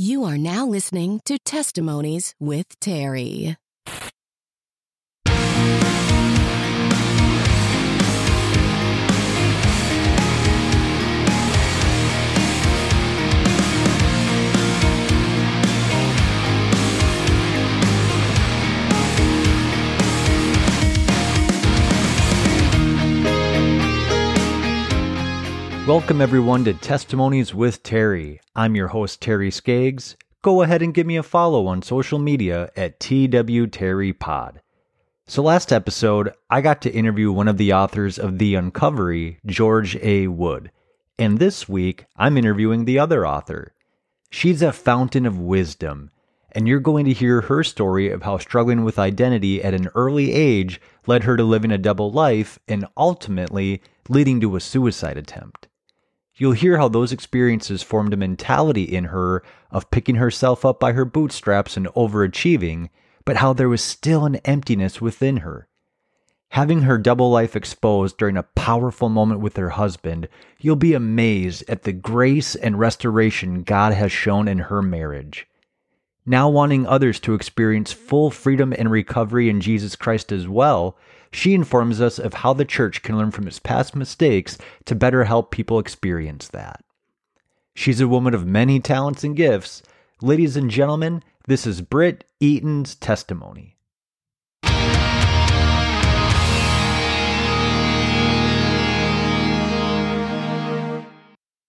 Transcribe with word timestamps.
You 0.00 0.22
are 0.26 0.38
now 0.38 0.64
listening 0.64 1.22
to 1.24 1.40
Testimonies 1.40 2.32
with 2.38 2.78
Terry. 2.78 3.56
Welcome, 25.88 26.20
everyone, 26.20 26.66
to 26.66 26.74
Testimonies 26.74 27.54
with 27.54 27.82
Terry. 27.82 28.42
I'm 28.54 28.76
your 28.76 28.88
host, 28.88 29.22
Terry 29.22 29.50
Skaggs. 29.50 30.18
Go 30.42 30.60
ahead 30.60 30.82
and 30.82 30.92
give 30.92 31.06
me 31.06 31.16
a 31.16 31.22
follow 31.22 31.66
on 31.66 31.80
social 31.80 32.18
media 32.18 32.70
at 32.76 33.00
TWTerryPod. 33.00 34.58
So, 35.26 35.42
last 35.42 35.72
episode, 35.72 36.34
I 36.50 36.60
got 36.60 36.82
to 36.82 36.92
interview 36.92 37.32
one 37.32 37.48
of 37.48 37.56
the 37.56 37.72
authors 37.72 38.18
of 38.18 38.36
The 38.36 38.54
Uncovery, 38.54 39.38
George 39.46 39.96
A. 40.02 40.26
Wood. 40.26 40.70
And 41.18 41.38
this 41.38 41.70
week, 41.70 42.04
I'm 42.16 42.36
interviewing 42.36 42.84
the 42.84 42.98
other 42.98 43.26
author. 43.26 43.72
She's 44.28 44.60
a 44.60 44.72
fountain 44.72 45.24
of 45.24 45.40
wisdom, 45.40 46.10
and 46.52 46.68
you're 46.68 46.80
going 46.80 47.06
to 47.06 47.14
hear 47.14 47.40
her 47.40 47.64
story 47.64 48.10
of 48.10 48.24
how 48.24 48.36
struggling 48.36 48.84
with 48.84 48.98
identity 48.98 49.64
at 49.64 49.72
an 49.72 49.88
early 49.94 50.34
age 50.34 50.82
led 51.06 51.24
her 51.24 51.38
to 51.38 51.44
living 51.44 51.70
a 51.70 51.78
double 51.78 52.12
life 52.12 52.58
and 52.68 52.84
ultimately 52.94 53.80
leading 54.10 54.38
to 54.42 54.54
a 54.54 54.60
suicide 54.60 55.16
attempt. 55.16 55.67
You'll 56.38 56.52
hear 56.52 56.78
how 56.78 56.88
those 56.88 57.10
experiences 57.10 57.82
formed 57.82 58.14
a 58.14 58.16
mentality 58.16 58.84
in 58.84 59.06
her 59.06 59.42
of 59.72 59.90
picking 59.90 60.14
herself 60.14 60.64
up 60.64 60.78
by 60.78 60.92
her 60.92 61.04
bootstraps 61.04 61.76
and 61.76 61.88
overachieving, 61.88 62.90
but 63.24 63.38
how 63.38 63.52
there 63.52 63.68
was 63.68 63.82
still 63.82 64.24
an 64.24 64.36
emptiness 64.36 65.00
within 65.00 65.38
her. 65.38 65.66
Having 66.50 66.82
her 66.82 66.96
double 66.96 67.30
life 67.30 67.56
exposed 67.56 68.16
during 68.16 68.36
a 68.36 68.44
powerful 68.44 69.08
moment 69.08 69.40
with 69.40 69.56
her 69.56 69.70
husband, 69.70 70.28
you'll 70.60 70.76
be 70.76 70.94
amazed 70.94 71.64
at 71.68 71.82
the 71.82 71.92
grace 71.92 72.54
and 72.54 72.78
restoration 72.78 73.64
God 73.64 73.92
has 73.92 74.12
shown 74.12 74.46
in 74.46 74.58
her 74.60 74.80
marriage. 74.80 75.46
Now 76.24 76.48
wanting 76.48 76.86
others 76.86 77.18
to 77.20 77.34
experience 77.34 77.92
full 77.92 78.30
freedom 78.30 78.72
and 78.76 78.90
recovery 78.90 79.48
in 79.48 79.60
Jesus 79.60 79.96
Christ 79.96 80.30
as 80.30 80.46
well, 80.46 80.96
she 81.32 81.54
informs 81.54 82.00
us 82.00 82.18
of 82.18 82.34
how 82.34 82.52
the 82.52 82.64
church 82.64 83.02
can 83.02 83.16
learn 83.16 83.30
from 83.30 83.46
its 83.46 83.58
past 83.58 83.94
mistakes 83.94 84.58
to 84.86 84.94
better 84.94 85.24
help 85.24 85.50
people 85.50 85.78
experience 85.78 86.48
that. 86.48 86.84
She's 87.74 88.00
a 88.00 88.08
woman 88.08 88.34
of 88.34 88.46
many 88.46 88.80
talents 88.80 89.24
and 89.24 89.36
gifts. 89.36 89.82
Ladies 90.20 90.56
and 90.56 90.70
gentlemen, 90.70 91.22
this 91.46 91.66
is 91.66 91.80
Britt 91.80 92.24
Eaton's 92.40 92.94
testimony. 92.94 93.76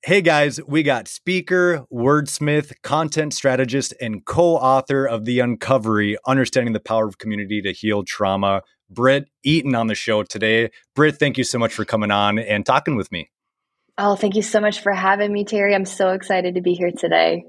Hey 0.10 0.22
guys, 0.24 0.60
we 0.68 0.82
got 0.82 1.08
speaker, 1.08 1.86
wordsmith, 1.94 2.74
content 2.82 3.32
strategist, 3.32 3.94
and 4.02 4.26
co 4.26 4.56
author 4.56 5.06
of 5.06 5.26
The 5.26 5.38
Uncovery 5.38 6.18
Understanding 6.26 6.74
the 6.74 6.80
Power 6.80 7.08
of 7.08 7.20
Community 7.20 7.62
to 7.62 7.72
Heal 7.72 8.04
Trauma, 8.04 8.64
Britt 8.90 9.30
Eaton 9.44 9.76
on 9.76 9.88
the 9.88 9.96
show 9.96 10.24
today. 10.24 10.72
Britt, 10.96 11.18
thank 11.20 11.38
you 11.38 11.44
so 11.44 11.60
much 11.60 11.74
for 11.74 11.86
coming 11.86 12.12
on 12.12 12.40
and 12.40 12.66
talking 12.66 12.96
with 12.96 13.12
me. 13.12 13.30
Oh, 13.98 14.16
thank 14.16 14.36
you 14.36 14.42
so 14.42 14.62
much 14.62 14.80
for 14.80 14.94
having 14.94 15.34
me, 15.34 15.44
Terry. 15.44 15.76
I'm 15.76 15.84
so 15.84 16.12
excited 16.12 16.56
to 16.56 16.62
be 16.62 16.74
here 16.74 16.92
today. 16.98 17.44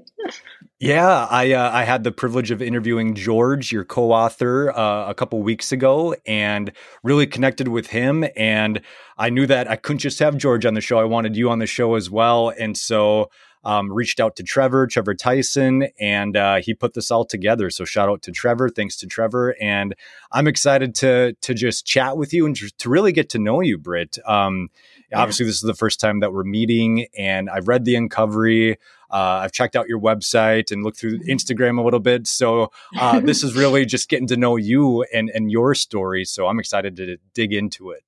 Yeah, 0.81 1.27
I 1.29 1.53
uh, 1.53 1.71
I 1.71 1.83
had 1.83 2.03
the 2.03 2.11
privilege 2.11 2.51
of 2.51 2.61
interviewing 2.61 3.13
George, 3.13 3.71
your 3.71 3.85
co-author, 3.85 4.75
uh, 4.75 5.09
a 5.09 5.13
couple 5.13 5.41
weeks 5.43 5.71
ago, 5.71 6.15
and 6.25 6.71
really 7.03 7.25
connected 7.25 7.67
with 7.67 7.87
him. 7.87 8.25
And 8.35 8.81
I 9.17 9.29
knew 9.29 9.45
that 9.47 9.69
I 9.69 9.77
couldn't 9.77 9.99
just 9.99 10.19
have 10.19 10.37
George 10.37 10.65
on 10.65 10.73
the 10.73 10.81
show; 10.81 10.99
I 10.99 11.05
wanted 11.05 11.37
you 11.37 11.49
on 11.49 11.59
the 11.59 11.67
show 11.67 11.95
as 11.95 12.09
well. 12.09 12.49
And 12.49 12.75
so 12.75 13.29
um, 13.63 13.91
reached 13.91 14.19
out 14.19 14.35
to 14.37 14.43
Trevor, 14.43 14.87
Trevor 14.87 15.13
Tyson, 15.13 15.87
and 15.99 16.35
uh, 16.35 16.57
he 16.61 16.73
put 16.73 16.93
this 16.93 17.11
all 17.11 17.25
together. 17.25 17.69
So 17.69 17.85
shout 17.85 18.09
out 18.09 18.21
to 18.23 18.31
Trevor. 18.31 18.69
Thanks 18.69 18.95
to 18.97 19.07
Trevor, 19.07 19.55
and 19.61 19.95
I'm 20.31 20.47
excited 20.47 20.95
to 20.95 21.33
to 21.33 21.53
just 21.53 21.85
chat 21.85 22.17
with 22.17 22.33
you 22.33 22.45
and 22.45 22.55
to 22.55 22.89
really 22.89 23.11
get 23.11 23.29
to 23.29 23.39
know 23.39 23.61
you, 23.61 23.77
Britt. 23.77 24.17
Um, 24.25 24.69
yeah. 25.11 25.21
Obviously, 25.21 25.45
this 25.45 25.55
is 25.55 25.61
the 25.61 25.73
first 25.73 25.99
time 25.99 26.21
that 26.21 26.33
we're 26.33 26.43
meeting, 26.43 27.07
and 27.17 27.49
I've 27.49 27.67
read 27.67 27.85
the 27.85 27.95
Uncovery. 27.95 28.77
Uh, 29.11 29.41
I've 29.43 29.51
checked 29.51 29.75
out 29.75 29.89
your 29.89 29.99
website 29.99 30.71
and 30.71 30.83
looked 30.83 30.97
through 30.97 31.19
mm-hmm. 31.19 31.29
Instagram 31.29 31.77
a 31.77 31.81
little 31.81 31.99
bit. 31.99 32.27
So 32.27 32.71
uh, 32.97 33.19
this 33.19 33.43
is 33.43 33.55
really 33.57 33.85
just 33.85 34.07
getting 34.07 34.27
to 34.27 34.37
know 34.37 34.55
you 34.55 35.03
and 35.13 35.29
and 35.29 35.51
your 35.51 35.75
story. 35.75 36.25
So 36.25 36.47
I'm 36.47 36.59
excited 36.59 36.95
to 36.97 37.17
dig 37.33 37.53
into 37.53 37.91
it. 37.91 38.03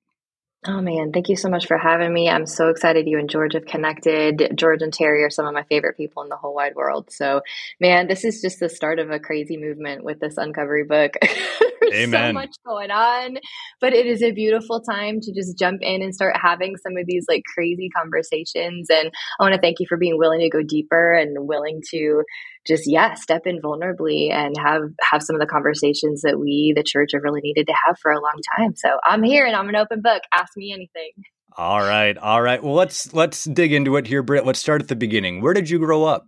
Oh 0.66 0.80
man, 0.80 1.12
thank 1.12 1.28
you 1.28 1.36
so 1.36 1.50
much 1.50 1.66
for 1.66 1.76
having 1.76 2.12
me. 2.12 2.30
I'm 2.30 2.46
so 2.46 2.68
excited 2.70 3.06
you 3.06 3.18
and 3.18 3.28
George 3.28 3.52
have 3.52 3.66
connected. 3.66 4.52
George 4.56 4.80
and 4.80 4.92
Terry 4.92 5.22
are 5.22 5.28
some 5.30 5.46
of 5.46 5.52
my 5.52 5.64
favorite 5.64 5.96
people 5.96 6.22
in 6.22 6.30
the 6.30 6.36
whole 6.36 6.54
wide 6.54 6.74
world. 6.74 7.10
So, 7.10 7.42
man, 7.80 8.06
this 8.06 8.24
is 8.24 8.40
just 8.40 8.60
the 8.60 8.70
start 8.70 8.98
of 8.98 9.10
a 9.10 9.18
crazy 9.18 9.58
movement 9.58 10.04
with 10.04 10.20
this 10.20 10.38
Uncovery 10.38 10.84
book. 10.84 11.16
There's 11.90 12.04
Amen. 12.04 12.30
so 12.30 12.32
much 12.32 12.56
going 12.66 12.90
on, 12.90 13.38
but 13.80 13.92
it 13.92 14.06
is 14.06 14.22
a 14.22 14.32
beautiful 14.32 14.80
time 14.80 15.20
to 15.20 15.32
just 15.34 15.58
jump 15.58 15.80
in 15.82 16.02
and 16.02 16.14
start 16.14 16.36
having 16.40 16.76
some 16.76 16.96
of 16.96 17.06
these 17.06 17.26
like 17.28 17.42
crazy 17.54 17.88
conversations. 17.96 18.88
And 18.90 19.10
I 19.38 19.42
want 19.42 19.54
to 19.54 19.60
thank 19.60 19.80
you 19.80 19.86
for 19.88 19.96
being 19.96 20.18
willing 20.18 20.40
to 20.40 20.48
go 20.48 20.62
deeper 20.62 21.14
and 21.14 21.36
willing 21.48 21.80
to 21.90 22.22
just 22.66 22.84
yeah 22.86 23.14
step 23.14 23.42
in 23.46 23.60
vulnerably 23.60 24.32
and 24.32 24.54
have 24.58 24.82
have 25.02 25.22
some 25.22 25.36
of 25.36 25.40
the 25.40 25.46
conversations 25.46 26.22
that 26.22 26.38
we 26.38 26.72
the 26.74 26.82
church 26.82 27.10
have 27.12 27.22
really 27.22 27.40
needed 27.42 27.66
to 27.66 27.74
have 27.86 27.98
for 28.00 28.10
a 28.10 28.20
long 28.20 28.40
time. 28.56 28.74
So 28.76 28.88
i'm 29.04 29.22
here 29.22 29.46
and 29.46 29.54
i'm 29.54 29.68
an 29.68 29.76
open 29.76 30.00
book. 30.00 30.22
Ask 30.32 30.56
me 30.56 30.72
anything. 30.72 31.10
All 31.56 31.80
right 31.80 32.16
all 32.16 32.42
right. 32.42 32.62
Well 32.62 32.74
let's 32.74 33.12
let's 33.12 33.44
dig 33.44 33.72
into 33.72 33.96
it 33.96 34.06
here 34.06 34.22
britt. 34.22 34.46
Let's 34.46 34.60
start 34.60 34.82
at 34.82 34.88
the 34.88 34.96
beginning. 34.96 35.40
Where 35.40 35.54
did 35.54 35.68
you 35.70 35.78
grow 35.78 36.04
up 36.04 36.26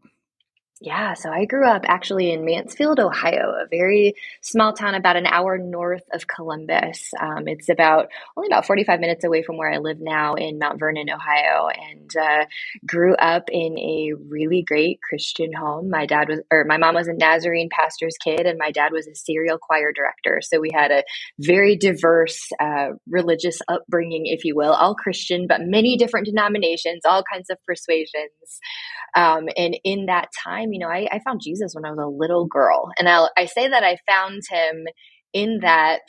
yeah, 0.78 1.14
so 1.14 1.30
I 1.30 1.46
grew 1.46 1.66
up 1.66 1.86
actually 1.86 2.32
in 2.32 2.44
Mansfield, 2.44 3.00
Ohio, 3.00 3.54
a 3.62 3.66
very 3.70 4.14
small 4.42 4.74
town 4.74 4.94
about 4.94 5.16
an 5.16 5.24
hour 5.24 5.56
north 5.56 6.02
of 6.12 6.26
Columbus. 6.26 7.12
Um, 7.18 7.48
it's 7.48 7.70
about 7.70 8.08
only 8.36 8.48
about 8.48 8.66
45 8.66 9.00
minutes 9.00 9.24
away 9.24 9.42
from 9.42 9.56
where 9.56 9.72
I 9.72 9.78
live 9.78 10.00
now 10.00 10.34
in 10.34 10.58
Mount 10.58 10.78
Vernon, 10.78 11.08
Ohio, 11.08 11.68
and 11.68 12.14
uh, 12.14 12.44
grew 12.86 13.14
up 13.14 13.44
in 13.50 13.78
a 13.78 14.12
really 14.28 14.62
great 14.62 15.00
Christian 15.00 15.50
home. 15.54 15.88
My 15.88 16.04
dad 16.04 16.28
was, 16.28 16.40
or 16.52 16.66
my 16.66 16.76
mom 16.76 16.94
was 16.94 17.08
a 17.08 17.14
Nazarene 17.14 17.70
pastor's 17.70 18.18
kid, 18.22 18.40
and 18.40 18.58
my 18.58 18.70
dad 18.70 18.92
was 18.92 19.06
a 19.06 19.14
serial 19.14 19.56
choir 19.56 19.92
director. 19.94 20.40
So 20.42 20.60
we 20.60 20.72
had 20.74 20.90
a 20.90 21.04
very 21.38 21.76
diverse 21.76 22.50
uh, 22.60 22.88
religious 23.08 23.60
upbringing, 23.66 24.26
if 24.26 24.44
you 24.44 24.54
will, 24.54 24.74
all 24.74 24.94
Christian, 24.94 25.46
but 25.48 25.62
many 25.62 25.96
different 25.96 26.26
denominations, 26.26 27.00
all 27.06 27.24
kinds 27.32 27.48
of 27.48 27.56
persuasions. 27.64 28.60
Um, 29.14 29.48
and 29.56 29.78
in 29.82 30.06
that 30.06 30.28
time, 30.44 30.65
you 30.72 30.78
know, 30.80 30.88
I, 30.88 31.06
I 31.10 31.18
found 31.20 31.40
Jesus 31.42 31.74
when 31.74 31.84
I 31.84 31.90
was 31.90 31.98
a 32.02 32.08
little 32.08 32.46
girl. 32.46 32.90
And 32.98 33.08
i 33.08 33.28
I 33.36 33.46
say 33.46 33.68
that 33.68 33.84
I 33.84 33.96
found 34.06 34.42
him 34.48 34.86
in 35.32 35.60
that 35.62 36.02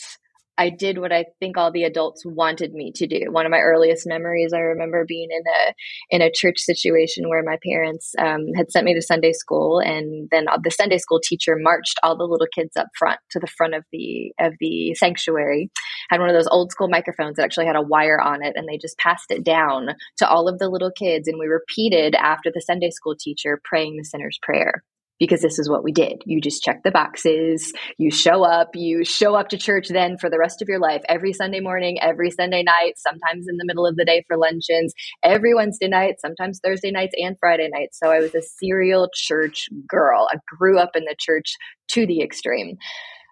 I 0.57 0.69
did 0.69 0.97
what 0.97 1.11
I 1.11 1.25
think 1.39 1.57
all 1.57 1.71
the 1.71 1.83
adults 1.83 2.23
wanted 2.25 2.73
me 2.73 2.91
to 2.95 3.07
do. 3.07 3.25
One 3.29 3.45
of 3.45 3.51
my 3.51 3.59
earliest 3.59 4.07
memories, 4.07 4.53
I 4.53 4.59
remember 4.59 5.05
being 5.07 5.29
in 5.31 5.43
a 5.47 5.73
in 6.15 6.21
a 6.21 6.31
church 6.31 6.59
situation 6.59 7.29
where 7.29 7.43
my 7.43 7.57
parents 7.63 8.13
um, 8.17 8.47
had 8.55 8.71
sent 8.71 8.85
me 8.85 8.93
to 8.93 9.01
Sunday 9.01 9.33
school, 9.33 9.79
and 9.79 10.27
then 10.31 10.45
the 10.63 10.71
Sunday 10.71 10.97
school 10.97 11.19
teacher 11.23 11.55
marched 11.59 11.99
all 12.03 12.17
the 12.17 12.23
little 12.23 12.47
kids 12.53 12.75
up 12.75 12.87
front 12.97 13.19
to 13.31 13.39
the 13.39 13.47
front 13.47 13.75
of 13.75 13.83
the 13.91 14.33
of 14.39 14.53
the 14.59 14.95
sanctuary. 14.95 15.69
Had 16.09 16.19
one 16.19 16.29
of 16.29 16.35
those 16.35 16.47
old 16.47 16.71
school 16.71 16.89
microphones 16.89 17.35
that 17.35 17.43
actually 17.43 17.67
had 17.67 17.75
a 17.75 17.81
wire 17.81 18.19
on 18.19 18.43
it, 18.43 18.53
and 18.55 18.67
they 18.67 18.77
just 18.77 18.97
passed 18.97 19.29
it 19.29 19.43
down 19.43 19.89
to 20.17 20.27
all 20.27 20.47
of 20.47 20.59
the 20.59 20.69
little 20.69 20.91
kids, 20.91 21.27
and 21.27 21.37
we 21.39 21.47
repeated 21.47 22.15
after 22.15 22.51
the 22.53 22.61
Sunday 22.61 22.89
school 22.89 23.15
teacher 23.19 23.61
praying 23.63 23.97
the 23.97 24.03
sinner's 24.03 24.39
prayer 24.41 24.83
because 25.19 25.41
this 25.41 25.59
is 25.59 25.69
what 25.69 25.83
we 25.83 25.91
did. 25.91 26.21
You 26.25 26.41
just 26.41 26.63
check 26.63 26.83
the 26.83 26.91
boxes, 26.91 27.73
you 27.97 28.11
show 28.11 28.43
up, 28.43 28.69
you 28.75 29.03
show 29.03 29.35
up 29.35 29.49
to 29.49 29.57
church 29.57 29.87
then 29.89 30.17
for 30.17 30.29
the 30.29 30.39
rest 30.39 30.61
of 30.61 30.67
your 30.67 30.79
life, 30.79 31.01
every 31.09 31.33
Sunday 31.33 31.59
morning, 31.59 31.97
every 32.01 32.31
Sunday 32.31 32.63
night, 32.63 32.93
sometimes 32.97 33.47
in 33.47 33.57
the 33.57 33.65
middle 33.65 33.85
of 33.85 33.95
the 33.95 34.05
day 34.05 34.23
for 34.27 34.37
luncheons, 34.37 34.93
every 35.23 35.53
Wednesday 35.53 35.87
night, 35.87 36.15
sometimes 36.19 36.59
Thursday 36.63 36.91
nights 36.91 37.15
and 37.17 37.35
Friday 37.39 37.69
nights. 37.71 37.97
So 37.99 38.11
I 38.11 38.19
was 38.19 38.33
a 38.35 38.41
serial 38.41 39.09
church 39.13 39.69
girl. 39.87 40.27
I 40.31 40.37
grew 40.57 40.77
up 40.77 40.95
in 40.95 41.03
the 41.05 41.15
church 41.17 41.55
to 41.89 42.05
the 42.05 42.21
extreme. 42.21 42.77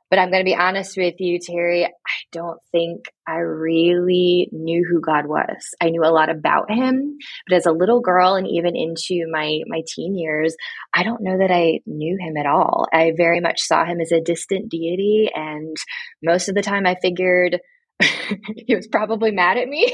But 0.10 0.20
I'm 0.20 0.30
going 0.30 0.42
to 0.42 0.50
be 0.50 0.56
honest 0.56 0.98
with 0.98 1.16
you, 1.20 1.40
Terry. 1.40 1.86
I 1.86 1.90
don't 2.32 2.60
think 2.72 3.06
I 3.28 3.38
really 3.38 4.50
knew 4.52 4.86
who 4.88 5.02
God 5.02 5.26
was. 5.26 5.74
I 5.82 5.90
knew 5.90 6.04
a 6.04 6.14
lot 6.14 6.30
about 6.30 6.72
him, 6.72 7.18
but 7.48 7.56
as 7.56 7.66
a 7.66 7.72
little 7.72 8.02
girl 8.02 8.36
and 8.36 8.48
even 8.48 8.76
into 8.76 9.26
my, 9.32 9.60
my 9.68 9.82
teen 9.96 10.16
years, 10.16 10.56
I 10.94 11.04
don't 11.04 11.24
know 11.24 11.40
that 11.40 11.52
I 11.52 11.80
knew 11.86 12.18
him 12.20 12.38
at 12.38 12.46
all. 12.46 12.86
I 12.94 13.14
very 13.18 13.40
much 13.40 13.62
saw 13.62 13.84
him 13.84 14.00
as 14.00 14.12
a 14.12 14.22
distant 14.22 14.70
deity. 14.70 15.30
And 15.34 15.76
most 16.24 16.50
of 16.50 16.56
the 16.56 16.62
time 16.62 16.86
I 16.86 16.96
figured 17.02 17.60
he 18.00 18.76
was 18.76 18.88
probably 18.88 19.32
mad 19.32 19.58
at 19.58 19.68
me. 19.68 19.92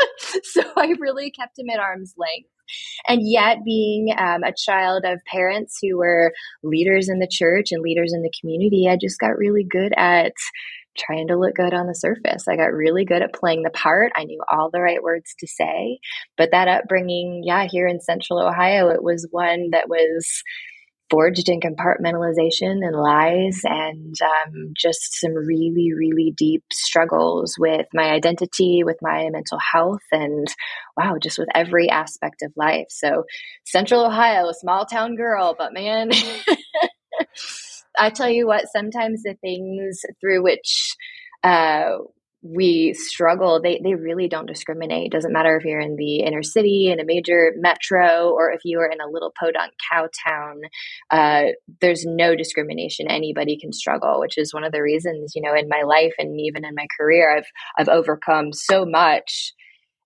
so 0.42 0.62
I 0.76 0.94
really 0.98 1.30
kept 1.30 1.58
him 1.58 1.70
at 1.72 1.80
arm's 1.80 2.14
length. 2.16 2.48
And 3.08 3.20
yet, 3.24 3.58
being 3.64 4.08
um, 4.16 4.42
a 4.42 4.54
child 4.56 5.04
of 5.04 5.20
parents 5.26 5.78
who 5.82 5.98
were 5.98 6.32
leaders 6.62 7.08
in 7.08 7.18
the 7.18 7.28
church 7.30 7.72
and 7.72 7.82
leaders 7.82 8.12
in 8.14 8.22
the 8.22 8.32
community, 8.40 8.88
I 8.88 8.96
just 9.00 9.18
got 9.18 9.38
really 9.38 9.64
good 9.68 9.92
at 9.96 10.32
trying 10.98 11.28
to 11.28 11.38
look 11.38 11.54
good 11.54 11.72
on 11.72 11.86
the 11.86 11.94
surface. 11.94 12.46
I 12.48 12.56
got 12.56 12.72
really 12.72 13.04
good 13.04 13.22
at 13.22 13.34
playing 13.34 13.62
the 13.62 13.70
part. 13.70 14.12
I 14.16 14.24
knew 14.24 14.40
all 14.50 14.70
the 14.70 14.80
right 14.80 15.02
words 15.02 15.34
to 15.38 15.46
say. 15.46 15.98
But 16.36 16.50
that 16.50 16.68
upbringing, 16.68 17.42
yeah, 17.44 17.66
here 17.70 17.86
in 17.86 18.00
central 18.00 18.40
Ohio, 18.40 18.88
it 18.88 19.02
was 19.02 19.26
one 19.30 19.70
that 19.70 19.88
was 19.88 20.42
forged 21.10 21.48
in 21.48 21.60
compartmentalization 21.60 22.86
and 22.86 22.94
lies 22.96 23.60
and 23.64 24.14
um, 24.22 24.72
just 24.76 25.20
some 25.20 25.34
really, 25.34 25.92
really 25.98 26.32
deep 26.36 26.62
struggles 26.72 27.56
with 27.58 27.86
my 27.92 28.10
identity, 28.10 28.82
with 28.84 28.96
my 29.02 29.28
mental 29.30 29.58
health, 29.58 30.02
and 30.12 30.46
wow, 30.96 31.16
just 31.20 31.38
with 31.38 31.48
every 31.54 31.90
aspect 31.90 32.42
of 32.42 32.52
life. 32.56 32.86
So, 32.88 33.24
Central 33.64 34.06
Ohio, 34.06 34.48
a 34.48 34.54
small 34.54 34.86
town 34.86 35.16
girl, 35.16 35.54
but 35.58 35.72
man. 35.72 36.10
I 37.98 38.10
tell 38.10 38.30
you 38.30 38.46
what, 38.46 38.66
sometimes 38.72 39.24
the 39.24 39.34
things 39.42 40.02
through 40.20 40.42
which 40.42 40.96
uh, 41.42 41.96
we 42.42 42.94
struggle, 42.94 43.60
they, 43.62 43.80
they 43.84 43.94
really 43.94 44.26
don't 44.26 44.46
discriminate. 44.46 45.06
It 45.06 45.12
doesn't 45.12 45.32
matter 45.32 45.56
if 45.56 45.64
you're 45.64 45.80
in 45.80 45.96
the 45.96 46.20
inner 46.20 46.42
city, 46.42 46.90
in 46.90 46.98
a 46.98 47.04
major 47.04 47.52
metro, 47.56 48.30
or 48.30 48.50
if 48.50 48.60
you 48.64 48.80
are 48.80 48.90
in 48.90 49.00
a 49.00 49.10
little 49.10 49.32
podunk 49.38 49.72
cow 49.92 50.08
town. 50.26 50.60
Uh, 51.10 51.52
there's 51.80 52.04
no 52.06 52.34
discrimination. 52.34 53.08
Anybody 53.08 53.58
can 53.60 53.72
struggle, 53.72 54.20
which 54.20 54.38
is 54.38 54.54
one 54.54 54.64
of 54.64 54.72
the 54.72 54.82
reasons, 54.82 55.32
you 55.34 55.42
know, 55.42 55.54
in 55.54 55.68
my 55.68 55.82
life 55.82 56.14
and 56.18 56.40
even 56.40 56.64
in 56.64 56.74
my 56.74 56.86
career, 56.98 57.36
I've 57.36 57.46
I've 57.78 57.94
overcome 57.94 58.52
so 58.52 58.86
much. 58.86 59.52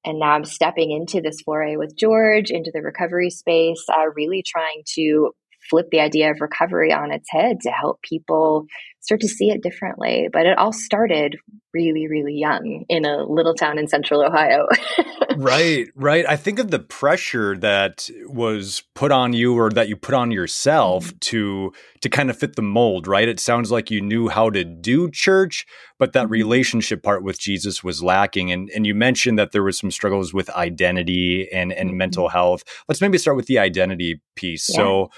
And 0.05 0.19
now 0.19 0.33
I'm 0.33 0.45
stepping 0.45 0.91
into 0.91 1.23
this 1.23 1.41
foray 1.45 1.77
with 1.77 1.97
George 1.97 2.51
into 2.51 2.71
the 2.75 2.83
recovery 2.83 3.31
space, 3.31 3.83
uh, 3.89 4.11
really 4.15 4.43
trying 4.47 4.83
to 4.97 5.31
flip 5.71 5.87
the 5.91 6.01
idea 6.01 6.31
of 6.31 6.41
recovery 6.41 6.93
on 6.93 7.13
its 7.13 7.29
head 7.31 7.61
to 7.63 7.71
help 7.71 8.03
people 8.03 8.67
start 9.05 9.21
to 9.21 9.29
see 9.29 9.51
it 9.51 9.63
differently. 9.63 10.29
But 10.33 10.47
it 10.47 10.57
all 10.57 10.73
started 10.73 11.37
really, 11.75 12.09
really 12.09 12.33
young 12.33 12.85
in 12.89 13.05
a 13.05 13.23
little 13.25 13.53
town 13.53 13.79
in 13.79 13.87
central 13.87 14.25
Ohio. 14.25 14.67
right, 15.37 15.89
right. 15.95 16.25
I 16.27 16.37
think 16.37 16.59
of 16.59 16.71
the 16.71 16.79
pressure 16.79 17.55
that 17.59 18.09
was 18.29 18.83
put 18.95 19.13
on 19.13 19.35
you 19.35 19.59
or 19.59 19.69
that 19.71 19.89
you 19.89 19.97
put 19.97 20.15
on 20.15 20.31
yourself 20.31 21.09
mm-hmm. 21.09 21.19
to 21.21 21.73
to 22.01 22.09
kind 22.09 22.31
of 22.31 22.39
fit 22.39 22.57
the 22.57 22.63
mold, 22.63 23.07
right? 23.07 23.29
It 23.29 23.41
sounds 23.41 23.71
like 23.71 23.91
you 23.91 24.01
knew 24.01 24.29
how 24.29 24.49
to 24.51 24.65
do 24.65 25.11
church, 25.11 25.67
but 25.99 26.15
that 26.15 26.25
mm-hmm. 26.25 26.33
relationship 26.33 27.03
part 27.03 27.23
with 27.23 27.39
Jesus 27.39 27.85
was 27.85 28.03
lacking. 28.03 28.51
And 28.51 28.71
and 28.75 28.87
you 28.87 28.95
mentioned 28.95 29.39
that 29.39 29.53
there 29.53 29.63
was 29.63 29.79
some 29.79 29.91
struggles 29.91 30.33
with 30.33 30.49
identity 30.51 31.47
and, 31.53 31.75
and 31.75 31.91
mm-hmm. 31.91 31.99
mental 31.99 32.29
health. 32.31 32.63
Let's 32.89 33.03
maybe 33.03 33.19
start 33.19 33.37
with 33.37 33.47
the 33.47 33.59
identity 33.59 34.23
piece. 34.35 34.71
Yeah. 34.71 34.77
So 34.77 35.11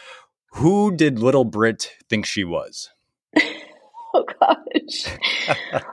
who 0.55 0.97
did 0.97 1.19
little 1.19 1.45
Britt 1.45 1.93
think 2.09 2.27
she 2.27 2.43
was? 2.43 2.89
Oh 4.17 4.25
gosh. 4.41 5.17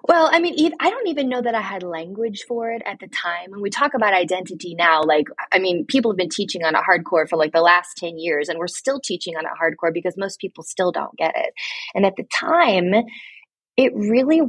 well, 0.07 0.29
I 0.31 0.39
mean, 0.39 0.73
I 0.79 0.89
don't 0.89 1.07
even 1.07 1.29
know 1.29 1.41
that 1.41 1.55
I 1.55 1.61
had 1.61 1.83
language 1.83 2.45
for 2.47 2.71
it 2.71 2.81
at 2.85 2.99
the 2.99 3.07
time. 3.07 3.51
When 3.51 3.61
we 3.61 3.69
talk 3.69 3.93
about 3.93 4.13
identity 4.13 4.75
now, 4.77 5.03
like, 5.03 5.27
I 5.51 5.59
mean, 5.59 5.85
people 5.85 6.11
have 6.11 6.17
been 6.17 6.29
teaching 6.29 6.63
on 6.63 6.75
it 6.75 6.81
hardcore 6.89 7.27
for 7.27 7.37
like 7.37 7.51
the 7.51 7.61
last 7.61 7.97
10 7.97 8.17
years, 8.17 8.49
and 8.49 8.59
we're 8.59 8.67
still 8.67 8.99
teaching 8.99 9.35
on 9.35 9.45
it 9.45 9.51
hardcore 9.61 9.93
because 9.93 10.15
most 10.17 10.39
people 10.39 10.63
still 10.63 10.91
don't 10.91 11.15
get 11.17 11.33
it. 11.35 11.53
And 11.93 12.05
at 12.05 12.15
the 12.15 12.25
time, 12.39 12.93
it 13.75 13.93
really, 13.95 14.41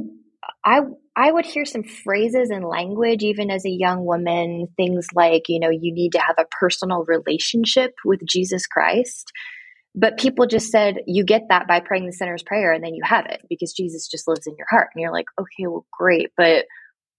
I, 0.63 0.81
I 1.15 1.31
would 1.31 1.45
hear 1.45 1.65
some 1.65 1.83
phrases 1.83 2.49
and 2.49 2.65
language, 2.65 3.23
even 3.23 3.49
as 3.49 3.65
a 3.65 3.69
young 3.69 4.05
woman, 4.05 4.67
things 4.77 5.07
like, 5.13 5.43
you 5.49 5.59
know, 5.59 5.69
you 5.69 5.93
need 5.93 6.11
to 6.13 6.19
have 6.19 6.35
a 6.37 6.45
personal 6.59 7.05
relationship 7.07 7.93
with 8.03 8.21
Jesus 8.25 8.67
Christ. 8.67 9.31
But 9.95 10.17
people 10.17 10.45
just 10.45 10.71
said, 10.71 10.97
you 11.07 11.23
get 11.23 11.43
that 11.49 11.67
by 11.67 11.79
praying 11.79 12.05
the 12.05 12.11
sinner's 12.11 12.43
prayer 12.43 12.73
and 12.73 12.83
then 12.83 12.93
you 12.93 13.03
have 13.05 13.25
it 13.27 13.41
because 13.49 13.73
Jesus 13.73 14.07
just 14.09 14.27
lives 14.27 14.45
in 14.45 14.55
your 14.57 14.67
heart. 14.69 14.89
And 14.93 15.01
you're 15.01 15.13
like, 15.13 15.27
okay, 15.39 15.67
well, 15.67 15.85
great. 15.97 16.31
But 16.35 16.65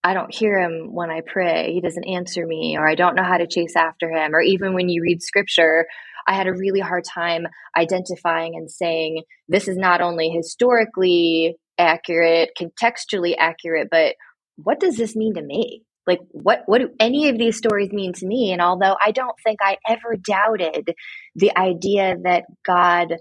I 0.05 0.14
don't 0.14 0.32
hear 0.32 0.61
him 0.61 0.93
when 0.93 1.11
I 1.11 1.23
pray. 1.26 1.73
He 1.73 1.81
doesn't 1.81 2.05
answer 2.06 2.46
me, 2.46 2.76
or 2.78 2.88
I 2.88 2.94
don't 2.94 3.17
know 3.17 3.25
how 3.25 3.38
to 3.38 3.49
chase 3.49 3.75
after 3.76 4.11
him. 4.11 4.34
Or 4.34 4.40
even 4.40 4.75
when 4.75 4.88
you 4.88 5.02
read 5.02 5.23
scripture, 5.23 5.87
I 6.28 6.34
had 6.34 6.46
a 6.46 6.52
really 6.52 6.81
hard 6.81 7.05
time 7.05 7.46
identifying 7.76 8.55
and 8.55 8.70
saying, 8.70 9.22
this 9.49 9.67
is 9.69 9.76
not 9.76 10.00
only 10.00 10.29
historically 10.29 11.56
accurate, 11.79 12.50
contextually 12.61 13.34
accurate, 13.38 13.88
but 13.90 14.14
what 14.56 14.79
does 14.79 14.96
this 14.96 15.17
mean 15.17 15.34
to 15.34 15.43
me? 15.43 15.82
like 16.06 16.20
what 16.31 16.62
what 16.67 16.79
do 16.79 16.90
any 17.00 17.29
of 17.29 17.38
these 17.38 17.56
stories 17.56 17.93
mean 17.93 18.12
to 18.12 18.26
me 18.26 18.52
and 18.52 18.62
although 18.62 18.96
i 19.05 19.11
don't 19.11 19.37
think 19.44 19.58
i 19.62 19.76
ever 19.88 20.17
doubted 20.17 20.94
the 21.37 21.56
idea 21.56 22.17
that 22.25 22.44
god 22.67 23.15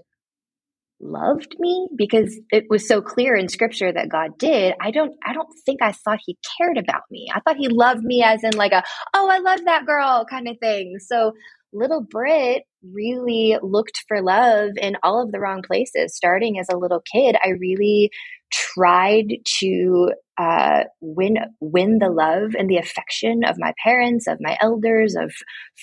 loved 1.00 1.54
me 1.58 1.88
because 1.94 2.38
it 2.50 2.64
was 2.70 2.88
so 2.88 3.02
clear 3.02 3.36
in 3.36 3.48
scripture 3.48 3.92
that 3.92 4.08
god 4.08 4.30
did 4.38 4.74
i 4.80 4.90
don't 4.90 5.12
i 5.26 5.32
don't 5.32 5.52
think 5.66 5.82
i 5.82 5.92
thought 5.92 6.18
he 6.24 6.38
cared 6.58 6.78
about 6.78 7.02
me. 7.10 7.28
I 7.34 7.40
thought 7.40 7.58
he 7.58 7.68
loved 7.68 8.02
me 8.02 8.22
as 8.22 8.42
in 8.42 8.56
like 8.56 8.72
a 8.72 8.82
oh 9.14 9.28
i 9.30 9.38
love 9.38 9.60
that 9.66 9.86
girl 9.86 10.24
kind 10.28 10.48
of 10.48 10.56
thing. 10.58 10.96
So 10.98 11.32
little 11.72 12.00
britt 12.00 12.62
really 12.82 13.58
looked 13.62 14.04
for 14.08 14.22
love 14.22 14.70
in 14.80 14.96
all 15.02 15.22
of 15.22 15.32
the 15.32 15.40
wrong 15.40 15.62
places. 15.66 16.16
Starting 16.16 16.58
as 16.58 16.68
a 16.72 16.78
little 16.78 17.02
kid 17.12 17.36
i 17.44 17.50
really 17.50 18.10
tried 18.52 19.34
to 19.58 20.12
uh, 20.38 20.84
win 21.00 21.36
win 21.60 21.98
the 21.98 22.10
love 22.10 22.54
and 22.58 22.68
the 22.68 22.76
affection 22.76 23.42
of 23.44 23.56
my 23.58 23.72
parents, 23.82 24.26
of 24.26 24.38
my 24.40 24.56
elders, 24.60 25.14
of 25.14 25.32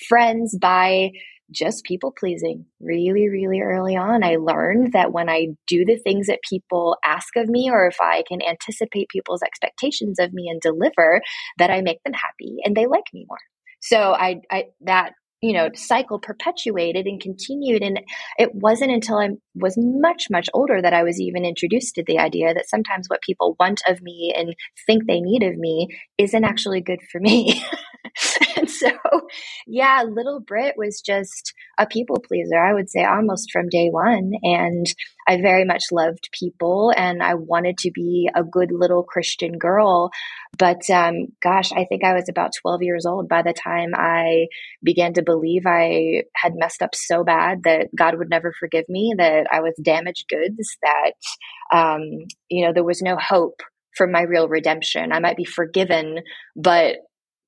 friends 0.08 0.56
by 0.60 1.10
just 1.50 1.84
people 1.84 2.12
pleasing 2.16 2.66
really, 2.80 3.28
really 3.28 3.60
early 3.60 3.96
on. 3.96 4.24
I 4.24 4.36
learned 4.36 4.92
that 4.92 5.12
when 5.12 5.28
I 5.28 5.48
do 5.66 5.84
the 5.84 5.98
things 5.98 6.26
that 6.26 6.40
people 6.48 6.96
ask 7.04 7.36
of 7.36 7.48
me, 7.48 7.70
or 7.70 7.86
if 7.86 8.00
I 8.00 8.24
can 8.26 8.40
anticipate 8.42 9.08
people's 9.08 9.42
expectations 9.42 10.18
of 10.18 10.32
me 10.32 10.48
and 10.48 10.60
deliver, 10.60 11.20
that 11.58 11.70
I 11.70 11.80
make 11.82 12.02
them 12.04 12.14
happy 12.14 12.56
and 12.64 12.76
they 12.76 12.86
like 12.86 13.04
me 13.12 13.26
more. 13.28 13.38
So 13.80 14.12
I, 14.12 14.40
I 14.50 14.64
that 14.82 15.12
you 15.44 15.52
know 15.52 15.68
cycle 15.74 16.18
perpetuated 16.18 17.06
and 17.06 17.20
continued. 17.20 17.82
And 17.82 18.00
it 18.38 18.54
wasn't 18.54 18.92
until 18.92 19.18
i 19.18 19.28
was 19.54 19.74
much 19.78 20.26
much 20.30 20.48
older 20.54 20.80
that 20.80 20.94
i 20.94 21.02
was 21.02 21.20
even 21.20 21.44
introduced 21.44 21.94
to 21.94 22.04
the 22.06 22.18
idea 22.18 22.54
that 22.54 22.68
sometimes 22.68 23.08
what 23.08 23.20
people 23.22 23.56
want 23.60 23.82
of 23.88 24.00
me 24.02 24.32
and 24.36 24.54
think 24.86 25.06
they 25.06 25.20
need 25.20 25.42
of 25.42 25.56
me 25.56 25.88
isn't 26.18 26.44
actually 26.44 26.80
good 26.80 27.00
for 27.10 27.20
me. 27.20 27.62
And 28.56 28.70
so 28.70 28.90
yeah 29.66 30.04
little 30.08 30.38
britt 30.38 30.74
was 30.76 31.02
just 31.04 31.52
a 31.78 31.86
people 31.86 32.22
pleaser 32.26 32.58
i 32.58 32.72
would 32.72 32.88
say 32.88 33.04
almost 33.04 33.50
from 33.50 33.68
day 33.68 33.88
one. 33.90 34.32
And 34.42 34.86
I 35.26 35.40
very 35.40 35.64
much 35.64 35.84
loved 35.90 36.28
people 36.32 36.92
and 36.96 37.22
I 37.22 37.34
wanted 37.34 37.78
to 37.78 37.90
be 37.90 38.28
a 38.34 38.44
good 38.44 38.70
little 38.70 39.02
Christian 39.02 39.58
girl. 39.58 40.10
But 40.58 40.88
um, 40.90 41.28
gosh, 41.42 41.72
I 41.72 41.84
think 41.84 42.04
I 42.04 42.14
was 42.14 42.28
about 42.28 42.52
12 42.60 42.82
years 42.82 43.06
old 43.06 43.28
by 43.28 43.42
the 43.42 43.54
time 43.54 43.90
I 43.94 44.46
began 44.82 45.14
to 45.14 45.22
believe 45.22 45.33
I 45.66 46.22
had 46.34 46.52
messed 46.54 46.82
up 46.82 46.94
so 46.94 47.24
bad 47.24 47.62
that 47.64 47.88
God 47.96 48.18
would 48.18 48.30
never 48.30 48.52
forgive 48.58 48.84
me, 48.88 49.14
that 49.18 49.46
I 49.50 49.60
was 49.60 49.74
damaged 49.82 50.26
goods, 50.28 50.76
that, 50.82 51.12
um, 51.76 52.00
you 52.48 52.66
know, 52.66 52.72
there 52.72 52.84
was 52.84 53.02
no 53.02 53.16
hope 53.16 53.60
for 53.96 54.06
my 54.06 54.22
real 54.22 54.48
redemption. 54.48 55.12
I 55.12 55.20
might 55.20 55.36
be 55.36 55.44
forgiven, 55.44 56.18
but 56.56 56.96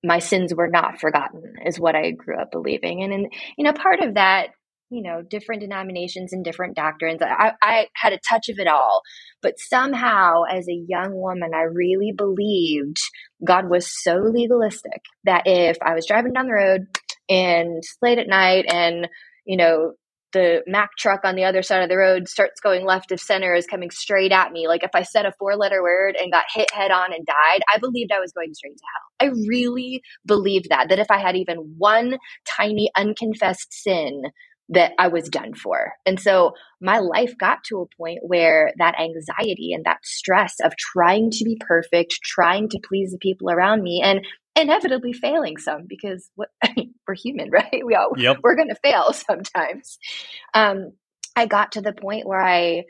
my 0.05 0.19
sins 0.19 0.55
were 0.55 0.69
not 0.69 1.01
forgotten 1.01 1.55
is 1.65 1.81
what 1.81 1.97
I 1.97 2.13
grew 2.13 2.39
up 2.39 2.51
believing. 2.53 3.03
And, 3.03 3.13
and 3.13 3.33
you 3.59 3.65
know, 3.65 3.73
part 3.73 4.01
of 4.01 4.15
that 4.15 4.51
you 4.91 5.03
know 5.03 5.23
different 5.23 5.63
denominations 5.63 6.33
and 6.33 6.45
different 6.45 6.77
doctrines 6.77 7.21
I, 7.21 7.53
I 7.63 7.87
had 7.95 8.13
a 8.13 8.21
touch 8.29 8.49
of 8.49 8.59
it 8.59 8.69
all 8.69 9.03
but 9.43 9.59
somehow 9.59 10.43
as 10.51 10.69
a 10.69 10.85
young 10.89 11.13
woman 11.13 11.51
i 11.55 11.63
really 11.63 12.13
believed 12.17 12.99
god 13.45 13.69
was 13.69 13.91
so 14.03 14.17
legalistic 14.17 15.03
that 15.25 15.43
if 15.47 15.77
i 15.83 15.95
was 15.95 16.07
driving 16.07 16.33
down 16.33 16.47
the 16.47 16.53
road 16.53 16.87
and 17.29 17.83
late 18.03 18.19
at 18.19 18.29
night 18.29 18.65
and 18.69 19.09
you 19.45 19.57
know 19.57 19.93
the 20.33 20.63
Mack 20.67 20.91
truck 20.99 21.21
on 21.25 21.35
the 21.35 21.45
other 21.45 21.63
side 21.63 21.83
of 21.83 21.89
the 21.89 21.97
road 21.97 22.29
starts 22.29 22.61
going 22.61 22.85
left 22.85 23.11
of 23.11 23.21
center 23.21 23.55
is 23.55 23.67
coming 23.67 23.91
straight 23.91 24.33
at 24.33 24.53
me. 24.53 24.69
Like 24.69 24.85
if 24.85 24.91
I 24.93 25.03
said 25.03 25.25
a 25.25 25.33
four 25.39 25.57
letter 25.57 25.83
word 25.83 26.15
and 26.21 26.31
got 26.31 26.45
hit 26.55 26.71
head 26.75 26.91
on 26.91 27.15
and 27.15 27.25
died, 27.25 27.63
I 27.73 27.79
believed 27.79 28.13
I 28.13 28.21
was 28.21 28.33
going 28.33 28.53
straight 28.53 28.77
to 28.77 28.85
hell. 28.93 29.29
I 29.29 29.49
really 29.49 30.03
believed 30.27 30.69
that, 30.69 30.91
that 30.91 30.99
if 30.99 31.11
I 31.11 31.19
had 31.19 31.37
even 31.37 31.77
one 31.79 32.19
tiny 32.47 32.91
unconfessed 32.97 33.73
sin, 33.73 34.25
that 34.69 34.93
I 34.99 35.09
was 35.09 35.29
done 35.29 35.55
for. 35.55 35.93
And 36.05 36.19
so 36.21 36.53
my 36.81 36.99
life 36.99 37.33
got 37.39 37.59
to 37.69 37.81
a 37.81 37.97
point 37.97 38.19
where 38.23 38.73
that 38.79 38.99
anxiety 39.01 39.73
and 39.73 39.85
that 39.85 40.05
stress 40.05 40.57
of 40.63 40.77
trying 40.77 41.31
to 41.31 41.45
be 41.45 41.57
perfect, 41.67 42.19
trying 42.23 42.69
to 42.71 42.81
please 42.87 43.13
the 43.13 43.19
people 43.19 43.49
around 43.49 43.83
me, 43.83 44.03
and 44.05 44.27
inevitably 44.57 45.13
failing 45.13 45.59
some 45.59 45.85
because 45.87 46.31
what 46.35 46.49
I 46.65 46.73
mean, 46.77 46.95
we're 47.07 47.15
human, 47.15 47.51
right? 47.53 47.83
We 47.85 47.95
all 47.95 48.13
yep. 48.17 48.39
we're 48.43 48.57
going 48.57 48.69
to 48.69 48.81
fail 48.83 49.13
sometimes. 49.13 49.99
Um, 50.55 50.93
I 51.37 51.47
got 51.47 51.73
to 51.73 51.83
the 51.83 51.93
point 51.93 52.27
where 52.27 52.43
I 52.43 52.85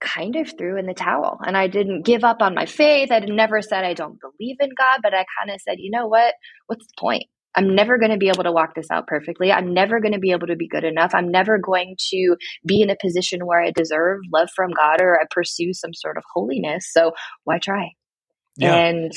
kind 0.00 0.36
of 0.36 0.52
threw 0.58 0.78
in 0.78 0.86
the 0.86 0.94
towel 0.94 1.38
and 1.46 1.56
I 1.56 1.68
didn't 1.68 2.04
give 2.04 2.24
up 2.24 2.42
on 2.42 2.54
my 2.54 2.66
faith. 2.66 3.10
I 3.10 3.20
never 3.20 3.62
said 3.62 3.84
I 3.84 3.94
don't 3.94 4.18
believe 4.20 4.56
in 4.60 4.70
God, 4.76 5.00
but 5.02 5.14
I 5.14 5.24
kind 5.38 5.54
of 5.54 5.60
said, 5.60 5.76
you 5.78 5.90
know 5.90 6.08
what? 6.08 6.34
What's 6.66 6.86
the 6.86 6.92
point? 6.98 7.24
I'm 7.54 7.74
never 7.74 7.98
going 7.98 8.10
to 8.10 8.16
be 8.16 8.28
able 8.28 8.42
to 8.42 8.52
walk 8.52 8.74
this 8.74 8.90
out 8.90 9.06
perfectly. 9.06 9.52
I'm 9.52 9.72
never 9.72 10.00
going 10.00 10.12
to 10.12 10.18
be 10.18 10.32
able 10.32 10.48
to 10.48 10.56
be 10.56 10.66
good 10.66 10.84
enough. 10.84 11.14
I'm 11.14 11.30
never 11.30 11.56
going 11.58 11.96
to 12.10 12.36
be 12.66 12.82
in 12.82 12.90
a 12.90 12.96
position 13.00 13.46
where 13.46 13.62
I 13.62 13.70
deserve 13.70 14.18
love 14.32 14.48
from 14.54 14.72
God 14.72 15.00
or 15.00 15.20
I 15.20 15.24
pursue 15.30 15.72
some 15.72 15.94
sort 15.94 16.16
of 16.16 16.24
holiness. 16.34 16.90
So 16.90 17.12
why 17.44 17.58
try? 17.60 17.90
Yeah. 18.56 18.74
And 18.74 19.12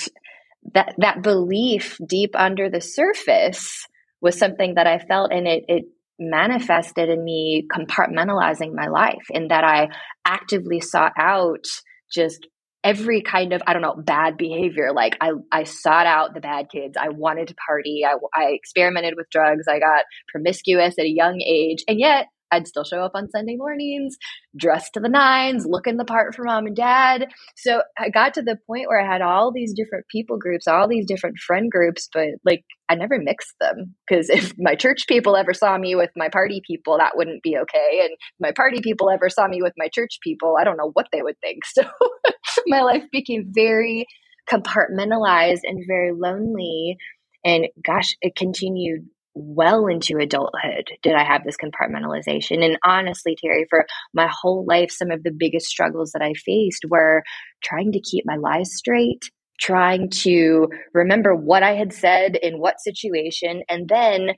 that 0.74 0.96
that 0.98 1.22
belief 1.22 1.98
deep 2.06 2.32
under 2.36 2.70
the 2.70 2.82
surface 2.82 3.86
was 4.22 4.38
something 4.38 4.76
that 4.76 4.88
I 4.88 5.00
felt 5.00 5.32
and 5.32 5.48
it 5.48 5.64
it 5.68 5.86
manifested 6.20 7.10
in 7.10 7.24
me 7.24 7.68
compartmentalizing 7.72 8.74
my 8.74 8.88
life 8.88 9.28
in 9.30 9.50
that 9.50 9.64
I 9.64 9.90
actively 10.26 10.80
sought 10.82 11.14
out 11.18 11.66
just 12.12 12.48
every 12.84 13.22
kind 13.22 13.54
of 13.54 13.62
i 13.68 13.74
don't 13.74 13.82
know 13.82 13.96
bad 13.98 14.38
behavior. 14.38 14.92
Like 14.94 15.18
i 15.22 15.32
i 15.52 15.64
sought 15.64 16.06
out 16.06 16.34
the 16.34 16.42
bad 16.42 16.68
kids. 16.72 16.96
I 17.00 17.10
wanted 17.10 17.50
to 17.50 17.56
party. 17.68 18.04
I 18.06 18.16
i 18.36 18.52
experimented 18.52 19.16
with 19.18 19.30
drugs. 19.30 19.66
I 19.68 19.80
got 19.80 20.06
promiscuous 20.32 20.96
at 20.98 21.06
a 21.06 21.10
young 21.10 21.42
age. 21.42 21.84
And 21.88 22.00
yet 22.00 22.28
I'd 22.52 22.68
still 22.68 22.84
show 22.84 23.02
up 23.02 23.12
on 23.16 23.30
Sunday 23.30 23.56
mornings, 23.56 24.18
dressed 24.56 24.94
to 24.94 25.00
the 25.00 25.10
nines, 25.10 25.66
looking 25.68 25.98
the 25.98 26.06
part 26.06 26.36
for 26.36 26.44
mom 26.44 26.66
and 26.66 26.76
dad. 26.76 27.28
So 27.56 27.82
I 27.98 28.10
got 28.10 28.34
to 28.36 28.42
the 28.42 28.58
point 28.68 28.88
where 28.88 29.02
I 29.02 29.12
had 29.12 29.22
all 29.22 29.52
these 29.52 29.74
different 29.74 30.06
people 30.10 30.38
groups, 30.38 30.68
all 30.68 30.88
these 30.88 31.06
different 31.06 31.38
friend 31.40 31.70
groups, 31.70 32.10
but 32.14 32.28
like 32.46 32.64
I 32.90 32.96
never 32.96 33.20
mixed 33.20 33.54
them 33.60 33.96
because 34.08 34.30
if 34.30 34.54
my 34.58 34.76
church 34.76 35.06
people 35.08 35.36
ever 35.36 35.54
saw 35.54 35.78
me 35.78 35.96
with 35.96 36.12
my 36.16 36.30
party 36.30 36.62
people, 36.66 36.98
that 36.98 37.18
wouldn't 37.18 37.44
be 37.44 37.58
okay. 37.58 38.02
And 38.04 38.12
my 38.40 38.52
party 38.52 38.80
people 38.82 39.10
ever 39.10 39.30
saw 39.30 39.48
me 39.48 39.62
with 39.62 39.74
my 39.78 39.90
church 39.94 40.20
people, 40.24 40.56
I 40.60 40.64
don't 40.64 40.78
know 40.78 40.92
what 40.94 41.08
they 41.12 41.22
would 41.22 41.40
think. 41.42 41.64
So 41.78 41.84
my 42.68 42.82
life 42.82 43.04
became 43.12 43.52
very 43.54 44.06
compartmentalized 44.52 45.60
and 45.64 45.84
very 45.88 46.12
lonely. 46.12 46.98
And 47.46 47.68
gosh, 47.86 48.16
it 48.22 48.36
continued 48.36 49.08
well 49.38 49.88
into 49.88 50.18
adulthood 50.18 50.90
did 51.04 51.14
I 51.14 51.24
have 51.24 51.44
this 51.44 51.58
compartmentalization. 51.58 52.64
And 52.64 52.78
honestly, 52.84 53.38
Terry, 53.40 53.66
for 53.70 53.86
my 54.14 54.28
whole 54.32 54.66
life, 54.66 54.92
some 54.92 55.12
of 55.12 55.24
the 55.24 55.32
biggest 55.32 55.68
struggles 55.68 56.12
that 56.12 56.22
I 56.22 56.34
faced 56.34 56.86
were 56.90 57.24
trying 57.64 57.92
to 57.92 58.02
keep 58.02 58.26
my 58.26 58.36
lies 58.36 58.74
straight, 58.74 59.30
trying 59.60 60.10
to 60.10 60.70
remember 60.94 61.36
what 61.36 61.64
I 61.64 61.76
had 61.76 61.94
said 61.94 62.36
in 62.36 62.60
what 62.60 62.82
situation, 62.82 63.64
and 63.70 63.88
then 63.88 64.32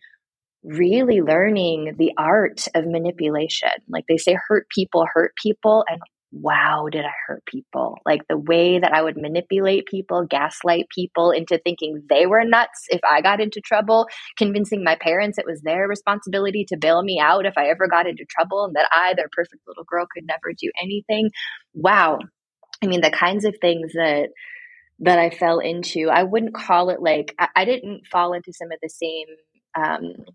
really 0.64 1.22
learning 1.22 1.96
the 1.98 2.12
art 2.18 2.68
of 2.76 2.86
manipulation. 2.86 3.70
Like 3.88 4.06
they 4.10 4.18
say, 4.18 4.38
hurt 4.48 4.68
people 4.74 5.06
hurt 5.14 5.34
people. 5.42 5.86
And 5.88 6.02
wow, 6.32 6.88
did 6.92 7.06
I 7.06 7.12
hurt 7.28 7.44
people? 7.46 7.98
Like 8.06 8.22
the 8.28 8.38
way 8.38 8.80
that 8.80 8.94
I 8.94 9.02
would 9.02 9.18
manipulate 9.18 9.88
people, 9.88 10.26
gaslight 10.30 10.88
people 10.94 11.32
into 11.32 11.58
thinking 11.58 12.04
they 12.10 12.26
were 12.26 12.44
nuts 12.44 12.86
if 12.90 13.00
I 13.10 13.22
got 13.22 13.42
into 13.42 13.62
trouble, 13.62 14.08
convincing 14.38 14.84
my 14.84 14.96
parents 14.96 15.38
it 15.38 15.46
was 15.48 15.62
their 15.62 15.88
responsibility 15.88 16.66
to 16.70 16.78
bail 16.78 17.02
me 17.02 17.20
out 17.20 17.46
if 17.46 17.58
I 17.58 17.70
ever 17.70 17.88
got 17.88 18.08
into 18.08 18.26
trouble 18.26 18.66
and 18.66 18.76
that 18.76 18.90
I, 18.94 19.14
their 19.16 19.30
perfect 19.32 19.64
little 19.68 19.84
girl, 19.84 20.06
could 20.14 20.26
never 20.26 20.54
do 20.58 20.72
anything. 20.82 21.32
Wow. 21.74 22.20
I 22.84 22.88
mean, 22.88 23.02
the 23.02 23.12
kinds 23.12 23.46
of 23.46 23.56
things 23.60 23.94
that 23.94 24.30
that 25.02 25.18
I 25.18 25.30
fell 25.30 25.60
into, 25.60 26.10
I 26.10 26.24
wouldn't 26.24 26.54
call 26.54 26.90
it 26.90 27.02
like 27.02 27.34
I, 27.40 27.48
I 27.56 27.66
didn't 27.66 28.06
fall 28.08 28.34
into 28.34 28.54
some 28.54 28.72
of 28.72 28.80
the 28.82 28.90
same 28.90 29.28
um, 29.78 30.26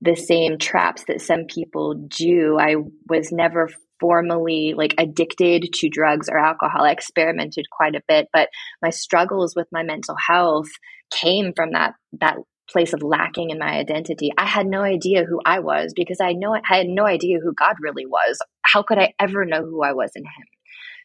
the 0.00 0.16
same 0.16 0.58
traps 0.58 1.04
that 1.08 1.20
some 1.20 1.44
people 1.44 1.94
do. 1.94 2.56
I 2.58 2.76
was 3.08 3.32
never 3.32 3.68
formally 4.00 4.74
like 4.76 4.94
addicted 4.98 5.72
to 5.72 5.88
drugs 5.88 6.28
or 6.28 6.38
alcohol. 6.38 6.84
I 6.84 6.92
experimented 6.92 7.66
quite 7.70 7.94
a 7.94 8.02
bit, 8.08 8.28
but 8.32 8.48
my 8.82 8.90
struggles 8.90 9.54
with 9.56 9.66
my 9.72 9.82
mental 9.82 10.16
health 10.26 10.68
came 11.10 11.52
from 11.54 11.72
that 11.72 11.94
that 12.20 12.36
place 12.70 12.92
of 12.92 13.02
lacking 13.02 13.50
in 13.50 13.58
my 13.58 13.78
identity. 13.78 14.30
I 14.36 14.44
had 14.44 14.66
no 14.66 14.82
idea 14.82 15.24
who 15.24 15.40
I 15.44 15.60
was 15.60 15.92
because 15.96 16.18
I 16.20 16.32
know 16.32 16.54
I 16.54 16.60
had 16.64 16.86
no 16.86 17.06
idea 17.06 17.38
who 17.42 17.54
God 17.54 17.76
really 17.80 18.04
was. 18.06 18.38
How 18.62 18.82
could 18.82 18.98
I 18.98 19.14
ever 19.18 19.44
know 19.44 19.62
who 19.62 19.82
I 19.82 19.94
was 19.94 20.10
in 20.14 20.22
him? 20.22 20.46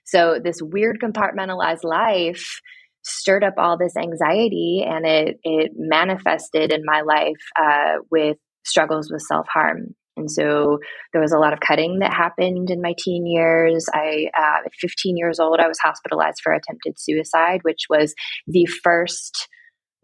So 0.03 0.39
this 0.43 0.61
weird 0.61 0.99
compartmentalized 1.01 1.83
life 1.83 2.59
stirred 3.03 3.43
up 3.43 3.55
all 3.57 3.77
this 3.77 3.95
anxiety 3.97 4.85
and 4.87 5.05
it 5.05 5.39
it 5.43 5.71
manifested 5.75 6.71
in 6.71 6.83
my 6.85 7.01
life 7.01 7.41
uh, 7.59 7.97
with 8.09 8.37
struggles 8.65 9.11
with 9.11 9.21
self-harm 9.21 9.93
and 10.15 10.29
so 10.29 10.79
there 11.11 11.21
was 11.21 11.31
a 11.31 11.39
lot 11.39 11.53
of 11.53 11.59
cutting 11.59 11.99
that 11.99 12.13
happened 12.13 12.69
in 12.69 12.81
my 12.81 12.93
teen 12.97 13.25
years. 13.25 13.87
I, 13.93 14.27
uh, 14.37 14.65
at 14.65 14.71
15 14.79 15.17
years 15.17 15.39
old, 15.39 15.59
I 15.59 15.67
was 15.67 15.79
hospitalized 15.79 16.39
for 16.43 16.53
attempted 16.53 16.99
suicide, 16.99 17.59
which 17.63 17.85
was 17.89 18.13
the 18.47 18.65
first, 18.83 19.47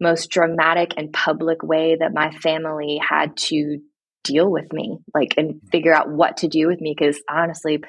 most 0.00 0.30
dramatic 0.30 0.94
and 0.96 1.12
public 1.12 1.62
way 1.62 1.96
that 1.98 2.14
my 2.14 2.30
family 2.30 3.00
had 3.06 3.36
to 3.36 3.78
deal 4.24 4.50
with 4.50 4.72
me, 4.72 4.98
like, 5.14 5.34
and 5.36 5.60
figure 5.70 5.94
out 5.94 6.10
what 6.10 6.38
to 6.38 6.48
do 6.48 6.66
with 6.66 6.80
me. 6.80 6.94
Because 6.98 7.20
honestly, 7.30 7.80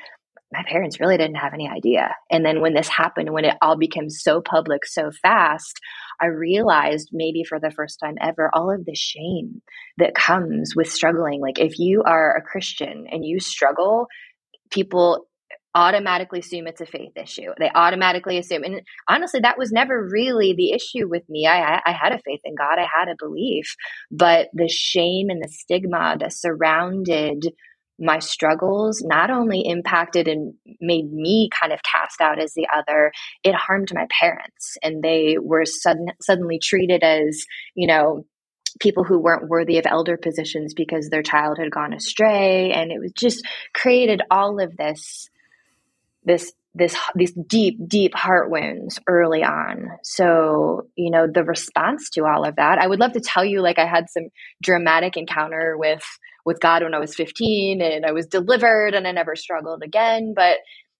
my 0.51 0.63
parents 0.67 0.99
really 0.99 1.17
didn't 1.17 1.35
have 1.35 1.53
any 1.53 1.69
idea. 1.69 2.13
And 2.29 2.45
then 2.45 2.61
when 2.61 2.73
this 2.73 2.89
happened, 2.89 3.31
when 3.31 3.45
it 3.45 3.55
all 3.61 3.77
became 3.77 4.09
so 4.09 4.41
public 4.41 4.85
so 4.85 5.09
fast, 5.23 5.79
I 6.21 6.27
realized 6.27 7.09
maybe 7.11 7.43
for 7.43 7.59
the 7.59 7.71
first 7.71 7.99
time 7.99 8.15
ever 8.21 8.49
all 8.53 8.71
of 8.71 8.85
the 8.85 8.95
shame 8.95 9.61
that 9.97 10.13
comes 10.13 10.75
with 10.75 10.89
struggling. 10.89 11.41
Like 11.41 11.59
if 11.59 11.79
you 11.79 12.03
are 12.03 12.35
a 12.35 12.41
Christian 12.41 13.07
and 13.11 13.25
you 13.25 13.39
struggle, 13.39 14.07
people 14.69 15.25
automatically 15.73 16.39
assume 16.39 16.67
it's 16.67 16.81
a 16.81 16.85
faith 16.85 17.13
issue. 17.15 17.49
They 17.57 17.71
automatically 17.73 18.37
assume, 18.37 18.63
and 18.63 18.81
honestly, 19.07 19.39
that 19.41 19.57
was 19.57 19.71
never 19.71 20.07
really 20.11 20.53
the 20.53 20.71
issue 20.73 21.07
with 21.07 21.23
me. 21.29 21.47
I, 21.47 21.81
I 21.85 21.91
had 21.91 22.11
a 22.11 22.19
faith 22.19 22.41
in 22.43 22.55
God, 22.55 22.77
I 22.77 22.87
had 22.93 23.07
a 23.07 23.15
belief, 23.17 23.75
but 24.11 24.49
the 24.53 24.67
shame 24.67 25.29
and 25.29 25.41
the 25.41 25.49
stigma 25.49 26.17
that 26.19 26.33
surrounded 26.33 27.47
my 28.01 28.19
struggles 28.19 29.01
not 29.05 29.29
only 29.29 29.61
impacted 29.61 30.27
and 30.27 30.55
made 30.81 31.13
me 31.13 31.49
kind 31.57 31.71
of 31.71 31.79
cast 31.83 32.19
out 32.19 32.39
as 32.39 32.53
the 32.55 32.67
other, 32.75 33.11
it 33.43 33.53
harmed 33.53 33.93
my 33.93 34.07
parents. 34.19 34.75
And 34.81 35.03
they 35.03 35.37
were 35.39 35.65
sudden, 35.65 36.07
suddenly 36.19 36.59
treated 36.59 37.03
as, 37.03 37.45
you 37.75 37.87
know, 37.87 38.25
people 38.79 39.03
who 39.03 39.19
weren't 39.19 39.49
worthy 39.49 39.77
of 39.77 39.85
elder 39.85 40.17
positions 40.17 40.73
because 40.73 41.09
their 41.09 41.21
child 41.21 41.59
had 41.59 41.71
gone 41.71 41.93
astray. 41.93 42.71
And 42.71 42.91
it 42.91 42.99
was 42.99 43.11
just 43.11 43.45
created 43.73 44.21
all 44.31 44.59
of 44.59 44.75
this, 44.77 45.29
this 46.23 46.51
this 46.73 46.95
these 47.15 47.33
deep 47.33 47.77
deep 47.87 48.15
heart 48.15 48.49
wounds 48.49 48.99
early 49.07 49.43
on 49.43 49.89
so 50.03 50.83
you 50.95 51.11
know 51.11 51.27
the 51.27 51.43
response 51.43 52.09
to 52.09 52.25
all 52.25 52.45
of 52.45 52.55
that 52.55 52.79
i 52.79 52.87
would 52.87 52.99
love 52.99 53.11
to 53.11 53.19
tell 53.19 53.43
you 53.43 53.61
like 53.61 53.77
i 53.77 53.85
had 53.85 54.09
some 54.09 54.29
dramatic 54.63 55.17
encounter 55.17 55.75
with 55.77 56.03
with 56.45 56.59
God 56.59 56.83
when 56.83 56.93
I 56.93 56.99
was 56.99 57.15
15 57.15 57.81
and 57.81 58.05
I 58.05 58.11
was 58.11 58.27
delivered 58.27 58.93
and 58.93 59.07
I 59.07 59.11
never 59.11 59.35
struggled 59.35 59.83
again. 59.83 60.33
But 60.35 60.57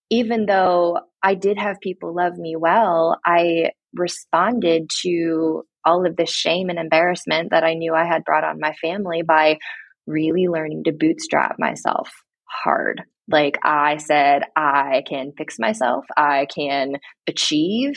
even 0.10 0.46
though 0.46 1.00
I 1.24 1.36
did 1.36 1.58
have 1.58 1.80
people 1.82 2.14
love 2.14 2.38
me 2.38 2.56
well, 2.56 3.20
I 3.26 3.72
responded 3.94 4.90
to 5.02 5.64
all 5.86 6.06
of 6.06 6.16
the 6.16 6.26
shame 6.26 6.70
and 6.70 6.78
embarrassment 6.78 7.52
that 7.52 7.64
I 7.64 7.74
knew 7.74 7.94
I 7.94 8.06
had 8.06 8.24
brought 8.24 8.44
on 8.44 8.60
my 8.60 8.74
family 8.74 9.24
by 9.24 9.58
really 10.06 10.48
learning 10.48 10.84
to 10.84 10.92
bootstrap 10.92 11.56
myself 11.58 12.10
hard. 12.46 13.02
Like 13.28 13.58
I 13.64 13.98
said, 13.98 14.44
I 14.56 15.04
can 15.08 15.32
fix 15.38 15.58
myself, 15.60 16.06
I 16.18 16.48
can 16.54 16.96
achieve, 17.28 17.94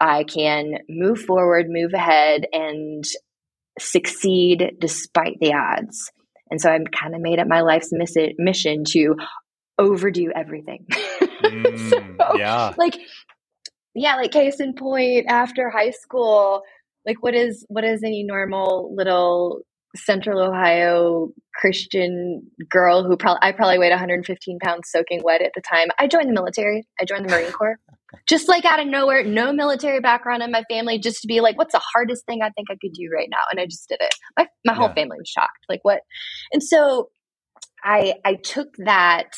I 0.00 0.24
can 0.24 0.78
move 0.88 1.20
forward, 1.20 1.66
move 1.68 1.92
ahead, 1.92 2.46
and 2.52 3.04
succeed 3.78 4.72
despite 4.80 5.38
the 5.40 5.54
odds. 5.54 6.10
And 6.50 6.60
so 6.60 6.70
I 6.70 6.78
kind 6.78 7.14
of 7.14 7.20
made 7.20 7.38
it 7.38 7.46
my 7.46 7.60
life's 7.60 7.92
mission 7.92 8.84
to 8.92 9.16
overdo 9.78 10.30
everything. 10.34 10.86
Mm, 11.40 11.88
so, 11.88 12.36
yeah. 12.36 12.74
Like, 12.76 12.98
yeah, 13.94 14.16
like 14.16 14.30
case 14.30 14.60
in 14.60 14.74
point, 14.74 15.24
after 15.26 15.70
high 15.70 15.90
school, 15.90 16.60
like 17.06 17.22
what 17.22 17.34
is 17.34 17.64
what 17.68 17.82
is 17.82 18.02
any 18.04 18.22
normal 18.22 18.94
little 18.94 19.62
Central 19.96 20.38
Ohio 20.38 21.28
Christian 21.60 22.42
girl 22.70 23.04
who 23.04 23.16
probably 23.16 23.40
I 23.42 23.52
probably 23.52 23.78
weighed 23.78 23.90
115 23.90 24.58
pounds 24.60 24.88
soaking 24.90 25.22
wet 25.22 25.42
at 25.42 25.52
the 25.54 25.60
time. 25.60 25.88
I 25.98 26.06
joined 26.06 26.28
the 26.28 26.32
military. 26.32 26.86
I 26.98 27.04
joined 27.04 27.28
the 27.28 27.30
Marine 27.30 27.52
Corps. 27.52 27.76
Just 28.26 28.48
like 28.48 28.64
out 28.64 28.80
of 28.80 28.88
nowhere, 28.88 29.22
no 29.22 29.52
military 29.52 30.00
background 30.00 30.42
in 30.42 30.50
my 30.50 30.64
family, 30.68 30.98
just 30.98 31.20
to 31.22 31.28
be 31.28 31.40
like, 31.40 31.56
what's 31.56 31.72
the 31.72 31.82
hardest 31.92 32.26
thing 32.26 32.40
I 32.42 32.50
think 32.50 32.68
I 32.70 32.76
could 32.80 32.92
do 32.92 33.08
right 33.14 33.28
now? 33.30 33.38
And 33.50 33.60
I 33.60 33.66
just 33.66 33.88
did 33.88 33.98
it. 34.00 34.14
My 34.36 34.46
my 34.64 34.74
whole 34.74 34.88
yeah. 34.88 34.94
family 34.94 35.18
was 35.18 35.28
shocked. 35.28 35.66
Like 35.68 35.80
what? 35.82 36.00
And 36.52 36.62
so 36.62 37.10
I 37.84 38.14
I 38.24 38.34
took 38.34 38.74
that 38.78 39.32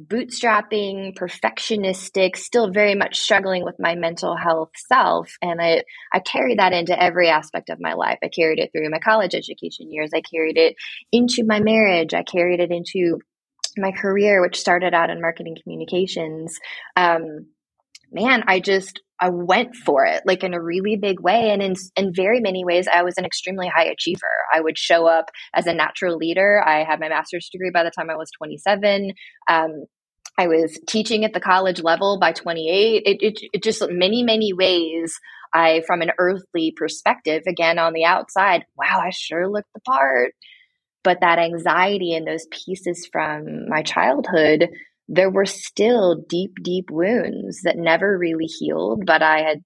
bootstrapping, 0.00 1.14
perfectionistic, 1.16 2.36
still 2.36 2.70
very 2.70 2.94
much 2.94 3.18
struggling 3.18 3.64
with 3.64 3.76
my 3.78 3.94
mental 3.94 4.36
health 4.36 4.70
self. 4.88 5.32
And 5.42 5.60
I, 5.60 5.82
I 6.12 6.20
carried 6.20 6.58
that 6.58 6.72
into 6.72 7.00
every 7.00 7.28
aspect 7.28 7.68
of 7.70 7.80
my 7.80 7.94
life. 7.94 8.18
I 8.22 8.28
carried 8.28 8.58
it 8.58 8.70
through 8.72 8.90
my 8.90 8.98
college 8.98 9.34
education 9.34 9.90
years. 9.92 10.10
I 10.14 10.22
carried 10.22 10.56
it 10.56 10.76
into 11.12 11.44
my 11.44 11.60
marriage. 11.60 12.14
I 12.14 12.22
carried 12.22 12.60
it 12.60 12.70
into 12.70 13.20
my 13.76 13.92
career, 13.92 14.40
which 14.40 14.58
started 14.58 14.94
out 14.94 15.10
in 15.10 15.20
marketing 15.20 15.56
communications. 15.62 16.58
Um, 16.96 17.46
man, 18.10 18.44
I 18.46 18.60
just 18.60 19.00
I 19.22 19.30
went 19.30 19.76
for 19.76 20.04
it 20.04 20.24
like 20.26 20.42
in 20.42 20.52
a 20.52 20.60
really 20.60 20.96
big 20.96 21.20
way. 21.20 21.50
And 21.50 21.62
in, 21.62 21.74
in 21.94 22.12
very 22.12 22.40
many 22.40 22.64
ways, 22.64 22.88
I 22.92 23.04
was 23.04 23.14
an 23.16 23.24
extremely 23.24 23.68
high 23.68 23.84
achiever. 23.84 24.26
I 24.52 24.60
would 24.60 24.76
show 24.76 25.06
up 25.06 25.26
as 25.54 25.68
a 25.68 25.72
natural 25.72 26.16
leader. 26.16 26.60
I 26.66 26.82
had 26.82 26.98
my 26.98 27.08
master's 27.08 27.48
degree 27.48 27.70
by 27.72 27.84
the 27.84 27.92
time 27.96 28.10
I 28.10 28.16
was 28.16 28.30
27. 28.36 29.12
Um, 29.48 29.84
I 30.36 30.48
was 30.48 30.76
teaching 30.88 31.24
at 31.24 31.34
the 31.34 31.40
college 31.40 31.80
level 31.82 32.18
by 32.18 32.32
28. 32.32 33.02
It, 33.06 33.22
it, 33.22 33.38
it 33.52 33.62
just 33.62 33.80
many, 33.88 34.24
many 34.24 34.52
ways. 34.52 35.14
I, 35.54 35.82
from 35.86 36.02
an 36.02 36.10
earthly 36.18 36.74
perspective, 36.76 37.42
again 37.46 37.78
on 37.78 37.92
the 37.92 38.06
outside, 38.06 38.64
wow, 38.76 39.00
I 39.00 39.10
sure 39.10 39.48
looked 39.48 39.72
the 39.72 39.80
part. 39.82 40.32
But 41.04 41.18
that 41.20 41.38
anxiety 41.38 42.14
and 42.14 42.26
those 42.26 42.46
pieces 42.50 43.08
from 43.12 43.68
my 43.68 43.82
childhood 43.82 44.68
there 45.12 45.30
were 45.30 45.44
still 45.44 46.24
deep, 46.26 46.52
deep 46.62 46.90
wounds 46.90 47.60
that 47.64 47.76
never 47.76 48.16
really 48.16 48.46
healed, 48.46 49.04
but 49.04 49.22
I 49.22 49.42
had 49.42 49.58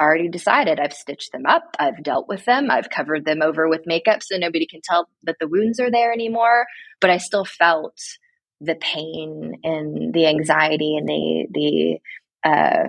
already 0.00 0.28
decided 0.28 0.78
I've 0.78 0.92
stitched 0.92 1.32
them 1.32 1.44
up, 1.44 1.64
I've 1.80 2.04
dealt 2.04 2.28
with 2.28 2.44
them, 2.44 2.70
I've 2.70 2.88
covered 2.88 3.24
them 3.24 3.42
over 3.42 3.68
with 3.68 3.80
makeup 3.84 4.22
so 4.22 4.36
nobody 4.36 4.64
can 4.64 4.80
tell 4.84 5.08
that 5.24 5.36
the 5.40 5.48
wounds 5.48 5.80
are 5.80 5.90
there 5.90 6.12
anymore. 6.12 6.66
But 7.00 7.10
I 7.10 7.16
still 7.16 7.44
felt 7.44 7.98
the 8.60 8.76
pain 8.76 9.54
and 9.64 10.14
the 10.14 10.26
anxiety 10.28 10.96
and 10.96 11.08
the 11.08 11.46
the 12.44 12.48
uh, 12.48 12.88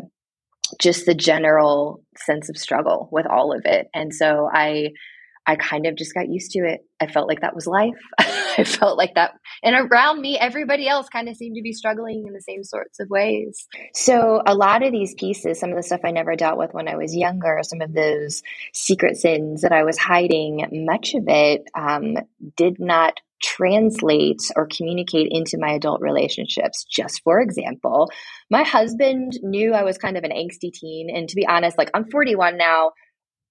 just 0.80 1.08
the 1.08 1.16
general 1.16 2.04
sense 2.16 2.48
of 2.48 2.58
struggle 2.58 3.10
with 3.12 3.26
all 3.26 3.58
of 3.58 3.64
it. 3.66 3.88
And 3.96 4.14
so 4.14 4.48
I 4.54 4.90
I 5.48 5.56
kind 5.56 5.86
of 5.86 5.96
just 5.96 6.14
got 6.14 6.28
used 6.28 6.52
to 6.52 6.60
it. 6.60 6.82
I 7.00 7.08
felt 7.08 7.30
like 7.30 7.40
that 7.40 7.56
was 7.56 7.66
life. 7.66 7.96
I 8.20 8.66
felt 8.66 8.98
like 8.98 9.16
that. 9.16 9.32
And 9.64 9.76
around 9.76 10.20
me, 10.20 10.38
everybody 10.38 10.90
else 10.90 11.08
kind 11.08 11.30
of 11.30 11.38
seemed 11.38 11.56
to 11.56 11.62
be 11.62 11.72
struggling 11.72 12.26
in 12.28 12.34
the 12.34 12.42
same 12.42 12.64
sorts 12.64 13.00
of 13.00 13.10
ways. 13.10 13.66
So, 13.94 14.42
a 14.46 14.54
lot 14.54 14.84
of 14.84 14.92
these 14.92 15.16
pieces, 15.16 15.60
some 15.60 15.70
of 15.70 15.78
the 15.78 15.84
stuff 15.84 16.02
I 16.04 16.12
never 16.12 16.36
dealt 16.36 16.58
with 16.58 16.74
when 16.74 16.90
I 16.90 16.98
was 16.98 17.16
younger, 17.16 17.60
some 17.64 17.80
of 17.80 17.94
those 17.94 18.44
secret 18.74 19.16
sins 19.16 19.62
that 19.62 19.72
I 19.72 19.84
was 19.84 19.98
hiding, 19.98 20.66
much 20.86 21.14
of 21.14 21.24
it 21.28 21.64
um, 21.74 22.18
did 22.58 22.78
not 22.80 23.20
translate 23.42 24.42
or 24.56 24.68
communicate 24.68 25.28
into 25.32 25.58
my 25.60 25.74
adult 25.74 26.02
relationships. 26.02 26.86
Just 26.86 27.22
for 27.24 27.40
example, 27.40 28.10
my 28.50 28.64
husband 28.64 29.34
knew 29.42 29.74
I 29.74 29.84
was 29.84 29.98
kind 29.98 30.18
of 30.18 30.24
an 30.24 30.32
angsty 30.32 30.74
teen. 30.74 31.10
And 31.16 31.30
to 31.30 31.36
be 31.36 31.48
honest, 31.48 31.78
like 31.78 31.92
I'm 31.94 32.10
41 32.10 32.58
now 32.58 32.92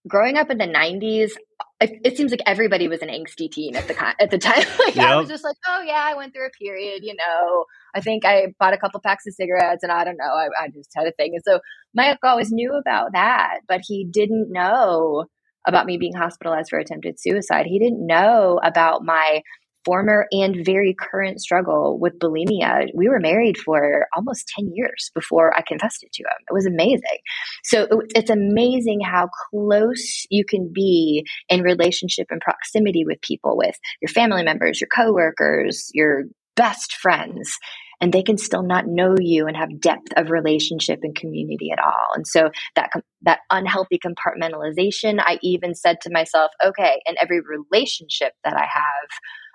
growing 0.08 0.36
up 0.36 0.50
in 0.50 0.58
the 0.58 0.66
90s 0.66 1.32
it, 1.78 2.00
it, 2.04 2.16
seems 2.16 2.30
like 2.30 2.40
everybody 2.46 2.88
was 2.88 3.02
an 3.02 3.08
angsty 3.08 3.50
teen 3.50 3.76
at 3.76 3.86
the 3.86 4.22
at 4.22 4.30
the 4.30 4.38
time. 4.38 4.64
Like 4.78 4.96
yep. 4.96 5.08
i 5.08 5.16
was 5.16 5.28
just 5.28 5.44
like 5.44 5.56
oh 5.66 5.82
yeah 5.86 6.08
i 6.10 6.14
went 6.14 6.32
through 6.32 6.46
a 6.46 6.50
period 6.50 7.02
you 7.02 7.14
know. 7.14 7.64
I 7.94 8.00
think 8.00 8.24
i 8.24 8.54
bought 8.58 8.72
a 8.72 8.78
couple 8.78 9.00
packs 9.00 9.26
of 9.26 9.34
cigarettes 9.34 9.82
and 9.82 9.92
i 9.92 10.04
don't 10.04 10.16
know 10.16 10.24
i, 10.24 10.48
I 10.58 10.68
just 10.68 10.90
had 10.96 11.06
a 11.06 11.12
thing. 11.12 11.32
And 11.34 11.42
so 11.44 11.60
mike 11.94 12.18
always 12.22 12.50
knew 12.50 12.72
about 12.72 13.12
that 13.12 13.60
but 13.68 13.82
he 13.84 14.06
didn't 14.10 14.50
know 14.50 15.26
about 15.66 15.86
me 15.86 15.98
being 15.98 16.14
hospitalized 16.14 16.70
for 16.70 16.78
attempted 16.78 17.20
suicide. 17.20 17.66
He 17.66 17.78
didn't 17.78 18.06
know 18.06 18.60
about 18.62 19.04
my 19.04 19.42
former 19.86 20.26
and 20.32 20.66
very 20.66 20.94
current 20.98 21.40
struggle 21.40 21.98
with 21.98 22.18
bulimia. 22.18 22.88
We 22.94 23.08
were 23.08 23.20
married 23.20 23.56
for 23.56 24.06
almost 24.14 24.52
10 24.58 24.72
years 24.74 25.10
before 25.14 25.56
I 25.56 25.62
confessed 25.62 26.02
it 26.02 26.12
to 26.14 26.24
him. 26.24 26.44
It 26.50 26.52
was 26.52 26.66
amazing. 26.66 27.18
So 27.64 27.86
it's 28.14 28.30
amazing 28.30 29.00
how 29.00 29.28
close 29.50 30.26
you 30.28 30.44
can 30.44 30.72
be 30.74 31.24
in 31.48 31.62
relationship 31.62 32.26
and 32.30 32.40
proximity 32.40 33.04
with 33.06 33.20
people, 33.22 33.56
with 33.56 33.76
your 34.02 34.08
family 34.08 34.42
members, 34.42 34.80
your 34.80 34.88
coworkers, 34.94 35.90
your 35.94 36.24
best 36.56 36.94
friends 36.94 37.56
and 38.00 38.12
they 38.12 38.22
can 38.22 38.36
still 38.36 38.62
not 38.62 38.86
know 38.86 39.14
you 39.18 39.46
and 39.46 39.56
have 39.56 39.80
depth 39.80 40.12
of 40.16 40.30
relationship 40.30 41.00
and 41.02 41.14
community 41.14 41.70
at 41.72 41.82
all. 41.82 42.08
And 42.14 42.26
so 42.26 42.50
that 42.74 42.90
that 43.22 43.40
unhealthy 43.50 43.98
compartmentalization, 43.98 45.18
I 45.18 45.38
even 45.42 45.74
said 45.74 46.00
to 46.02 46.10
myself, 46.12 46.50
okay, 46.64 47.00
in 47.06 47.16
every 47.20 47.40
relationship 47.40 48.32
that 48.44 48.54
I 48.54 48.66
have, 48.66 49.08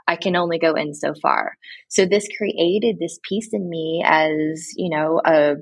I 0.07 0.15
can 0.15 0.35
only 0.35 0.59
go 0.59 0.73
in 0.73 0.93
so 0.93 1.13
far. 1.21 1.57
So 1.89 2.05
this 2.05 2.27
created 2.37 2.97
this 2.99 3.19
piece 3.27 3.49
in 3.53 3.69
me 3.69 4.03
as, 4.05 4.71
you 4.75 4.89
know, 4.89 5.21
a, 5.25 5.55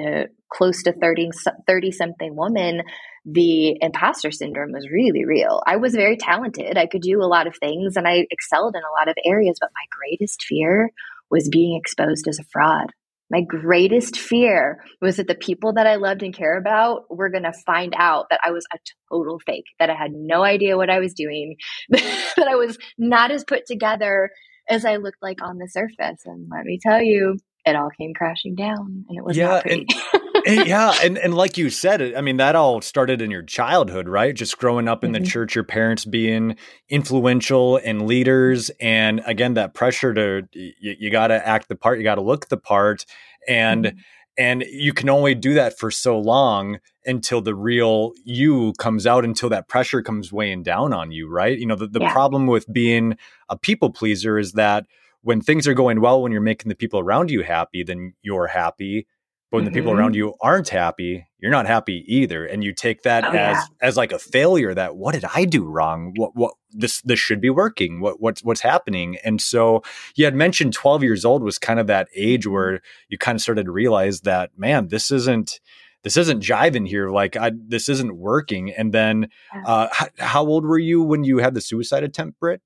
a 0.00 0.26
close 0.52 0.82
to 0.84 0.92
30, 0.92 1.30
30 1.66 1.90
something 1.92 2.36
woman. 2.36 2.82
The 3.24 3.76
imposter 3.80 4.30
syndrome 4.30 4.72
was 4.72 4.88
really 4.90 5.24
real. 5.24 5.62
I 5.66 5.76
was 5.76 5.94
very 5.94 6.16
talented. 6.16 6.78
I 6.78 6.86
could 6.86 7.02
do 7.02 7.20
a 7.20 7.26
lot 7.26 7.46
of 7.46 7.56
things 7.58 7.96
and 7.96 8.06
I 8.06 8.26
excelled 8.30 8.76
in 8.76 8.82
a 8.82 8.98
lot 8.98 9.08
of 9.08 9.16
areas, 9.24 9.58
but 9.60 9.70
my 9.74 9.86
greatest 9.98 10.44
fear 10.44 10.90
was 11.30 11.48
being 11.48 11.76
exposed 11.76 12.28
as 12.28 12.38
a 12.38 12.44
fraud. 12.52 12.92
My 13.30 13.40
greatest 13.40 14.18
fear 14.18 14.82
was 15.00 15.16
that 15.16 15.26
the 15.26 15.34
people 15.34 15.72
that 15.74 15.86
I 15.86 15.96
loved 15.96 16.22
and 16.22 16.34
care 16.34 16.56
about 16.56 17.04
were 17.10 17.28
going 17.28 17.42
to 17.42 17.52
find 17.52 17.94
out 17.96 18.26
that 18.30 18.40
I 18.44 18.52
was 18.52 18.64
a 18.72 18.78
total 19.10 19.40
fake, 19.44 19.64
that 19.80 19.90
I 19.90 19.94
had 19.94 20.12
no 20.12 20.44
idea 20.44 20.76
what 20.76 20.90
I 20.90 21.00
was 21.00 21.12
doing, 21.12 21.56
that 21.88 22.48
I 22.48 22.54
was 22.54 22.78
not 22.98 23.30
as 23.30 23.44
put 23.44 23.66
together 23.66 24.30
as 24.68 24.84
I 24.84 24.96
looked 24.96 25.22
like 25.22 25.42
on 25.42 25.58
the 25.58 25.68
surface. 25.68 26.22
And 26.24 26.48
let 26.50 26.64
me 26.64 26.78
tell 26.80 27.02
you, 27.02 27.38
it 27.64 27.74
all 27.74 27.90
came 27.98 28.14
crashing 28.14 28.54
down 28.54 29.04
and 29.08 29.18
it 29.18 29.24
was 29.24 29.36
yeah, 29.36 29.46
not 29.48 29.62
pretty. 29.62 29.86
And- 30.12 30.22
yeah, 30.66 30.94
and 31.02 31.18
and 31.18 31.34
like 31.34 31.58
you 31.58 31.70
said, 31.70 32.14
I 32.14 32.20
mean 32.20 32.36
that 32.36 32.54
all 32.54 32.80
started 32.80 33.20
in 33.20 33.32
your 33.32 33.42
childhood, 33.42 34.08
right? 34.08 34.32
Just 34.32 34.58
growing 34.58 34.86
up 34.86 35.02
in 35.02 35.10
mm-hmm. 35.10 35.24
the 35.24 35.28
church, 35.28 35.56
your 35.56 35.64
parents 35.64 36.04
being 36.04 36.56
influential 36.88 37.78
and 37.78 38.06
leaders, 38.06 38.70
and 38.80 39.22
again 39.26 39.54
that 39.54 39.74
pressure 39.74 40.14
to 40.14 40.48
you, 40.52 40.94
you 41.00 41.10
got 41.10 41.28
to 41.28 41.46
act 41.46 41.68
the 41.68 41.74
part, 41.74 41.98
you 41.98 42.04
got 42.04 42.14
to 42.14 42.22
look 42.22 42.48
the 42.48 42.56
part, 42.56 43.04
and 43.48 43.86
mm-hmm. 43.86 43.98
and 44.38 44.64
you 44.70 44.92
can 44.92 45.08
only 45.08 45.34
do 45.34 45.52
that 45.54 45.76
for 45.80 45.90
so 45.90 46.16
long 46.16 46.78
until 47.04 47.40
the 47.40 47.54
real 47.54 48.12
you 48.24 48.72
comes 48.78 49.04
out, 49.04 49.24
until 49.24 49.48
that 49.48 49.68
pressure 49.68 50.00
comes 50.00 50.32
weighing 50.32 50.62
down 50.62 50.92
on 50.92 51.10
you, 51.10 51.28
right? 51.28 51.58
You 51.58 51.66
know, 51.66 51.76
the, 51.76 51.88
the 51.88 52.00
yeah. 52.00 52.12
problem 52.12 52.46
with 52.46 52.72
being 52.72 53.16
a 53.48 53.58
people 53.58 53.90
pleaser 53.90 54.38
is 54.38 54.52
that 54.52 54.86
when 55.22 55.40
things 55.40 55.66
are 55.66 55.74
going 55.74 56.00
well, 56.00 56.22
when 56.22 56.30
you're 56.30 56.40
making 56.40 56.68
the 56.68 56.76
people 56.76 57.00
around 57.00 57.32
you 57.32 57.42
happy, 57.42 57.82
then 57.82 58.14
you're 58.22 58.46
happy 58.46 59.08
but 59.50 59.58
when 59.58 59.64
mm-hmm. 59.64 59.74
the 59.74 59.80
people 59.80 59.92
around 59.92 60.12
mm-hmm. 60.12 60.18
you 60.18 60.34
aren't 60.40 60.68
happy 60.68 61.26
you're 61.38 61.50
not 61.50 61.66
happy 61.66 62.04
either 62.06 62.44
and 62.44 62.64
you 62.64 62.72
take 62.72 63.02
that 63.02 63.24
oh, 63.24 63.28
as 63.28 63.34
yeah. 63.34 63.64
as 63.80 63.96
like 63.96 64.12
a 64.12 64.18
failure 64.18 64.74
that 64.74 64.96
what 64.96 65.14
did 65.14 65.24
i 65.34 65.44
do 65.44 65.64
wrong 65.64 66.12
what 66.16 66.34
what 66.34 66.54
this 66.72 67.00
this 67.02 67.18
should 67.18 67.40
be 67.40 67.50
working 67.50 68.00
what 68.00 68.20
what's 68.20 68.42
what's 68.42 68.60
happening 68.60 69.16
and 69.24 69.40
so 69.40 69.82
you 70.14 70.24
had 70.24 70.34
mentioned 70.34 70.72
12 70.72 71.02
years 71.02 71.24
old 71.24 71.42
was 71.42 71.58
kind 71.58 71.78
of 71.78 71.86
that 71.86 72.08
age 72.14 72.46
where 72.46 72.80
you 73.08 73.18
kind 73.18 73.36
of 73.36 73.42
started 73.42 73.64
to 73.64 73.72
realize 73.72 74.22
that 74.22 74.50
man 74.56 74.88
this 74.88 75.10
isn't 75.10 75.60
this 76.02 76.16
isn't 76.16 76.42
jiving 76.42 76.86
here 76.86 77.10
like 77.10 77.36
I, 77.36 77.50
this 77.54 77.88
isn't 77.88 78.16
working 78.16 78.70
and 78.70 78.92
then 78.92 79.28
uh, 79.64 79.88
h- 80.00 80.10
how 80.18 80.46
old 80.46 80.64
were 80.64 80.78
you 80.78 81.02
when 81.02 81.24
you 81.24 81.38
had 81.38 81.54
the 81.54 81.60
suicide 81.60 82.04
attempt 82.04 82.38
Britt 82.38 82.62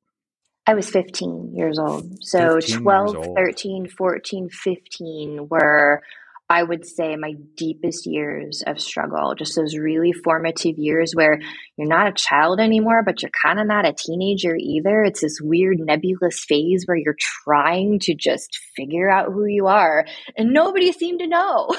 I 0.67 0.75
was 0.75 0.89
15 0.89 1.57
years 1.57 1.81
old. 1.81 2.23
So 2.23 2.61
12, 2.61 3.17
old. 3.17 3.37
13, 3.37 3.89
14, 3.89 4.51
15 4.51 5.49
were 5.49 6.03
I 6.51 6.65
would 6.65 6.85
say 6.85 7.15
my 7.15 7.35
deepest 7.57 8.07
years 8.07 8.65
of 8.67 8.81
struggle, 8.81 9.37
just 9.39 9.55
those 9.55 9.77
really 9.77 10.11
formative 10.11 10.77
years 10.79 11.13
where 11.15 11.39
you're 11.77 11.87
not 11.87 12.09
a 12.09 12.13
child 12.13 12.59
anymore, 12.59 13.05
but 13.07 13.23
you're 13.23 13.31
kind 13.47 13.61
of 13.61 13.69
not 13.69 13.87
a 13.87 13.95
teenager 13.97 14.57
either. 14.59 15.05
It's 15.05 15.21
this 15.21 15.39
weird 15.41 15.79
nebulous 15.79 16.45
phase 16.45 16.83
where 16.87 16.97
you're 16.97 17.15
trying 17.45 18.01
to 18.01 18.17
just 18.17 18.59
figure 18.77 19.09
out 19.09 19.33
who 19.33 19.47
you 19.47 19.69
are, 19.69 20.05
and 20.37 20.53
nobody 20.53 20.91
seemed 20.91 21.21
to 21.21 21.29
know. 21.29 21.69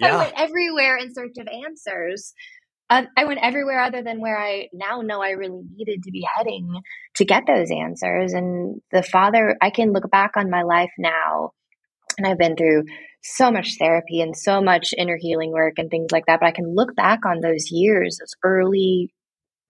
Yeah. 0.00 0.14
I 0.14 0.16
went 0.16 0.34
everywhere 0.38 0.96
in 0.96 1.12
search 1.12 1.36
of 1.38 1.46
answers. 1.46 2.32
Um, 2.88 3.08
I 3.14 3.26
went 3.26 3.40
everywhere 3.42 3.82
other 3.82 4.02
than 4.02 4.22
where 4.22 4.38
I 4.38 4.68
now 4.72 5.02
know 5.02 5.20
I 5.20 5.32
really 5.32 5.60
needed 5.76 6.04
to 6.04 6.10
be 6.10 6.26
heading 6.34 6.80
to 7.16 7.24
get 7.26 7.44
those 7.46 7.70
answers. 7.70 8.32
And 8.32 8.80
the 8.90 9.02
Father, 9.02 9.54
I 9.60 9.68
can 9.68 9.92
look 9.92 10.10
back 10.10 10.32
on 10.38 10.48
my 10.48 10.62
life 10.62 10.92
now, 10.98 11.50
and 12.16 12.26
I've 12.26 12.38
been 12.38 12.56
through 12.56 12.84
so 13.22 13.50
much 13.50 13.76
therapy 13.78 14.20
and 14.20 14.36
so 14.36 14.60
much 14.60 14.92
inner 14.96 15.16
healing 15.18 15.52
work 15.52 15.74
and 15.78 15.90
things 15.90 16.10
like 16.12 16.26
that. 16.26 16.40
But 16.40 16.46
I 16.46 16.52
can 16.52 16.74
look 16.74 16.94
back 16.96 17.20
on 17.24 17.40
those 17.40 17.70
years, 17.70 18.18
those 18.18 18.34
early 18.42 19.12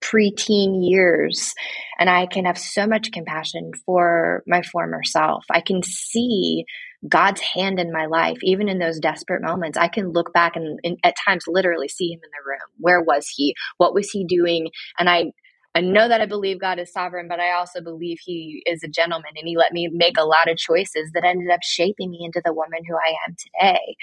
preteen 0.03 0.87
years, 0.87 1.53
and 1.97 2.09
I 2.09 2.25
can 2.25 2.45
have 2.45 2.57
so 2.57 2.85
much 2.85 3.11
compassion 3.11 3.71
for 3.85 4.43
my 4.45 4.61
former 4.61 5.01
self. 5.03 5.45
I 5.49 5.61
can 5.61 5.81
see 5.81 6.65
God's 7.07 7.41
hand 7.41 7.79
in 7.79 7.91
my 7.91 8.05
life, 8.05 8.37
even 8.43 8.69
in 8.69 8.79
those 8.79 8.99
desperate 8.99 9.41
moments. 9.41 9.77
I 9.77 9.87
can 9.87 10.11
look 10.11 10.33
back 10.33 10.55
and, 10.55 10.79
and, 10.83 10.97
at 11.03 11.15
times 11.25 11.45
literally 11.47 11.87
see 11.87 12.11
him 12.11 12.19
in 12.23 12.29
the 12.31 12.49
room. 12.49 12.59
Where 12.79 13.01
was 13.01 13.27
he? 13.33 13.55
What 13.77 13.93
was 13.93 14.09
he 14.09 14.25
doing? 14.25 14.69
And 14.99 15.09
I 15.09 15.31
I 15.75 15.81
know 15.81 16.07
that 16.07 16.21
I 16.21 16.25
believe 16.25 16.61
God 16.61 16.79
is 16.79 16.91
sovereign, 16.91 17.27
but 17.27 17.39
I 17.39 17.53
also 17.53 17.81
believe 17.81 18.17
He 18.23 18.61
is 18.65 18.83
a 18.83 18.87
gentleman 18.87 19.31
and 19.35 19.47
He 19.47 19.57
let 19.57 19.71
me 19.73 19.89
make 19.91 20.17
a 20.17 20.25
lot 20.25 20.49
of 20.49 20.57
choices 20.57 21.11
that 21.13 21.25
ended 21.25 21.49
up 21.49 21.61
shaping 21.63 22.11
me 22.11 22.21
into 22.23 22.41
the 22.43 22.53
woman 22.53 22.81
who 22.87 22.95
I 22.95 23.15
am 23.27 23.35
today. 23.37 23.95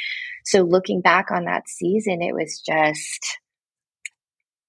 So 0.44 0.62
looking 0.62 1.00
back 1.00 1.30
on 1.30 1.44
that 1.44 1.68
season, 1.68 2.22
it 2.22 2.35
was 2.35 2.61
just, 2.66 3.38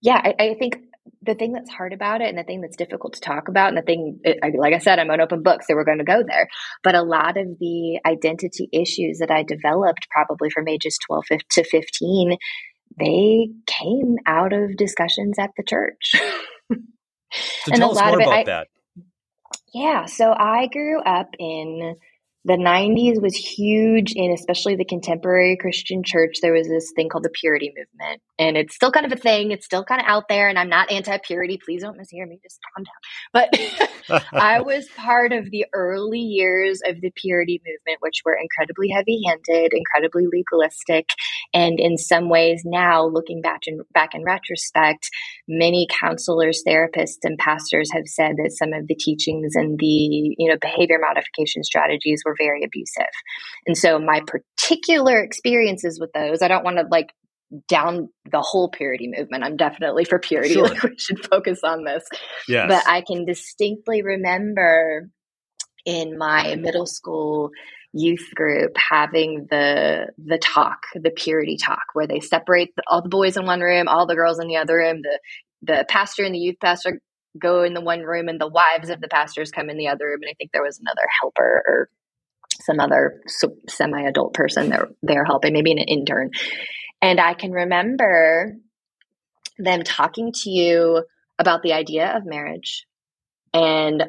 yeah, 0.01 0.21
I, 0.23 0.35
I 0.43 0.55
think 0.59 0.77
the 1.23 1.35
thing 1.35 1.53
that's 1.53 1.71
hard 1.71 1.93
about 1.93 2.21
it 2.21 2.29
and 2.29 2.37
the 2.37 2.43
thing 2.43 2.61
that's 2.61 2.77
difficult 2.77 3.13
to 3.13 3.21
talk 3.21 3.47
about 3.47 3.69
and 3.69 3.77
the 3.77 3.81
thing 3.81 4.19
like 4.57 4.73
i 4.73 4.77
said 4.77 4.99
i'm 4.99 5.09
an 5.09 5.19
open 5.19 5.41
book 5.41 5.61
so 5.63 5.73
we're 5.73 5.83
going 5.83 5.97
to 5.97 6.03
go 6.03 6.23
there 6.27 6.47
but 6.83 6.95
a 6.95 7.01
lot 7.01 7.37
of 7.37 7.47
the 7.59 7.99
identity 8.05 8.69
issues 8.71 9.17
that 9.17 9.31
i 9.31 9.43
developed 9.43 10.07
probably 10.11 10.49
from 10.51 10.67
ages 10.67 10.97
12 11.07 11.25
to 11.49 11.63
15 11.63 12.37
they 12.99 13.49
came 13.67 14.17
out 14.25 14.53
of 14.53 14.75
discussions 14.77 15.39
at 15.39 15.51
the 15.57 15.63
church. 15.63 16.15
so 17.31 17.71
and 17.71 17.75
tell 17.75 17.91
us 17.91 18.03
more 18.03 18.21
about 18.21 18.34
I, 18.34 18.43
that. 18.45 18.67
Yeah, 19.73 20.05
so 20.05 20.34
I 20.38 20.67
grew 20.67 21.01
up 21.01 21.29
in 21.39 21.95
the 22.43 22.54
90s 22.54 23.21
was 23.21 23.36
huge 23.36 24.13
in 24.15 24.32
especially 24.32 24.75
the 24.75 24.86
contemporary 24.86 25.56
Christian 25.58 26.01
church. 26.04 26.38
There 26.41 26.54
was 26.54 26.67
this 26.67 26.91
thing 26.95 27.08
called 27.08 27.23
the 27.23 27.30
purity 27.30 27.71
movement, 27.77 28.21
and 28.39 28.58
it's 28.58 28.73
still 28.73 28.91
kind 28.91 29.06
of 29.06 29.12
a 29.12 29.15
thing. 29.15 29.51
It's 29.51 29.65
still 29.65 29.84
kind 29.84 30.01
of 30.01 30.08
out 30.08 30.27
there, 30.27 30.49
and 30.49 30.58
I'm 30.58 30.69
not 30.69 30.91
anti 30.91 31.17
purity. 31.19 31.60
Please 31.63 31.84
don't 31.84 31.97
mishear 31.97 32.27
me. 32.27 32.39
Just 32.41 32.60
calm 32.75 32.84
down. 32.84 33.51
But 34.10 34.23
I 34.34 34.62
was 34.65 34.88
part 34.97 35.34
of 35.34 35.51
the 35.51 35.65
early 35.73 36.19
years 36.19 36.82
of 36.88 36.99
the 37.01 37.12
purity 37.15 37.62
movement, 37.63 38.01
which 38.01 38.21
were 38.25 38.36
incredibly 38.41 38.89
heavy 38.89 39.21
handed, 39.27 39.73
incredibly 39.73 40.25
legalistic. 40.25 41.10
And 41.54 41.80
in 41.80 41.97
some 41.97 42.27
ways, 42.27 42.63
now 42.65 43.06
looking 43.06 43.41
back 43.41 43.62
in, 43.67 43.82
back 43.93 44.15
in 44.15 44.23
retrospect, 44.23 45.10
many 45.47 45.88
counselors, 45.99 46.63
therapists, 46.67 47.19
and 47.23 47.38
pastors 47.38 47.91
have 47.93 48.08
said 48.08 48.38
that 48.38 48.51
some 48.51 48.73
of 48.73 48.88
the 48.88 48.95
teachings 48.95 49.56
and 49.56 49.77
the 49.77 49.86
you 50.38 50.49
know 50.49 50.58
behavior 50.60 50.97
modification 50.99 51.63
strategies 51.63 52.23
were 52.25 52.30
were 52.31 52.35
very 52.37 52.63
abusive. 52.63 53.11
And 53.67 53.77
so 53.77 53.99
my 53.99 54.21
particular 54.25 55.19
experiences 55.21 55.99
with 55.99 56.11
those, 56.13 56.41
I 56.41 56.47
don't 56.47 56.63
want 56.63 56.77
to 56.77 56.85
like 56.89 57.09
down 57.67 58.09
the 58.31 58.41
whole 58.41 58.69
purity 58.69 59.11
movement. 59.15 59.43
I'm 59.43 59.57
definitely 59.57 60.05
for 60.05 60.19
purity. 60.19 60.53
Sure. 60.53 60.67
Like 60.67 60.83
we 60.83 60.97
should 60.97 61.25
focus 61.25 61.59
on 61.63 61.83
this. 61.83 62.03
Yes. 62.47 62.67
But 62.67 62.87
I 62.87 63.01
can 63.01 63.25
distinctly 63.25 64.01
remember 64.01 65.09
in 65.85 66.17
my 66.17 66.55
middle 66.55 66.85
school 66.85 67.49
youth 67.93 68.29
group 68.35 68.71
having 68.77 69.47
the 69.49 70.07
the 70.17 70.37
talk, 70.37 70.79
the 70.95 71.11
purity 71.11 71.57
talk, 71.57 71.83
where 71.93 72.07
they 72.07 72.19
separate 72.19 72.69
the, 72.75 72.83
all 72.87 73.01
the 73.01 73.09
boys 73.09 73.35
in 73.35 73.45
one 73.45 73.59
room, 73.59 73.87
all 73.87 74.07
the 74.07 74.15
girls 74.15 74.39
in 74.39 74.47
the 74.47 74.57
other 74.57 74.77
room. 74.77 75.01
The 75.01 75.19
the 75.63 75.85
pastor 75.89 76.23
and 76.23 76.33
the 76.33 76.39
youth 76.39 76.57
pastor 76.61 77.01
go 77.39 77.63
in 77.63 77.73
the 77.73 77.81
one 77.81 78.01
room, 78.01 78.29
and 78.29 78.39
the 78.39 78.47
wives 78.47 78.89
of 78.89 79.01
the 79.01 79.07
pastors 79.09 79.51
come 79.51 79.69
in 79.69 79.77
the 79.77 79.87
other 79.87 80.05
room. 80.05 80.19
And 80.21 80.29
I 80.29 80.35
think 80.37 80.51
there 80.51 80.63
was 80.63 80.79
another 80.79 81.07
helper 81.21 81.63
or 81.67 81.89
some 82.61 82.79
other 82.79 83.21
semi 83.69 84.01
adult 84.03 84.33
person 84.33 84.69
that 84.69 84.87
they're 85.01 85.25
helping, 85.25 85.53
maybe 85.53 85.71
an 85.71 85.77
intern. 85.79 86.31
And 87.01 87.19
I 87.19 87.33
can 87.33 87.51
remember 87.51 88.55
them 89.57 89.83
talking 89.83 90.31
to 90.33 90.49
you 90.49 91.03
about 91.39 91.63
the 91.63 91.73
idea 91.73 92.15
of 92.15 92.25
marriage. 92.25 92.85
And 93.53 94.03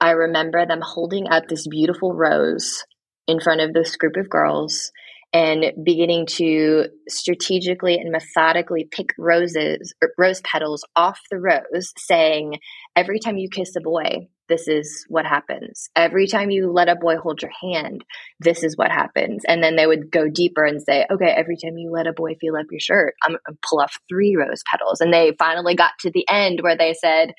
I 0.00 0.12
remember 0.12 0.64
them 0.66 0.80
holding 0.82 1.28
up 1.28 1.48
this 1.48 1.66
beautiful 1.66 2.14
rose 2.14 2.84
in 3.26 3.40
front 3.40 3.60
of 3.60 3.72
this 3.72 3.96
group 3.96 4.16
of 4.16 4.30
girls 4.30 4.90
and 5.32 5.72
beginning 5.84 6.26
to 6.26 6.86
strategically 7.08 7.96
and 7.96 8.10
methodically 8.10 8.88
pick 8.90 9.10
roses 9.18 9.92
er, 10.02 10.12
rose 10.16 10.40
petals 10.40 10.84
off 10.96 11.20
the 11.30 11.38
rose 11.38 11.92
saying 11.98 12.54
every 12.96 13.18
time 13.18 13.36
you 13.36 13.48
kiss 13.50 13.76
a 13.76 13.80
boy 13.80 14.28
this 14.48 14.68
is 14.68 15.04
what 15.08 15.26
happens. 15.26 15.88
Every 15.94 16.26
time 16.26 16.50
you 16.50 16.72
let 16.72 16.88
a 16.88 16.96
boy 16.96 17.16
hold 17.16 17.42
your 17.42 17.50
hand, 17.60 18.04
this 18.40 18.62
is 18.62 18.76
what 18.76 18.90
happens. 18.90 19.42
And 19.46 19.62
then 19.62 19.76
they 19.76 19.86
would 19.86 20.10
go 20.10 20.28
deeper 20.28 20.64
and 20.64 20.82
say, 20.82 21.06
okay, 21.10 21.30
every 21.30 21.56
time 21.56 21.76
you 21.76 21.90
let 21.90 22.06
a 22.06 22.12
boy 22.12 22.34
feel 22.40 22.56
up 22.56 22.66
your 22.70 22.80
shirt, 22.80 23.14
I'm 23.22 23.32
to 23.32 23.58
pull 23.68 23.80
off 23.80 23.98
three 24.08 24.36
rose 24.36 24.62
petals. 24.70 25.00
And 25.00 25.12
they 25.12 25.34
finally 25.38 25.74
got 25.74 25.92
to 26.00 26.10
the 26.10 26.26
end 26.28 26.60
where 26.62 26.76
they 26.76 26.94
said, 26.94 27.32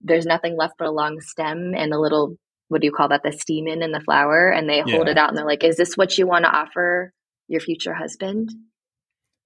there's 0.00 0.26
nothing 0.26 0.56
left 0.56 0.74
but 0.78 0.88
a 0.88 0.92
long 0.92 1.20
stem 1.20 1.72
and 1.76 1.92
a 1.92 2.00
little, 2.00 2.36
what 2.68 2.80
do 2.80 2.86
you 2.86 2.92
call 2.92 3.08
that? 3.08 3.22
The 3.22 3.32
stamen 3.32 3.82
in 3.82 3.92
the 3.92 4.00
flower. 4.00 4.50
And 4.50 4.68
they 4.68 4.80
hold 4.80 5.08
it 5.08 5.18
out 5.18 5.28
and 5.28 5.38
they're 5.38 5.46
like, 5.46 5.64
is 5.64 5.76
this 5.76 5.96
what 5.96 6.18
you 6.18 6.26
want 6.26 6.44
to 6.44 6.54
offer 6.54 7.12
your 7.48 7.60
future 7.60 7.94
husband? 7.94 8.50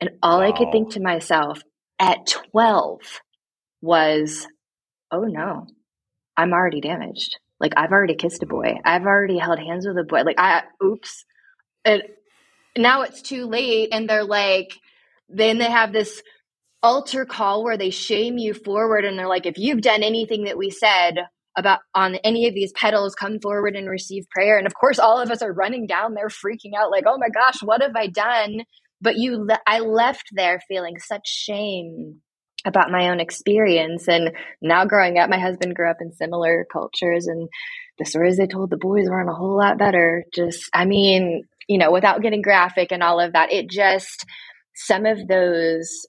And 0.01 0.11
all 0.23 0.41
wow. 0.41 0.47
I 0.49 0.53
could 0.53 0.73
think 0.73 0.93
to 0.93 1.01
myself 1.01 1.61
at 1.99 2.27
12 2.53 3.01
was, 3.83 4.47
oh 5.11 5.25
no, 5.25 5.67
I'm 6.41 6.53
already 6.53 6.81
damaged. 6.81 7.39
Like 7.61 7.75
I've 7.77 7.93
already 7.93 8.17
kissed 8.17 8.43
a 8.43 8.47
boy. 8.47 8.77
I've 8.85 9.05
already 9.05 9.39
held 9.39 9.59
hands 9.59 9.87
with 9.87 9.99
a 9.99 10.05
boy. 10.05 10.23
Like 10.23 10.39
I 10.39 10.65
oops. 10.83 11.25
And 11.85 12.03
now 12.77 13.03
it's 13.03 13.23
too 13.23 13.47
late 13.47 13.91
and 13.93 14.09
they're 14.09 14.25
like 14.25 14.75
then 15.29 15.59
they 15.59 15.71
have 15.71 15.93
this 15.93 16.23
altar 16.83 17.27
call 17.27 17.65
where 17.65 17.77
they 17.77 17.91
shame 17.91 18.39
you 18.39 18.55
forward 18.55 19.05
and 19.05 19.19
they're 19.19 19.29
like 19.29 19.47
if 19.47 19.59
you've 19.59 19.83
done 19.83 20.03
anything 20.03 20.45
that 20.45 20.59
we 20.59 20.71
said 20.71 21.17
about 21.59 21.81
on 21.95 22.17
any 22.17 22.49
of 22.49 22.55
these 22.55 22.73
petals 22.73 23.15
come 23.15 23.39
forward 23.41 23.77
and 23.77 23.91
receive 23.91 24.25
prayer 24.31 24.57
and 24.59 24.67
of 24.67 24.75
course 24.75 24.99
all 24.99 25.21
of 25.21 25.31
us 25.31 25.43
are 25.43 25.53
running 25.53 25.87
down 25.87 26.15
there 26.15 26.29
freaking 26.29 26.73
out 26.79 26.91
like 26.91 27.05
oh 27.07 27.19
my 27.19 27.29
gosh 27.29 27.63
what 27.63 27.83
have 27.83 27.97
i 27.97 28.07
done 28.07 28.63
but 29.03 29.19
you 29.19 29.45
le- 29.45 29.61
i 29.67 29.81
left 29.81 30.29
there 30.33 30.61
feeling 30.69 30.99
such 30.99 31.29
shame 31.29 32.23
about 32.65 32.91
my 32.91 33.09
own 33.09 33.21
experience. 33.21 34.09
And 34.09 34.33
now 34.61 34.85
growing 34.85 35.19
up, 35.19 35.31
my 35.31 35.39
husband 35.39 35.75
grew 35.75 35.91
up 35.91 35.99
in 36.01 36.13
similar 36.13 36.67
cultures 36.71 37.27
and 37.27 37.49
the 37.99 38.05
stories 38.05 38.37
they 38.37 38.47
told 38.47 38.71
the 38.71 38.77
boys 38.77 39.09
weren't 39.09 39.31
a 39.31 39.35
whole 39.35 39.57
lot 39.57 39.79
better. 39.79 40.25
Just, 40.35 40.69
I 40.73 40.85
mean, 40.85 41.45
you 41.69 41.79
know, 41.79 41.91
without 41.93 42.23
getting 42.23 42.43
graphic 42.43 42.93
and 42.93 43.03
all 43.03 43.21
of 43.21 43.33
that, 43.33 43.53
it 43.53 43.71
just, 43.71 44.25
some 44.75 45.07
of 45.07 45.27
those 45.27 46.07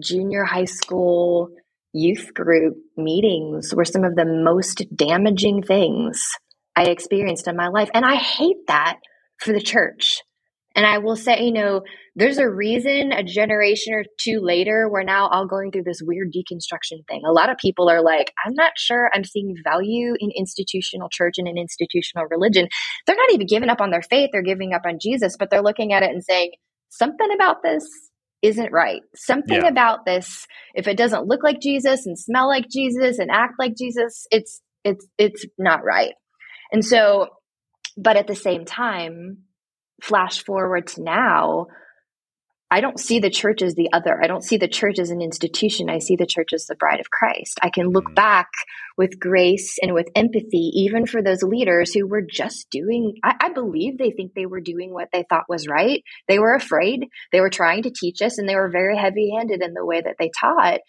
junior 0.00 0.44
high 0.44 0.64
school 0.64 1.48
youth 1.92 2.32
group 2.34 2.76
meetings 2.96 3.74
were 3.74 3.84
some 3.84 4.04
of 4.04 4.16
the 4.16 4.24
most 4.24 4.84
damaging 4.94 5.62
things 5.62 6.22
I 6.74 6.84
experienced 6.84 7.48
in 7.48 7.56
my 7.56 7.68
life. 7.68 7.90
And 7.92 8.04
I 8.04 8.14
hate 8.14 8.66
that 8.68 8.98
for 9.38 9.52
the 9.52 9.60
church. 9.60 10.22
And 10.74 10.86
I 10.86 10.98
will 10.98 11.16
say, 11.16 11.42
you 11.42 11.52
know, 11.52 11.82
there's 12.14 12.38
a 12.38 12.48
reason 12.48 13.12
a 13.12 13.22
generation 13.22 13.94
or 13.94 14.04
two 14.18 14.40
later, 14.42 14.88
we're 14.90 15.02
now 15.02 15.28
all 15.28 15.46
going 15.46 15.70
through 15.70 15.84
this 15.84 16.00
weird 16.02 16.32
deconstruction 16.32 17.06
thing. 17.08 17.22
A 17.26 17.32
lot 17.32 17.50
of 17.50 17.58
people 17.58 17.88
are 17.88 18.02
like, 18.02 18.32
I'm 18.44 18.54
not 18.54 18.72
sure 18.76 19.10
I'm 19.12 19.24
seeing 19.24 19.54
value 19.64 20.14
in 20.18 20.30
institutional 20.36 21.08
church 21.10 21.34
and 21.38 21.48
in 21.48 21.58
institutional 21.58 22.26
religion. 22.30 22.68
They're 23.06 23.16
not 23.16 23.32
even 23.32 23.46
giving 23.46 23.68
up 23.68 23.80
on 23.80 23.90
their 23.90 24.02
faith, 24.02 24.30
they're 24.32 24.42
giving 24.42 24.72
up 24.72 24.82
on 24.86 24.98
Jesus, 25.00 25.36
but 25.38 25.50
they're 25.50 25.62
looking 25.62 25.92
at 25.92 26.02
it 26.02 26.10
and 26.10 26.22
saying, 26.22 26.52
something 26.88 27.28
about 27.34 27.62
this 27.62 27.84
isn't 28.42 28.72
right. 28.72 29.00
Something 29.14 29.62
yeah. 29.62 29.68
about 29.68 30.04
this, 30.04 30.46
if 30.74 30.88
it 30.88 30.96
doesn't 30.96 31.26
look 31.26 31.42
like 31.42 31.60
Jesus 31.60 32.06
and 32.06 32.18
smell 32.18 32.48
like 32.48 32.68
Jesus 32.68 33.18
and 33.18 33.30
act 33.30 33.54
like 33.58 33.76
Jesus, 33.76 34.26
it's 34.30 34.60
it's 34.84 35.06
it's 35.16 35.46
not 35.58 35.84
right. 35.84 36.14
And 36.72 36.84
so, 36.84 37.28
but 37.96 38.16
at 38.16 38.26
the 38.26 38.34
same 38.34 38.64
time, 38.64 39.44
flash 40.02 40.44
forward 40.44 40.88
to 40.88 41.02
now, 41.02 41.66
I 42.72 42.80
don't 42.80 42.98
see 42.98 43.18
the 43.18 43.28
church 43.28 43.60
as 43.60 43.74
the 43.74 43.90
other. 43.92 44.18
I 44.22 44.26
don't 44.26 44.42
see 44.42 44.56
the 44.56 44.66
church 44.66 44.98
as 44.98 45.10
an 45.10 45.20
institution. 45.20 45.90
I 45.90 45.98
see 45.98 46.16
the 46.16 46.24
church 46.24 46.54
as 46.54 46.64
the 46.64 46.74
bride 46.74 47.00
of 47.00 47.10
Christ. 47.10 47.58
I 47.60 47.68
can 47.68 47.90
look 47.90 48.06
mm. 48.06 48.14
back 48.14 48.48
with 48.96 49.20
grace 49.20 49.76
and 49.82 49.92
with 49.92 50.08
empathy, 50.16 50.70
even 50.76 51.04
for 51.04 51.22
those 51.22 51.42
leaders 51.42 51.92
who 51.92 52.06
were 52.06 52.22
just 52.22 52.70
doing, 52.70 53.16
I, 53.22 53.34
I, 53.38 53.52
believe 53.52 53.98
they 53.98 54.10
think 54.10 54.32
they 54.32 54.46
were 54.46 54.62
doing 54.62 54.90
what 54.90 55.08
they 55.12 55.22
thought 55.28 55.50
was 55.50 55.68
right. 55.68 56.02
They 56.28 56.38
were 56.38 56.54
afraid. 56.54 57.08
They 57.30 57.40
were 57.40 57.50
trying 57.50 57.82
to 57.82 57.92
teach 57.94 58.22
us 58.22 58.38
and 58.38 58.48
they 58.48 58.56
were 58.56 58.70
very 58.70 58.96
heavy 58.96 59.34
handed 59.36 59.62
in 59.62 59.74
the 59.74 59.84
way 59.84 60.00
that 60.00 60.16
they 60.18 60.30
taught. 60.40 60.80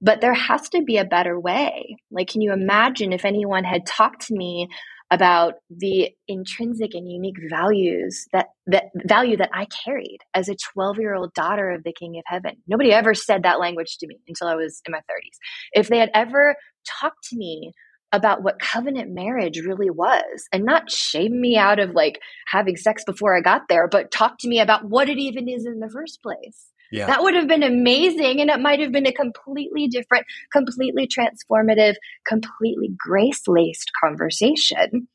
But 0.00 0.20
there 0.20 0.34
has 0.34 0.70
to 0.70 0.82
be 0.82 0.96
a 0.96 1.04
better 1.04 1.38
way. 1.38 1.98
Like, 2.10 2.30
can 2.30 2.40
you 2.40 2.52
imagine 2.52 3.12
if 3.12 3.24
anyone 3.24 3.62
had 3.62 3.86
talked 3.86 4.26
to 4.26 4.34
me 4.34 4.66
about 5.12 5.56
the 5.68 6.08
intrinsic 6.26 6.94
and 6.94 7.08
unique 7.08 7.36
values 7.50 8.26
that 8.32 8.46
that 8.66 8.84
value 9.04 9.36
that 9.36 9.50
I 9.52 9.66
carried 9.84 10.18
as 10.32 10.48
a 10.48 10.56
12 10.72 10.98
year 10.98 11.14
old 11.14 11.34
daughter 11.34 11.70
of 11.70 11.84
the 11.84 11.92
King 11.92 12.16
of 12.16 12.24
Heaven. 12.26 12.56
Nobody 12.66 12.92
ever 12.92 13.12
said 13.12 13.42
that 13.42 13.60
language 13.60 13.98
to 13.98 14.06
me 14.06 14.16
until 14.26 14.48
I 14.48 14.54
was 14.54 14.80
in 14.86 14.92
my 14.92 15.00
30s. 15.00 15.36
If 15.74 15.88
they 15.88 15.98
had 15.98 16.10
ever 16.14 16.56
talked 17.00 17.28
to 17.28 17.36
me 17.36 17.72
about 18.12 18.42
what 18.42 18.58
covenant 18.58 19.10
marriage 19.10 19.58
really 19.58 19.90
was 19.90 20.44
and 20.50 20.64
not 20.64 20.90
shame 20.90 21.40
me 21.40 21.58
out 21.58 21.78
of 21.78 21.90
like 21.90 22.20
having 22.46 22.76
sex 22.76 23.04
before 23.04 23.36
I 23.36 23.42
got 23.42 23.68
there, 23.68 23.88
but 23.88 24.10
talk 24.10 24.38
to 24.40 24.48
me 24.48 24.60
about 24.60 24.88
what 24.88 25.10
it 25.10 25.18
even 25.18 25.46
is 25.46 25.66
in 25.66 25.80
the 25.80 25.90
first 25.90 26.22
place. 26.22 26.71
Yeah. 26.92 27.06
That 27.06 27.22
would 27.22 27.34
have 27.34 27.48
been 27.48 27.62
amazing. 27.62 28.40
And 28.40 28.50
it 28.50 28.60
might 28.60 28.78
have 28.80 28.92
been 28.92 29.06
a 29.06 29.12
completely 29.12 29.88
different, 29.88 30.26
completely 30.52 31.08
transformative, 31.08 31.94
completely 32.26 32.90
grace 32.96 33.48
laced 33.48 33.90
conversation. 34.02 35.08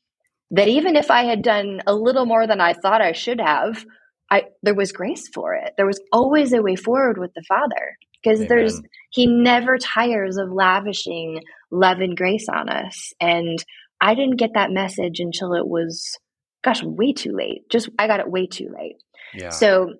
That 0.50 0.68
even 0.68 0.96
if 0.96 1.10
I 1.10 1.22
had 1.22 1.42
done 1.42 1.82
a 1.86 1.94
little 1.94 2.26
more 2.26 2.46
than 2.46 2.60
I 2.60 2.72
thought 2.72 3.00
I 3.00 3.12
should 3.12 3.40
have, 3.40 3.84
I 4.30 4.44
there 4.62 4.74
was 4.74 4.92
grace 4.92 5.28
for 5.32 5.54
it. 5.54 5.74
There 5.76 5.86
was 5.86 6.00
always 6.12 6.52
a 6.52 6.62
way 6.62 6.74
forward 6.74 7.18
with 7.18 7.32
the 7.34 7.44
Father 7.46 7.96
because 8.22 8.46
there's 8.46 8.80
he 9.10 9.26
never 9.26 9.78
tires 9.78 10.36
of 10.36 10.50
lavishing 10.50 11.42
love 11.70 12.00
and 12.00 12.16
grace 12.16 12.46
on 12.48 12.68
us. 12.68 13.12
And 13.20 13.62
I 14.00 14.14
didn't 14.14 14.36
get 14.36 14.54
that 14.54 14.72
message 14.72 15.20
until 15.20 15.54
it 15.54 15.66
was 15.66 16.18
gosh, 16.64 16.82
way 16.82 17.12
too 17.12 17.32
late. 17.36 17.68
Just 17.70 17.88
I 17.98 18.06
got 18.06 18.20
it 18.20 18.30
way 18.30 18.46
too 18.46 18.70
late. 18.76 18.96
Yeah. 19.34 19.50
So 19.50 19.94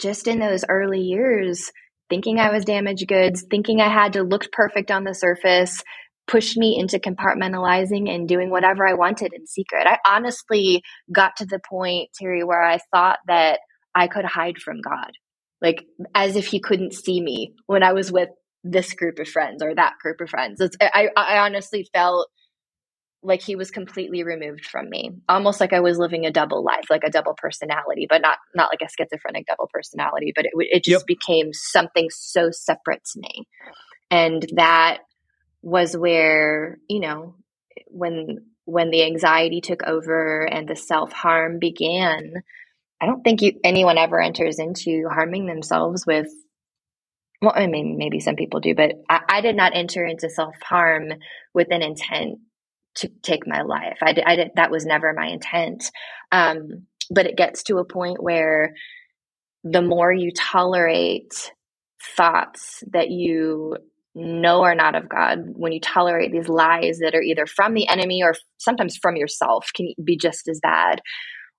just 0.00 0.28
in 0.28 0.40
those 0.40 0.64
early 0.68 1.00
years, 1.00 1.70
thinking 2.10 2.38
I 2.40 2.52
was 2.52 2.64
damaged 2.64 3.08
goods, 3.08 3.44
thinking 3.50 3.80
I 3.80 3.88
had 3.92 4.14
to 4.14 4.22
look 4.22 4.52
perfect 4.52 4.90
on 4.90 5.04
the 5.04 5.14
surface, 5.14 5.82
pushed 6.28 6.56
me 6.56 6.78
into 6.78 6.98
compartmentalizing 7.00 8.08
and 8.14 8.28
doing 8.28 8.50
whatever 8.50 8.86
I 8.86 8.94
wanted 8.94 9.32
in 9.34 9.46
secret. 9.46 9.86
I 9.86 9.98
honestly 10.06 10.82
got 11.12 11.36
to 11.38 11.46
the 11.46 11.60
point, 11.68 12.10
Terry, 12.18 12.44
where 12.44 12.62
I 12.62 12.78
thought 12.92 13.18
that 13.28 13.60
I 13.94 14.08
could 14.08 14.24
hide 14.26 14.58
from 14.58 14.80
God. 14.80 15.12
like 15.60 15.84
as 16.14 16.36
if 16.36 16.46
he 16.46 16.60
couldn't 16.60 16.94
see 16.94 17.20
me 17.20 17.54
when 17.66 17.82
I 17.82 17.92
was 17.92 18.12
with 18.12 18.28
this 18.64 18.92
group 18.94 19.18
of 19.18 19.28
friends 19.28 19.62
or 19.62 19.74
that 19.74 19.94
group 20.02 20.20
of 20.20 20.30
friends. 20.30 20.60
I, 20.80 21.08
I 21.16 21.38
honestly 21.38 21.88
felt 21.92 22.28
like 23.24 23.42
he 23.42 23.56
was 23.56 23.70
completely 23.70 24.22
removed 24.22 24.66
from 24.66 24.88
me 24.88 25.10
almost 25.28 25.60
like 25.60 25.72
i 25.72 25.80
was 25.80 25.98
living 25.98 26.26
a 26.26 26.30
double 26.30 26.62
life 26.62 26.84
like 26.90 27.02
a 27.04 27.10
double 27.10 27.34
personality 27.34 28.06
but 28.08 28.20
not 28.20 28.38
not 28.54 28.70
like 28.70 28.82
a 28.82 28.88
schizophrenic 28.88 29.46
double 29.46 29.68
personality 29.72 30.32
but 30.36 30.44
it, 30.44 30.52
it 30.54 30.84
just 30.84 31.02
yep. 31.02 31.06
became 31.06 31.52
something 31.52 32.08
so 32.10 32.50
separate 32.50 33.02
to 33.04 33.20
me 33.20 33.48
and 34.10 34.46
that 34.54 34.98
was 35.62 35.96
where 35.96 36.78
you 36.88 37.00
know 37.00 37.34
when 37.88 38.44
when 38.66 38.90
the 38.90 39.04
anxiety 39.04 39.60
took 39.60 39.82
over 39.82 40.42
and 40.42 40.68
the 40.68 40.76
self-harm 40.76 41.58
began 41.58 42.34
i 43.00 43.06
don't 43.06 43.22
think 43.22 43.42
you, 43.42 43.58
anyone 43.64 43.98
ever 43.98 44.20
enters 44.20 44.58
into 44.58 45.08
harming 45.10 45.46
themselves 45.46 46.06
with 46.06 46.28
well 47.40 47.52
i 47.54 47.66
mean 47.66 47.96
maybe 47.96 48.20
some 48.20 48.36
people 48.36 48.60
do 48.60 48.74
but 48.74 48.92
I, 49.08 49.20
I 49.28 49.40
did 49.40 49.56
not 49.56 49.72
enter 49.74 50.04
into 50.04 50.28
self-harm 50.28 51.14
with 51.54 51.68
an 51.70 51.82
intent 51.82 52.38
to 52.96 53.08
take 53.22 53.46
my 53.46 53.62
life. 53.62 53.98
I, 54.02 54.14
I 54.24 54.36
did, 54.36 54.50
that 54.56 54.70
was 54.70 54.86
never 54.86 55.12
my 55.12 55.26
intent. 55.26 55.90
Um, 56.32 56.86
but 57.10 57.26
it 57.26 57.36
gets 57.36 57.62
to 57.64 57.78
a 57.78 57.84
point 57.84 58.22
where 58.22 58.74
the 59.64 59.82
more 59.82 60.12
you 60.12 60.30
tolerate 60.32 61.52
thoughts 62.16 62.82
that 62.92 63.10
you 63.10 63.76
know 64.14 64.62
are 64.62 64.74
not 64.74 64.94
of 64.94 65.08
God, 65.08 65.40
when 65.54 65.72
you 65.72 65.80
tolerate 65.80 66.32
these 66.32 66.48
lies 66.48 66.98
that 66.98 67.14
are 67.14 67.22
either 67.22 67.46
from 67.46 67.74
the 67.74 67.88
enemy 67.88 68.22
or 68.22 68.34
sometimes 68.58 68.96
from 68.96 69.16
yourself, 69.16 69.70
can 69.74 69.92
be 70.02 70.16
just 70.16 70.48
as 70.48 70.60
bad 70.62 71.00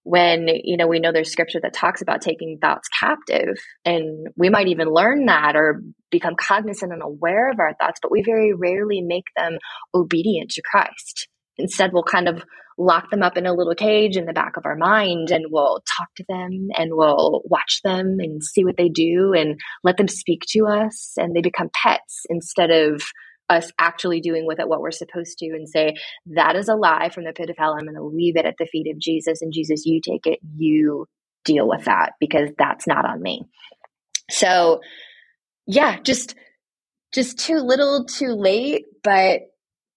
when 0.05 0.47
you 0.63 0.77
know 0.77 0.85
we 0.87 0.99
know 0.99 1.11
there's 1.11 1.31
scripture 1.31 1.59
that 1.59 1.73
talks 1.73 2.03
about 2.03 2.21
taking 2.21 2.59
thoughts 2.61 2.87
captive 2.99 3.57
and 3.85 4.27
we 4.37 4.49
might 4.49 4.67
even 4.67 4.87
learn 4.87 5.25
that 5.25 5.55
or 5.55 5.81
become 6.11 6.35
cognizant 6.39 6.93
and 6.93 7.01
aware 7.01 7.49
of 7.51 7.59
our 7.59 7.73
thoughts 7.73 7.99
but 8.01 8.11
we 8.11 8.21
very 8.23 8.53
rarely 8.53 9.01
make 9.01 9.25
them 9.35 9.57
obedient 9.95 10.51
to 10.51 10.61
christ. 10.61 11.27
Instead 11.57 11.91
we'll 11.91 12.03
kind 12.03 12.29
of 12.29 12.43
lock 12.77 13.09
them 13.09 13.23
up 13.23 13.35
in 13.35 13.47
a 13.47 13.53
little 13.53 13.73
cage 13.73 14.15
in 14.15 14.25
the 14.25 14.33
back 14.33 14.57
of 14.57 14.65
our 14.65 14.75
mind 14.75 15.31
and 15.31 15.45
we'll 15.49 15.81
talk 15.97 16.09
to 16.15 16.25
them 16.29 16.67
and 16.77 16.91
we'll 16.93 17.41
watch 17.45 17.79
them 17.83 18.17
and 18.19 18.43
see 18.43 18.63
what 18.63 18.77
they 18.77 18.89
do 18.89 19.33
and 19.35 19.59
let 19.83 19.97
them 19.97 20.07
speak 20.07 20.43
to 20.47 20.67
us 20.67 21.13
and 21.17 21.35
they 21.35 21.41
become 21.41 21.69
pets 21.73 22.25
instead 22.29 22.69
of 22.69 23.01
us 23.49 23.71
actually 23.79 24.21
doing 24.21 24.45
with 24.45 24.59
it 24.59 24.67
what 24.67 24.81
we're 24.81 24.91
supposed 24.91 25.37
to 25.39 25.47
and 25.47 25.69
say, 25.69 25.95
that 26.27 26.55
is 26.55 26.67
a 26.67 26.75
lie 26.75 27.09
from 27.09 27.25
the 27.25 27.33
pit 27.33 27.49
of 27.49 27.57
hell. 27.57 27.75
I'm 27.77 27.85
going 27.85 27.95
to 27.95 28.03
leave 28.03 28.37
it 28.37 28.45
at 28.45 28.55
the 28.57 28.65
feet 28.65 28.87
of 28.91 28.99
Jesus. 28.99 29.41
And 29.41 29.53
Jesus, 29.53 29.85
you 29.85 30.01
take 30.01 30.25
it, 30.25 30.39
you 30.57 31.07
deal 31.43 31.67
with 31.67 31.85
that 31.85 32.13
because 32.19 32.49
that's 32.57 32.87
not 32.87 33.05
on 33.05 33.21
me. 33.21 33.43
So, 34.29 34.81
yeah, 35.67 35.99
just 36.01 36.35
just 37.13 37.39
too 37.39 37.59
little, 37.59 38.05
too 38.05 38.33
late, 38.33 38.85
but 39.03 39.41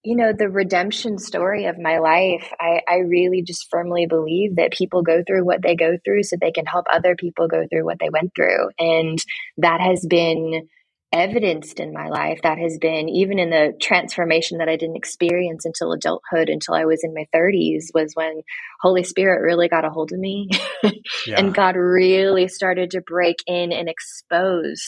you 0.04 0.16
know 0.16 0.32
the 0.32 0.48
redemption 0.48 1.18
story 1.18 1.66
of 1.66 1.76
my 1.78 1.98
life 1.98 2.52
I, 2.60 2.80
I 2.88 2.98
really 2.98 3.42
just 3.42 3.66
firmly 3.70 4.06
believe 4.06 4.56
that 4.56 4.72
people 4.72 5.02
go 5.02 5.22
through 5.26 5.44
what 5.44 5.60
they 5.60 5.74
go 5.74 5.98
through 6.04 6.22
so 6.22 6.36
they 6.40 6.52
can 6.52 6.66
help 6.66 6.86
other 6.90 7.16
people 7.16 7.48
go 7.48 7.66
through 7.68 7.84
what 7.84 7.98
they 7.98 8.08
went 8.08 8.32
through 8.34 8.70
and 8.78 9.18
that 9.56 9.80
has 9.80 10.06
been 10.08 10.68
evidenced 11.12 11.80
in 11.80 11.92
my 11.92 12.08
life 12.08 12.40
that 12.42 12.58
has 12.58 12.78
been 12.78 13.08
even 13.08 13.38
in 13.38 13.48
the 13.48 13.72
transformation 13.80 14.58
that 14.58 14.68
I 14.68 14.76
didn't 14.76 14.96
experience 14.96 15.64
until 15.64 15.92
adulthood 15.92 16.50
until 16.50 16.74
I 16.74 16.84
was 16.84 17.00
in 17.02 17.14
my 17.14 17.26
30s 17.34 17.86
was 17.94 18.12
when 18.14 18.42
Holy 18.82 19.04
Spirit 19.04 19.40
really 19.40 19.68
got 19.68 19.86
a 19.86 19.90
hold 19.90 20.12
of 20.12 20.18
me 20.18 20.50
yeah. 21.26 21.38
and 21.38 21.54
God 21.54 21.76
really 21.76 22.46
started 22.46 22.90
to 22.90 23.00
break 23.00 23.36
in 23.46 23.72
and 23.72 23.88
expose 23.88 24.84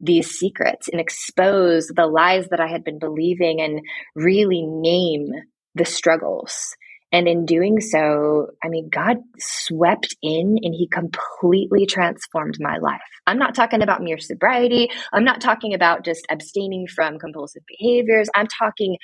these 0.00 0.30
secrets 0.30 0.88
and 0.88 1.00
expose 1.00 1.86
the 1.86 2.06
lies 2.06 2.48
that 2.48 2.60
I 2.60 2.66
had 2.66 2.82
been 2.82 2.98
believing 2.98 3.60
and 3.60 3.80
really 4.16 4.64
name 4.66 5.28
the 5.74 5.84
struggles 5.84 6.76
and 7.12 7.28
in 7.28 7.44
doing 7.44 7.80
so, 7.80 8.48
I 8.64 8.68
mean, 8.68 8.88
God 8.88 9.18
swept 9.38 10.16
in 10.22 10.56
and 10.62 10.74
he 10.74 10.88
completely 10.88 11.84
transformed 11.84 12.56
my 12.58 12.78
life. 12.78 13.00
I'm 13.26 13.38
not 13.38 13.54
talking 13.54 13.82
about 13.82 14.02
mere 14.02 14.18
sobriety. 14.18 14.90
I'm 15.12 15.24
not 15.24 15.42
talking 15.42 15.74
about 15.74 16.04
just 16.04 16.26
abstaining 16.30 16.86
from 16.86 17.18
compulsive 17.18 17.62
behaviors. 17.68 18.30
I'm 18.34 18.46
talking 18.46 18.96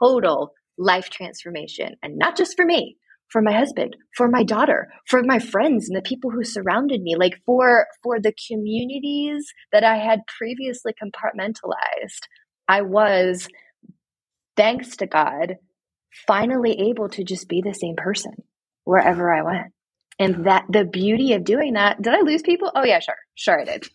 total 0.00 0.52
life 0.78 1.10
transformation 1.10 1.94
and 2.02 2.16
not 2.16 2.36
just 2.38 2.56
for 2.56 2.64
me, 2.64 2.96
for 3.28 3.42
my 3.42 3.52
husband, 3.52 3.96
for 4.16 4.28
my 4.28 4.42
daughter, 4.42 4.88
for 5.06 5.22
my 5.22 5.38
friends 5.38 5.88
and 5.88 5.96
the 5.96 6.02
people 6.02 6.30
who 6.30 6.44
surrounded 6.44 7.02
me, 7.02 7.16
like 7.16 7.34
for 7.44 7.86
for 8.02 8.18
the 8.18 8.34
communities 8.48 9.46
that 9.72 9.84
I 9.84 9.96
had 9.96 10.20
previously 10.38 10.92
compartmentalized. 10.92 12.20
I 12.66 12.80
was 12.80 13.46
thanks 14.56 14.96
to 14.96 15.06
God 15.06 15.56
finally 16.26 16.88
able 16.90 17.08
to 17.10 17.24
just 17.24 17.48
be 17.48 17.62
the 17.62 17.74
same 17.74 17.96
person 17.96 18.32
wherever 18.84 19.32
I 19.32 19.42
went. 19.42 19.72
And 20.18 20.46
that 20.46 20.64
the 20.68 20.84
beauty 20.84 21.32
of 21.32 21.44
doing 21.44 21.74
that, 21.74 22.00
did 22.00 22.14
I 22.14 22.20
lose 22.20 22.42
people? 22.42 22.70
Oh 22.74 22.84
yeah, 22.84 23.00
sure. 23.00 23.16
Sure 23.34 23.60
I 23.60 23.64
did. 23.64 23.86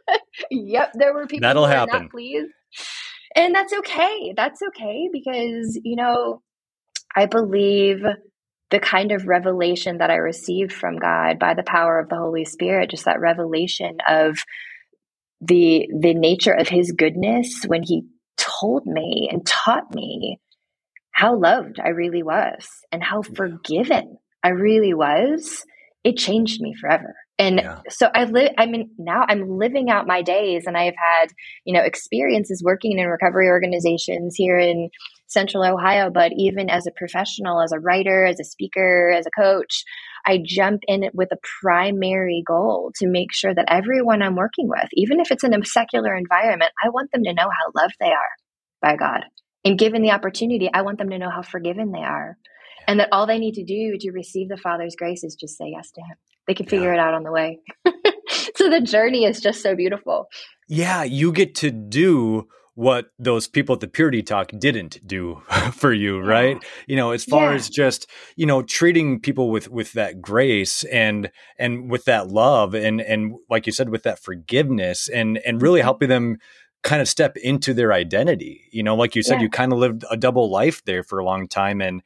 yep, 0.50 0.92
there 0.94 1.12
were 1.12 1.26
people 1.26 1.48
That'll 1.48 1.66
happen. 1.66 2.02
not 2.02 2.10
pleased. 2.10 2.52
And 3.34 3.54
that's 3.54 3.72
okay. 3.72 4.32
That's 4.36 4.60
okay 4.68 5.10
because, 5.12 5.78
you 5.82 5.96
know, 5.96 6.40
I 7.14 7.26
believe 7.26 8.02
the 8.70 8.80
kind 8.80 9.12
of 9.12 9.26
revelation 9.26 9.98
that 9.98 10.10
I 10.10 10.16
received 10.16 10.72
from 10.72 10.98
God 10.98 11.38
by 11.38 11.54
the 11.54 11.62
power 11.62 11.98
of 11.98 12.08
the 12.08 12.16
Holy 12.16 12.44
Spirit, 12.44 12.90
just 12.90 13.04
that 13.04 13.20
revelation 13.20 13.98
of 14.08 14.38
the 15.40 15.88
the 16.00 16.14
nature 16.14 16.52
of 16.52 16.68
his 16.68 16.92
goodness 16.92 17.64
when 17.66 17.82
he 17.82 18.04
told 18.36 18.86
me 18.86 19.28
and 19.30 19.46
taught 19.46 19.94
me 19.94 20.40
how 21.16 21.34
loved 21.40 21.80
I 21.82 21.88
really 21.88 22.22
was 22.22 22.68
and 22.92 23.02
how 23.02 23.22
forgiven 23.22 24.18
I 24.44 24.50
really 24.50 24.92
was, 24.92 25.64
it 26.04 26.18
changed 26.18 26.60
me 26.60 26.74
forever. 26.78 27.14
And 27.38 27.56
yeah. 27.56 27.80
so 27.88 28.10
I 28.14 28.24
live, 28.24 28.50
I 28.58 28.66
mean, 28.66 28.90
now 28.98 29.24
I'm 29.26 29.58
living 29.58 29.88
out 29.88 30.06
my 30.06 30.20
days 30.20 30.64
and 30.66 30.76
I've 30.76 30.94
had, 30.94 31.28
you 31.64 31.72
know, 31.72 31.82
experiences 31.82 32.62
working 32.62 32.98
in 32.98 33.06
recovery 33.06 33.48
organizations 33.48 34.34
here 34.36 34.58
in 34.58 34.90
central 35.26 35.64
Ohio, 35.64 36.10
but 36.10 36.32
even 36.36 36.68
as 36.68 36.86
a 36.86 36.92
professional, 36.94 37.62
as 37.62 37.72
a 37.72 37.80
writer, 37.80 38.26
as 38.26 38.38
a 38.38 38.44
speaker, 38.44 39.10
as 39.10 39.24
a 39.26 39.40
coach, 39.40 39.84
I 40.26 40.38
jump 40.44 40.82
in 40.86 41.04
with 41.14 41.30
a 41.32 41.38
primary 41.62 42.42
goal 42.46 42.92
to 42.96 43.08
make 43.08 43.32
sure 43.32 43.54
that 43.54 43.66
everyone 43.68 44.20
I'm 44.20 44.36
working 44.36 44.68
with, 44.68 44.88
even 44.92 45.20
if 45.20 45.30
it's 45.30 45.44
in 45.44 45.54
a 45.54 45.64
secular 45.64 46.14
environment, 46.14 46.72
I 46.84 46.90
want 46.90 47.10
them 47.10 47.24
to 47.24 47.32
know 47.32 47.48
how 47.48 47.82
loved 47.82 47.94
they 48.00 48.10
are 48.10 48.36
by 48.82 48.96
God. 48.96 49.24
And 49.66 49.76
given 49.76 50.02
the 50.02 50.12
opportunity, 50.12 50.70
I 50.72 50.82
want 50.82 50.98
them 50.98 51.10
to 51.10 51.18
know 51.18 51.28
how 51.28 51.42
forgiven 51.42 51.90
they 51.90 52.02
are 52.02 52.38
and 52.86 53.00
that 53.00 53.08
all 53.10 53.26
they 53.26 53.38
need 53.38 53.54
to 53.54 53.64
do 53.64 53.96
to 53.98 54.12
receive 54.12 54.48
the 54.48 54.56
Father's 54.56 54.94
grace 54.96 55.24
is 55.24 55.34
just 55.34 55.58
say 55.58 55.70
yes 55.70 55.90
to 55.90 56.00
Him. 56.00 56.16
They 56.46 56.54
can 56.54 56.66
figure 56.66 56.94
yeah. 56.94 57.00
it 57.00 57.04
out 57.04 57.14
on 57.14 57.24
the 57.24 57.32
way. 57.32 57.58
so 58.54 58.70
the 58.70 58.80
journey 58.80 59.24
is 59.24 59.40
just 59.40 59.62
so 59.62 59.74
beautiful. 59.74 60.28
Yeah, 60.68 61.02
you 61.02 61.32
get 61.32 61.56
to 61.56 61.72
do 61.72 62.46
what 62.76 63.06
those 63.18 63.48
people 63.48 63.72
at 63.72 63.80
the 63.80 63.88
purity 63.88 64.22
talk 64.22 64.52
didn't 64.58 65.04
do 65.06 65.42
for 65.72 65.94
you 65.94 66.20
right 66.20 66.58
yeah. 66.62 66.68
you 66.86 66.94
know 66.94 67.10
as 67.10 67.24
far 67.24 67.50
yeah. 67.50 67.56
as 67.56 67.70
just 67.70 68.06
you 68.36 68.44
know 68.44 68.60
treating 68.62 69.18
people 69.18 69.50
with 69.50 69.70
with 69.70 69.94
that 69.94 70.20
grace 70.20 70.84
and 70.84 71.30
and 71.58 71.90
with 71.90 72.04
that 72.04 72.28
love 72.28 72.74
and 72.74 73.00
and 73.00 73.34
like 73.48 73.64
you 73.64 73.72
said 73.72 73.88
with 73.88 74.02
that 74.02 74.18
forgiveness 74.18 75.08
and 75.08 75.38
and 75.46 75.62
really 75.62 75.80
mm-hmm. 75.80 75.86
helping 75.86 76.10
them 76.10 76.36
kind 76.86 77.02
of 77.02 77.08
step 77.08 77.36
into 77.36 77.74
their 77.74 77.92
identity. 77.92 78.68
You 78.70 78.84
know, 78.84 78.94
like 78.94 79.16
you 79.16 79.22
said, 79.22 79.34
yeah. 79.34 79.42
you 79.42 79.50
kind 79.50 79.72
of 79.72 79.78
lived 79.78 80.04
a 80.08 80.16
double 80.16 80.48
life 80.48 80.84
there 80.84 81.02
for 81.02 81.18
a 81.18 81.24
long 81.24 81.48
time. 81.48 81.82
And 81.82 82.00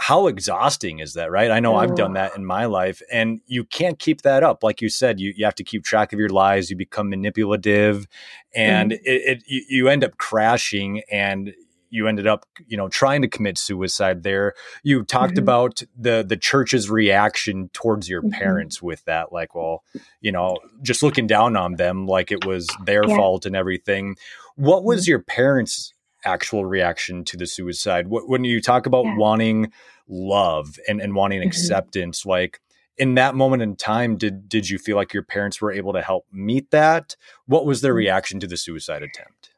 how 0.00 0.26
exhausting 0.26 0.98
is 0.98 1.14
that, 1.14 1.30
right? 1.30 1.52
I 1.52 1.60
know 1.60 1.74
oh. 1.74 1.78
I've 1.78 1.94
done 1.94 2.14
that 2.14 2.36
in 2.36 2.44
my 2.44 2.66
life, 2.66 3.00
and 3.12 3.40
you 3.46 3.64
can't 3.64 3.98
keep 3.98 4.22
that 4.22 4.42
up. 4.42 4.62
Like 4.62 4.80
you 4.80 4.88
said, 4.88 5.20
you, 5.20 5.32
you 5.36 5.44
have 5.44 5.54
to 5.56 5.64
keep 5.64 5.84
track 5.84 6.12
of 6.12 6.18
your 6.18 6.28
lies. 6.28 6.68
You 6.68 6.76
become 6.76 7.10
manipulative, 7.10 8.06
and 8.54 8.92
mm-hmm. 8.92 9.02
it, 9.04 9.42
it 9.46 9.66
you 9.68 9.88
end 9.88 10.04
up 10.04 10.16
crashing, 10.18 11.02
and 11.10 11.54
you 11.90 12.06
ended 12.06 12.26
up 12.26 12.44
you 12.66 12.76
know 12.76 12.88
trying 12.88 13.22
to 13.22 13.28
commit 13.28 13.58
suicide 13.58 14.22
there 14.22 14.54
you 14.82 15.02
talked 15.02 15.34
mm-hmm. 15.34 15.42
about 15.42 15.82
the 15.96 16.24
the 16.26 16.36
church's 16.36 16.90
reaction 16.90 17.70
towards 17.72 18.08
your 18.08 18.22
mm-hmm. 18.22 18.38
parents 18.38 18.82
with 18.82 19.04
that 19.04 19.32
like 19.32 19.54
well 19.54 19.82
you 20.20 20.32
know 20.32 20.56
just 20.82 21.02
looking 21.02 21.26
down 21.26 21.56
on 21.56 21.74
them 21.74 22.06
like 22.06 22.30
it 22.30 22.44
was 22.44 22.68
their 22.84 23.06
yeah. 23.06 23.16
fault 23.16 23.46
and 23.46 23.56
everything 23.56 24.16
what 24.56 24.84
was 24.84 25.02
mm-hmm. 25.02 25.10
your 25.10 25.20
parents 25.20 25.94
actual 26.24 26.64
reaction 26.64 27.24
to 27.24 27.36
the 27.36 27.46
suicide 27.46 28.08
what, 28.08 28.28
when 28.28 28.44
you 28.44 28.60
talk 28.60 28.86
about 28.86 29.04
yeah. 29.04 29.16
wanting 29.16 29.72
love 30.08 30.78
and, 30.88 31.00
and 31.00 31.14
wanting 31.14 31.40
mm-hmm. 31.40 31.48
acceptance 31.48 32.26
like 32.26 32.60
in 32.96 33.14
that 33.14 33.34
moment 33.34 33.62
in 33.62 33.76
time 33.76 34.16
did 34.16 34.48
did 34.48 34.68
you 34.68 34.78
feel 34.78 34.96
like 34.96 35.14
your 35.14 35.22
parents 35.22 35.60
were 35.60 35.70
able 35.70 35.92
to 35.92 36.02
help 36.02 36.26
meet 36.32 36.70
that 36.70 37.16
what 37.46 37.64
was 37.64 37.80
their 37.80 37.92
mm-hmm. 37.92 37.98
reaction 37.98 38.40
to 38.40 38.46
the 38.46 38.56
suicide 38.56 39.02
attempt 39.02 39.50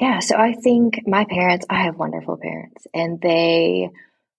yeah, 0.00 0.20
so 0.20 0.36
I 0.36 0.54
think 0.54 1.00
my 1.06 1.24
parents, 1.24 1.66
I 1.68 1.82
have 1.82 1.96
wonderful 1.96 2.36
parents, 2.36 2.86
and 2.94 3.20
they 3.20 3.90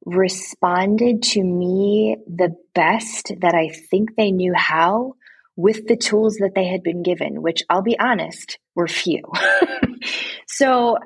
responded 0.05 1.23
to 1.23 1.43
me 1.43 2.17
the 2.27 2.55
best 2.73 3.31
that 3.41 3.53
I 3.53 3.69
think 3.69 4.15
they 4.15 4.31
knew 4.31 4.53
how 4.55 5.13
with 5.55 5.87
the 5.87 5.95
tools 5.95 6.37
that 6.37 6.53
they 6.55 6.65
had 6.65 6.83
been 6.83 7.03
given, 7.03 7.41
which 7.41 7.63
I'll 7.69 7.83
be 7.83 7.97
honest, 7.99 8.57
were 8.75 8.87
few. 8.87 9.21
so 10.47 10.97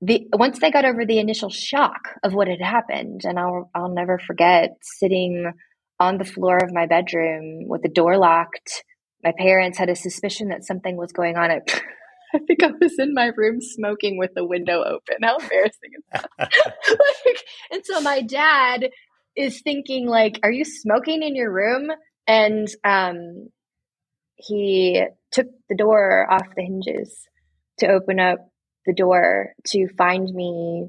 the 0.00 0.26
once 0.32 0.58
they 0.58 0.70
got 0.70 0.86
over 0.86 1.04
the 1.04 1.18
initial 1.18 1.50
shock 1.50 2.08
of 2.22 2.32
what 2.32 2.48
had 2.48 2.62
happened, 2.62 3.22
and 3.24 3.38
I'll 3.38 3.70
I'll 3.74 3.94
never 3.94 4.18
forget 4.18 4.70
sitting 4.80 5.52
on 5.98 6.16
the 6.16 6.24
floor 6.24 6.56
of 6.56 6.72
my 6.72 6.86
bedroom 6.86 7.68
with 7.68 7.82
the 7.82 7.88
door 7.88 8.16
locked. 8.16 8.84
My 9.22 9.32
parents 9.36 9.76
had 9.76 9.90
a 9.90 9.96
suspicion 9.96 10.48
that 10.48 10.64
something 10.64 10.96
was 10.96 11.12
going 11.12 11.36
on. 11.36 11.50
I, 11.50 11.60
I 12.34 12.38
think 12.40 12.62
I 12.62 12.72
was 12.80 12.98
in 12.98 13.14
my 13.14 13.30
room 13.36 13.60
smoking 13.60 14.18
with 14.18 14.32
the 14.34 14.44
window 14.44 14.82
open. 14.84 15.16
How 15.22 15.38
embarrassing 15.38 15.90
is 15.96 16.04
that? 16.12 16.30
like, 17.26 17.44
and 17.72 17.82
so 17.84 18.00
my 18.00 18.22
dad 18.22 18.90
is 19.36 19.62
thinking 19.62 20.06
like, 20.06 20.40
"Are 20.42 20.52
you 20.52 20.64
smoking 20.64 21.22
in 21.22 21.36
your 21.36 21.52
room?" 21.52 21.90
And 22.26 22.68
um, 22.84 23.48
he 24.36 25.04
took 25.32 25.48
the 25.68 25.76
door 25.76 26.30
off 26.30 26.46
the 26.56 26.62
hinges 26.62 27.28
to 27.78 27.88
open 27.88 28.20
up 28.20 28.38
the 28.86 28.94
door 28.94 29.52
to 29.68 29.88
find 29.98 30.28
me 30.34 30.88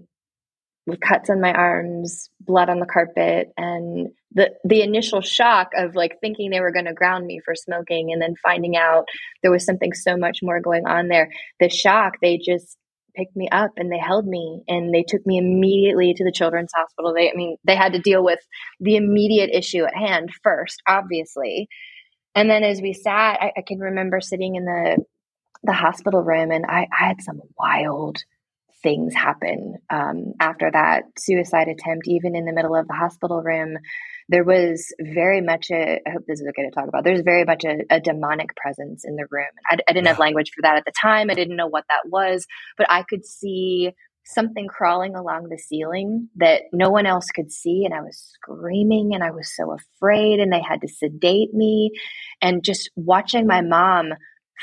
cuts 0.99 1.29
on 1.29 1.41
my 1.41 1.53
arms, 1.53 2.29
blood 2.39 2.69
on 2.69 2.79
the 2.79 2.85
carpet, 2.85 3.51
and 3.57 4.09
the 4.33 4.51
the 4.63 4.81
initial 4.81 5.21
shock 5.21 5.71
of 5.75 5.95
like 5.95 6.19
thinking 6.21 6.49
they 6.49 6.61
were 6.61 6.71
going 6.71 6.85
to 6.85 6.93
ground 6.93 7.25
me 7.25 7.41
for 7.43 7.55
smoking 7.55 8.11
and 8.11 8.21
then 8.21 8.35
finding 8.41 8.75
out 8.75 9.05
there 9.41 9.51
was 9.51 9.65
something 9.65 9.93
so 9.93 10.17
much 10.17 10.39
more 10.41 10.61
going 10.61 10.87
on 10.87 11.07
there. 11.07 11.29
The 11.59 11.69
shock, 11.69 12.13
they 12.21 12.37
just 12.37 12.77
picked 13.15 13.35
me 13.35 13.49
up 13.51 13.71
and 13.75 13.91
they 13.91 13.97
held 13.97 14.25
me 14.25 14.63
and 14.67 14.93
they 14.93 15.03
took 15.03 15.25
me 15.25 15.37
immediately 15.37 16.13
to 16.13 16.23
the 16.23 16.31
children's 16.31 16.71
hospital. 16.73 17.13
They 17.13 17.29
I 17.29 17.35
mean, 17.35 17.57
they 17.63 17.75
had 17.75 17.93
to 17.93 17.99
deal 17.99 18.23
with 18.23 18.39
the 18.79 18.95
immediate 18.95 19.49
issue 19.53 19.83
at 19.83 19.95
hand 19.95 20.29
first, 20.43 20.81
obviously. 20.87 21.67
And 22.33 22.49
then 22.49 22.63
as 22.63 22.81
we 22.81 22.93
sat, 22.93 23.41
I, 23.41 23.51
I 23.57 23.61
can 23.67 23.79
remember 23.79 24.21
sitting 24.21 24.55
in 24.55 24.65
the 24.65 25.03
the 25.63 25.73
hospital 25.73 26.23
room 26.23 26.51
and 26.51 26.65
I, 26.65 26.87
I 26.91 27.07
had 27.07 27.21
some 27.21 27.41
wild 27.57 28.17
things 28.83 29.13
happen 29.13 29.75
um, 29.89 30.33
after 30.39 30.69
that 30.71 31.03
suicide 31.17 31.67
attempt, 31.67 32.07
even 32.07 32.35
in 32.35 32.45
the 32.45 32.53
middle 32.53 32.75
of 32.75 32.87
the 32.87 32.93
hospital 32.93 33.41
room. 33.41 33.77
There 34.29 34.43
was 34.43 34.93
very 34.99 35.41
much 35.41 35.71
a, 35.71 35.99
I 36.05 36.09
hope 36.11 36.23
this 36.27 36.39
is 36.39 36.47
okay 36.49 36.63
to 36.63 36.71
talk 36.71 36.87
about, 36.87 37.03
there's 37.03 37.21
very 37.21 37.43
much 37.43 37.63
a, 37.65 37.79
a 37.89 37.99
demonic 37.99 38.55
presence 38.55 39.03
in 39.05 39.15
the 39.15 39.25
room. 39.29 39.49
I, 39.69 39.77
I 39.87 39.93
didn't 39.93 40.07
have 40.07 40.19
language 40.19 40.51
for 40.55 40.61
that 40.63 40.77
at 40.77 40.85
the 40.85 40.93
time. 40.99 41.29
I 41.29 41.35
didn't 41.35 41.57
know 41.57 41.67
what 41.67 41.85
that 41.89 42.09
was, 42.09 42.45
but 42.77 42.87
I 42.89 43.03
could 43.03 43.25
see 43.25 43.91
something 44.23 44.67
crawling 44.67 45.15
along 45.15 45.49
the 45.49 45.57
ceiling 45.57 46.29
that 46.35 46.61
no 46.71 46.89
one 46.89 47.05
else 47.05 47.25
could 47.35 47.51
see. 47.51 47.83
And 47.85 47.93
I 47.93 48.01
was 48.01 48.17
screaming 48.35 49.11
and 49.13 49.23
I 49.23 49.31
was 49.31 49.53
so 49.55 49.75
afraid, 49.75 50.39
and 50.39 50.53
they 50.53 50.61
had 50.61 50.81
to 50.81 50.87
sedate 50.87 51.53
me. 51.53 51.91
And 52.41 52.63
just 52.63 52.89
watching 52.95 53.47
my 53.47 53.61
mom 53.61 54.13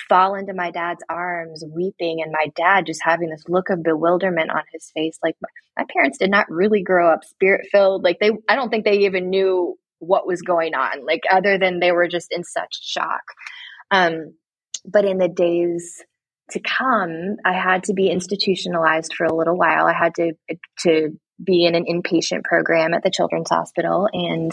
fall 0.09 0.35
into 0.35 0.55
my 0.55 0.71
dad's 0.71 1.03
arms, 1.09 1.65
weeping, 1.75 2.21
and 2.23 2.33
my 2.33 2.47
dad 2.57 2.87
just 2.87 3.01
having 3.03 3.31
this 3.31 3.45
look 3.49 3.71
of 3.71 3.83
bewilderment 3.83 4.51
on 4.51 4.63
his 4.73 4.91
face. 4.95 5.19
Like, 5.23 5.37
my 5.77 5.85
parents 5.93 6.19
did 6.19 6.31
not 6.31 6.51
really 6.51 6.83
grow 6.83 7.13
up 7.13 7.25
spirit 7.25 7.69
filled. 7.71 8.05
Like, 8.05 8.19
they, 8.21 8.31
I 8.49 8.55
don't 8.55 8.71
think 8.71 8.85
they 8.85 9.01
even 9.01 9.31
knew 9.31 9.77
what 9.99 10.27
was 10.27 10.43
going 10.43 10.75
on, 10.75 11.05
like, 11.05 11.23
other 11.31 11.59
than 11.59 11.81
they 11.81 11.93
were 11.93 12.09
just 12.09 12.29
in 12.31 12.45
such 12.45 12.81
shock. 12.83 13.23
Um, 13.91 14.35
but 14.85 15.05
in 15.05 15.19
the 15.19 15.29
days 15.29 16.03
to 16.51 16.61
come, 16.61 17.37
I 17.45 17.53
had 17.53 17.85
to 17.85 17.95
be 17.95 18.09
institutionalized 18.09 19.15
for 19.15 19.27
a 19.27 19.35
little 19.35 19.57
while. 19.57 19.87
I 19.87 19.93
had 19.93 20.15
to 20.17 20.33
to 20.81 21.19
be 21.43 21.65
in 21.65 21.75
an 21.75 21.85
inpatient 21.85 22.45
program 22.45 22.95
at 22.95 23.03
the 23.03 23.11
Children's 23.11 23.51
Hospital, 23.51 24.09
and 24.13 24.53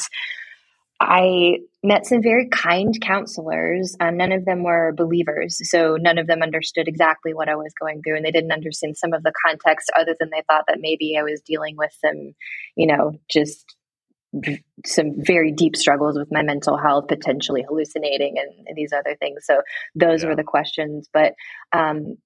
I 1.00 1.60
met 1.86 2.06
some 2.06 2.21
very 2.21 2.48
kind 2.50 2.93
counselors. 3.02 3.95
Um, 4.00 4.17
none 4.17 4.32
of 4.32 4.45
them 4.45 4.63
were 4.63 4.93
believers, 4.95 5.60
so 5.69 5.98
none 6.00 6.17
of 6.17 6.28
them 6.28 6.41
understood 6.41 6.88
exactly 6.88 7.34
what 7.34 7.50
I 7.50 7.56
was 7.56 7.74
going 7.80 8.02
through, 8.02 8.17
and 8.17 8.26
they 8.26 8.32
didn't 8.32 8.52
understand 8.52 8.98
some 8.98 9.13
of 9.13 9.24
the 9.24 9.34
context, 9.45 9.91
other 9.98 10.15
than 10.19 10.30
they 10.32 10.43
thought 10.50 10.65
that 10.67 10.80
maybe 10.80 11.17
I 11.17 11.24
was 11.24 11.41
dealing 11.41 11.76
with 11.78 11.91
some, 12.00 12.34
you 12.76 12.88
know, 12.88 13.19
just 13.30 13.76
some 14.86 15.13
very 15.17 15.52
deep 15.52 15.76
struggles 15.76 16.17
with 16.17 16.28
my 16.32 16.41
mental 16.41 16.78
health, 16.78 17.08
potentially 17.08 17.63
hallucinating 17.67 18.36
and, 18.38 18.67
and 18.67 18.76
these 18.76 18.91
other 18.91 19.15
things. 19.15 19.45
So 19.45 19.62
those 19.95 20.24
yeah. 20.24 20.30
were 20.30 20.36
the 20.36 20.43
questions. 20.43 21.08
But 21.13 21.34
um, 21.71 22.17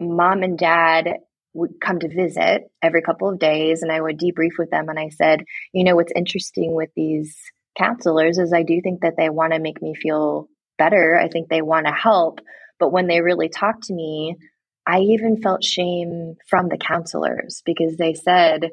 mom 0.00 0.42
and 0.42 0.58
dad 0.58 1.10
would 1.52 1.80
come 1.80 2.00
to 2.00 2.08
visit 2.08 2.62
every 2.82 3.02
couple 3.02 3.28
of 3.28 3.38
days, 3.38 3.82
and 3.82 3.92
I 3.92 4.00
would 4.00 4.18
debrief 4.18 4.58
with 4.58 4.70
them. 4.70 4.88
And 4.88 4.98
I 4.98 5.10
said, 5.10 5.44
you 5.72 5.84
know, 5.84 5.94
what's 5.94 6.12
interesting 6.16 6.74
with 6.74 6.90
these 6.96 7.36
counselors 7.76 8.38
is 8.38 8.52
I 8.52 8.62
do 8.62 8.80
think 8.82 9.00
that 9.02 9.14
they 9.16 9.30
want 9.30 9.52
to 9.52 9.58
make 9.58 9.82
me 9.82 9.94
feel 9.94 10.48
better. 10.78 11.18
I 11.18 11.28
think 11.28 11.48
they 11.48 11.62
want 11.62 11.86
to 11.86 11.92
help. 11.92 12.40
But 12.78 12.92
when 12.92 13.06
they 13.06 13.20
really 13.20 13.48
talk 13.48 13.80
to 13.82 13.94
me, 13.94 14.36
I 14.86 15.00
even 15.00 15.40
felt 15.40 15.64
shame 15.64 16.34
from 16.48 16.68
the 16.68 16.78
counselors 16.78 17.62
because 17.64 17.96
they 17.96 18.14
said, 18.14 18.70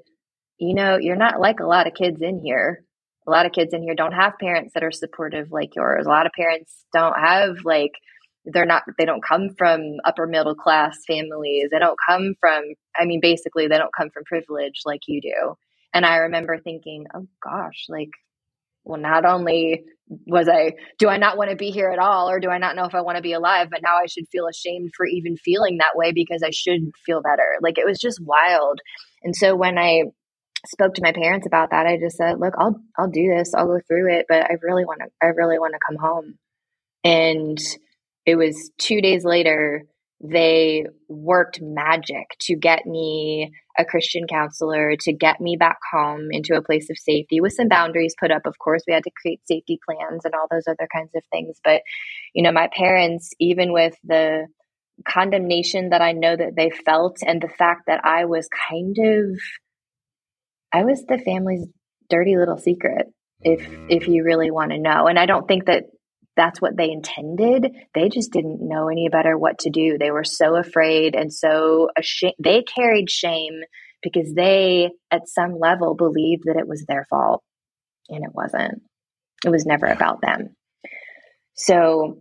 you 0.58 0.76
know, 0.76 0.98
you're 0.98 1.16
not 1.16 1.40
like 1.40 1.60
a 1.60 1.68
lot 1.68 1.88
of 1.88 1.94
kids 1.94 2.22
in 2.22 2.40
here. 2.40 2.84
A 3.28 3.32
lot 3.32 3.46
of 3.46 3.52
kids 3.52 3.74
in 3.74 3.84
here 3.84 3.96
don't 3.96 4.14
have 4.14 4.40
parents 4.40 4.74
that 4.74 4.84
are 4.84 4.92
supportive 4.92 5.52
like 5.52 5.76
yours. 5.76 6.06
A 6.06 6.10
lot 6.10 6.26
of 6.26 6.32
parents 6.34 6.86
don't 6.94 7.18
have 7.18 7.64
like 7.64 7.92
they're 8.46 8.66
not 8.66 8.84
they 8.98 9.06
don't 9.06 9.24
come 9.24 9.50
from 9.58 9.98
upper 10.04 10.26
middle 10.26 10.56
class 10.56 10.98
families. 11.08 11.70
They 11.72 11.80
don't 11.80 12.00
come 12.08 12.34
from 12.40 12.64
I 12.98 13.06
mean 13.06 13.22
basically 13.22 13.68
they 13.68 13.78
don't 13.78 13.96
come 13.96 14.10
from 14.10 14.24
privilege 14.24 14.82
like 14.86 15.02
you 15.08 15.22
do. 15.22 15.56
And 15.94 16.06
I 16.06 16.18
remember 16.18 16.58
thinking, 16.58 17.06
"Oh 17.14 17.28
gosh, 17.44 17.86
like 17.88 18.10
well 18.84 19.00
not 19.00 19.26
only 19.26 19.84
was 20.28 20.50
I 20.50 20.74
do 21.00 21.08
I 21.08 21.18
not 21.18 21.38
want 21.38 21.52
to 21.52 21.56
be 21.56 21.72
here 21.72 21.90
at 21.90 22.00
all 22.00 22.30
or 22.30 22.40
do 22.40 22.50
I 22.50 22.58
not 22.58 22.76
know 22.76 22.86
if 22.86 22.96
I 22.96 23.02
want 23.02 23.16
to 23.18 23.22
be 23.22 23.34
alive 23.34 23.70
but 23.72 23.82
now 23.82 23.96
I 23.96 24.08
should 24.08 24.28
feel 24.32 24.48
ashamed 24.48 24.92
for 24.96 25.06
even 25.06 25.38
feeling 25.38 25.78
that 25.78 25.96
way 25.96 26.12
because 26.14 26.44
I 26.44 26.50
should 26.52 26.92
feel 27.06 27.22
better. 27.22 27.58
Like 27.62 27.78
it 27.78 27.86
was 27.86 28.00
just 28.00 28.20
wild. 28.22 28.80
And 29.24 29.36
so 29.36 29.56
when 29.56 29.78
I 29.78 30.04
spoke 30.68 30.94
to 30.96 31.02
my 31.04 31.12
parents 31.12 31.48
about 31.48 31.72
that, 31.72 31.86
I 31.88 31.98
just 31.98 32.18
said, 32.18 32.40
"Look, 32.40 32.54
I'll 32.58 32.80
I'll 32.98 33.10
do 33.10 33.28
this. 33.36 33.54
I'll 33.54 33.68
go 33.68 33.80
through 33.88 34.14
it, 34.14 34.26
but 34.30 34.44
I 34.44 34.56
really 34.62 34.86
want 34.86 35.02
to 35.02 35.08
I 35.22 35.28
really 35.30 35.60
want 35.60 35.74
to 35.74 35.80
come 35.88 35.98
home." 35.98 36.38
And 37.04 37.60
it 38.26 38.36
was 38.36 38.72
2 38.80 39.02
days 39.02 39.26
later 39.26 39.84
they 40.24 40.86
worked 41.08 41.60
magic 41.62 42.28
to 42.42 42.56
get 42.56 42.86
me 42.86 43.52
a 43.78 43.86
Christian 43.86 44.28
counselor 44.28 44.96
to 45.02 45.14
get 45.14 45.42
me 45.42 45.56
back 45.58 45.78
home 45.92 46.28
into 46.30 46.56
a 46.56 46.62
place 46.62 46.90
of 46.90 46.98
safety 46.98 47.42
with 47.42 47.54
some 47.54 47.68
boundaries 47.68 48.16
put 48.20 48.32
up. 48.32 48.46
Of 48.46 48.60
course, 48.60 48.84
we 48.88 48.94
had 48.94 49.04
to 49.04 49.12
create 49.20 49.42
safety 49.46 49.80
plans 49.86 50.24
and 50.24 50.34
all 50.36 50.48
those 50.52 50.68
other 50.68 50.88
kinds 50.94 51.12
of 51.16 51.24
things. 51.32 51.58
But, 51.64 51.82
you 52.34 52.44
know, 52.44 52.52
my 52.52 52.70
parents, 52.76 53.32
even 53.40 53.74
with 53.74 53.96
the 54.04 54.48
condemnation 55.08 55.90
that 55.90 56.02
I 56.02 56.12
know 56.12 56.36
that 56.36 56.56
they 56.56 56.70
felt 56.70 57.18
and 57.26 57.42
the 57.42 57.50
fact 57.50 57.84
that 57.88 58.06
I 58.06 58.26
was 58.26 58.48
kind 58.70 58.96
of 59.00 59.40
I 60.74 60.84
was 60.84 61.04
the 61.06 61.18
family's 61.18 61.66
dirty 62.10 62.38
little 62.38 62.58
secret 62.58 63.08
if 63.42 63.68
if 63.90 64.08
you 64.08 64.24
really 64.24 64.52
want 64.52 64.72
to 64.72 64.78
know. 64.78 65.08
And 65.08 65.18
I 65.18 65.26
don't 65.26 65.48
think 65.48 65.66
that 65.66 65.86
that's 66.42 66.60
what 66.60 66.76
they 66.76 66.90
intended. 66.90 67.72
They 67.94 68.10
just 68.10 68.32
didn't 68.32 68.68
know 68.68 68.90
any 68.90 69.10
better 69.10 69.38
what 69.38 69.60
to 69.60 69.70
do. 69.70 70.00
They 70.00 70.10
were 70.10 70.24
so 70.24 70.56
afraid 70.56 71.16
and 71.16 71.32
so 71.32 71.90
ashamed. 71.96 72.34
They 72.44 72.64
carried 72.64 73.12
shame 73.12 73.62
because 74.02 74.34
they, 74.34 74.90
at 75.12 75.28
some 75.28 75.60
level, 75.60 75.94
believed 75.94 76.46
that 76.46 76.58
it 76.58 76.68
was 76.68 76.84
their 76.88 77.06
fault. 77.12 77.44
And 78.10 78.24
it 78.24 78.32
wasn't. 78.34 78.82
It 79.46 79.50
was 79.50 79.68
never 79.68 79.86
about 79.86 80.22
them. 80.22 80.56
So 81.54 82.18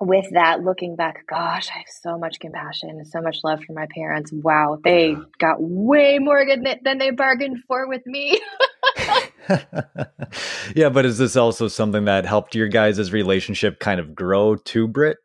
with 0.00 0.26
that, 0.34 0.60
looking 0.60 0.94
back, 0.94 1.26
gosh, 1.28 1.68
I 1.68 1.78
have 1.78 1.86
so 1.88 2.18
much 2.18 2.38
compassion 2.38 2.90
and 2.90 3.06
so 3.08 3.20
much 3.20 3.38
love 3.42 3.64
for 3.66 3.72
my 3.72 3.86
parents. 3.92 4.30
Wow, 4.32 4.78
they 4.82 5.16
got 5.40 5.56
way 5.58 6.20
more 6.20 6.44
than 6.46 6.98
they 6.98 7.10
bargained 7.10 7.64
for 7.66 7.88
with 7.88 8.02
me. 8.06 8.40
yeah, 10.74 10.88
but 10.88 11.04
is 11.04 11.18
this 11.18 11.36
also 11.36 11.68
something 11.68 12.04
that 12.06 12.26
helped 12.26 12.54
your 12.54 12.68
guys' 12.68 13.12
relationship 13.12 13.78
kind 13.78 14.00
of 14.00 14.14
grow 14.14 14.56
too, 14.56 14.88
Britt? 14.88 15.18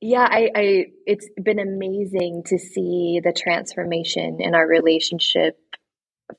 Yeah, 0.00 0.28
I, 0.30 0.50
I 0.54 0.84
it's 1.06 1.28
been 1.42 1.58
amazing 1.58 2.42
to 2.46 2.58
see 2.58 3.20
the 3.24 3.32
transformation 3.32 4.38
in 4.40 4.54
our 4.54 4.66
relationship 4.66 5.58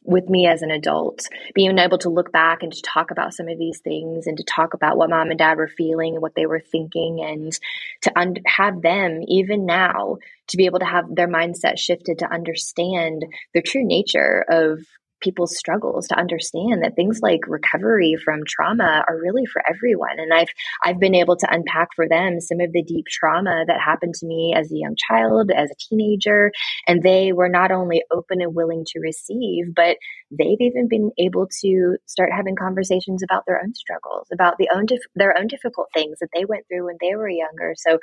with 0.04 0.30
me 0.30 0.48
as 0.48 0.62
an 0.62 0.72
adult, 0.72 1.28
being 1.54 1.78
able 1.78 1.98
to 2.00 2.10
look 2.10 2.32
back 2.32 2.64
and 2.64 2.72
to 2.74 2.82
talk 2.82 3.12
about 3.12 3.34
some 3.34 3.48
of 3.48 3.58
these 3.58 3.80
things 3.80 4.28
and 4.28 4.38
to 4.38 4.44
talk 4.44 4.74
about 4.74 4.98
what 4.98 5.10
mom 5.10 5.30
and 5.30 5.40
dad 5.40 5.58
were 5.58 5.68
feeling 5.68 6.14
and 6.14 6.22
what 6.22 6.36
they 6.36 6.46
were 6.46 6.60
thinking, 6.60 7.24
and 7.24 7.58
to 8.02 8.20
un- 8.20 8.36
have 8.46 8.82
them, 8.82 9.22
even 9.28 9.66
now, 9.66 10.18
to 10.48 10.58
be 10.58 10.66
able 10.66 10.80
to 10.80 10.86
have 10.86 11.06
their 11.14 11.28
mindset 11.28 11.78
shifted 11.78 12.20
to 12.20 12.32
understand 12.32 13.26
the 13.54 13.62
true 13.62 13.84
nature 13.84 14.46
of 14.50 14.80
people's 15.22 15.58
struggles 15.58 16.08
to 16.08 16.18
understand 16.18 16.84
that 16.84 16.96
things 16.96 17.20
like 17.22 17.42
recovery 17.48 18.16
from 18.24 18.42
trauma 18.48 19.04
are 19.08 19.20
really 19.20 19.46
for 19.46 19.62
everyone. 19.68 20.20
And 20.20 20.34
i've 20.34 20.50
i've 20.84 21.00
been 21.00 21.16
able 21.16 21.36
to 21.38 21.48
unpack 21.54 21.90
for 21.96 22.08
them 22.08 22.40
some 22.40 22.60
of 22.60 22.72
the 22.72 22.84
deep 22.84 23.06
trauma 23.08 23.66
that 23.68 23.80
happened 23.80 24.14
to 24.16 24.26
me 24.26 24.54
as 24.58 24.72
a 24.72 24.78
young 24.78 24.96
child 25.10 25.52
as 25.56 25.70
a 25.70 25.76
teenager. 25.90 26.52
And 26.88 27.02
they 27.02 27.32
were 27.34 27.50
not 27.50 27.72
only 27.72 28.04
open 28.12 28.42
and 28.42 28.56
willing 28.56 28.84
to 28.88 29.00
receive 29.00 29.74
but 29.76 29.98
they've 30.32 30.62
even 30.62 30.88
been 30.88 31.12
able 31.18 31.48
to 31.62 31.98
start 32.06 32.32
having 32.36 32.56
conversations 32.56 33.24
about 33.24 33.44
their 33.46 33.62
own 33.62 33.74
struggles 33.74 34.28
about 34.34 34.56
the 34.58 34.70
own 34.74 34.86
dif- 34.86 35.00
their 35.16 35.38
own 35.38 35.48
difficult 35.48 35.88
things 35.94 36.20
that 36.20 36.30
they 36.34 36.46
went 36.46 36.66
through 36.68 36.86
when 36.86 36.98
they 37.02 37.16
were 37.16 37.30
younger. 37.30 37.74
So 37.78 38.00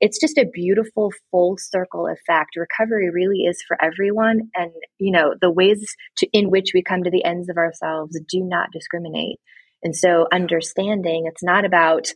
it's 0.00 0.20
just 0.20 0.38
a 0.38 0.46
beautiful 0.52 1.12
full 1.30 1.56
circle 1.58 2.06
effect. 2.06 2.56
Recovery 2.56 3.10
really 3.10 3.40
is 3.40 3.62
for 3.66 3.76
everyone. 3.82 4.50
And 4.54 4.72
you 4.98 5.12
know 5.12 5.34
the 5.40 5.50
ways 5.50 5.94
to 6.18 6.28
in 6.32 6.50
which 6.56 6.72
we 6.72 6.82
come 6.82 7.02
to 7.02 7.10
the 7.10 7.22
ends 7.22 7.50
of 7.50 7.58
ourselves 7.58 8.18
do 8.30 8.40
not 8.40 8.70
discriminate. 8.72 9.38
And 9.82 9.94
so 9.94 10.26
understanding 10.32 11.24
it's 11.26 11.42
not 11.42 11.66
about 11.66 12.08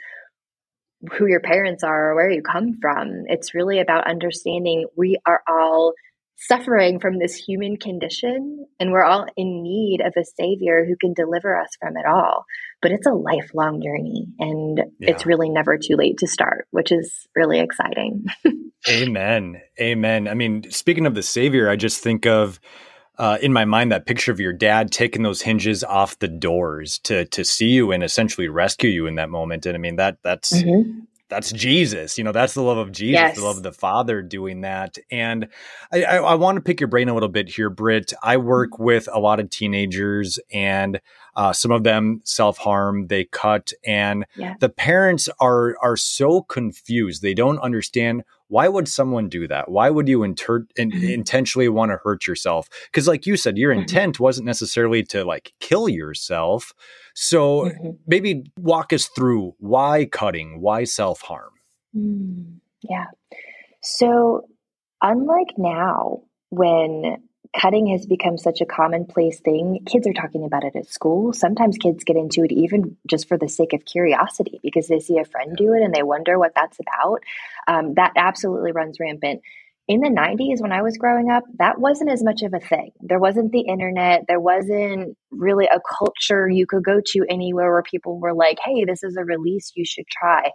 who 1.12 1.26
your 1.26 1.40
parents 1.40 1.84
are 1.84 2.10
or 2.10 2.14
where 2.14 2.30
you 2.30 2.40
come 2.40 2.78
from. 2.80 3.24
It's 3.26 3.54
really 3.54 3.80
about 3.80 4.08
understanding 4.08 4.86
we 4.96 5.18
are 5.26 5.42
all 5.46 5.92
suffering 6.36 7.00
from 7.00 7.18
this 7.18 7.34
human 7.34 7.76
condition 7.76 8.64
and 8.78 8.92
we're 8.92 9.04
all 9.04 9.26
in 9.36 9.62
need 9.62 10.00
of 10.00 10.14
a 10.16 10.24
savior 10.24 10.86
who 10.86 10.96
can 10.98 11.12
deliver 11.12 11.54
us 11.54 11.68
from 11.78 11.98
it 11.98 12.06
all. 12.06 12.46
But 12.80 12.92
it's 12.92 13.06
a 13.06 13.12
lifelong 13.12 13.82
journey 13.82 14.26
and 14.38 14.78
yeah. 14.98 15.10
it's 15.10 15.26
really 15.26 15.50
never 15.50 15.76
too 15.76 15.96
late 15.96 16.16
to 16.20 16.26
start, 16.26 16.66
which 16.70 16.92
is 16.92 17.28
really 17.36 17.60
exciting. 17.60 18.24
Amen. 18.88 19.60
Amen. 19.78 20.28
I 20.28 20.32
mean, 20.32 20.70
speaking 20.70 21.04
of 21.04 21.14
the 21.14 21.22
savior, 21.22 21.68
I 21.68 21.76
just 21.76 22.02
think 22.02 22.24
of 22.24 22.58
uh, 23.20 23.36
in 23.42 23.52
my 23.52 23.66
mind 23.66 23.92
that 23.92 24.06
picture 24.06 24.32
of 24.32 24.40
your 24.40 24.54
dad 24.54 24.90
taking 24.90 25.22
those 25.22 25.42
hinges 25.42 25.84
off 25.84 26.18
the 26.20 26.28
doors 26.28 26.98
to 27.00 27.26
to 27.26 27.44
see 27.44 27.68
you 27.68 27.92
and 27.92 28.02
essentially 28.02 28.48
rescue 28.48 28.88
you 28.88 29.06
in 29.06 29.16
that 29.16 29.28
moment. 29.28 29.66
And 29.66 29.74
I 29.76 29.78
mean 29.78 29.96
that 29.96 30.16
that's 30.22 30.50
mm-hmm. 30.50 31.00
that's 31.28 31.52
Jesus. 31.52 32.16
You 32.16 32.24
know, 32.24 32.32
that's 32.32 32.54
the 32.54 32.62
love 32.62 32.78
of 32.78 32.92
Jesus, 32.92 33.20
yes. 33.20 33.36
the 33.36 33.44
love 33.44 33.58
of 33.58 33.62
the 33.62 33.72
Father 33.72 34.22
doing 34.22 34.62
that. 34.62 34.96
And 35.10 35.48
I, 35.92 36.02
I, 36.02 36.16
I 36.16 36.34
want 36.36 36.56
to 36.56 36.62
pick 36.62 36.80
your 36.80 36.88
brain 36.88 37.10
a 37.10 37.14
little 37.14 37.28
bit 37.28 37.50
here, 37.50 37.68
Britt. 37.68 38.14
I 38.22 38.38
work 38.38 38.70
mm-hmm. 38.70 38.84
with 38.84 39.06
a 39.12 39.20
lot 39.20 39.38
of 39.38 39.50
teenagers 39.50 40.38
and 40.50 40.98
uh, 41.36 41.52
some 41.52 41.72
of 41.72 41.84
them 41.84 42.22
self 42.24 42.56
harm, 42.56 43.08
they 43.08 43.24
cut, 43.24 43.74
and 43.84 44.24
yeah. 44.34 44.54
the 44.60 44.70
parents 44.70 45.28
are 45.40 45.76
are 45.82 45.96
so 45.98 46.40
confused. 46.40 47.20
They 47.20 47.34
don't 47.34 47.58
understand 47.58 48.24
why 48.50 48.66
would 48.66 48.88
someone 48.88 49.28
do 49.28 49.46
that? 49.46 49.70
Why 49.70 49.90
would 49.90 50.08
you 50.08 50.24
inter- 50.24 50.66
in- 50.76 50.90
mm-hmm. 50.90 51.08
intentionally 51.08 51.68
want 51.68 51.92
to 51.92 51.98
hurt 52.02 52.26
yourself? 52.26 52.68
Because, 52.86 53.06
like 53.06 53.24
you 53.24 53.36
said, 53.36 53.56
your 53.56 53.72
mm-hmm. 53.72 53.82
intent 53.82 54.18
wasn't 54.18 54.46
necessarily 54.46 55.04
to 55.04 55.24
like 55.24 55.52
kill 55.60 55.88
yourself. 55.88 56.72
So 57.14 57.66
mm-hmm. 57.66 57.90
maybe 58.08 58.44
walk 58.58 58.92
us 58.92 59.06
through 59.06 59.54
why 59.58 60.06
cutting, 60.10 60.60
why 60.60 60.82
self 60.84 61.20
harm. 61.20 61.52
Mm, 61.96 62.56
yeah. 62.82 63.06
So, 63.82 64.48
unlike 65.00 65.54
now, 65.56 66.22
when 66.50 67.18
cutting 67.58 67.88
has 67.88 68.06
become 68.06 68.38
such 68.38 68.60
a 68.60 68.66
commonplace 68.66 69.40
thing. 69.40 69.80
Kids 69.86 70.06
are 70.06 70.12
talking 70.12 70.44
about 70.44 70.64
it 70.64 70.76
at 70.76 70.88
school. 70.88 71.32
Sometimes 71.32 71.76
kids 71.78 72.04
get 72.04 72.16
into 72.16 72.44
it 72.44 72.52
even 72.52 72.96
just 73.08 73.28
for 73.28 73.36
the 73.36 73.48
sake 73.48 73.72
of 73.72 73.84
curiosity 73.84 74.60
because 74.62 74.88
they 74.88 75.00
see 75.00 75.18
a 75.18 75.24
friend 75.24 75.56
do 75.56 75.72
it 75.72 75.82
and 75.82 75.94
they 75.94 76.02
wonder 76.02 76.38
what 76.38 76.52
that's 76.54 76.78
about. 76.78 77.20
Um, 77.66 77.94
that 77.94 78.12
absolutely 78.16 78.72
runs 78.72 78.98
rampant. 79.00 79.42
In 79.88 80.00
the 80.00 80.08
90s, 80.08 80.60
when 80.60 80.70
I 80.70 80.82
was 80.82 80.98
growing 80.98 81.30
up, 81.30 81.42
that 81.58 81.80
wasn't 81.80 82.12
as 82.12 82.22
much 82.22 82.42
of 82.42 82.54
a 82.54 82.60
thing. 82.60 82.92
There 83.00 83.18
wasn't 83.18 83.50
the 83.50 83.62
internet. 83.62 84.24
There 84.28 84.38
wasn't 84.38 85.16
really 85.32 85.66
a 85.66 85.80
culture 85.98 86.48
you 86.48 86.64
could 86.64 86.84
go 86.84 87.00
to 87.04 87.26
anywhere 87.28 87.72
where 87.72 87.82
people 87.82 88.20
were 88.20 88.34
like, 88.34 88.58
hey, 88.64 88.84
this 88.84 89.02
is 89.02 89.16
a 89.16 89.24
release 89.24 89.72
you 89.74 89.84
should 89.84 90.06
try. 90.06 90.52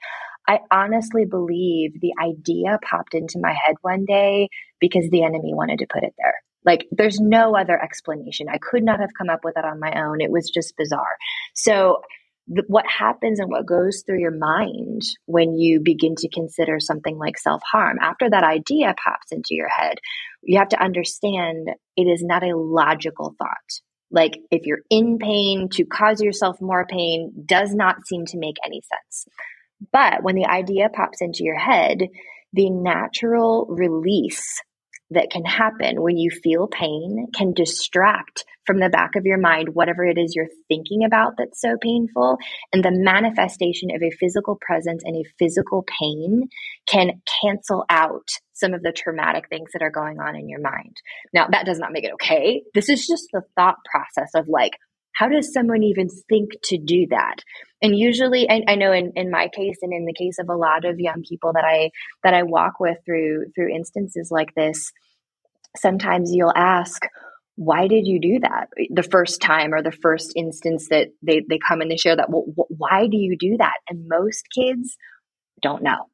I 0.47 0.59
honestly 0.71 1.25
believe 1.25 1.99
the 1.99 2.13
idea 2.23 2.79
popped 2.81 3.13
into 3.13 3.39
my 3.39 3.51
head 3.51 3.75
one 3.81 4.05
day 4.05 4.47
because 4.79 5.09
the 5.09 5.23
enemy 5.23 5.53
wanted 5.53 5.79
to 5.79 5.87
put 5.91 6.03
it 6.03 6.13
there. 6.17 6.35
Like 6.65 6.87
there's 6.91 7.19
no 7.19 7.55
other 7.55 7.81
explanation. 7.81 8.47
I 8.49 8.57
could 8.57 8.83
not 8.83 8.99
have 8.99 9.11
come 9.17 9.29
up 9.29 9.41
with 9.43 9.55
that 9.55 9.65
on 9.65 9.79
my 9.79 9.93
own. 10.03 10.21
It 10.21 10.31
was 10.31 10.49
just 10.49 10.75
bizarre. 10.77 11.17
So 11.53 12.01
th- 12.47 12.65
what 12.67 12.85
happens 12.87 13.39
and 13.39 13.49
what 13.49 13.65
goes 13.65 14.03
through 14.05 14.19
your 14.19 14.35
mind 14.35 15.03
when 15.25 15.55
you 15.55 15.79
begin 15.79 16.15
to 16.17 16.29
consider 16.29 16.79
something 16.79 17.17
like 17.17 17.37
self-harm 17.37 17.97
after 18.01 18.29
that 18.29 18.43
idea 18.43 18.95
pops 19.03 19.31
into 19.31 19.49
your 19.51 19.69
head, 19.69 19.97
you 20.41 20.57
have 20.57 20.69
to 20.69 20.81
understand 20.81 21.69
it 21.95 22.03
is 22.03 22.23
not 22.23 22.43
a 22.43 22.57
logical 22.57 23.35
thought. 23.37 23.81
Like 24.11 24.37
if 24.51 24.65
you're 24.65 24.83
in 24.89 25.17
pain 25.17 25.69
to 25.73 25.85
cause 25.85 26.21
yourself 26.21 26.61
more 26.61 26.85
pain 26.87 27.31
does 27.45 27.73
not 27.73 28.07
seem 28.07 28.25
to 28.27 28.37
make 28.37 28.55
any 28.65 28.81
sense. 28.81 29.25
But 29.91 30.23
when 30.23 30.35
the 30.35 30.45
idea 30.45 30.89
pops 30.89 31.21
into 31.21 31.43
your 31.43 31.59
head, 31.59 31.99
the 32.53 32.69
natural 32.69 33.65
release 33.69 34.61
that 35.11 35.29
can 35.29 35.45
happen 35.45 36.01
when 36.01 36.17
you 36.17 36.31
feel 36.31 36.67
pain 36.67 37.27
can 37.33 37.53
distract 37.53 38.43
from 38.65 38.79
the 38.79 38.89
back 38.89 39.15
of 39.15 39.25
your 39.25 39.37
mind 39.37 39.69
whatever 39.69 40.03
it 40.03 40.17
is 40.17 40.33
you're 40.35 40.47
thinking 40.67 41.03
about 41.05 41.33
that's 41.37 41.61
so 41.61 41.75
painful. 41.79 42.37
And 42.73 42.83
the 42.83 42.91
manifestation 42.91 43.89
of 43.93 44.01
a 44.01 44.09
physical 44.09 44.57
presence 44.59 45.03
and 45.05 45.15
a 45.15 45.29
physical 45.37 45.85
pain 45.99 46.49
can 46.87 47.21
cancel 47.41 47.85
out 47.89 48.27
some 48.53 48.73
of 48.73 48.81
the 48.81 48.91
traumatic 48.91 49.49
things 49.49 49.69
that 49.73 49.83
are 49.83 49.91
going 49.91 50.19
on 50.19 50.35
in 50.35 50.49
your 50.49 50.61
mind. 50.61 50.95
Now, 51.33 51.47
that 51.51 51.65
does 51.65 51.77
not 51.77 51.91
make 51.91 52.05
it 52.05 52.13
okay. 52.13 52.63
This 52.73 52.89
is 52.89 53.05
just 53.05 53.27
the 53.31 53.43
thought 53.55 53.77
process 53.89 54.31
of 54.33 54.47
like, 54.47 54.73
how 55.15 55.29
does 55.29 55.53
someone 55.53 55.83
even 55.83 56.09
think 56.29 56.51
to 56.65 56.77
do 56.77 57.07
that? 57.09 57.37
And 57.81 57.97
usually 57.97 58.49
I, 58.49 58.63
I, 58.67 58.75
know 58.75 58.91
in, 58.91 59.13
in 59.15 59.31
my 59.31 59.47
case 59.47 59.77
and 59.81 59.93
in 59.93 60.05
the 60.05 60.13
case 60.13 60.37
of 60.39 60.49
a 60.49 60.55
lot 60.55 60.85
of 60.85 60.99
young 60.99 61.23
people 61.27 61.53
that 61.53 61.65
i 61.65 61.91
that 62.23 62.33
i 62.33 62.43
walk 62.43 62.79
with 62.79 62.97
through 63.05 63.51
through 63.53 63.75
instances 63.75 64.29
like 64.31 64.53
this 64.55 64.91
sometimes 65.77 66.31
you'll 66.33 66.53
ask 66.55 67.05
why 67.57 67.87
did 67.87 68.05
you 68.05 68.19
do 68.19 68.39
that? 68.41 68.67
The 68.89 69.03
first 69.03 69.41
time 69.41 69.73
or 69.73 69.81
the 69.81 69.91
first 69.91 70.33
instance 70.35 70.89
that 70.89 71.07
they, 71.21 71.41
they 71.47 71.57
come 71.65 71.79
and 71.79 71.89
they 71.89 71.95
share 71.95 72.15
that 72.15 72.29
well, 72.29 72.45
why 72.67 73.07
do 73.07 73.17
you 73.17 73.37
do 73.37 73.55
that? 73.57 73.75
And 73.89 74.09
most 74.09 74.43
kids 74.53 74.97
don't 75.61 75.81
know 75.81 76.09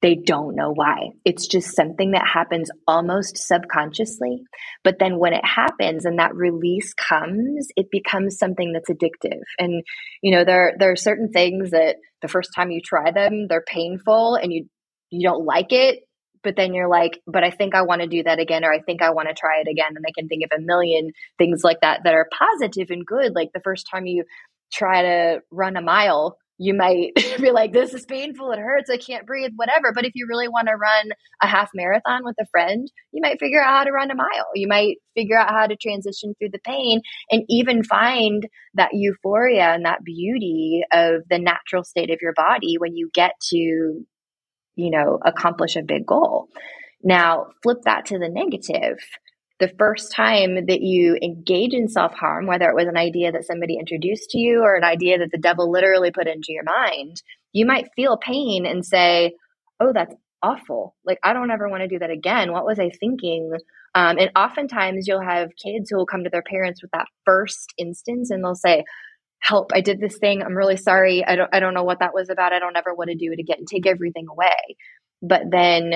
they 0.00 0.14
don't 0.14 0.54
know 0.54 0.70
why. 0.72 1.10
It's 1.24 1.46
just 1.46 1.74
something 1.74 2.12
that 2.12 2.26
happens 2.32 2.70
almost 2.86 3.36
subconsciously. 3.36 4.42
But 4.84 4.98
then 5.00 5.18
when 5.18 5.32
it 5.32 5.44
happens 5.44 6.04
and 6.04 6.18
that 6.18 6.36
release 6.36 6.94
comes, 6.94 7.68
it 7.76 7.90
becomes 7.90 8.38
something 8.38 8.72
that's 8.72 8.90
addictive. 8.90 9.42
And, 9.58 9.82
you 10.22 10.30
know, 10.30 10.44
there, 10.44 10.74
there 10.78 10.92
are 10.92 10.96
certain 10.96 11.30
things 11.30 11.72
that 11.72 11.96
the 12.22 12.28
first 12.28 12.50
time 12.54 12.70
you 12.70 12.80
try 12.80 13.10
them, 13.10 13.46
they're 13.48 13.64
painful 13.66 14.36
and 14.36 14.52
you, 14.52 14.66
you 15.10 15.28
don't 15.28 15.44
like 15.44 15.72
it. 15.72 16.00
But 16.44 16.54
then 16.54 16.72
you're 16.72 16.88
like, 16.88 17.20
but 17.26 17.42
I 17.42 17.50
think 17.50 17.74
I 17.74 17.82
want 17.82 18.00
to 18.00 18.06
do 18.06 18.22
that 18.22 18.38
again, 18.38 18.64
or 18.64 18.72
I 18.72 18.80
think 18.80 19.02
I 19.02 19.10
want 19.10 19.26
to 19.28 19.34
try 19.34 19.60
it 19.60 19.68
again. 19.68 19.96
And 19.96 20.04
I 20.06 20.12
can 20.16 20.28
think 20.28 20.44
of 20.44 20.56
a 20.56 20.62
million 20.62 21.10
things 21.36 21.62
like 21.64 21.80
that 21.82 22.02
that 22.04 22.14
are 22.14 22.28
positive 22.32 22.90
and 22.90 23.04
good. 23.04 23.34
Like 23.34 23.48
the 23.52 23.60
first 23.64 23.88
time 23.90 24.06
you 24.06 24.22
try 24.72 25.02
to 25.02 25.40
run 25.50 25.76
a 25.76 25.82
mile, 25.82 26.36
you 26.58 26.74
might 26.74 27.12
be 27.40 27.50
like, 27.52 27.72
this 27.72 27.94
is 27.94 28.04
painful, 28.04 28.50
it 28.50 28.58
hurts, 28.58 28.90
I 28.90 28.96
can't 28.96 29.26
breathe, 29.26 29.52
whatever. 29.56 29.92
But 29.94 30.04
if 30.04 30.12
you 30.14 30.26
really 30.28 30.48
want 30.48 30.68
to 30.68 30.74
run 30.74 31.10
a 31.40 31.46
half 31.46 31.70
marathon 31.74 32.24
with 32.24 32.36
a 32.40 32.46
friend, 32.50 32.90
you 33.12 33.22
might 33.22 33.38
figure 33.38 33.62
out 33.62 33.78
how 33.78 33.84
to 33.84 33.92
run 33.92 34.10
a 34.10 34.16
mile. 34.16 34.48
You 34.54 34.66
might 34.68 34.96
figure 35.14 35.38
out 35.38 35.50
how 35.50 35.66
to 35.66 35.76
transition 35.76 36.34
through 36.34 36.50
the 36.52 36.58
pain 36.58 37.00
and 37.30 37.44
even 37.48 37.84
find 37.84 38.46
that 38.74 38.90
euphoria 38.92 39.72
and 39.74 39.84
that 39.84 40.04
beauty 40.04 40.82
of 40.92 41.22
the 41.30 41.38
natural 41.38 41.84
state 41.84 42.10
of 42.10 42.18
your 42.20 42.34
body 42.34 42.76
when 42.78 42.96
you 42.96 43.08
get 43.14 43.32
to, 43.50 43.56
you 43.56 44.04
know, 44.76 45.18
accomplish 45.24 45.76
a 45.76 45.82
big 45.82 46.06
goal. 46.06 46.48
Now, 47.02 47.46
flip 47.62 47.78
that 47.84 48.06
to 48.06 48.18
the 48.18 48.28
negative 48.28 48.98
the 49.60 49.72
first 49.78 50.12
time 50.12 50.66
that 50.66 50.82
you 50.82 51.18
engage 51.22 51.74
in 51.74 51.88
self 51.88 52.14
harm, 52.14 52.46
whether 52.46 52.68
it 52.68 52.76
was 52.76 52.86
an 52.86 52.96
idea 52.96 53.32
that 53.32 53.44
somebody 53.44 53.76
introduced 53.78 54.30
to 54.30 54.38
you 54.38 54.60
or 54.62 54.76
an 54.76 54.84
idea 54.84 55.18
that 55.18 55.30
the 55.32 55.38
devil 55.38 55.70
literally 55.70 56.10
put 56.10 56.28
into 56.28 56.52
your 56.52 56.64
mind, 56.64 57.22
you 57.52 57.66
might 57.66 57.90
feel 57.96 58.16
pain 58.16 58.66
and 58.66 58.84
say, 58.84 59.34
Oh, 59.80 59.92
that's 59.92 60.14
awful. 60.42 60.94
Like, 61.04 61.18
I 61.22 61.32
don't 61.32 61.50
ever 61.50 61.68
want 61.68 61.82
to 61.82 61.88
do 61.88 61.98
that 61.98 62.10
again. 62.10 62.52
What 62.52 62.64
was 62.64 62.78
I 62.78 62.90
thinking? 62.90 63.52
Um, 63.94 64.18
and 64.18 64.30
oftentimes 64.36 65.06
you'll 65.08 65.22
have 65.22 65.50
kids 65.62 65.90
who 65.90 65.96
will 65.96 66.06
come 66.06 66.24
to 66.24 66.30
their 66.30 66.42
parents 66.42 66.82
with 66.82 66.90
that 66.92 67.06
first 67.24 67.72
instance 67.78 68.30
and 68.30 68.44
they'll 68.44 68.54
say, 68.54 68.84
help 69.40 69.70
i 69.72 69.80
did 69.80 70.00
this 70.00 70.18
thing 70.18 70.42
i'm 70.42 70.56
really 70.56 70.76
sorry 70.76 71.24
i 71.24 71.36
don't 71.36 71.48
i 71.54 71.60
don't 71.60 71.74
know 71.74 71.84
what 71.84 72.00
that 72.00 72.12
was 72.12 72.28
about 72.28 72.52
i 72.52 72.58
don't 72.58 72.76
ever 72.76 72.94
want 72.94 73.08
to 73.08 73.16
do 73.16 73.32
it 73.32 73.38
again 73.38 73.64
take 73.66 73.86
everything 73.86 74.26
away 74.28 74.76
but 75.22 75.42
then 75.50 75.94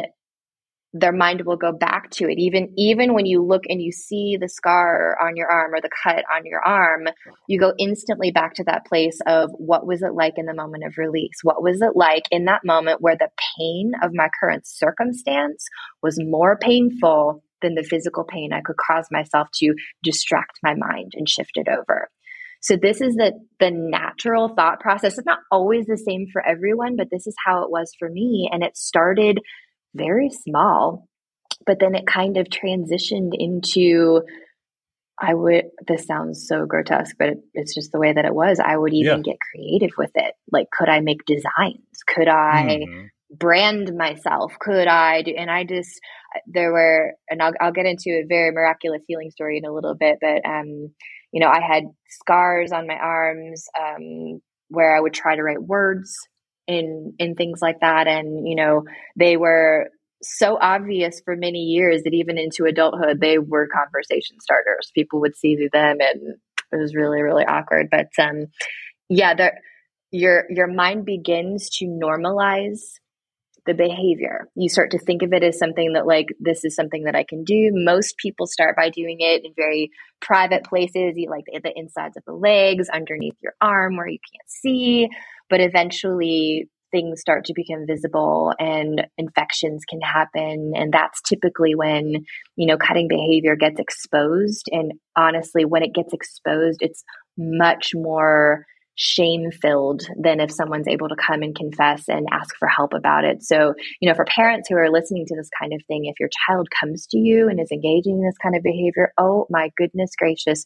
their 0.92 1.12
mind 1.12 1.42
will 1.46 1.56
go 1.56 1.72
back 1.72 2.10
to 2.10 2.24
it 2.28 2.38
even 2.38 2.72
even 2.76 3.14
when 3.14 3.26
you 3.26 3.42
look 3.42 3.62
and 3.68 3.80
you 3.80 3.90
see 3.92 4.36
the 4.40 4.48
scar 4.48 5.16
on 5.20 5.36
your 5.36 5.50
arm 5.50 5.72
or 5.72 5.80
the 5.80 5.90
cut 6.02 6.24
on 6.34 6.44
your 6.44 6.60
arm 6.60 7.06
you 7.48 7.58
go 7.58 7.72
instantly 7.78 8.30
back 8.30 8.54
to 8.54 8.64
that 8.64 8.84
place 8.86 9.18
of 9.26 9.50
what 9.56 9.86
was 9.86 10.02
it 10.02 10.14
like 10.14 10.34
in 10.36 10.46
the 10.46 10.54
moment 10.54 10.84
of 10.84 10.98
release 10.98 11.38
what 11.42 11.62
was 11.62 11.80
it 11.80 11.96
like 11.96 12.24
in 12.30 12.44
that 12.44 12.60
moment 12.64 13.00
where 13.00 13.16
the 13.16 13.30
pain 13.58 13.92
of 14.02 14.10
my 14.12 14.28
current 14.40 14.66
circumstance 14.66 15.64
was 16.02 16.18
more 16.20 16.58
painful 16.58 17.42
than 17.62 17.74
the 17.74 17.84
physical 17.84 18.24
pain, 18.24 18.52
I 18.52 18.60
could 18.60 18.76
cause 18.76 19.06
myself 19.10 19.48
to 19.54 19.74
distract 20.02 20.58
my 20.62 20.74
mind 20.74 21.12
and 21.14 21.28
shift 21.28 21.52
it 21.54 21.68
over. 21.68 22.10
So 22.60 22.76
this 22.76 23.00
is 23.00 23.14
the 23.14 23.32
the 23.58 23.70
natural 23.72 24.54
thought 24.54 24.78
process. 24.78 25.18
It's 25.18 25.26
not 25.26 25.40
always 25.50 25.86
the 25.86 25.96
same 25.96 26.26
for 26.32 26.46
everyone, 26.46 26.96
but 26.96 27.08
this 27.10 27.26
is 27.26 27.34
how 27.44 27.64
it 27.64 27.70
was 27.70 27.92
for 27.98 28.08
me 28.08 28.48
and 28.52 28.62
it 28.62 28.76
started 28.76 29.40
very 29.94 30.30
small, 30.30 31.06
but 31.66 31.78
then 31.78 31.94
it 31.94 32.06
kind 32.06 32.36
of 32.36 32.46
transitioned 32.48 33.32
into 33.32 34.22
I 35.20 35.34
would, 35.34 35.66
this 35.86 36.06
sounds 36.06 36.48
so 36.48 36.66
grotesque, 36.66 37.14
but 37.18 37.28
it, 37.28 37.38
it's 37.54 37.74
just 37.74 37.92
the 37.92 38.00
way 38.00 38.12
that 38.12 38.24
it 38.24 38.34
was. 38.34 38.58
I 38.58 38.76
would 38.76 38.92
even 38.92 39.18
yeah. 39.18 39.32
get 39.32 39.36
creative 39.52 39.94
with 39.96 40.10
it. 40.16 40.34
Like, 40.50 40.68
could 40.72 40.88
I 40.88 41.00
make 41.00 41.24
designs? 41.26 41.86
Could 42.08 42.26
I 42.26 42.80
mm-hmm. 42.80 43.04
brand 43.30 43.96
myself? 43.96 44.54
Could 44.58 44.88
I 44.88 45.22
do, 45.22 45.32
and 45.36 45.48
I 45.48 45.62
just, 45.64 46.00
there 46.46 46.72
were, 46.72 47.12
and 47.30 47.40
I'll, 47.40 47.52
I'll 47.60 47.72
get 47.72 47.86
into 47.86 48.10
a 48.10 48.26
very 48.26 48.50
miraculous 48.50 49.02
healing 49.06 49.30
story 49.30 49.58
in 49.58 49.64
a 49.64 49.72
little 49.72 49.94
bit, 49.94 50.16
but, 50.20 50.44
um, 50.48 50.92
you 51.30 51.40
know, 51.40 51.48
I 51.48 51.60
had 51.60 51.84
scars 52.08 52.72
on 52.72 52.88
my 52.88 52.96
arms, 52.96 53.66
um, 53.78 54.40
where 54.70 54.96
I 54.96 55.00
would 55.00 55.14
try 55.14 55.36
to 55.36 55.42
write 55.42 55.62
words 55.62 56.16
in, 56.66 57.14
in 57.18 57.34
things 57.34 57.60
like 57.60 57.80
that. 57.80 58.06
And, 58.06 58.46
you 58.46 58.56
know, 58.56 58.84
they 59.16 59.36
were 59.36 59.88
so 60.22 60.56
obvious 60.60 61.20
for 61.24 61.36
many 61.36 61.58
years 61.58 62.02
that 62.04 62.14
even 62.14 62.38
into 62.38 62.64
adulthood 62.64 63.20
they 63.20 63.38
were 63.38 63.68
conversation 63.68 64.38
starters. 64.40 64.92
People 64.94 65.20
would 65.20 65.36
see 65.36 65.56
through 65.56 65.70
them 65.72 65.96
and 66.00 66.36
it 66.72 66.76
was 66.76 66.94
really 66.94 67.22
really 67.22 67.44
awkward. 67.44 67.88
But 67.90 68.08
um 68.18 68.46
yeah 69.08 69.34
there 69.34 69.58
your 70.10 70.44
your 70.48 70.68
mind 70.68 71.04
begins 71.04 71.68
to 71.78 71.86
normalize 71.86 72.80
the 73.64 73.74
behavior. 73.74 74.48
You 74.56 74.68
start 74.68 74.90
to 74.90 74.98
think 74.98 75.22
of 75.22 75.32
it 75.32 75.44
as 75.44 75.58
something 75.58 75.92
that 75.92 76.06
like 76.06 76.26
this 76.40 76.64
is 76.64 76.74
something 76.74 77.04
that 77.04 77.14
i 77.14 77.24
can 77.24 77.44
do. 77.44 77.70
Most 77.72 78.16
people 78.18 78.46
start 78.46 78.76
by 78.76 78.90
doing 78.90 79.18
it 79.20 79.44
in 79.44 79.52
very 79.56 79.90
private 80.20 80.64
places 80.64 81.16
like 81.28 81.44
the 81.46 81.72
insides 81.74 82.16
of 82.16 82.24
the 82.26 82.32
legs 82.32 82.88
underneath 82.88 83.36
your 83.42 83.54
arm 83.60 83.96
where 83.96 84.08
you 84.08 84.18
can't 84.18 84.48
see 84.48 85.08
but 85.52 85.60
eventually 85.60 86.66
things 86.92 87.20
start 87.20 87.44
to 87.44 87.52
become 87.54 87.84
visible 87.86 88.54
and 88.58 89.06
infections 89.18 89.82
can 89.88 90.00
happen 90.00 90.72
and 90.74 90.92
that's 90.92 91.20
typically 91.22 91.74
when 91.74 92.24
you 92.56 92.66
know 92.66 92.78
cutting 92.78 93.06
behavior 93.06 93.54
gets 93.54 93.78
exposed 93.78 94.66
and 94.72 94.92
honestly 95.14 95.66
when 95.66 95.82
it 95.82 95.94
gets 95.94 96.14
exposed 96.14 96.78
it's 96.80 97.04
much 97.36 97.90
more 97.94 98.64
shame 98.94 99.50
filled 99.50 100.02
than 100.22 100.40
if 100.40 100.50
someone's 100.50 100.88
able 100.88 101.08
to 101.08 101.16
come 101.16 101.42
and 101.42 101.54
confess 101.56 102.08
and 102.08 102.26
ask 102.30 102.54
for 102.58 102.68
help 102.68 102.92
about 102.92 103.24
it. 103.24 103.42
So, 103.42 103.72
you 104.00 104.08
know, 104.08 104.14
for 104.14 104.26
parents 104.26 104.68
who 104.68 104.76
are 104.76 104.90
listening 104.90 105.24
to 105.26 105.34
this 105.34 105.48
kind 105.58 105.72
of 105.72 105.80
thing, 105.88 106.04
if 106.04 106.20
your 106.20 106.28
child 106.46 106.68
comes 106.78 107.06
to 107.08 107.18
you 107.18 107.48
and 107.48 107.58
is 107.58 107.72
engaging 107.72 108.18
in 108.18 108.24
this 108.24 108.36
kind 108.42 108.54
of 108.54 108.62
behavior, 108.62 109.12
oh 109.16 109.46
my 109.48 109.70
goodness 109.78 110.10
gracious, 110.18 110.64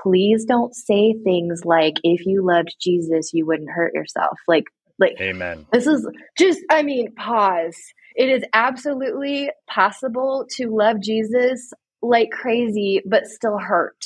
please 0.00 0.44
don't 0.44 0.74
say 0.74 1.14
things 1.24 1.64
like, 1.64 1.94
if 2.02 2.26
you 2.26 2.44
loved 2.44 2.74
Jesus, 2.80 3.32
you 3.32 3.46
wouldn't 3.46 3.70
hurt 3.70 3.94
yourself. 3.94 4.38
Like, 4.48 4.64
like, 4.98 5.20
amen. 5.20 5.66
This 5.72 5.86
is 5.86 6.06
just, 6.38 6.60
I 6.70 6.82
mean, 6.82 7.14
pause. 7.14 7.76
It 8.14 8.28
is 8.28 8.44
absolutely 8.52 9.50
possible 9.68 10.46
to 10.56 10.68
love 10.68 11.00
Jesus 11.00 11.72
like 12.02 12.30
crazy, 12.30 13.00
but 13.06 13.26
still 13.26 13.58
hurt. 13.58 14.04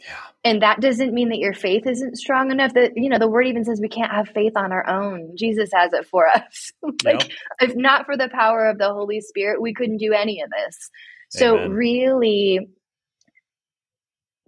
Yeah. 0.00 0.16
And 0.44 0.62
that 0.62 0.80
doesn't 0.80 1.14
mean 1.14 1.30
that 1.30 1.38
your 1.38 1.54
faith 1.54 1.86
isn't 1.86 2.16
strong 2.16 2.50
enough 2.50 2.74
that, 2.74 2.92
you 2.96 3.08
know, 3.08 3.18
the 3.18 3.28
word 3.28 3.46
even 3.46 3.64
says 3.64 3.80
we 3.80 3.88
can't 3.88 4.12
have 4.12 4.28
faith 4.28 4.52
on 4.56 4.72
our 4.72 4.86
own. 4.86 5.36
Jesus 5.36 5.70
has 5.74 5.92
it 5.94 6.06
for 6.06 6.28
us. 6.28 6.72
like, 7.04 7.32
if 7.60 7.74
not 7.74 8.04
for 8.04 8.16
the 8.16 8.28
power 8.28 8.66
of 8.68 8.76
the 8.76 8.92
Holy 8.92 9.20
Spirit, 9.20 9.62
we 9.62 9.72
couldn't 9.72 9.96
do 9.96 10.12
any 10.12 10.42
of 10.42 10.50
this. 10.50 10.90
So, 11.30 11.56
Amen. 11.56 11.70
really, 11.70 12.68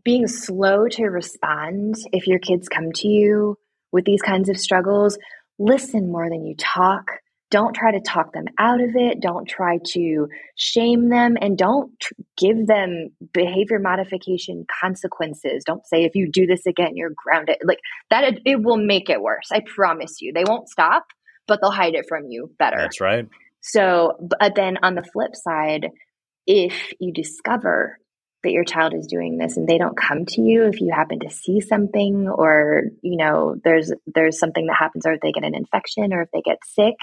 being 0.07 0.29
slow 0.29 0.87
to 0.87 1.07
respond 1.07 1.97
if 2.13 2.29
your 2.29 2.39
kids 2.39 2.69
come 2.69 2.93
to 2.93 3.09
you 3.09 3.59
with 3.91 4.05
these 4.05 4.23
kinds 4.23 4.49
of 4.49 4.57
struggles, 4.57 5.19
listen 5.59 6.13
more 6.13 6.31
than 6.31 6.47
you 6.47 6.55
talk. 6.57 7.11
Don't 7.51 7.75
try 7.75 7.91
to 7.91 7.99
talk 7.99 8.33
them 8.33 8.45
out 8.57 8.81
of 8.81 8.91
it. 8.95 9.21
Don't 9.21 9.49
try 9.49 9.81
to 9.95 10.29
shame 10.55 11.09
them 11.09 11.37
and 11.41 11.59
don't 11.59 11.91
tr- 12.01 12.13
give 12.39 12.69
them 12.69 13.09
behavior 13.33 13.81
modification 13.81 14.65
consequences. 14.81 15.65
Don't 15.67 15.85
say, 15.85 16.05
if 16.05 16.15
you 16.15 16.31
do 16.31 16.47
this 16.47 16.67
again, 16.67 16.93
you're 16.95 17.13
grounded. 17.17 17.57
Like 17.65 17.81
that, 18.11 18.23
it, 18.23 18.43
it 18.45 18.63
will 18.63 18.77
make 18.77 19.11
it 19.11 19.21
worse. 19.21 19.49
I 19.51 19.61
promise 19.75 20.23
you. 20.23 20.33
They 20.33 20.45
won't 20.45 20.69
stop, 20.69 21.05
but 21.49 21.59
they'll 21.61 21.73
hide 21.73 21.95
it 21.95 22.07
from 22.09 22.27
you 22.29 22.53
better. 22.61 22.79
That's 22.79 23.01
right. 23.01 23.27
So, 23.61 24.13
but 24.39 24.55
then 24.55 24.79
on 24.85 24.95
the 24.95 25.03
flip 25.03 25.35
side, 25.35 25.89
if 26.47 26.93
you 27.01 27.13
discover 27.13 27.99
that 28.47 28.53
your 28.53 28.65
child 28.65 28.95
is 28.95 29.09
doing 29.09 29.39
this 29.39 29.57
and 29.57 29.69
they 29.69 29.77
don't 29.77 29.97
come 29.97 30.25
to 30.25 30.41
you 30.41 30.67
if 30.67 30.81
you 30.81 30.93
happen 30.95 31.19
to 31.19 31.29
see 31.29 31.61
something 31.61 32.29
or 32.29 32.85
you 33.03 33.17
know 33.17 33.57
there's 33.65 33.93
there's 34.07 34.39
something 34.39 34.67
that 34.67 34.77
happens 34.77 35.05
or 35.05 35.15
if 35.15 35.21
they 35.21 35.33
get 35.33 35.43
an 35.43 35.55
infection 35.55 36.13
or 36.13 36.23
if 36.23 36.29
they 36.33 36.43
get 36.43 36.59
sick 36.65 36.95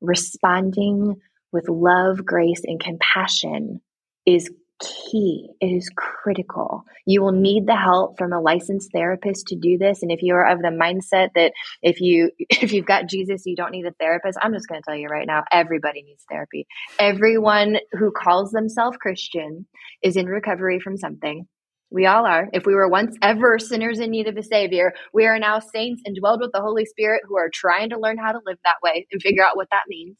responding 0.00 1.16
with 1.50 1.68
love 1.68 2.24
grace 2.24 2.60
and 2.64 2.78
compassion 2.78 3.80
is 4.24 4.48
key. 4.80 5.48
It 5.60 5.66
is 5.66 5.90
critical. 5.96 6.84
You 7.06 7.22
will 7.22 7.32
need 7.32 7.66
the 7.66 7.76
help 7.76 8.18
from 8.18 8.32
a 8.32 8.40
licensed 8.40 8.90
therapist 8.92 9.46
to 9.48 9.56
do 9.56 9.78
this. 9.78 10.02
And 10.02 10.10
if 10.10 10.22
you 10.22 10.34
are 10.34 10.46
of 10.46 10.60
the 10.60 10.68
mindset 10.68 11.30
that 11.34 11.52
if 11.82 12.00
you 12.00 12.30
if 12.38 12.72
you've 12.72 12.86
got 12.86 13.08
Jesus, 13.08 13.42
you 13.46 13.56
don't 13.56 13.72
need 13.72 13.86
a 13.86 13.92
therapist, 13.92 14.38
I'm 14.40 14.52
just 14.52 14.68
going 14.68 14.80
to 14.80 14.84
tell 14.86 14.96
you 14.96 15.08
right 15.08 15.26
now, 15.26 15.44
everybody 15.52 16.02
needs 16.02 16.24
therapy. 16.30 16.66
Everyone 16.98 17.78
who 17.92 18.10
calls 18.10 18.50
themselves 18.50 18.96
Christian 18.98 19.66
is 20.02 20.16
in 20.16 20.26
recovery 20.26 20.80
from 20.80 20.96
something. 20.96 21.46
We 21.88 22.06
all 22.06 22.26
are. 22.26 22.48
If 22.52 22.66
we 22.66 22.74
were 22.74 22.88
once 22.88 23.16
ever 23.22 23.58
sinners 23.58 24.00
in 24.00 24.10
need 24.10 24.26
of 24.26 24.36
a 24.36 24.42
savior, 24.42 24.92
we 25.14 25.26
are 25.26 25.38
now 25.38 25.60
saints 25.60 26.02
and 26.04 26.16
dwelled 26.16 26.40
with 26.40 26.50
the 26.52 26.60
Holy 26.60 26.84
Spirit 26.84 27.22
who 27.26 27.36
are 27.36 27.48
trying 27.52 27.90
to 27.90 28.00
learn 28.00 28.18
how 28.18 28.32
to 28.32 28.40
live 28.44 28.58
that 28.64 28.76
way 28.82 29.06
and 29.12 29.22
figure 29.22 29.44
out 29.44 29.56
what 29.56 29.68
that 29.70 29.84
means. 29.88 30.16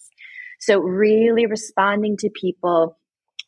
So 0.61 0.79
really 0.79 1.47
responding 1.47 2.17
to 2.19 2.31
people 2.31 2.97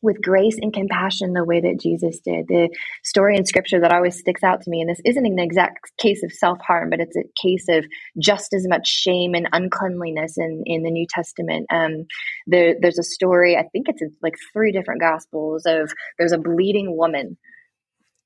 with 0.03 0.23
grace 0.23 0.57
and 0.61 0.73
compassion 0.73 1.33
the 1.33 1.45
way 1.45 1.61
that 1.61 1.81
Jesus 1.81 2.21
did. 2.25 2.47
The 2.49 2.69
story 3.03 3.37
in 3.37 3.45
scripture 3.45 3.81
that 3.81 3.93
always 3.93 4.19
sticks 4.19 4.43
out 4.43 4.61
to 4.63 4.71
me, 4.71 4.81
and 4.81 4.89
this 4.89 5.01
isn't 5.05 5.27
an 5.27 5.39
exact 5.39 5.97
case 5.99 6.23
of 6.23 6.33
self 6.33 6.59
harm, 6.67 6.91
but 6.91 7.01
it's 7.01 7.17
a 7.17 7.25
case 7.41 7.67
of 7.69 7.85
just 8.19 8.53
as 8.55 8.67
much 8.69 8.87
shame 8.87 9.35
and 9.35 9.49
uncleanliness 9.53 10.39
in, 10.39 10.63
in 10.67 10.83
the 10.83 10.91
New 10.91 11.07
Testament. 11.09 11.67
Um, 11.73 12.07
there, 12.47 12.77
there's 12.81 12.99
a 12.99 13.03
story, 13.03 13.57
I 13.57 13.65
think 13.73 13.87
it's 13.89 14.03
like 14.23 14.35
three 14.53 14.73
different 14.73 15.01
gospels, 15.01 15.65
of 15.67 15.93
there's 16.19 16.33
a 16.33 16.39
bleeding 16.39 16.97
woman 16.97 17.37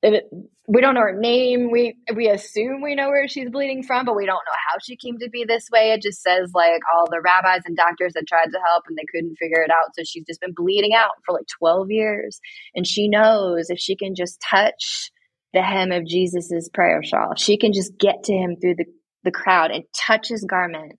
we 0.03 0.80
don't 0.80 0.94
know 0.94 1.00
her 1.00 1.18
name. 1.18 1.70
We 1.70 1.96
we 2.14 2.28
assume 2.28 2.82
we 2.82 2.94
know 2.94 3.09
where 3.09 3.28
she's 3.28 3.50
bleeding 3.50 3.82
from, 3.82 4.05
but 4.05 4.16
we 4.16 4.26
don't 4.26 4.34
know 4.34 4.59
how 4.68 4.78
she 4.82 4.96
came 4.96 5.18
to 5.18 5.30
be 5.30 5.44
this 5.44 5.68
way. 5.72 5.92
It 5.92 6.03
just 6.03 6.22
says 6.22 6.50
like 6.55 6.82
all 6.94 7.09
the 7.09 7.20
rabbis 7.20 7.62
and 7.66 7.76
doctors 7.76 8.14
that 8.14 8.26
tried 8.26 8.50
to 8.50 8.59
help 8.66 8.84
and 8.88 8.96
they 8.96 9.07
couldn't 9.12 9.36
figure 9.36 9.62
it 9.62 9.70
out. 9.70 9.94
So 9.94 10.03
she's 10.05 10.24
just 10.24 10.40
been 10.40 10.55
bleeding 10.55 10.94
out 10.94 11.12
for 11.24 11.34
like 11.34 11.46
12 11.59 11.90
years. 11.90 12.40
And 12.74 12.86
she 12.86 13.09
knows 13.09 13.70
if 13.70 13.78
she 13.78 13.96
can 13.96 14.14
just 14.14 14.40
touch 14.40 15.11
the 15.53 15.62
hem 15.62 15.92
of 15.92 16.07
Jesus's 16.07 16.68
prayer 16.72 17.03
shawl, 17.05 17.34
she 17.36 17.57
can 17.57 17.72
just 17.72 17.96
get 17.98 18.24
to 18.24 18.32
him 18.32 18.57
through 18.61 18.76
the, 18.76 18.86
the 19.22 19.30
crowd 19.30 19.70
and 19.70 19.84
touch 19.96 20.28
his 20.28 20.44
garment, 20.44 20.94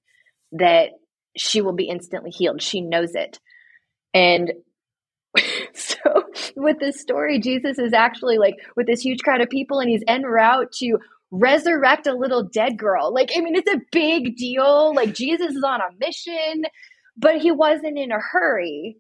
that 0.54 0.92
she 1.36 1.62
will 1.62 1.74
be 1.74 1.90
instantly 1.90 2.32
healed. 2.32 2.62
She 2.62 2.80
knows 2.80 3.16
it. 3.16 3.40
And 4.14 4.54
so 5.74 6.24
with 6.56 6.80
this 6.80 7.00
story, 7.00 7.40
Jesus 7.40 7.80
is 7.80 7.94
actually 7.94 8.38
like 8.38 8.56
with 8.76 8.88
this 8.88 9.02
huge 9.02 9.20
crowd 9.20 9.42
of 9.42 9.50
people 9.50 9.80
and 9.80 9.90
he's 9.90 10.04
en 10.08 10.24
route 10.24 10.72
to 10.74 10.98
resurrect 11.32 12.06
a 12.06 12.14
little 12.14 12.44
dead 12.44 12.78
girl. 12.78 13.14
Like, 13.14 13.32
I 13.36 13.42
mean, 13.42 13.56
it's 13.56 13.72
a 13.72 13.82
big 13.92 14.36
deal. 14.36 14.94
Like, 14.96 15.16
Jesus 15.16 15.54
is 15.54 15.64
on 15.64 15.82
a 15.82 15.90
mission, 16.00 16.66
but 17.18 17.38
he 17.38 17.52
wasn't 17.52 17.98
in 17.98 18.12
a 18.12 18.20
hurry 18.20 18.98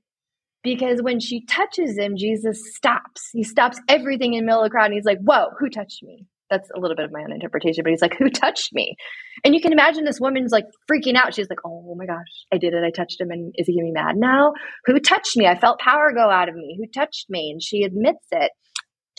because 0.63 1.01
when 1.01 1.19
she 1.19 1.45
touches 1.45 1.97
him, 1.97 2.17
Jesus 2.17 2.73
stops. 2.75 3.29
He 3.31 3.43
stops 3.43 3.79
everything 3.87 4.33
in 4.33 4.41
the 4.41 4.45
middle 4.47 4.63
of 4.63 4.65
the 4.65 4.71
crowd 4.71 4.85
and 4.85 4.93
he's 4.95 5.05
like, 5.05 5.19
Whoa, 5.19 5.49
who 5.59 5.69
touched 5.69 6.01
me? 6.03 6.25
That's 6.53 6.69
a 6.75 6.79
little 6.79 6.95
bit 6.95 7.05
of 7.05 7.11
my 7.11 7.21
own 7.21 7.31
interpretation, 7.31 7.83
but 7.83 7.91
he's 7.91 8.01
like, 8.01 8.15
Who 8.17 8.29
touched 8.29 8.69
me? 8.73 8.95
And 9.43 9.53
you 9.53 9.61
can 9.61 9.73
imagine 9.73 10.05
this 10.05 10.19
woman's 10.19 10.51
like 10.51 10.65
freaking 10.89 11.15
out. 11.15 11.33
She's 11.33 11.49
like, 11.49 11.59
Oh 11.65 11.95
my 11.97 12.05
gosh, 12.05 12.45
I 12.53 12.57
did 12.57 12.73
it. 12.73 12.83
I 12.83 12.91
touched 12.91 13.19
him. 13.19 13.31
And 13.31 13.53
is 13.57 13.67
he 13.67 13.73
getting 13.73 13.85
me 13.85 13.91
mad 13.91 14.15
now? 14.15 14.53
Who 14.85 14.99
touched 14.99 15.35
me? 15.35 15.47
I 15.47 15.59
felt 15.59 15.79
power 15.79 16.11
go 16.13 16.29
out 16.29 16.49
of 16.49 16.55
me. 16.55 16.77
Who 16.79 16.87
touched 16.87 17.25
me? 17.29 17.49
And 17.51 17.61
she 17.61 17.83
admits 17.83 18.25
it. 18.31 18.51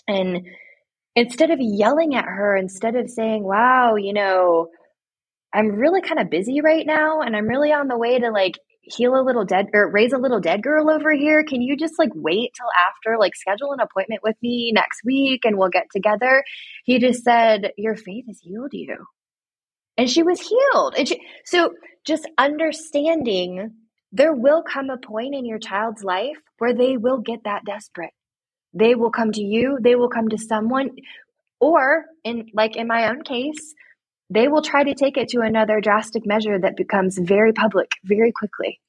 And 0.07 0.47
instead 1.17 1.51
of 1.51 1.59
yelling 1.61 2.15
at 2.15 2.25
her, 2.25 2.57
instead 2.57 2.97
of 2.97 3.11
saying, 3.11 3.45
Wow, 3.45 3.97
you 3.97 4.13
know, 4.13 4.69
I'm 5.53 5.69
really 5.69 6.03
kind 6.03 6.21
of 6.21 6.31
busy 6.31 6.61
right 6.61 6.87
now 6.87 7.21
and 7.21 7.37
I'm 7.37 7.47
really 7.47 7.73
on 7.73 7.89
the 7.89 7.99
way 7.99 8.19
to 8.19 8.31
like 8.31 8.59
heal 8.87 9.15
a 9.15 9.25
little 9.25 9.45
dead 9.45 9.67
or 9.73 9.91
raise 9.91 10.13
a 10.13 10.19
little 10.19 10.41
dead 10.41 10.63
girl 10.63 10.91
over 10.91 11.13
here. 11.13 11.45
Can 11.45 11.63
you 11.63 11.77
just 11.77 11.99
like 11.99 12.11
wait 12.15 12.53
till 12.57 12.69
after, 12.89 13.19
like 13.19 13.35
schedule 13.35 13.73
an 13.73 13.81
appointment 13.81 14.23
with 14.23 14.37
me 14.43 14.73
next 14.73 15.03
week 15.05 15.45
and 15.45 15.59
we'll 15.59 15.71
get 15.71 15.87
together? 15.93 16.45
He 16.85 16.99
just 16.99 17.25
said, 17.25 17.73
Your 17.77 17.97
faith 17.97 18.25
has 18.29 18.41
healed 18.41 18.73
you. 18.73 18.97
And 19.97 20.11
she 20.11 20.23
was 20.23 20.41
healed. 20.41 20.95
And 20.97 21.09
she, 21.09 21.21
so 21.45 21.71
just 22.05 22.29
understanding 22.37 23.73
there 24.13 24.35
will 24.35 24.63
come 24.63 24.91
a 24.91 24.97
point 24.97 25.35
in 25.35 25.45
your 25.45 25.59
child's 25.59 26.05
life 26.05 26.37
where 26.59 26.75
they 26.75 26.97
will 26.97 27.19
get 27.19 27.45
that 27.45 27.65
desperate. 27.65 28.13
They 28.73 28.95
will 28.95 29.11
come 29.11 29.33
to 29.33 29.43
you, 29.43 29.79
they 29.81 29.95
will 29.95 30.09
come 30.09 30.29
to 30.29 30.39
someone, 30.39 30.91
or 31.61 32.05
in 32.25 32.47
like 32.53 32.77
in 32.77 32.87
my 32.87 33.09
own 33.09 33.23
case, 33.23 33.75
they 34.35 34.49
will 34.49 34.63
try 34.63 34.83
to 34.83 34.95
take 34.95 35.17
it 35.17 35.29
to 35.29 35.41
another 35.41 35.81
drastic 35.81 36.27
measure 36.27 36.59
that 36.59 36.77
becomes 36.77 37.19
very 37.19 37.53
public 37.53 37.93
very 38.05 38.33
quickly. 38.33 38.81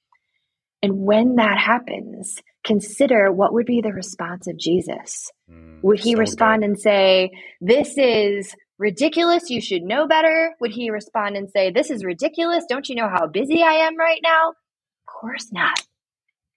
And 0.82 1.00
when 1.00 1.36
that 1.36 1.58
happens, 1.58 2.42
consider 2.64 3.32
what 3.32 3.54
would 3.54 3.66
be 3.66 3.82
the 3.82 3.94
response 3.94 4.48
of 4.48 4.58
Jesus. 4.58 5.32
Mm, 5.50 5.82
would 5.84 6.00
he 6.00 6.14
so 6.14 6.20
respond 6.20 6.62
good. 6.62 6.70
and 6.70 6.80
say, 6.80 7.32
This 7.62 7.98
is 7.98 8.54
ridiculous. 8.78 9.50
You 9.50 9.62
should 9.62 9.84
know 9.84 10.08
better. 10.08 10.54
Would 10.60 10.72
he 10.72 10.90
respond 10.90 11.38
and 11.38 11.50
say, 11.50 11.72
This 11.72 11.90
is 11.90 12.04
ridiculous. 12.04 12.66
Don't 12.68 12.90
you 12.90 12.96
know 12.96 13.10
how 13.10 13.28
busy 13.28 13.64
I 13.64 13.86
am 13.88 13.98
right 13.98 14.20
now? 14.24 14.50
Of 14.50 15.06
course 15.08 15.52
not. 15.52 15.80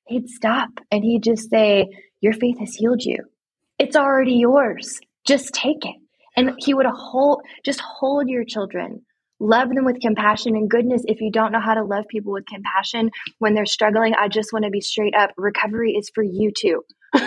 He'd 0.06 0.28
stop 0.28 0.70
and 0.90 1.04
he'd 1.04 1.22
just 1.22 1.50
say, 1.50 1.86
Your 2.20 2.32
faith 2.32 2.58
has 2.58 2.74
healed 2.74 3.02
you. 3.02 3.18
It's 3.78 3.96
already 3.96 4.34
yours. 4.34 4.98
Just 5.26 5.54
take 5.54 5.84
it. 5.84 5.96
And 6.38 6.52
he 6.58 6.72
would 6.72 6.86
hold, 6.86 7.42
just 7.64 7.80
hold 7.80 8.28
your 8.28 8.44
children. 8.44 9.02
Love 9.40 9.68
them 9.68 9.84
with 9.84 10.00
compassion 10.00 10.56
and 10.56 10.70
goodness. 10.70 11.02
If 11.06 11.20
you 11.20 11.30
don't 11.30 11.52
know 11.52 11.60
how 11.60 11.74
to 11.74 11.84
love 11.84 12.04
people 12.08 12.32
with 12.32 12.46
compassion 12.46 13.10
when 13.38 13.54
they're 13.54 13.66
struggling, 13.66 14.14
I 14.14 14.28
just 14.28 14.52
want 14.52 14.64
to 14.64 14.70
be 14.70 14.80
straight 14.80 15.14
up. 15.14 15.30
Recovery 15.36 15.92
is 15.92 16.10
for 16.14 16.22
you 16.22 16.52
too. 16.56 16.82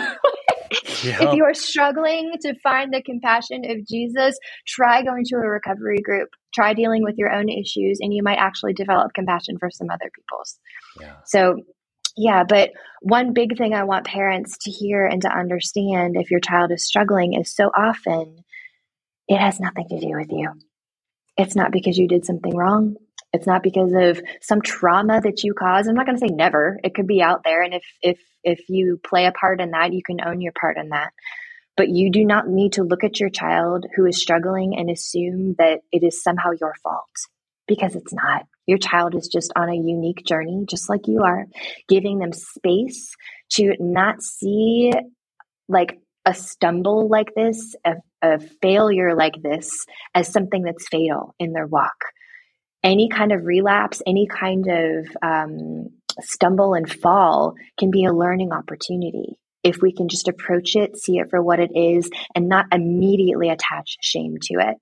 If 1.04 1.34
you 1.34 1.44
are 1.44 1.54
struggling 1.54 2.32
to 2.42 2.54
find 2.62 2.92
the 2.92 3.02
compassion 3.02 3.68
of 3.70 3.86
Jesus, 3.86 4.38
try 4.66 5.02
going 5.02 5.24
to 5.26 5.36
a 5.36 5.40
recovery 5.40 5.98
group. 5.98 6.30
Try 6.54 6.74
dealing 6.74 7.02
with 7.02 7.16
your 7.18 7.30
own 7.32 7.48
issues, 7.48 7.98
and 8.00 8.14
you 8.14 8.22
might 8.22 8.36
actually 8.36 8.72
develop 8.72 9.12
compassion 9.14 9.58
for 9.58 9.70
some 9.70 9.90
other 9.90 10.10
people's. 10.14 10.58
Yeah. 11.00 11.16
So, 11.26 11.56
yeah, 12.16 12.44
but 12.44 12.70
one 13.00 13.32
big 13.32 13.56
thing 13.56 13.74
I 13.74 13.84
want 13.84 14.06
parents 14.06 14.56
to 14.62 14.70
hear 14.70 15.06
and 15.06 15.22
to 15.22 15.28
understand 15.28 16.16
if 16.16 16.30
your 16.30 16.40
child 16.40 16.70
is 16.72 16.86
struggling 16.86 17.34
is 17.34 17.54
so 17.54 17.70
often 17.76 18.44
it 19.28 19.38
has 19.38 19.60
nothing 19.60 19.88
to 19.88 20.00
do 20.00 20.12
with 20.16 20.30
you. 20.30 20.52
It's 21.36 21.56
not 21.56 21.72
because 21.72 21.98
you 21.98 22.08
did 22.08 22.24
something 22.24 22.54
wrong. 22.54 22.96
It's 23.32 23.46
not 23.46 23.62
because 23.62 23.92
of 23.94 24.22
some 24.42 24.60
trauma 24.60 25.20
that 25.20 25.42
you 25.42 25.54
caused. 25.54 25.88
I'm 25.88 25.94
not 25.94 26.06
going 26.06 26.18
to 26.18 26.26
say 26.26 26.34
never. 26.34 26.78
It 26.84 26.94
could 26.94 27.06
be 27.06 27.22
out 27.22 27.42
there 27.44 27.62
and 27.62 27.74
if 27.74 27.84
if 28.02 28.18
if 28.44 28.60
you 28.68 29.00
play 29.04 29.26
a 29.26 29.32
part 29.32 29.60
in 29.60 29.70
that, 29.70 29.92
you 29.92 30.02
can 30.04 30.20
own 30.20 30.40
your 30.40 30.52
part 30.52 30.76
in 30.76 30.90
that. 30.90 31.12
But 31.76 31.88
you 31.88 32.10
do 32.10 32.24
not 32.24 32.48
need 32.48 32.74
to 32.74 32.82
look 32.82 33.04
at 33.04 33.20
your 33.20 33.30
child 33.30 33.86
who 33.96 34.04
is 34.06 34.20
struggling 34.20 34.76
and 34.76 34.90
assume 34.90 35.54
that 35.58 35.80
it 35.90 36.02
is 36.02 36.22
somehow 36.22 36.50
your 36.60 36.74
fault 36.82 37.08
because 37.66 37.96
it's 37.96 38.12
not. 38.12 38.44
Your 38.66 38.78
child 38.78 39.14
is 39.14 39.28
just 39.32 39.52
on 39.56 39.70
a 39.70 39.74
unique 39.74 40.24
journey, 40.26 40.64
just 40.68 40.90
like 40.90 41.06
you 41.06 41.22
are, 41.22 41.46
giving 41.88 42.18
them 42.18 42.32
space 42.32 43.14
to 43.52 43.74
not 43.80 44.22
see 44.22 44.92
like 45.68 45.98
a 46.24 46.34
stumble 46.34 47.08
like 47.08 47.34
this, 47.34 47.74
a, 47.84 47.94
a 48.22 48.38
failure 48.60 49.14
like 49.14 49.34
this, 49.42 49.70
as 50.14 50.32
something 50.32 50.62
that's 50.62 50.88
fatal 50.88 51.34
in 51.38 51.52
their 51.52 51.66
walk. 51.66 51.96
Any 52.82 53.08
kind 53.08 53.32
of 53.32 53.44
relapse, 53.44 54.02
any 54.06 54.26
kind 54.26 54.66
of 54.68 55.06
um, 55.22 55.88
stumble 56.20 56.74
and 56.74 56.90
fall 56.90 57.54
can 57.78 57.90
be 57.90 58.04
a 58.04 58.12
learning 58.12 58.52
opportunity 58.52 59.38
if 59.62 59.80
we 59.80 59.92
can 59.92 60.08
just 60.08 60.28
approach 60.28 60.74
it, 60.74 60.96
see 60.96 61.18
it 61.18 61.30
for 61.30 61.42
what 61.42 61.60
it 61.60 61.70
is, 61.74 62.10
and 62.34 62.48
not 62.48 62.66
immediately 62.72 63.48
attach 63.48 63.96
shame 64.00 64.36
to 64.42 64.54
it. 64.54 64.76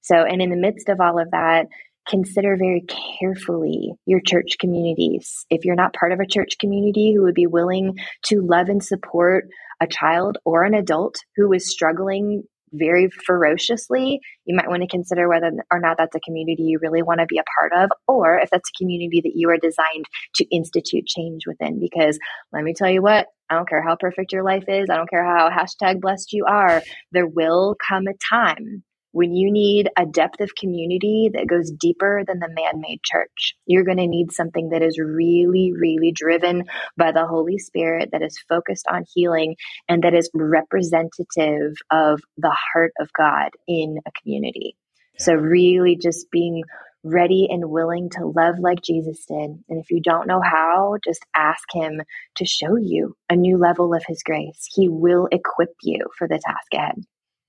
So, 0.00 0.16
and 0.16 0.42
in 0.42 0.50
the 0.50 0.56
midst 0.56 0.88
of 0.88 1.00
all 1.00 1.18
of 1.18 1.30
that, 1.30 1.66
consider 2.06 2.56
very 2.56 2.84
carefully 3.18 3.92
your 4.04 4.20
church 4.20 4.56
communities. 4.60 5.46
If 5.48 5.64
you're 5.64 5.74
not 5.74 5.94
part 5.94 6.12
of 6.12 6.20
a 6.20 6.26
church 6.26 6.58
community 6.58 7.14
who 7.14 7.22
would 7.22 7.34
be 7.34 7.46
willing 7.46 7.96
to 8.24 8.42
love 8.42 8.68
and 8.68 8.82
support 8.82 9.48
a 9.84 9.88
child 9.88 10.38
or 10.44 10.64
an 10.64 10.74
adult 10.74 11.16
who 11.36 11.52
is 11.52 11.70
struggling 11.70 12.42
very 12.72 13.08
ferociously, 13.08 14.20
you 14.44 14.56
might 14.56 14.68
want 14.68 14.82
to 14.82 14.88
consider 14.88 15.28
whether 15.28 15.52
or 15.70 15.80
not 15.80 15.96
that's 15.96 16.16
a 16.16 16.20
community 16.20 16.64
you 16.64 16.78
really 16.82 17.02
want 17.02 17.20
to 17.20 17.26
be 17.26 17.38
a 17.38 17.44
part 17.60 17.84
of, 17.84 17.90
or 18.08 18.38
if 18.38 18.50
that's 18.50 18.68
a 18.68 18.78
community 18.82 19.20
that 19.22 19.32
you 19.34 19.48
are 19.50 19.56
designed 19.56 20.06
to 20.34 20.44
institute 20.54 21.06
change 21.06 21.42
within. 21.46 21.78
Because 21.78 22.18
let 22.52 22.64
me 22.64 22.74
tell 22.74 22.90
you 22.90 23.00
what, 23.00 23.28
I 23.48 23.54
don't 23.54 23.68
care 23.68 23.82
how 23.82 23.96
perfect 23.96 24.32
your 24.32 24.42
life 24.42 24.64
is, 24.66 24.88
I 24.90 24.96
don't 24.96 25.10
care 25.10 25.24
how 25.24 25.50
hashtag 25.50 26.00
blessed 26.00 26.32
you 26.32 26.46
are, 26.46 26.82
there 27.12 27.26
will 27.26 27.76
come 27.88 28.04
a 28.08 28.14
time 28.34 28.82
when 29.14 29.32
you 29.32 29.52
need 29.52 29.88
a 29.96 30.04
depth 30.04 30.40
of 30.40 30.56
community 30.56 31.30
that 31.32 31.46
goes 31.46 31.70
deeper 31.70 32.24
than 32.26 32.40
the 32.40 32.48
man 32.48 32.80
made 32.80 33.00
church, 33.04 33.54
you're 33.64 33.84
going 33.84 33.98
to 33.98 34.08
need 34.08 34.32
something 34.32 34.70
that 34.70 34.82
is 34.82 34.98
really, 34.98 35.72
really 35.72 36.10
driven 36.10 36.64
by 36.96 37.12
the 37.12 37.24
Holy 37.24 37.58
Spirit, 37.58 38.08
that 38.10 38.24
is 38.24 38.42
focused 38.48 38.86
on 38.90 39.04
healing, 39.14 39.54
and 39.88 40.02
that 40.02 40.14
is 40.14 40.28
representative 40.34 41.74
of 41.92 42.22
the 42.38 42.56
heart 42.72 42.92
of 42.98 43.08
God 43.16 43.50
in 43.68 43.98
a 44.04 44.10
community. 44.20 44.76
So, 45.20 45.32
really, 45.34 45.94
just 45.94 46.28
being 46.32 46.64
ready 47.04 47.46
and 47.48 47.70
willing 47.70 48.10
to 48.10 48.26
love 48.26 48.58
like 48.58 48.82
Jesus 48.82 49.24
did. 49.26 49.62
And 49.68 49.80
if 49.80 49.92
you 49.92 50.00
don't 50.00 50.26
know 50.26 50.40
how, 50.40 50.96
just 51.04 51.24
ask 51.36 51.62
Him 51.72 52.02
to 52.34 52.44
show 52.44 52.76
you 52.76 53.16
a 53.30 53.36
new 53.36 53.58
level 53.58 53.94
of 53.94 54.02
His 54.08 54.24
grace. 54.24 54.68
He 54.74 54.88
will 54.88 55.28
equip 55.30 55.76
you 55.82 56.00
for 56.18 56.26
the 56.26 56.40
task 56.44 56.74
ahead. 56.74 57.04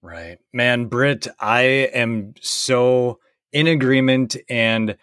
Right. 0.06 0.38
Man, 0.54 0.86
Britt, 0.86 1.28
I 1.40 1.62
am 1.62 2.36
so 2.40 3.20
in 3.52 3.66
agreement 3.66 4.38
and 4.50 4.98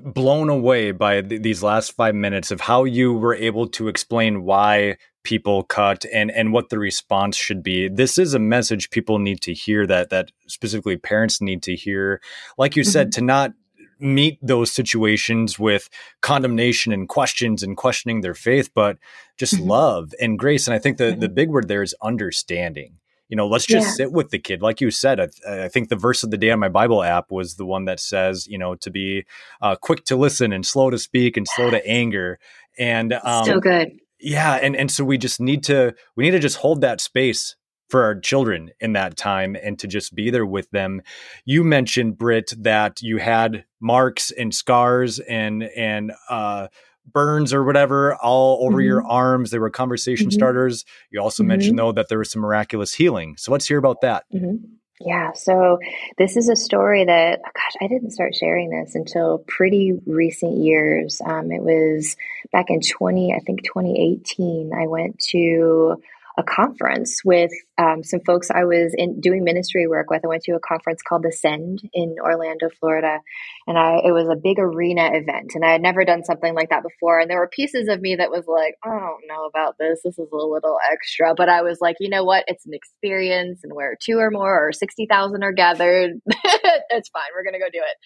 blown 0.00 0.48
away 0.48 0.92
by 0.92 1.22
th- 1.22 1.42
these 1.42 1.62
last 1.62 1.92
five 1.96 2.14
minutes 2.14 2.50
of 2.50 2.60
how 2.60 2.84
you 2.84 3.12
were 3.12 3.34
able 3.34 3.66
to 3.66 3.88
explain 3.88 4.44
why 4.44 4.96
people 5.24 5.64
cut 5.64 6.04
and 6.12 6.30
and 6.30 6.52
what 6.52 6.68
the 6.68 6.78
response 6.78 7.36
should 7.36 7.62
be 7.62 7.88
this 7.88 8.16
is 8.16 8.32
a 8.32 8.38
message 8.38 8.90
people 8.90 9.18
need 9.18 9.40
to 9.40 9.52
hear 9.52 9.86
that 9.86 10.10
that 10.10 10.30
specifically 10.46 10.96
parents 10.96 11.40
need 11.40 11.62
to 11.62 11.74
hear 11.74 12.20
like 12.56 12.76
you 12.76 12.82
mm-hmm. 12.82 12.90
said 12.90 13.12
to 13.12 13.20
not 13.20 13.52
meet 13.98 14.38
those 14.40 14.72
situations 14.72 15.58
with 15.58 15.90
condemnation 16.20 16.92
and 16.92 17.08
questions 17.08 17.62
and 17.62 17.76
questioning 17.76 18.20
their 18.20 18.34
faith 18.34 18.70
but 18.74 18.96
just 19.36 19.54
mm-hmm. 19.54 19.68
love 19.68 20.14
and 20.20 20.38
grace 20.38 20.66
and 20.68 20.74
i 20.74 20.78
think 20.78 20.98
the 20.98 21.04
mm-hmm. 21.04 21.20
the 21.20 21.28
big 21.28 21.50
word 21.50 21.66
there 21.66 21.82
is 21.82 21.94
understanding 22.00 22.94
you 23.28 23.36
know 23.36 23.46
let's 23.46 23.66
just 23.66 23.86
yeah. 23.86 23.92
sit 23.92 24.12
with 24.12 24.30
the 24.30 24.38
kid 24.38 24.62
like 24.62 24.80
you 24.80 24.90
said 24.90 25.20
I, 25.20 25.64
I, 25.64 25.68
think 25.68 25.88
the 25.88 25.96
verse 25.96 26.22
of 26.22 26.30
the 26.30 26.38
day 26.38 26.50
on 26.50 26.58
my 26.58 26.68
bible 26.68 27.02
app 27.02 27.30
was 27.30 27.56
the 27.56 27.66
one 27.66 27.84
that 27.84 28.00
says 28.00 28.46
you 28.46 28.58
know 28.58 28.74
to 28.76 28.90
be 28.90 29.24
uh, 29.60 29.76
quick 29.76 30.04
to 30.06 30.16
listen 30.16 30.52
and 30.52 30.64
slow 30.64 30.90
to 30.90 30.98
speak 30.98 31.36
and 31.36 31.46
slow 31.46 31.70
to 31.70 31.86
anger 31.86 32.38
and 32.78 33.12
um, 33.12 33.44
so 33.44 33.60
good 33.60 33.98
yeah 34.20 34.54
and 34.54 34.74
and 34.76 34.90
so 34.90 35.04
we 35.04 35.18
just 35.18 35.40
need 35.40 35.62
to 35.64 35.94
we 36.16 36.24
need 36.24 36.32
to 36.32 36.38
just 36.38 36.56
hold 36.58 36.80
that 36.80 37.00
space 37.00 37.56
for 37.88 38.04
our 38.04 38.18
children 38.18 38.70
in 38.80 38.92
that 38.92 39.16
time 39.16 39.56
and 39.62 39.78
to 39.78 39.86
just 39.86 40.14
be 40.14 40.30
there 40.30 40.46
with 40.46 40.70
them. 40.70 41.02
You 41.44 41.64
mentioned 41.64 42.18
Britt 42.18 42.52
that 42.58 43.00
you 43.00 43.16
had 43.18 43.64
marks 43.80 44.30
and 44.30 44.54
scars 44.54 45.18
and 45.20 45.62
and 45.62 46.12
uh, 46.28 46.68
burns 47.12 47.52
or 47.52 47.64
whatever 47.64 48.14
all 48.16 48.64
over 48.64 48.78
mm-hmm. 48.78 48.86
your 48.86 49.06
arms. 49.06 49.50
They 49.50 49.58
were 49.58 49.70
conversation 49.70 50.28
mm-hmm. 50.28 50.38
starters. 50.38 50.84
You 51.10 51.20
also 51.20 51.42
mm-hmm. 51.42 51.48
mentioned 51.48 51.78
though 51.78 51.92
that 51.92 52.08
there 52.08 52.18
was 52.18 52.30
some 52.30 52.42
miraculous 52.42 52.94
healing. 52.94 53.36
So 53.36 53.52
let's 53.52 53.66
hear 53.66 53.78
about 53.78 54.00
that. 54.02 54.24
Mm-hmm. 54.34 54.56
Yeah, 55.00 55.32
so 55.32 55.78
this 56.16 56.36
is 56.36 56.48
a 56.48 56.56
story 56.56 57.04
that, 57.04 57.40
gosh, 57.42 57.74
I 57.80 57.86
didn't 57.86 58.10
start 58.10 58.34
sharing 58.34 58.70
this 58.70 58.96
until 58.96 59.38
pretty 59.46 59.92
recent 60.06 60.58
years. 60.58 61.20
Um, 61.24 61.52
it 61.52 61.62
was 61.62 62.16
back 62.50 62.66
in 62.68 62.80
20, 62.80 63.32
I 63.32 63.38
think 63.38 63.62
2018. 63.62 64.72
I 64.76 64.88
went 64.88 65.20
to 65.30 66.02
a 66.38 66.42
conference 66.44 67.20
with 67.24 67.50
um, 67.78 68.04
some 68.04 68.20
folks 68.24 68.48
I 68.48 68.64
was 68.64 68.94
in 68.96 69.20
doing 69.20 69.42
ministry 69.42 69.88
work 69.88 70.08
with. 70.08 70.24
I 70.24 70.28
went 70.28 70.44
to 70.44 70.52
a 70.52 70.60
conference 70.60 71.02
called 71.02 71.24
the 71.24 71.32
Send 71.32 71.80
in 71.92 72.14
Orlando, 72.22 72.68
Florida, 72.78 73.18
and 73.66 73.76
I 73.76 73.96
it 74.04 74.12
was 74.12 74.28
a 74.30 74.40
big 74.40 74.60
arena 74.60 75.10
event, 75.12 75.52
and 75.56 75.64
I 75.64 75.72
had 75.72 75.82
never 75.82 76.04
done 76.04 76.24
something 76.24 76.54
like 76.54 76.70
that 76.70 76.84
before. 76.84 77.18
And 77.18 77.28
there 77.28 77.40
were 77.40 77.50
pieces 77.52 77.88
of 77.88 78.00
me 78.00 78.14
that 78.14 78.30
was 78.30 78.44
like, 78.46 78.76
I 78.84 78.90
don't 78.90 79.26
know 79.28 79.46
about 79.46 79.74
this. 79.80 79.98
This 80.04 80.16
is 80.16 80.28
a 80.32 80.36
little 80.36 80.78
extra, 80.92 81.34
but 81.36 81.48
I 81.48 81.62
was 81.62 81.78
like, 81.80 81.96
you 81.98 82.08
know 82.08 82.24
what? 82.24 82.44
It's 82.46 82.66
an 82.66 82.72
experience, 82.72 83.60
and 83.64 83.72
where 83.74 83.96
two 84.00 84.18
or 84.18 84.30
more 84.30 84.68
or 84.68 84.72
sixty 84.72 85.06
thousand 85.10 85.42
are 85.42 85.52
gathered, 85.52 86.12
it's 86.26 87.08
fine. 87.08 87.30
We're 87.34 87.44
gonna 87.44 87.58
go 87.58 87.70
do 87.72 87.80
it. 87.80 87.96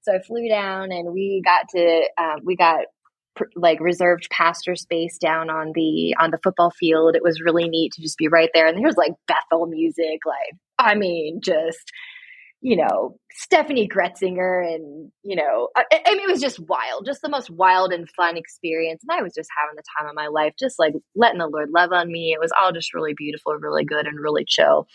So 0.00 0.14
I 0.14 0.22
flew 0.22 0.48
down, 0.48 0.92
and 0.92 1.12
we 1.12 1.42
got 1.44 1.68
to 1.76 2.08
um, 2.18 2.40
we 2.42 2.56
got 2.56 2.86
like 3.56 3.80
reserved 3.80 4.28
pastor 4.30 4.76
space 4.76 5.18
down 5.18 5.50
on 5.50 5.72
the 5.74 6.14
on 6.20 6.30
the 6.30 6.40
football 6.42 6.70
field. 6.70 7.16
It 7.16 7.22
was 7.22 7.40
really 7.40 7.68
neat 7.68 7.92
to 7.92 8.02
just 8.02 8.18
be 8.18 8.28
right 8.28 8.50
there. 8.54 8.66
And 8.66 8.78
there's 8.78 8.96
like 8.96 9.12
Bethel 9.26 9.66
music, 9.66 10.20
like 10.26 10.58
I 10.78 10.94
mean, 10.94 11.40
just 11.42 11.92
you 12.60 12.76
know 12.76 13.16
Steffany 13.34 13.88
Gretzinger, 13.88 14.74
and 14.74 15.10
you 15.22 15.36
know, 15.36 15.68
I, 15.76 15.84
I, 16.06 16.14
mean, 16.14 16.28
it 16.28 16.30
was 16.30 16.40
just 16.40 16.60
wild, 16.60 17.06
just 17.06 17.22
the 17.22 17.28
most 17.28 17.50
wild 17.50 17.92
and 17.92 18.08
fun 18.10 18.36
experience. 18.36 19.02
And 19.02 19.18
I 19.18 19.22
was 19.22 19.34
just 19.34 19.50
having 19.58 19.76
the 19.76 19.82
time 19.98 20.08
of 20.08 20.14
my 20.14 20.28
life, 20.28 20.54
just 20.58 20.78
like 20.78 20.94
letting 21.14 21.38
the 21.38 21.46
Lord 21.46 21.70
love 21.74 21.92
on 21.92 22.10
me. 22.10 22.32
It 22.32 22.40
was 22.40 22.52
all 22.60 22.72
just 22.72 22.94
really 22.94 23.14
beautiful, 23.16 23.54
really 23.54 23.84
good, 23.84 24.06
and 24.06 24.20
really 24.20 24.44
chill. 24.46 24.86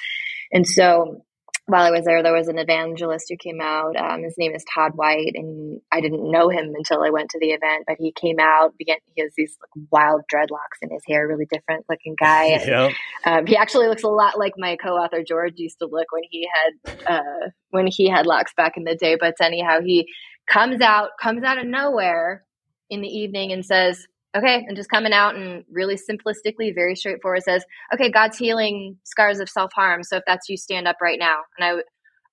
And 0.51 0.65
so 0.65 1.23
while 1.67 1.83
I 1.83 1.91
was 1.91 2.05
there, 2.05 2.23
there 2.23 2.33
was 2.33 2.47
an 2.47 2.57
evangelist 2.57 3.25
who 3.29 3.35
came 3.35 3.59
out. 3.61 3.97
Um, 3.97 4.23
his 4.23 4.35
name 4.37 4.55
is 4.55 4.63
Todd 4.73 4.93
White, 4.95 5.33
and 5.35 5.81
I 5.91 5.99
didn't 5.99 6.31
know 6.31 6.47
him 6.47 6.73
until 6.73 7.03
I 7.03 7.09
went 7.09 7.29
to 7.31 7.39
the 7.39 7.51
event. 7.51 7.83
But 7.85 7.97
he 7.99 8.13
came 8.13 8.37
out. 8.39 8.77
Began 8.77 8.97
he 9.13 9.21
has 9.21 9.33
these 9.35 9.57
like, 9.61 9.85
wild 9.91 10.21
dreadlocks 10.33 10.79
in 10.81 10.89
his 10.91 11.03
hair, 11.05 11.27
really 11.27 11.45
different 11.51 11.85
looking 11.89 12.15
guy. 12.19 12.45
And, 12.57 12.67
Yep. 12.67 12.91
um, 13.25 13.45
he 13.45 13.57
actually 13.57 13.87
looks 13.87 14.03
a 14.03 14.07
lot 14.07 14.39
like 14.39 14.53
my 14.57 14.77
co-author 14.77 15.23
George 15.27 15.53
used 15.57 15.79
to 15.79 15.87
look 15.87 16.07
when 16.11 16.23
he 16.29 16.47
had 16.53 17.13
uh, 17.15 17.49
when 17.71 17.87
he 17.87 18.09
had 18.09 18.25
locks 18.25 18.53
back 18.55 18.77
in 18.77 18.85
the 18.85 18.95
day. 18.95 19.17
But 19.19 19.35
anyhow, 19.41 19.81
he 19.83 20.07
comes 20.49 20.81
out 20.81 21.09
comes 21.21 21.43
out 21.43 21.57
of 21.57 21.65
nowhere 21.65 22.45
in 22.89 23.01
the 23.01 23.09
evening 23.09 23.51
and 23.51 23.65
says, 23.65 24.07
"Okay," 24.37 24.65
and 24.67 24.75
just 24.77 24.89
coming 24.89 25.13
out 25.13 25.35
and 25.35 25.63
really 25.71 25.95
simplistically, 25.97 26.73
very 26.73 26.95
straightforward 26.95 27.43
says, 27.43 27.65
"Okay, 27.93 28.11
God's 28.11 28.37
healing 28.37 28.97
scars 29.03 29.39
of 29.39 29.49
self 29.49 29.71
harm. 29.73 30.03
So 30.03 30.17
if 30.17 30.23
that's 30.27 30.49
you, 30.49 30.57
stand 30.57 30.87
up 30.87 30.97
right 31.01 31.19
now." 31.19 31.37
And 31.57 31.79
I. 31.79 31.83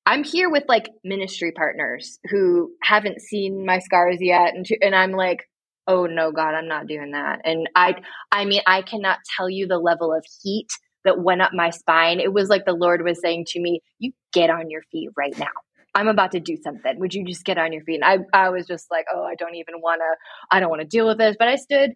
I'm 0.07 0.23
here 0.23 0.51
with 0.51 0.65
like 0.69 0.91
ministry 1.03 1.53
partners 1.53 2.19
who 2.31 2.71
haven't 2.83 3.23
seen 3.23 3.65
my 3.65 3.79
scars 3.79 4.19
yet, 4.21 4.55
and 4.55 4.67
and 4.83 4.95
I'm 4.95 5.13
like, 5.13 5.49
oh 5.87 6.07
no, 6.07 6.33
God, 6.33 6.55
I'm 6.55 6.69
not 6.69 6.87
doing 6.87 7.13
that. 7.13 7.41
And 7.45 7.69
I, 7.75 7.97
I 8.33 8.45
mean, 8.45 8.63
I 8.67 8.83
cannot 8.83 9.19
tell 9.37 9.51
you 9.51 9.67
the 9.67 9.79
level 9.79 10.13
of 10.13 10.25
heat 10.43 10.69
that 11.05 11.21
went 11.21 11.43
up 11.43 11.53
my 11.53 11.71
spine. 11.71 12.21
It 12.21 12.33
was 12.33 12.49
like 12.49 12.65
the 12.65 12.73
Lord 12.73 13.03
was 13.03 13.21
saying 13.21 13.47
to 13.49 13.61
me, 13.61 13.81
You 13.99 14.13
get 14.33 14.51
on 14.51 14.71
your 14.71 14.83
feet 14.91 15.11
right 15.17 15.37
now. 15.39 15.47
I'm 15.95 16.09
about 16.09 16.33
to 16.33 16.41
do 16.41 16.57
something. 16.57 16.99
Would 16.99 17.15
you 17.15 17.25
just 17.25 17.45
get 17.45 17.59
on 17.59 17.73
your 17.73 17.83
feet? 17.85 18.01
And 18.03 18.27
I, 18.33 18.47
I 18.47 18.51
was 18.51 18.67
just 18.67 18.91
like, 18.91 19.07
Oh, 19.13 19.23
I 19.25 19.35
don't 19.37 19.55
even 19.55 19.77
want 19.81 20.01
to, 20.01 20.17
I 20.51 20.61
don't 20.61 20.71
want 20.71 20.83
to 20.83 20.89
deal 20.89 21.07
with 21.07 21.19
this. 21.19 21.37
But 21.39 21.49
I 21.49 21.57
stood 21.57 21.91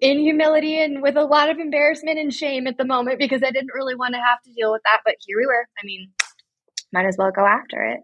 in 0.00 0.20
humility 0.20 0.80
and 0.80 1.02
with 1.02 1.16
a 1.16 1.24
lot 1.24 1.50
of 1.50 1.58
embarrassment 1.58 2.18
and 2.18 2.32
shame 2.32 2.66
at 2.66 2.78
the 2.78 2.84
moment 2.84 3.18
because 3.18 3.42
I 3.42 3.50
didn't 3.50 3.74
really 3.74 3.94
want 3.96 4.14
to 4.14 4.20
have 4.20 4.40
to 4.42 4.52
deal 4.52 4.70
with 4.72 4.82
that. 4.84 5.00
But 5.04 5.16
here 5.20 5.36
we 5.38 5.46
were. 5.46 5.66
I 5.78 5.84
mean, 5.84 6.10
might 6.92 7.06
as 7.06 7.16
well 7.18 7.32
go 7.34 7.44
after 7.44 7.82
it. 7.84 8.00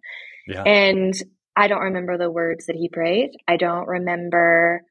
Yeah. 0.49 0.63
And 0.63 1.15
I 1.55 1.69
don't 1.69 1.83
remember 1.83 2.19
the 2.19 2.31
words 2.31 2.67
that 2.67 2.77
he 2.77 2.89
prayed. 2.89 3.31
I 3.49 3.57
don't 3.57 3.87
remember 3.87 4.83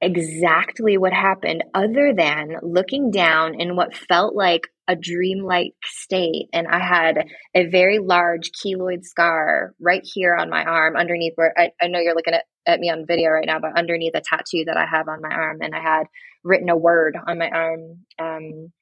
exactly 0.00 0.96
what 0.96 1.12
happened 1.12 1.62
other 1.74 2.14
than 2.16 2.56
looking 2.62 3.10
down 3.10 3.60
in 3.60 3.76
what 3.76 3.94
felt 3.94 4.34
like 4.34 4.62
a 4.90 4.96
dreamlike 4.96 5.74
state. 5.84 6.48
And 6.52 6.66
i 6.66 6.78
had 6.78 7.24
a 7.54 7.66
very 7.66 7.98
large 7.98 8.50
keloid 8.52 9.04
scar 9.04 9.74
right 9.80 10.02
here 10.02 10.34
on 10.34 10.50
my 10.50 10.64
arm 10.64 10.96
underneath 10.96 11.34
where 11.36 11.54
i, 11.56 11.70
I 11.80 11.86
know 11.86 12.00
you're 12.00 12.14
looking 12.14 12.34
at, 12.34 12.44
at 12.66 12.80
me 12.80 12.90
on 12.90 13.06
video 13.06 13.30
right 13.30 13.46
now 13.46 13.60
but 13.60 13.78
underneath 13.78 14.14
a 14.14 14.20
tattoo 14.20 14.64
that 14.66 14.76
i 14.76 14.86
have 14.86 15.08
on 15.08 15.22
my 15.22 15.30
arm. 15.30 15.58
And 15.62 15.74
i 15.74 15.80
had 15.80 16.04
written 16.42 16.68
a 16.68 16.76
word 16.76 17.16
on 17.26 17.38
my 17.38 17.48
arm 17.48 18.04
um, 18.18 18.72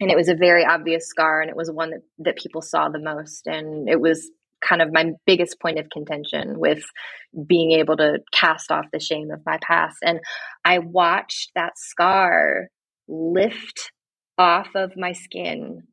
and 0.00 0.10
it 0.10 0.16
was 0.16 0.28
a 0.28 0.34
very 0.34 0.64
obvious 0.64 1.06
scar 1.08 1.40
and 1.40 1.50
it 1.50 1.56
was 1.56 1.70
one 1.70 1.90
that, 1.90 2.02
that 2.18 2.36
people 2.36 2.60
saw 2.60 2.88
the 2.88 2.98
most. 2.98 3.46
And 3.46 3.88
it 3.88 4.00
was 4.00 4.30
kind 4.66 4.82
of 4.82 4.92
my 4.92 5.12
biggest 5.26 5.60
point 5.60 5.78
of 5.78 5.88
contention 5.90 6.58
with 6.58 6.82
being 7.46 7.72
able 7.72 7.96
to 7.96 8.18
cast 8.32 8.70
off 8.70 8.86
the 8.92 9.00
shame 9.00 9.30
of 9.30 9.40
my 9.46 9.58
past. 9.62 9.98
And 10.02 10.20
I 10.64 10.78
watched 10.78 11.52
that 11.54 11.72
scar 11.76 12.68
lift 13.08 13.92
off 14.38 14.68
of 14.74 14.96
my 14.96 15.12
skin 15.12 15.84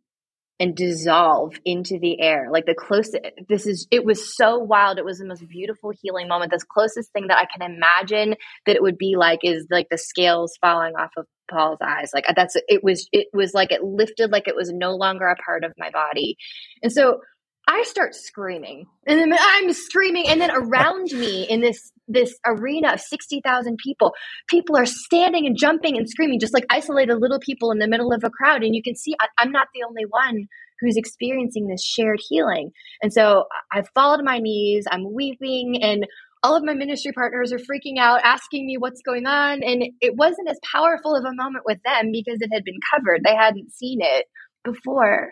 and 0.60 0.76
dissolve 0.76 1.56
into 1.66 2.00
the 2.00 2.22
air. 2.22 2.48
Like 2.52 2.66
the 2.66 2.76
closest, 2.76 3.18
this 3.50 3.66
is, 3.66 3.88
it 3.92 4.06
was 4.06 4.36
so 4.36 4.60
wild. 4.60 4.98
It 4.98 5.06
was 5.06 5.18
the 5.18 5.26
most 5.26 5.48
beautiful 5.48 5.92
healing 6.02 6.28
moment. 6.28 6.52
The 6.52 6.64
closest 6.72 7.12
thing 7.12 7.28
that 7.28 7.38
I 7.38 7.46
can 7.46 7.70
imagine 7.70 8.36
that 8.66 8.76
it 8.76 8.82
would 8.82 8.98
be 8.98 9.16
like 9.18 9.40
is 9.44 9.68
like 9.72 9.88
the 9.90 9.98
scales 9.98 10.58
falling 10.62 10.94
off 10.96 11.10
of 11.18 11.26
Paul's 11.50 11.80
eyes. 11.84 12.12
Like 12.14 12.26
that's, 12.36 12.56
it 12.68 12.84
was, 12.84 13.10
it 13.12 13.28
was 13.34 13.54
like 13.54 13.72
it 13.72 13.84
lifted 13.84 14.32
like 14.32 14.48
it 14.48 14.56
was 14.56 14.72
no 14.72 14.96
longer 14.96 15.26
a 15.26 15.36
part 15.36 15.64
of 15.64 15.74
my 15.78 15.90
body. 15.90 16.38
And 16.82 16.92
so 16.92 17.20
I 17.68 17.84
start 17.84 18.14
screaming, 18.14 18.88
and 19.08 19.20
then 19.20 19.34
I'm 19.40 19.72
screaming, 19.72 20.28
and 20.28 20.42
then 20.42 20.52
around 20.52 21.12
me 21.14 21.48
in 21.50 21.62
this 21.62 21.92
this 22.10 22.38
arena 22.46 22.94
of 22.94 23.00
sixty 23.00 23.42
thousand 23.44 23.78
people, 23.78 24.14
people 24.48 24.76
are 24.78 24.86
standing 24.86 25.46
and 25.46 25.58
jumping 25.58 25.98
and 25.98 26.10
screaming, 26.10 26.40
just 26.40 26.54
like 26.54 26.66
isolated 26.70 27.16
little 27.16 27.40
people 27.40 27.72
in 27.72 27.80
the 27.80 27.88
middle 27.88 28.12
of 28.12 28.24
a 28.24 28.30
crowd. 28.30 28.64
And 28.64 28.76
you 28.76 28.84
can 28.84 28.96
see 28.96 29.16
I, 29.22 29.28
I'm 29.40 29.52
not 29.52 29.68
the 29.74 29.84
only 29.88 30.04
one 30.04 30.48
who's 30.82 30.98
experiencing 30.98 31.68
this 31.68 31.84
shared 31.84 32.20
healing. 32.28 32.72
And 33.02 33.14
so 33.14 33.46
I 33.72 33.84
fall 33.96 34.18
to 34.18 34.24
my 34.24 34.40
knees, 34.40 34.86
I'm 34.92 35.14
weeping, 35.14 35.82
and 35.82 36.06
all 36.44 36.58
of 36.58 36.64
my 36.64 36.74
ministry 36.74 37.14
partners 37.14 37.54
are 37.54 37.60
freaking 37.60 37.98
out, 37.98 38.20
asking 38.26 38.66
me 38.66 38.78
what's 38.78 39.02
going 39.02 39.26
on. 39.26 39.64
And 39.64 39.86
it 40.02 40.16
wasn't 40.18 40.50
as 40.50 40.60
powerful 40.70 41.16
of 41.16 41.24
a 41.24 41.34
moment 41.34 41.64
with 41.66 41.80
them 41.86 42.12
because 42.12 42.40
it 42.42 42.50
had 42.54 42.66
been 42.66 42.80
covered; 42.94 43.22
they 43.24 43.36
hadn't 43.36 43.72
seen 43.72 44.00
it 44.02 44.26
before, 44.66 45.32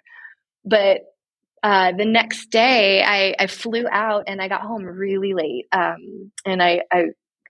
but 0.64 1.02
uh, 1.64 1.92
the 1.96 2.06
next 2.06 2.50
day 2.50 3.04
I, 3.04 3.36
I 3.38 3.48
flew 3.48 3.86
out 3.92 4.24
and 4.28 4.42
I 4.42 4.48
got 4.48 4.62
home 4.62 4.84
really 4.84 5.34
late. 5.34 5.68
Um, 5.72 6.32
and 6.46 6.62
I, 6.62 6.82
I, 6.92 7.04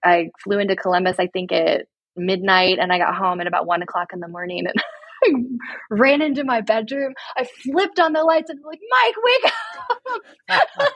I 0.03 0.29
flew 0.43 0.59
into 0.59 0.75
Columbus, 0.75 1.17
I 1.19 1.27
think 1.27 1.51
at 1.51 1.85
midnight 2.15 2.77
and 2.79 2.91
I 2.91 2.97
got 2.97 3.15
home 3.15 3.39
at 3.39 3.47
about 3.47 3.65
one 3.65 3.81
o'clock 3.81 4.09
in 4.13 4.19
the 4.19 4.27
morning 4.27 4.65
and 4.67 4.75
I 5.23 5.95
ran 5.95 6.21
into 6.21 6.43
my 6.43 6.61
bedroom. 6.61 7.13
I 7.37 7.47
flipped 7.63 7.99
on 7.99 8.13
the 8.13 8.23
lights 8.23 8.49
and 8.49 8.59
I'm 8.59 8.65
like, 8.65 8.79
Mike, 8.89 9.15
wake 9.23 9.53
up, 9.53 10.21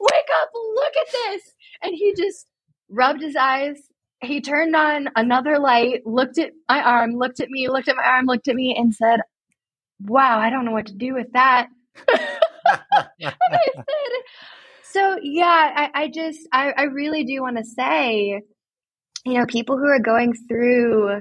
wake 0.00 0.28
up, 0.42 0.48
look 0.54 0.92
at 1.00 1.12
this. 1.12 1.42
And 1.82 1.94
he 1.94 2.14
just 2.16 2.46
rubbed 2.88 3.22
his 3.22 3.36
eyes. 3.36 3.76
He 4.22 4.40
turned 4.40 4.74
on 4.74 5.10
another 5.14 5.58
light, 5.58 6.06
looked 6.06 6.38
at 6.38 6.52
my 6.68 6.82
arm, 6.82 7.12
looked 7.12 7.38
at 7.40 7.50
me, 7.50 7.68
looked 7.68 7.88
at 7.88 7.96
my 7.96 8.04
arm, 8.04 8.24
looked 8.26 8.48
at 8.48 8.54
me 8.54 8.74
and 8.76 8.94
said, 8.94 9.20
wow, 10.00 10.38
I 10.38 10.50
don't 10.50 10.64
know 10.64 10.72
what 10.72 10.86
to 10.86 10.94
do 10.94 11.14
with 11.14 11.32
that. 11.32 11.68
said, 13.20 13.32
so 14.82 15.18
yeah, 15.22 15.72
I, 15.76 15.90
I 15.94 16.08
just 16.08 16.40
I, 16.52 16.72
I 16.76 16.82
really 16.84 17.24
do 17.24 17.42
want 17.42 17.56
to 17.58 17.64
say, 17.64 18.42
you 19.24 19.34
know, 19.34 19.46
people 19.46 19.76
who 19.76 19.86
are 19.86 20.00
going 20.00 20.34
through, 20.48 21.20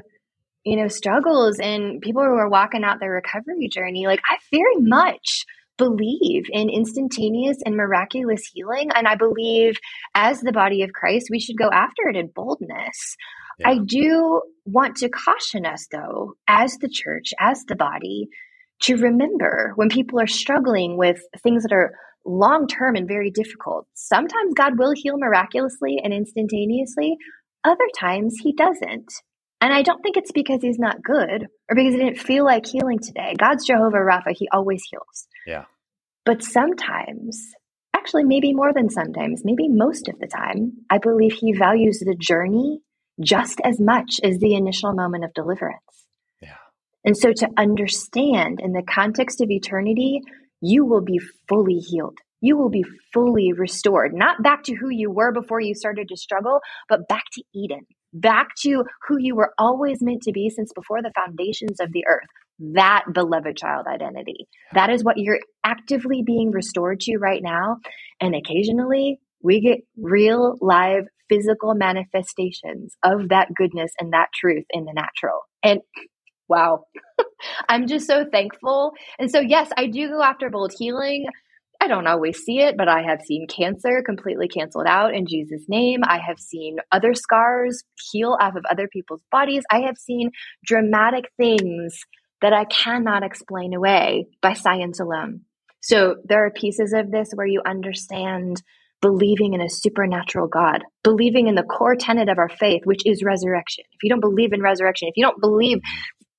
you 0.64 0.76
know, 0.78 0.88
struggles 0.88 1.60
and 1.60 2.02
people 2.02 2.24
who 2.24 2.36
are 2.36 2.50
walking 2.50 2.84
out 2.84 3.00
their 3.00 3.12
recovery 3.12 3.68
journey, 3.72 4.08
like 4.08 4.22
I 4.30 4.38
very 4.52 4.78
much 4.78 5.46
believe 5.78 6.46
in 6.52 6.70
instantaneous 6.70 7.58
and 7.66 7.76
miraculous 7.76 8.50
healing. 8.54 8.89
And 8.93 9.08
I 9.08 9.16
believe 9.16 9.76
as 10.14 10.41
the 10.41 10.52
body 10.52 10.84
of 10.84 10.93
Christ, 10.93 11.28
we 11.30 11.39
should 11.39 11.58
go 11.58 11.70
after 11.72 12.08
it 12.10 12.16
in 12.16 12.32
boldness. 12.34 13.16
Yeah. 13.60 13.70
I 13.70 13.78
do 13.86 14.41
want 14.66 14.98
to 14.98 15.10
caution 15.10 15.66
us, 15.66 15.88
though, 15.91 16.34
as 16.48 16.78
the 16.78 16.89
church, 16.89 17.34
as 17.39 17.64
the 17.68 17.76
body, 17.76 18.28
to 18.84 18.95
remember 18.97 19.73
when 19.76 19.89
people 19.89 20.19
are 20.19 20.28
struggling 20.28 20.97
with 20.97 21.19
things 21.43 21.63
that 21.63 21.73
are 21.73 21.93
long 22.26 22.67
term 22.67 22.95
and 22.95 23.07
very 23.07 23.32
difficult. 23.32 23.88
Sometimes 23.93 24.53
God 24.55 24.78
will 24.78 24.93
heal 24.95 25.17
miraculously 25.17 25.99
and 26.03 26.13
instantaneously, 26.13 27.17
other 27.63 27.88
times 27.97 28.36
He 28.41 28.53
doesn't. 28.53 29.11
And 29.61 29.73
I 29.73 29.82
don't 29.82 30.01
think 30.01 30.17
it's 30.17 30.32
because 30.32 30.61
He's 30.61 30.80
not 30.80 31.03
good 31.03 31.47
or 31.69 31.76
because 31.76 31.93
He 31.93 31.99
didn't 31.99 32.19
feel 32.19 32.45
like 32.45 32.65
healing 32.65 32.99
today. 32.99 33.36
God's 33.38 33.65
Jehovah 33.65 33.97
Rapha, 33.97 34.36
He 34.36 34.47
always 34.51 34.84
heals. 34.89 35.28
Yeah. 35.45 35.65
But 36.26 36.43
sometimes, 36.43 37.39
actually, 37.95 38.23
maybe 38.23 38.53
more 38.53 38.73
than 38.73 38.89
sometimes, 38.89 39.43
maybe 39.45 39.67
most 39.69 40.07
of 40.09 40.19
the 40.19 40.28
time, 40.28 40.73
I 40.89 40.97
believe 40.97 41.34
He 41.34 41.53
values 41.53 41.99
the 41.99 42.15
journey 42.15 42.82
just 43.21 43.61
as 43.63 43.80
much 43.80 44.19
as 44.23 44.39
the 44.39 44.55
initial 44.55 44.93
moment 44.93 45.23
of 45.23 45.34
deliverance. 45.34 45.80
And 47.06 47.16
so 47.16 47.32
to 47.32 47.49
understand 47.58 48.60
in 48.62 48.74
the 48.74 48.84
context 48.84 49.41
of 49.41 49.49
eternity, 49.49 50.22
you 50.62 50.86
will 50.86 51.03
be 51.03 51.20
fully 51.47 51.78
healed. 51.78 52.18
You 52.41 52.58
will 52.58 52.70
be 52.70 52.84
fully 53.14 53.53
restored, 53.53 54.14
not 54.14 54.43
back 54.43 54.64
to 54.64 54.76
who 54.76 54.89
you 54.89 55.10
were 55.10 55.32
before 55.32 55.62
you 55.62 55.74
started 55.74 56.10
to 56.10 56.18
struggle, 56.18 56.60
but 56.89 57.08
back 57.08 57.24
to 57.34 57.43
Eden, 57.56 57.82
back 58.14 58.49
to 58.64 58.84
who 59.08 59.18
you 59.20 59.36
were 59.36 59.53
always 59.58 59.99
meant 60.01 60.24
to 60.24 60.32
be 60.32 60.49
since 60.49 60.72
before 60.74 61.01
the 61.01 61.14
foundations 61.16 61.80
of 61.80 61.91
the 61.91 62.03
earth. 62.08 62.28
That 62.60 63.06
beloved 63.14 63.58
child 63.58 63.86
identity. 63.88 64.47
That 64.74 64.89
is 64.89 65.03
what 65.03 65.18
you're 65.18 65.39
actively 65.64 66.24
being 66.26 66.51
restored 66.51 67.01
to 67.01 67.18
right 67.18 67.41
now. 67.43 67.78
And 68.22 68.36
occasionally 68.36 69.20
we 69.41 69.62
get 69.62 69.80
real, 69.97 70.56
live, 70.62 71.06
physical 71.30 71.74
manifestations 71.76 72.95
of 73.03 73.30
that 73.30 73.49
goodness 73.56 73.91
and 73.99 74.14
that 74.14 74.30
truth 74.34 74.66
in 74.72 74.86
the 74.86 74.93
natural. 74.93 75.41
And 75.64 75.82
wow. 76.48 76.86
I'm 77.70 77.88
just 77.88 78.08
so 78.08 78.26
thankful. 78.32 78.93
And 79.20 79.30
so, 79.30 79.39
yes, 79.39 79.70
I 79.78 79.88
do 79.88 80.10
go 80.10 80.22
after 80.22 80.50
bold 80.50 80.74
healing. 80.78 81.26
I 81.82 81.88
don't 81.88 82.08
always 82.08 82.39
see 82.39 82.60
it, 82.60 82.78
but 82.78 82.88
I 82.88 83.04
have 83.04 83.22
seen 83.22 83.48
cancer 83.48 84.02
completely 84.06 84.48
canceled 84.48 84.88
out 84.88 85.14
in 85.14 85.28
Jesus' 85.28 85.66
name. 85.68 86.02
I 86.04 86.20
have 86.20 86.39
seen 86.39 86.78
other 86.91 87.14
scars 87.14 87.84
heal 88.12 88.38
off 88.39 88.56
of 88.56 88.64
other 88.70 88.88
people's 88.88 89.22
bodies. 89.32 89.64
I 89.70 89.82
have 89.82 89.98
seen 89.98 90.32
dramatic 90.66 91.26
things 91.38 92.00
that 92.41 92.54
I 92.54 92.66
cannot 92.66 93.24
explain 93.24 93.74
away 93.74 94.28
by 94.41 94.54
science 94.54 95.00
alone. 95.00 95.41
So 95.82 96.16
there 96.24 96.46
are 96.46 96.52
pieces 96.52 96.93
of 96.93 97.12
this 97.12 97.30
where 97.36 97.48
you 97.48 97.62
understand 97.66 98.62
believing 99.02 99.54
in 99.54 99.62
a 99.62 99.70
supernatural 99.70 100.48
God, 100.48 100.84
believing 101.04 101.48
in 101.48 101.56
the 101.56 101.64
core 101.64 101.96
tenet 101.96 102.30
of 102.30 102.39
our 102.39 102.50
faith, 102.50 102.82
which 102.86 103.06
is 103.06 103.24
resurrection. 103.24 103.84
If 103.91 104.02
you 104.02 104.10
don't 104.10 104.22
believe 104.22 104.54
in 104.54 104.62
resurrection, 104.62 105.10
if 105.10 105.18
you 105.18 105.24
don't 105.24 105.39
believe 105.39 105.80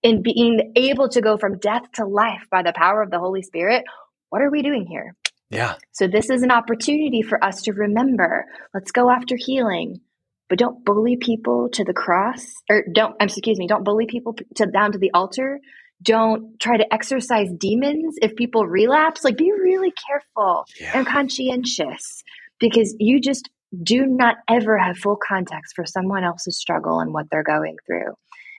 in 0.06 0.22
being 0.22 0.72
able 0.76 1.08
to 1.08 1.20
go 1.20 1.36
from 1.36 1.58
death 1.58 1.82
to 1.94 2.06
life 2.06 2.44
by 2.48 2.62
the 2.62 2.72
power 2.72 3.02
of 3.02 3.10
the 3.10 3.18
Holy 3.18 3.42
Spirit, 3.42 3.82
what 4.30 4.40
are 4.40 4.50
we 4.52 4.62
doing 4.62 4.86
here? 4.86 5.16
Yeah. 5.50 5.74
So 5.90 6.06
this 6.06 6.30
is 6.30 6.44
an 6.44 6.52
opportunity 6.52 7.22
for 7.22 7.42
us 7.42 7.62
to 7.62 7.72
remember. 7.72 8.44
Let's 8.72 8.92
go 8.92 9.10
after 9.10 9.34
healing, 9.36 10.00
but 10.48 10.58
don't 10.60 10.84
bully 10.84 11.16
people 11.16 11.70
to 11.72 11.82
the 11.82 11.92
cross 11.92 12.46
or 12.70 12.84
don't 12.94 13.16
I'm 13.20 13.26
excuse 13.26 13.58
me, 13.58 13.66
don't 13.66 13.82
bully 13.82 14.06
people 14.06 14.36
to 14.54 14.66
down 14.66 14.92
to 14.92 14.98
the 14.98 15.10
altar. 15.12 15.58
Don't 16.00 16.60
try 16.60 16.76
to 16.76 16.94
exorcise 16.94 17.48
demons 17.58 18.14
if 18.22 18.36
people 18.36 18.64
relapse. 18.64 19.24
Like 19.24 19.36
be 19.36 19.50
really 19.50 19.92
careful 20.06 20.66
Yeah. 20.80 20.92
and 20.98 21.04
conscientious 21.06 22.22
because 22.60 22.94
you 23.00 23.20
just 23.20 23.50
do 23.82 24.06
not 24.06 24.36
ever 24.48 24.78
have 24.78 24.98
full 24.98 25.16
context 25.16 25.74
for 25.74 25.84
someone 25.84 26.22
else's 26.22 26.56
struggle 26.58 27.00
and 27.00 27.12
what 27.12 27.26
they're 27.28 27.42
going 27.42 27.76
through. 27.86 28.12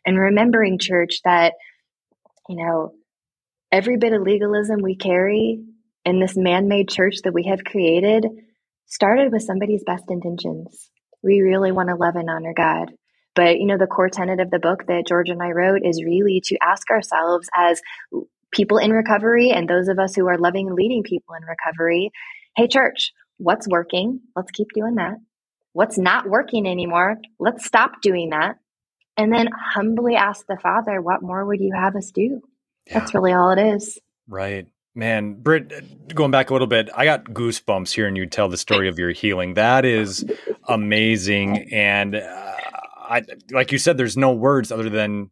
And 0.08 0.18
remembering, 0.18 0.80
church, 0.80 1.20
that, 1.26 1.54
you 2.50 2.56
know, 2.56 2.94
every 3.72 3.98
bit 3.98 4.14
of 4.14 4.24
legalism 4.24 4.82
we 4.82 4.96
carry 4.96 5.64
in 6.06 6.20
this 6.20 6.36
man 6.36 6.68
made 6.68 6.90
church 6.90 7.18
that 7.24 7.34
we 7.34 7.44
have 7.44 7.64
created 7.64 8.26
started 8.86 9.32
with 9.32 9.44
somebody's 9.44 9.84
best 9.84 10.06
intentions. 10.10 10.90
We 11.22 11.42
really 11.42 11.74
want 11.74 11.90
to 11.90 11.96
love 11.96 12.16
and 12.16 12.30
honor 12.30 12.54
God. 12.56 12.94
But, 13.36 13.60
you 13.60 13.66
know, 13.66 13.78
the 13.78 13.86
core 13.86 14.10
tenet 14.10 14.40
of 14.40 14.50
the 14.50 14.60
book 14.60 14.88
that 14.88 15.06
George 15.06 15.30
and 15.30 15.44
I 15.44 15.52
wrote 15.52 15.82
is 15.84 16.04
really 16.04 16.42
to 16.46 16.58
ask 16.64 16.90
ourselves 16.90 17.50
as 17.54 17.82
people 18.52 18.78
in 18.78 18.92
recovery 18.92 19.52
and 19.52 19.70
those 19.70 19.90
of 19.90 20.00
us 20.00 20.16
who 20.16 20.28
are 20.28 20.38
loving 20.38 20.68
and 20.68 20.76
leading 20.76 21.04
people 21.04 21.36
in 21.36 21.44
recovery 21.44 22.12
hey, 22.58 22.68
church, 22.68 23.14
what's 23.38 23.68
working? 23.68 24.20
Let's 24.36 24.50
keep 24.50 24.70
doing 24.74 24.96
that. 24.96 25.18
What's 25.74 25.98
not 26.00 26.28
working 26.28 26.66
anymore? 26.66 27.18
Let's 27.40 27.66
stop 27.66 28.02
doing 28.02 28.32
that. 28.32 28.56
And 29.18 29.34
then 29.34 29.48
humbly 29.74 30.16
ask 30.16 30.46
the 30.48 30.58
Father, 30.58 31.02
what 31.02 31.22
more 31.24 31.46
would 31.46 31.60
you 31.60 31.74
have 31.76 31.96
us 31.96 32.12
do? 32.12 32.42
That's 32.92 33.14
really 33.14 33.34
all 33.34 33.52
it 33.52 33.60
is. 33.60 34.00
Right. 34.28 34.68
Man, 34.96 35.36
Britt, 35.36 36.16
going 36.16 36.32
back 36.32 36.50
a 36.50 36.54
little 36.54 36.68
bit, 36.68 36.90
I 36.96 37.06
got 37.06 37.26
goosebumps 37.26 37.94
hearing 37.94 38.16
you 38.16 38.26
tell 38.26 38.50
the 38.50 38.58
story 38.58 38.88
of 38.88 38.98
your 38.98 39.12
healing. 39.12 39.54
That 39.56 39.86
is 39.86 40.26
amazing. 40.68 41.72
And 41.72 42.16
uh, 42.16 42.56
I, 42.98 43.24
like 43.52 43.72
you 43.72 43.78
said, 43.78 43.98
there's 43.98 44.18
no 44.18 44.34
words 44.34 44.72
other 44.72 44.90
than, 44.90 45.30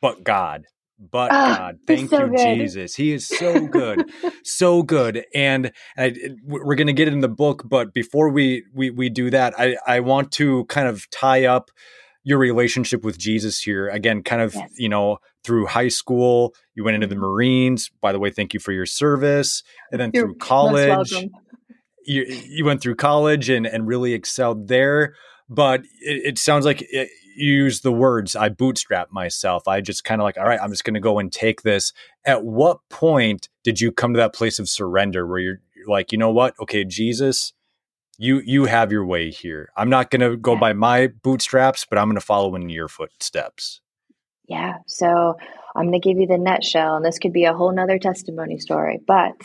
but 0.00 0.24
God, 0.24 0.66
but 0.98 1.30
Oh, 1.32 1.34
God. 1.34 1.78
Thank 1.86 2.10
so 2.10 2.24
you, 2.24 2.30
good. 2.30 2.58
Jesus. 2.58 2.96
He 2.96 3.12
is 3.12 3.26
so 3.26 3.66
good, 3.66 4.10
so 4.44 4.82
good. 4.82 5.24
And 5.34 5.72
I, 5.96 6.14
we're 6.44 6.74
going 6.74 6.88
to 6.88 6.92
get 6.92 7.08
in 7.08 7.20
the 7.20 7.28
book, 7.28 7.62
but 7.66 7.94
before 7.94 8.28
we, 8.28 8.64
we, 8.74 8.90
we 8.90 9.08
do 9.08 9.30
that, 9.30 9.54
I, 9.58 9.76
I 9.86 10.00
want 10.00 10.32
to 10.32 10.64
kind 10.66 10.88
of 10.88 11.08
tie 11.10 11.46
up 11.46 11.70
your 12.22 12.38
relationship 12.38 13.04
with 13.04 13.18
Jesus 13.18 13.60
here 13.60 13.88
again, 13.88 14.22
kind 14.22 14.42
of, 14.42 14.54
Yes. 14.54 14.70
you 14.76 14.88
know, 14.88 15.18
through 15.44 15.66
high 15.66 15.88
school, 15.88 16.54
you 16.74 16.84
went 16.84 16.94
into 16.94 17.06
the 17.06 17.14
Mhm. 17.14 17.20
Marines. 17.20 17.90
By 18.02 18.12
the 18.12 18.18
way, 18.18 18.30
thank 18.30 18.52
you 18.52 18.60
for 18.60 18.72
your 18.72 18.86
service. 18.86 19.62
And 19.90 20.00
then 20.00 20.10
You're 20.12 20.24
through 20.26 20.34
college, 20.36 21.12
you, 22.04 22.24
you 22.46 22.64
went 22.64 22.80
through 22.82 22.96
college 22.96 23.48
and, 23.48 23.66
and 23.66 23.86
really 23.86 24.12
excelled 24.12 24.68
there. 24.68 25.14
But 25.48 25.80
it, 26.00 26.22
it 26.24 26.38
sounds 26.38 26.64
like 26.64 26.82
it, 26.82 27.08
you 27.36 27.52
use 27.52 27.80
the 27.80 27.92
words, 27.92 28.36
I 28.36 28.50
bootstrap 28.50 29.10
myself. 29.10 29.66
I 29.66 29.80
just 29.80 30.04
kind 30.04 30.20
of 30.20 30.24
like, 30.24 30.36
all 30.36 30.44
right, 30.44 30.60
I'm 30.60 30.70
just 30.70 30.84
going 30.84 30.94
to 30.94 31.00
go 31.00 31.18
and 31.18 31.32
take 31.32 31.62
this. 31.62 31.92
At 32.24 32.44
what 32.44 32.78
point 32.90 33.48
did 33.64 33.80
you 33.80 33.90
come 33.92 34.12
to 34.12 34.18
that 34.18 34.34
place 34.34 34.58
of 34.58 34.68
surrender 34.68 35.26
where 35.26 35.38
you're, 35.38 35.60
you're 35.74 35.88
like, 35.88 36.12
you 36.12 36.18
know 36.18 36.30
what? 36.30 36.54
Okay, 36.60 36.84
Jesus, 36.84 37.52
you 38.20 38.42
you 38.44 38.66
have 38.66 38.92
your 38.92 39.04
way 39.04 39.30
here. 39.30 39.70
I'm 39.76 39.88
not 39.88 40.10
going 40.10 40.20
to 40.20 40.36
go 40.36 40.54
by 40.54 40.74
my 40.74 41.06
bootstraps, 41.08 41.86
but 41.88 41.98
I'm 41.98 42.06
going 42.06 42.16
to 42.16 42.20
follow 42.20 42.54
in 42.54 42.68
your 42.68 42.86
footsteps. 42.86 43.80
Yeah. 44.46 44.78
So 44.86 45.38
I'm 45.74 45.86
going 45.86 46.00
to 46.00 46.06
give 46.06 46.18
you 46.18 46.26
the 46.26 46.36
nutshell, 46.36 46.96
and 46.96 47.04
this 47.04 47.18
could 47.18 47.32
be 47.32 47.44
a 47.44 47.54
whole 47.54 47.72
nother 47.72 47.98
testimony 47.98 48.58
story. 48.58 49.00
But 49.06 49.40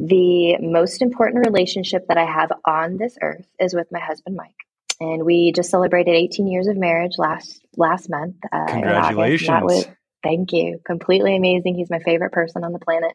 the 0.00 0.58
most 0.58 1.02
important 1.02 1.46
relationship 1.46 2.08
that 2.08 2.18
I 2.18 2.24
have 2.24 2.50
on 2.64 2.96
this 2.96 3.16
earth 3.22 3.46
is 3.60 3.74
with 3.74 3.92
my 3.92 4.00
husband, 4.00 4.34
Mike. 4.34 4.50
And 4.98 5.24
we 5.24 5.52
just 5.52 5.70
celebrated 5.70 6.12
18 6.12 6.48
years 6.48 6.66
of 6.66 6.76
marriage 6.76 7.18
last 7.18 7.60
last 7.76 8.10
month. 8.10 8.36
Uh, 8.52 8.56
in 8.56 8.60
August. 8.60 8.74
And 8.74 8.82
Congratulations. 8.84 9.62
Was, 9.62 9.88
thank 10.24 10.52
you. 10.52 10.80
Completely 10.84 11.36
amazing. 11.36 11.76
He's 11.76 11.90
my 11.90 12.00
favorite 12.00 12.32
person 12.32 12.64
on 12.64 12.72
the 12.72 12.80
planet. 12.80 13.12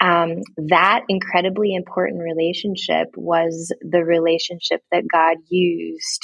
Um, 0.00 0.40
that 0.56 1.04
incredibly 1.08 1.74
important 1.74 2.22
relationship 2.22 3.08
was 3.16 3.72
the 3.82 4.02
relationship 4.02 4.80
that 4.90 5.04
God 5.12 5.36
used 5.50 6.22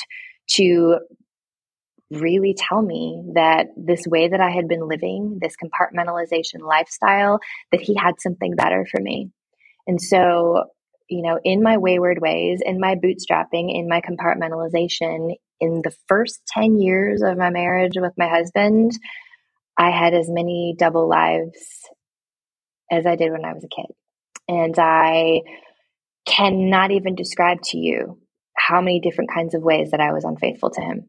to 0.52 0.98
really 2.10 2.54
tell 2.56 2.80
me 2.80 3.22
that 3.34 3.66
this 3.76 4.06
way 4.06 4.28
that 4.28 4.40
I 4.40 4.50
had 4.50 4.68
been 4.68 4.88
living, 4.88 5.38
this 5.40 5.56
compartmentalization 5.62 6.60
lifestyle, 6.66 7.40
that 7.72 7.80
He 7.80 7.94
had 7.94 8.14
something 8.18 8.54
better 8.54 8.86
for 8.90 9.00
me. 9.00 9.30
And 9.86 10.00
so, 10.00 10.64
you 11.08 11.22
know, 11.22 11.38
in 11.44 11.62
my 11.62 11.76
wayward 11.76 12.20
ways, 12.20 12.60
in 12.64 12.80
my 12.80 12.94
bootstrapping, 12.94 13.76
in 13.76 13.88
my 13.88 14.00
compartmentalization, 14.00 15.34
in 15.60 15.82
the 15.82 15.94
first 16.08 16.40
10 16.48 16.78
years 16.78 17.22
of 17.22 17.36
my 17.36 17.50
marriage 17.50 17.94
with 17.96 18.12
my 18.16 18.28
husband, 18.28 18.92
I 19.76 19.90
had 19.90 20.14
as 20.14 20.28
many 20.28 20.74
double 20.78 21.08
lives 21.08 21.58
as 22.91 23.07
I 23.07 23.16
did 23.16 23.32
when 23.32 23.45
I 23.45 23.53
was 23.53 23.64
a 23.64 23.68
kid. 23.68 23.87
And 24.49 24.74
I 24.78 25.43
cannot 26.26 26.91
even 26.91 27.14
describe 27.14 27.62
to 27.62 27.78
you 27.78 28.18
how 28.57 28.80
many 28.80 29.01
different 29.01 29.30
kinds 29.32 29.55
of 29.55 29.62
ways 29.62 29.91
that 29.91 30.01
I 30.01 30.12
was 30.12 30.24
unfaithful 30.24 30.70
to 30.70 30.80
him. 30.80 31.09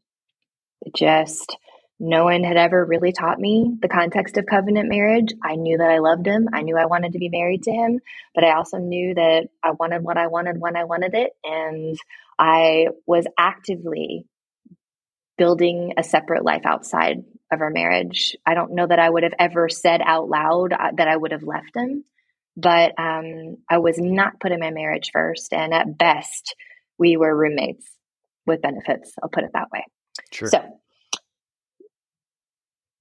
Just 0.95 1.57
no 1.99 2.25
one 2.25 2.43
had 2.43 2.57
ever 2.57 2.85
really 2.85 3.11
taught 3.11 3.39
me 3.39 3.75
the 3.81 3.87
context 3.87 4.37
of 4.37 4.45
covenant 4.45 4.87
marriage. 4.89 5.33
I 5.43 5.55
knew 5.55 5.77
that 5.77 5.89
I 5.89 5.97
loved 5.97 6.27
him. 6.27 6.47
I 6.53 6.61
knew 6.61 6.77
I 6.77 6.85
wanted 6.85 7.13
to 7.13 7.19
be 7.19 7.29
married 7.29 7.63
to 7.63 7.71
him, 7.71 7.99
but 8.35 8.43
I 8.43 8.55
also 8.55 8.77
knew 8.77 9.15
that 9.15 9.47
I 9.63 9.71
wanted 9.71 10.03
what 10.03 10.17
I 10.17 10.27
wanted 10.27 10.59
when 10.59 10.75
I 10.75 10.83
wanted 10.83 11.15
it. 11.15 11.31
And 11.43 11.97
I 12.37 12.87
was 13.07 13.25
actively 13.37 14.25
building 15.37 15.93
a 15.97 16.03
separate 16.03 16.45
life 16.45 16.65
outside 16.65 17.23
of 17.51 17.61
our 17.61 17.69
marriage. 17.69 18.35
I 18.45 18.53
don't 18.53 18.73
know 18.73 18.87
that 18.87 18.99
I 18.99 19.09
would 19.09 19.23
have 19.23 19.33
ever 19.39 19.69
said 19.69 20.01
out 20.03 20.29
loud 20.29 20.73
uh, 20.73 20.91
that 20.95 21.07
I 21.07 21.15
would 21.15 21.31
have 21.31 21.43
left 21.43 21.75
him, 21.75 22.03
but 22.55 22.93
um, 22.97 23.57
I 23.69 23.77
was 23.77 23.97
not 23.97 24.39
putting 24.39 24.59
my 24.59 24.71
marriage 24.71 25.11
first. 25.13 25.53
And 25.53 25.73
at 25.73 25.97
best, 25.97 26.55
we 26.97 27.17
were 27.17 27.35
roommates 27.35 27.85
with 28.45 28.61
benefits. 28.61 29.13
I'll 29.21 29.29
put 29.29 29.43
it 29.43 29.51
that 29.53 29.71
way. 29.71 29.85
Sure. 30.31 30.49
So, 30.49 30.61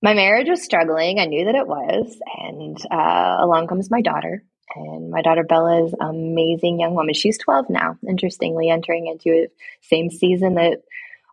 my 0.03 0.15
marriage 0.15 0.49
was 0.49 0.63
struggling. 0.63 1.19
I 1.19 1.25
knew 1.25 1.47
that 1.47 1.55
it 1.55 1.67
was. 1.67 2.17
And 2.39 2.79
uh, 2.91 3.37
along 3.41 3.67
comes 3.67 3.91
my 3.91 4.03
daughter. 4.03 4.45
And 4.75 5.11
my 5.11 5.23
daughter 5.23 5.43
Bella 5.43 5.87
is 5.87 5.95
an 5.99 6.09
amazing 6.09 6.81
young 6.81 6.95
woman. 6.95 7.15
She's 7.15 7.39
12 7.39 7.71
now, 7.71 7.97
interestingly, 8.07 8.69
entering 8.69 9.07
into 9.07 9.31
a 9.31 9.49
same 9.81 10.11
season 10.11 10.55
that 10.55 10.83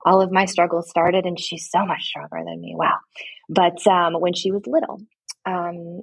all 0.05 0.21
of 0.21 0.31
my 0.31 0.45
struggles 0.45 0.89
started. 0.89 1.25
And 1.25 1.39
she's 1.39 1.69
so 1.69 1.85
much 1.85 2.03
stronger 2.03 2.43
than 2.45 2.61
me. 2.61 2.75
Wow. 2.77 2.97
But 3.49 3.85
um, 3.87 4.13
when 4.13 4.33
she 4.33 4.51
was 4.51 4.63
little, 4.65 4.99
um, 5.45 6.01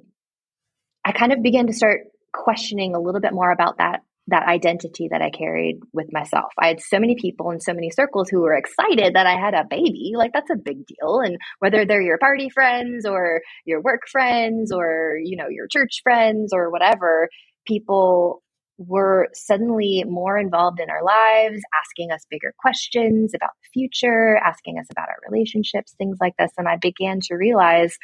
I 1.03 1.11
kind 1.11 1.33
of 1.33 1.41
began 1.41 1.67
to 1.67 1.73
start 1.73 2.01
questioning 2.33 2.95
a 2.95 2.99
little 2.99 3.21
bit 3.21 3.33
more 3.33 3.51
about 3.51 3.77
that 3.77 4.01
that 4.27 4.47
identity 4.47 5.09
that 5.11 5.21
I 5.21 5.29
carried 5.29 5.79
with 5.93 6.07
myself. 6.13 6.53
I 6.57 6.67
had 6.67 6.79
so 6.79 6.99
many 6.99 7.15
people 7.19 7.51
in 7.51 7.59
so 7.59 7.73
many 7.73 7.89
circles 7.89 8.29
who 8.29 8.41
were 8.41 8.55
excited 8.55 9.15
that 9.15 9.25
I 9.25 9.35
had 9.35 9.53
a 9.53 9.65
baby. 9.69 10.13
Like 10.15 10.31
that's 10.31 10.51
a 10.51 10.55
big 10.55 10.85
deal. 10.85 11.19
And 11.19 11.37
whether 11.59 11.85
they're 11.85 12.01
your 12.01 12.19
party 12.19 12.49
friends 12.49 13.05
or 13.05 13.41
your 13.65 13.81
work 13.81 14.01
friends 14.09 14.71
or, 14.71 15.17
you 15.21 15.37
know, 15.37 15.47
your 15.49 15.67
church 15.67 16.01
friends 16.03 16.53
or 16.53 16.71
whatever, 16.71 17.29
people 17.65 18.43
were 18.87 19.29
suddenly 19.33 20.03
more 20.07 20.37
involved 20.37 20.79
in 20.79 20.89
our 20.89 21.03
lives, 21.03 21.61
asking 21.83 22.11
us 22.11 22.25
bigger 22.29 22.53
questions 22.59 23.33
about 23.35 23.51
the 23.61 23.69
future, 23.73 24.37
asking 24.37 24.79
us 24.79 24.87
about 24.91 25.09
our 25.09 25.19
relationships, 25.29 25.93
things 25.97 26.17
like 26.21 26.33
this. 26.37 26.51
And 26.57 26.67
I 26.67 26.77
began 26.81 27.19
to 27.23 27.35
realize, 27.35 27.97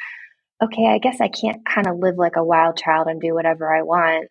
okay, 0.62 0.86
I 0.86 0.98
guess 0.98 1.20
I 1.20 1.28
can't 1.28 1.64
kind 1.66 1.86
of 1.86 1.98
live 1.98 2.16
like 2.16 2.36
a 2.36 2.44
wild 2.44 2.76
child 2.76 3.06
and 3.08 3.20
do 3.20 3.34
whatever 3.34 3.74
I 3.74 3.82
want 3.82 4.28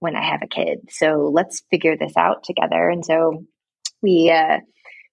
when 0.00 0.16
I 0.16 0.22
have 0.22 0.42
a 0.42 0.48
kid. 0.48 0.90
So 0.90 1.30
let's 1.32 1.62
figure 1.70 1.96
this 1.98 2.16
out 2.16 2.44
together. 2.44 2.88
And 2.88 3.04
so 3.04 3.44
we 4.02 4.30
uh, 4.30 4.58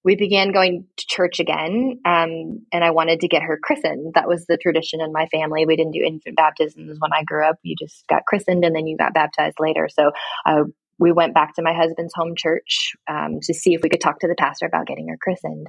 we 0.08 0.16
began 0.16 0.54
going 0.54 0.86
to 0.96 1.06
church 1.06 1.42
again, 1.42 2.00
um, 2.06 2.66
and 2.72 2.82
I 2.82 2.92
wanted 2.92 3.20
to 3.20 3.28
get 3.28 3.44
her 3.44 3.60
christened. 3.62 4.14
That 4.14 4.26
was 4.26 4.46
the 4.46 4.56
tradition 4.56 5.02
in 5.02 5.12
my 5.12 5.26
family. 5.26 5.66
We 5.66 5.76
didn't 5.76 5.92
do 5.92 6.02
infant 6.02 6.38
baptisms 6.38 6.98
when 7.02 7.12
I 7.12 7.24
grew 7.26 7.46
up. 7.46 7.58
You 7.62 7.76
just 7.78 8.08
got 8.08 8.26
christened, 8.26 8.64
and 8.64 8.74
then 8.74 8.88
you 8.88 8.96
got 8.96 9.14
baptized 9.14 9.58
later. 9.60 9.90
So 9.90 10.12
uh, 10.46 10.64
we 10.98 11.12
went 11.12 11.34
back 11.34 11.56
to 11.56 11.62
my 11.62 11.74
husband's 11.74 12.14
home 12.16 12.36
church 12.38 12.94
um, 13.10 13.40
to 13.44 13.54
see 13.54 13.74
if 13.74 13.82
we 13.84 13.90
could 13.90 14.00
talk 14.00 14.20
to 14.20 14.30
the 14.30 14.36
pastor 14.40 14.66
about 14.66 14.88
getting 14.88 15.10
her 15.10 15.18
christened. 15.22 15.68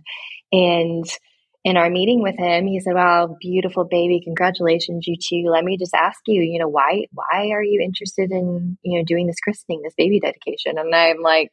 And 0.52 1.04
in 1.64 1.76
our 1.76 1.90
meeting 1.90 2.22
with 2.22 2.38
him, 2.38 2.68
he 2.68 2.78
said, 2.78 2.94
"Wow, 2.94 3.36
beautiful 3.40 3.86
baby! 3.86 4.20
Congratulations, 4.22 5.04
you 5.08 5.16
two. 5.16 5.50
Let 5.50 5.64
me 5.64 5.76
just 5.76 5.94
ask 5.94 6.20
you, 6.28 6.42
you 6.42 6.60
know, 6.60 6.68
why 6.68 7.06
why 7.12 7.48
are 7.50 7.64
you 7.64 7.80
interested 7.80 8.30
in 8.30 8.78
you 8.82 9.00
know 9.00 9.04
doing 9.04 9.26
this 9.26 9.40
christening, 9.40 9.82
this 9.82 9.94
baby 9.98 10.20
dedication?" 10.20 10.78
And 10.78 10.94
I'm 10.94 11.22
like, 11.22 11.50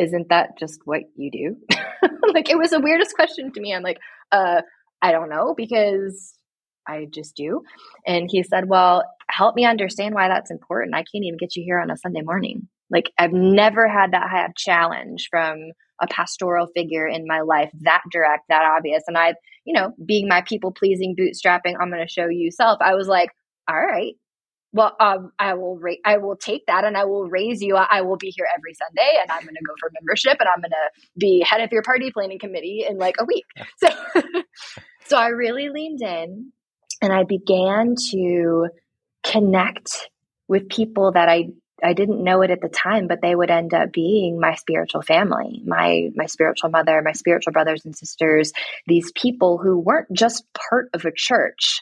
"Isn't 0.00 0.28
that 0.30 0.58
just 0.58 0.80
what 0.84 1.02
you 1.16 1.30
do?" 1.30 1.56
like 2.34 2.50
it 2.50 2.58
was 2.58 2.70
the 2.70 2.80
weirdest 2.80 3.14
question 3.14 3.52
to 3.52 3.60
me. 3.60 3.74
I'm 3.74 3.82
like, 3.82 3.98
"Uh, 4.32 4.62
I 5.02 5.12
don't 5.12 5.30
know 5.30 5.54
because." 5.56 6.34
I 6.88 7.06
just 7.12 7.36
do. 7.36 7.62
And 8.06 8.28
he 8.28 8.42
said, 8.42 8.68
Well, 8.68 9.04
help 9.30 9.54
me 9.54 9.64
understand 9.64 10.14
why 10.14 10.28
that's 10.28 10.50
important. 10.50 10.94
I 10.94 11.04
can't 11.04 11.24
even 11.24 11.36
get 11.36 11.54
you 11.54 11.62
here 11.62 11.78
on 11.78 11.90
a 11.90 11.96
Sunday 11.96 12.22
morning. 12.22 12.68
Like, 12.90 13.12
I've 13.18 13.32
never 13.32 13.86
had 13.86 14.12
that 14.12 14.28
high 14.28 14.46
of 14.46 14.56
challenge 14.56 15.28
from 15.30 15.58
a 16.00 16.06
pastoral 16.08 16.66
figure 16.74 17.06
in 17.06 17.26
my 17.26 17.40
life 17.42 17.70
that 17.82 18.02
direct, 18.10 18.44
that 18.48 18.64
obvious. 18.64 19.02
And 19.06 19.16
I, 19.16 19.34
you 19.64 19.74
know, 19.74 19.92
being 20.04 20.26
my 20.26 20.42
people 20.42 20.72
pleasing, 20.72 21.14
bootstrapping, 21.14 21.74
I'm 21.80 21.90
going 21.90 22.04
to 22.04 22.12
show 22.12 22.26
you 22.28 22.50
self. 22.50 22.78
I 22.80 22.94
was 22.94 23.06
like, 23.06 23.30
all 23.68 23.76
right, 23.76 24.14
well, 24.72 24.94
um, 25.00 25.32
I 25.38 25.54
will 25.54 25.78
ra- 25.78 26.02
I 26.04 26.18
will 26.18 26.36
take 26.36 26.66
that 26.66 26.84
and 26.84 26.96
I 26.96 27.04
will 27.04 27.28
raise 27.28 27.60
you. 27.60 27.76
I 27.76 28.02
will 28.02 28.16
be 28.16 28.32
here 28.34 28.46
every 28.56 28.74
Sunday 28.74 29.18
and 29.20 29.30
I'm 29.30 29.42
going 29.42 29.54
to 29.54 29.64
go 29.66 29.74
for 29.80 29.90
membership 30.00 30.36
and 30.38 30.48
I'm 30.48 30.60
going 30.60 30.70
to 30.70 31.10
be 31.18 31.44
head 31.48 31.60
of 31.60 31.72
your 31.72 31.82
party 31.82 32.10
planning 32.12 32.38
committee 32.38 32.84
in 32.88 32.96
like 32.96 33.16
a 33.18 33.24
week. 33.24 33.46
So, 33.78 33.88
so 35.06 35.18
I 35.18 35.28
really 35.28 35.68
leaned 35.70 36.02
in 36.02 36.52
and 37.02 37.12
I 37.12 37.24
began 37.24 37.94
to 38.10 38.68
connect 39.24 40.08
with 40.48 40.68
people 40.68 41.12
that 41.12 41.28
I 41.28 41.48
I 41.82 41.94
didn't 41.94 42.22
know 42.22 42.42
it 42.42 42.50
at 42.50 42.60
the 42.60 42.68
time, 42.68 43.06
but 43.06 43.22
they 43.22 43.34
would 43.34 43.50
end 43.50 43.72
up 43.72 43.90
being 43.92 44.38
my 44.38 44.54
spiritual 44.54 45.02
family, 45.02 45.62
my 45.64 46.08
my 46.14 46.26
spiritual 46.26 46.70
mother, 46.70 47.00
my 47.04 47.12
spiritual 47.12 47.52
brothers 47.52 47.84
and 47.84 47.96
sisters, 47.96 48.52
these 48.86 49.10
people 49.14 49.58
who 49.58 49.78
weren't 49.78 50.12
just 50.12 50.44
part 50.52 50.90
of 50.94 51.04
a 51.04 51.12
church. 51.14 51.80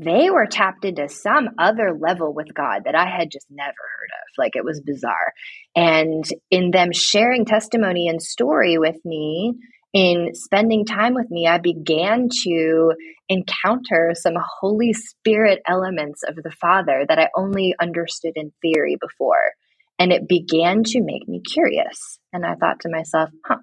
They 0.00 0.30
were 0.30 0.46
tapped 0.46 0.84
into 0.84 1.08
some 1.08 1.50
other 1.58 1.92
level 1.98 2.32
with 2.32 2.54
God 2.54 2.82
that 2.84 2.94
I 2.94 3.06
had 3.08 3.32
just 3.32 3.46
never 3.50 3.66
heard 3.66 4.10
of. 4.12 4.38
Like 4.38 4.54
it 4.54 4.64
was 4.64 4.80
bizarre. 4.80 5.32
And 5.74 6.24
in 6.50 6.70
them 6.70 6.92
sharing 6.92 7.44
testimony 7.44 8.08
and 8.08 8.22
story 8.22 8.78
with 8.78 9.04
me, 9.04 9.54
in 9.92 10.34
spending 10.34 10.84
time 10.84 11.14
with 11.14 11.30
me, 11.30 11.48
I 11.48 11.58
began 11.58 12.28
to 12.44 12.92
encounter 13.28 14.12
some 14.14 14.34
Holy 14.60 14.92
Spirit 14.92 15.62
elements 15.66 16.22
of 16.22 16.36
the 16.36 16.52
Father 16.60 17.04
that 17.08 17.18
I 17.18 17.28
only 17.36 17.74
understood 17.80 18.34
in 18.36 18.52
theory 18.62 18.96
before. 19.00 19.52
And 19.98 20.12
it 20.12 20.28
began 20.28 20.84
to 20.84 21.02
make 21.02 21.26
me 21.26 21.40
curious. 21.40 22.20
And 22.32 22.46
I 22.46 22.54
thought 22.54 22.80
to 22.80 22.90
myself, 22.90 23.30
huh, 23.44 23.56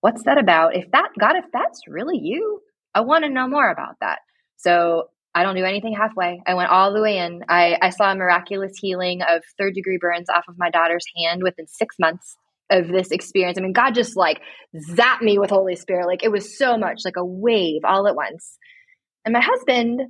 what's 0.00 0.22
that 0.24 0.38
about? 0.38 0.76
If 0.76 0.90
that, 0.92 1.08
God, 1.18 1.36
if 1.36 1.46
that's 1.52 1.80
really 1.88 2.18
you, 2.22 2.60
I 2.94 3.00
want 3.00 3.24
to 3.24 3.30
know 3.30 3.48
more 3.48 3.68
about 3.68 3.96
that. 4.00 4.20
So 4.58 5.08
I 5.34 5.42
don't 5.42 5.56
do 5.56 5.64
anything 5.64 5.94
halfway. 5.94 6.42
I 6.46 6.54
went 6.54 6.70
all 6.70 6.92
the 6.92 7.00
way 7.00 7.18
in. 7.18 7.42
I, 7.48 7.78
I 7.80 7.90
saw 7.90 8.12
a 8.12 8.14
miraculous 8.14 8.72
healing 8.78 9.22
of 9.22 9.42
third 9.58 9.74
degree 9.74 9.98
burns 9.98 10.28
off 10.28 10.44
of 10.48 10.58
my 10.58 10.70
daughter's 10.70 11.04
hand 11.16 11.42
within 11.42 11.66
six 11.66 11.96
months 11.98 12.36
of 12.70 12.88
this 12.88 13.10
experience. 13.10 13.58
I 13.58 13.62
mean, 13.62 13.72
God 13.72 13.94
just 13.94 14.16
like 14.16 14.40
zapped 14.90 15.22
me 15.22 15.38
with 15.38 15.50
Holy 15.50 15.76
Spirit. 15.76 16.06
Like 16.06 16.22
it 16.22 16.30
was 16.30 16.56
so 16.58 16.76
much 16.76 17.02
like 17.04 17.16
a 17.16 17.24
wave 17.24 17.82
all 17.84 18.06
at 18.06 18.16
once. 18.16 18.58
And 19.24 19.32
my 19.32 19.40
husband 19.40 20.02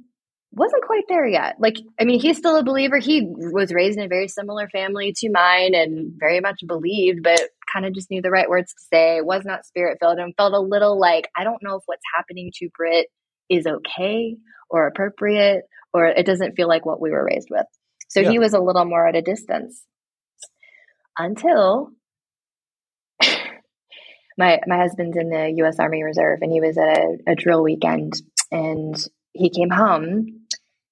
wasn't 0.52 0.84
quite 0.84 1.04
there 1.08 1.26
yet. 1.26 1.56
Like, 1.58 1.76
I 1.98 2.04
mean, 2.04 2.20
he's 2.20 2.36
still 2.36 2.56
a 2.56 2.64
believer. 2.64 2.98
He 2.98 3.22
was 3.26 3.72
raised 3.72 3.98
in 3.98 4.04
a 4.04 4.08
very 4.08 4.28
similar 4.28 4.68
family 4.68 5.14
to 5.16 5.30
mine 5.30 5.74
and 5.74 6.12
very 6.18 6.40
much 6.40 6.60
believed, 6.66 7.22
but 7.22 7.40
kind 7.72 7.86
of 7.86 7.94
just 7.94 8.10
knew 8.10 8.20
the 8.20 8.30
right 8.30 8.50
words 8.50 8.72
to 8.72 8.84
say, 8.92 9.20
was 9.22 9.44
not 9.44 9.64
spirit 9.64 9.98
filled, 9.98 10.18
and 10.18 10.34
felt 10.36 10.52
a 10.52 10.60
little 10.60 10.98
like, 10.98 11.28
I 11.36 11.44
don't 11.44 11.62
know 11.62 11.76
if 11.76 11.82
what's 11.86 12.02
happening 12.14 12.50
to 12.56 12.68
Britt 12.76 13.06
is 13.52 13.66
okay 13.66 14.36
or 14.70 14.86
appropriate, 14.86 15.64
or 15.92 16.06
it 16.06 16.26
doesn't 16.26 16.56
feel 16.56 16.68
like 16.68 16.86
what 16.86 17.00
we 17.00 17.10
were 17.10 17.24
raised 17.24 17.48
with. 17.50 17.66
So 18.08 18.20
yeah. 18.20 18.30
he 18.30 18.38
was 18.38 18.54
a 18.54 18.60
little 18.60 18.84
more 18.84 19.06
at 19.06 19.16
a 19.16 19.22
distance 19.22 19.82
until 21.18 21.90
my 24.38 24.60
my 24.66 24.76
husband's 24.78 25.16
in 25.16 25.30
the 25.30 25.52
U.S. 25.58 25.78
Army 25.78 26.02
Reserve, 26.02 26.38
and 26.42 26.52
he 26.52 26.60
was 26.60 26.76
at 26.78 26.98
a, 26.98 27.32
a 27.32 27.34
drill 27.34 27.62
weekend, 27.62 28.14
and 28.50 28.96
he 29.32 29.50
came 29.50 29.70
home, 29.70 30.46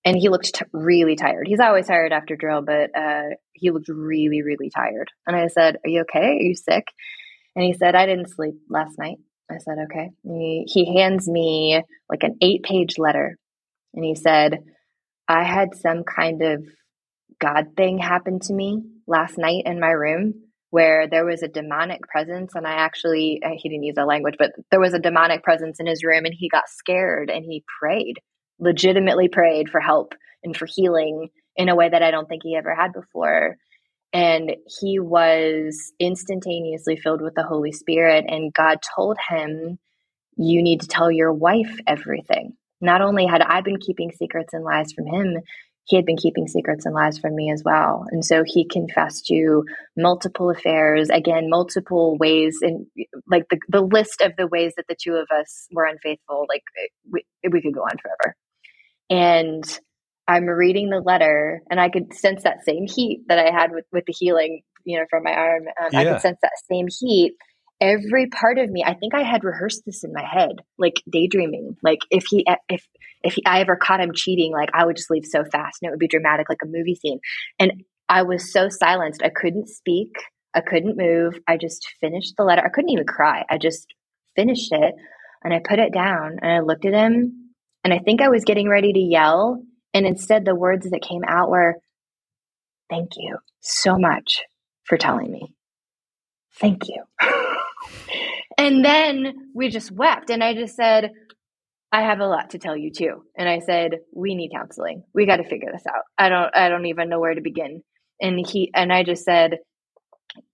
and 0.05 0.17
he 0.17 0.29
looked 0.29 0.55
t- 0.55 0.65
really 0.73 1.17
tired. 1.17 1.47
He's 1.47 1.61
always 1.61 1.87
tired 1.87 2.13
after 2.13 2.37
drill, 2.37 2.63
but 2.63 2.91
uh, 2.97 3.35
he 3.53 3.71
looked 3.71 3.89
really, 3.89 4.43
really 4.43 4.71
tired. 4.75 5.11
And 5.27 5.37
I 5.37 5.49
said, 5.49 5.77
"Are 5.85 5.91
you 5.91 6.03
okay? 6.03 6.27
Are 6.27 6.43
you 6.43 6.57
sick?" 6.57 6.85
And 7.57 7.65
he 7.65 7.73
said, 7.75 7.95
"I 7.95 8.07
didn't 8.07 8.31
sleep 8.31 8.55
last 8.69 8.99
night." 8.99 9.19
I 9.51 9.59
said, 9.59 9.79
"Okay." 9.85 10.11
He, 10.23 10.65
he 10.67 10.99
hands 10.99 11.29
me 11.29 11.83
like 12.09 12.23
an 12.23 12.37
eight 12.41 12.63
page 12.63 12.99
letter, 12.99 13.37
and 13.95 14.05
he 14.05 14.15
said, 14.15 14.59
"I 15.29 15.45
had 15.45 15.75
some 15.75 16.05
kind 16.05 16.43
of 16.43 16.65
God 17.41 17.77
thing 17.77 17.99
happen 17.99 18.41
to 18.41 18.53
me 18.53 18.83
last 19.07 19.39
night 19.39 19.63
in 19.67 19.81
my 19.81 19.91
room." 19.91 20.35
where 20.71 21.09
there 21.09 21.25
was 21.25 21.43
a 21.43 21.49
demonic 21.49 22.01
presence 22.03 22.53
and 22.55 22.67
i 22.67 22.73
actually 22.73 23.41
uh, 23.45 23.51
he 23.57 23.69
didn't 23.69 23.85
use 23.85 23.97
that 23.97 24.07
language 24.07 24.37
but 24.39 24.53
there 24.71 24.81
was 24.81 24.95
a 24.95 24.99
demonic 24.99 25.43
presence 25.43 25.79
in 25.81 25.87
his 25.87 26.05
room 26.05 26.25
and 26.25 26.35
he 26.35 26.49
got 26.49 26.69
scared 26.69 27.31
and 27.31 27.45
he 27.45 27.65
prayed 27.81 28.15
legitimately 28.59 29.29
prayed 29.29 29.69
for 29.69 29.81
help 29.81 30.15
and 30.43 30.57
for 30.57 30.67
healing 30.67 31.29
in 31.57 31.69
a 31.69 31.77
way 31.77 31.89
that 31.89 32.03
i 32.03 32.11
don't 32.11 32.29
think 32.29 32.43
he 32.43 32.57
ever 32.57 32.75
had 32.75 32.93
before 32.93 33.57
and 34.13 34.57
he 34.81 34.99
was 34.99 35.93
instantaneously 36.01 36.97
filled 36.97 37.23
with 37.23 37.35
the 37.35 37.45
holy 37.45 37.73
spirit 37.73 38.25
and 38.29 38.53
god 38.53 38.79
told 38.97 39.17
him 39.29 39.79
you 40.37 40.63
need 40.63 40.81
to 40.81 40.89
tell 40.89 41.11
your 41.11 41.33
wife 41.33 41.79
everything 41.87 42.55
not 42.81 43.03
only 43.03 43.27
had 43.27 43.43
i 43.43 43.61
been 43.61 43.79
keeping 43.79 44.11
secrets 44.13 44.53
and 44.53 44.65
lies 44.65 44.93
from 44.93 45.07
him 45.07 45.39
he 45.91 45.97
had 45.97 46.07
been 46.07 46.17
keeping 46.17 46.47
secrets 46.47 46.87
and 46.87 46.95
lies 46.95 47.19
from 47.19 47.35
me 47.35 47.51
as 47.51 47.65
well. 47.65 48.07
And 48.13 48.25
so 48.25 48.45
he 48.47 48.65
confessed 48.65 49.27
to 49.27 49.65
multiple 49.97 50.49
affairs, 50.49 51.09
again, 51.11 51.51
multiple 51.51 52.17
ways, 52.17 52.59
and 52.63 52.87
like 53.27 53.49
the, 53.51 53.59
the 53.69 53.81
list 53.81 54.21
of 54.21 54.33
the 54.39 54.47
ways 54.47 54.73
that 54.77 54.87
the 54.89 54.95
two 54.95 55.15
of 55.15 55.27
us 55.37 55.67
were 55.73 55.85
unfaithful, 55.85 56.47
like 56.49 56.63
we, 57.11 57.25
we 57.51 57.61
could 57.61 57.75
go 57.75 57.81
on 57.81 57.97
forever. 57.99 58.37
And 59.11 59.81
I'm 60.31 60.45
reading 60.45 60.91
the 60.91 61.01
letter, 61.01 61.61
and 61.71 61.81
I 61.81 61.89
could 61.89 62.15
sense 62.15 62.45
that 62.45 62.65
same 62.65 62.87
heat 62.87 63.25
that 63.27 63.39
I 63.39 63.51
had 63.51 63.73
with, 63.73 63.85
with 63.93 64.05
the 64.07 64.15
healing, 64.17 64.63
you 64.85 64.97
know, 64.97 65.05
from 65.11 65.25
my 65.25 65.33
arm. 65.33 65.65
Um, 65.83 65.89
yeah. 65.93 65.99
I 65.99 66.05
could 66.05 66.21
sense 66.21 66.39
that 66.43 66.53
same 66.71 66.87
heat. 66.89 67.33
Every 67.81 68.29
part 68.29 68.59
of 68.59 68.69
me 68.69 68.85
i 68.87 68.93
think 68.93 69.15
i 69.15 69.23
had 69.23 69.43
rehearsed 69.43 69.85
this 69.87 70.05
in 70.05 70.13
my 70.13 70.23
head 70.23 70.57
like 70.77 71.03
daydreaming. 71.11 71.79
Like 71.83 72.01
if 72.11 72.25
he 72.29 72.45
if 72.69 72.87
if 73.23 73.33
he, 73.33 73.43
i 73.47 73.61
ever 73.61 73.75
caught 73.75 74.03
him 74.03 74.13
cheating 74.15 74.53
like 74.53 74.69
i 74.75 74.85
would 74.85 74.97
just 74.97 75.11
leave 75.11 75.25
so 75.25 75.45
fast 75.45 75.79
and 75.81 75.89
it 75.89 75.91
would 75.91 75.99
be 75.99 76.07
dramatic 76.07 76.51
like 76.51 76.59
a 76.63 76.69
movie 76.69 76.95
scene. 76.95 77.21
And 77.59 77.85
i 78.11 78.23
was 78.23 78.53
so 78.53 78.69
silenced. 78.69 79.23
I 79.25 79.31
couldn't 79.35 79.71
speak. 79.71 80.13
I 80.55 80.61
couldn't 80.61 80.99
move. 80.99 81.39
I 81.49 81.57
just 81.57 81.87
finished 82.03 82.35
the 82.37 82.45
letter. 82.45 82.63
I 82.63 82.69
couldn't 82.69 82.91
even 82.91 83.07
cry. 83.07 83.47
I 83.49 83.57
just 83.57 83.87
finished 84.37 84.73
it 84.73 84.95
and 85.43 85.55
i 85.55 85.61
put 85.67 85.79
it 85.79 85.93
down 85.93 86.37
and 86.43 86.53
i 86.53 86.61
looked 86.61 86.85
at 86.85 86.95
him 86.95 87.53
and 87.85 87.93
i 87.93 87.99
think 87.99 88.21
i 88.21 88.29
was 88.29 88.45
getting 88.45 88.69
ready 88.69 88.93
to 88.93 88.99
yell 88.99 89.63
and 89.95 90.07
instead 90.07 90.45
the 90.45 90.55
words 90.55 90.89
that 90.91 91.03
came 91.03 91.23
out 91.27 91.51
were 91.51 91.77
thank 92.89 93.11
you 93.17 93.39
so 93.61 93.99
much 93.99 94.43
for 94.85 94.97
telling 94.97 95.31
me 95.31 95.55
thank 96.61 96.89
you 96.89 97.03
And 98.61 98.85
then 98.85 99.51
we 99.55 99.71
just 99.71 99.91
wept. 99.91 100.29
And 100.29 100.45
I 100.45 100.53
just 100.53 100.77
said, 100.77 101.13
I 101.93 102.03
have 102.03 102.21
a 102.21 102.27
lot 102.27 102.51
to 102.51 102.59
tell 102.59 102.77
you 102.77 102.91
too. 102.93 103.25
And 103.37 103.49
I 103.49 103.61
said, 103.61 104.01
we 104.15 104.35
need 104.35 104.51
counseling. 104.55 105.03
We 105.15 105.25
got 105.25 105.37
to 105.39 105.49
figure 105.49 105.71
this 105.73 105.87
out. 105.87 106.03
I 106.19 106.29
don't, 106.29 106.55
I 106.55 106.69
don't 106.69 106.85
even 106.85 107.09
know 107.09 107.21
where 107.21 107.35
to 107.35 107.41
begin. 107.41 107.83
And 108.21 108.47
he, 108.47 108.71
and 108.75 108.93
I 108.93 109.03
just 109.03 109.25
said, 109.25 109.59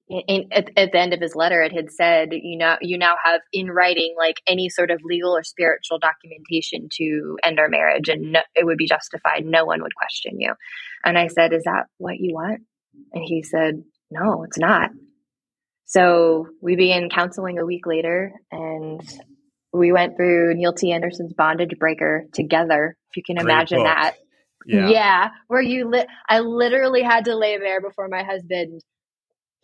in, 0.08 0.48
at, 0.52 0.70
at, 0.76 0.92
the 0.92 0.98
end 0.98 1.14
of 1.14 1.20
his 1.20 1.34
letter, 1.34 1.62
it 1.62 1.72
had 1.72 1.90
said, 1.90 2.28
you 2.32 2.56
know, 2.56 2.76
you 2.80 2.96
now 2.96 3.16
have 3.24 3.40
in 3.52 3.70
writing 3.70 4.14
like 4.16 4.36
any 4.46 4.68
sort 4.68 4.90
of 4.90 5.00
legal 5.04 5.36
or 5.36 5.42
spiritual 5.42 5.98
documentation 5.98 6.88
to 6.98 7.36
end 7.44 7.58
our 7.58 7.68
marriage, 7.68 8.08
and 8.08 8.32
no, 8.32 8.40
it 8.54 8.64
would 8.64 8.78
be 8.78 8.86
justified. 8.86 9.44
No 9.44 9.64
one 9.64 9.82
would 9.82 9.94
question 9.94 10.40
you. 10.40 10.54
And 11.04 11.18
I 11.18 11.26
said, 11.26 11.52
"Is 11.52 11.64
that 11.64 11.86
what 11.98 12.18
you 12.18 12.34
want?" 12.34 12.60
And 13.12 13.24
he 13.24 13.42
said, 13.42 13.82
"No, 14.10 14.44
it's 14.44 14.58
not." 14.58 14.90
So 15.86 16.48
we 16.60 16.76
began 16.76 17.08
counseling 17.08 17.58
a 17.58 17.64
week 17.64 17.86
later 17.86 18.32
and 18.50 19.00
we 19.72 19.92
went 19.92 20.16
through 20.16 20.54
Neil 20.54 20.72
T. 20.72 20.90
Anderson's 20.90 21.32
Bondage 21.32 21.78
Breaker 21.78 22.24
together, 22.32 22.96
if 23.10 23.16
you 23.16 23.22
can 23.24 23.36
Great 23.36 23.44
imagine 23.52 23.78
book. 23.78 23.86
that. 23.86 24.14
Yeah. 24.66 24.88
yeah. 24.88 25.28
where 25.46 25.62
you 25.62 25.88
li- 25.88 26.08
I 26.28 26.40
literally 26.40 27.02
had 27.02 27.26
to 27.26 27.36
lay 27.36 27.56
there 27.58 27.80
before 27.80 28.08
my 28.08 28.24
husband 28.24 28.82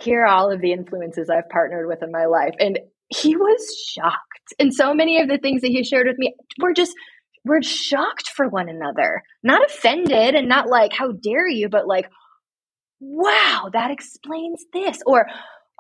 hear 0.03 0.25
all 0.27 0.51
of 0.51 0.61
the 0.61 0.73
influences 0.73 1.31
I've 1.31 1.49
partnered 1.49 1.87
with 1.87 2.03
in 2.03 2.11
my 2.11 2.27
life 2.27 2.55
and 2.59 2.79
he 3.09 3.37
was 3.37 3.87
shocked. 3.95 4.55
And 4.59 4.73
so 4.73 4.95
many 4.95 5.21
of 5.21 5.29
the 5.29 5.39
things 5.39 5.63
that 5.63 5.71
he 5.71 5.85
shared 5.85 6.07
with 6.07 6.19
me 6.19 6.35
were 6.61 6.73
just 6.73 6.95
we're 7.45 7.63
shocked 7.63 8.29
for 8.37 8.49
one 8.49 8.69
another. 8.69 9.23
Not 9.43 9.65
offended 9.65 10.35
and 10.35 10.49
not 10.49 10.69
like 10.69 10.93
how 10.93 11.13
dare 11.13 11.49
you, 11.49 11.69
but 11.69 11.87
like 11.87 12.09
wow, 13.01 13.69
that 13.73 13.91
explains 13.91 14.65
this 14.73 14.99
or 15.07 15.27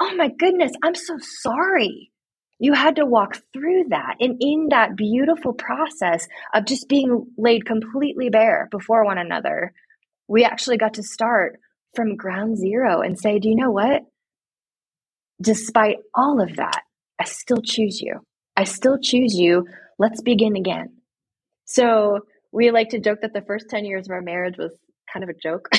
oh 0.00 0.14
my 0.16 0.28
goodness, 0.28 0.72
I'm 0.82 0.94
so 0.94 1.16
sorry. 1.40 2.10
You 2.58 2.74
had 2.74 2.96
to 2.96 3.06
walk 3.06 3.38
through 3.52 3.86
that. 3.90 4.16
And 4.20 4.36
in 4.40 4.68
that 4.70 4.96
beautiful 4.96 5.52
process 5.52 6.28
of 6.54 6.64
just 6.64 6.88
being 6.88 7.26
laid 7.36 7.66
completely 7.66 8.28
bare 8.28 8.68
before 8.70 9.04
one 9.04 9.18
another, 9.18 9.72
we 10.28 10.44
actually 10.44 10.76
got 10.76 10.94
to 10.94 11.02
start 11.02 11.58
from 11.94 12.16
ground 12.16 12.56
zero 12.56 13.00
and 13.00 13.18
say, 13.18 13.38
do 13.38 13.48
you 13.48 13.56
know 13.56 13.70
what? 13.70 14.02
Despite 15.42 15.96
all 16.14 16.40
of 16.40 16.56
that, 16.56 16.82
I 17.20 17.24
still 17.24 17.60
choose 17.62 18.00
you. 18.00 18.20
I 18.56 18.64
still 18.64 18.98
choose 18.98 19.34
you. 19.34 19.66
Let's 19.98 20.22
begin 20.22 20.56
again. 20.56 20.94
So 21.64 22.20
we 22.52 22.70
like 22.70 22.90
to 22.90 23.00
joke 23.00 23.20
that 23.22 23.32
the 23.32 23.42
first 23.42 23.66
10 23.68 23.84
years 23.84 24.06
of 24.06 24.12
our 24.12 24.22
marriage 24.22 24.56
was 24.58 24.76
kind 25.12 25.24
of 25.24 25.30
a 25.30 25.34
joke. 25.34 25.68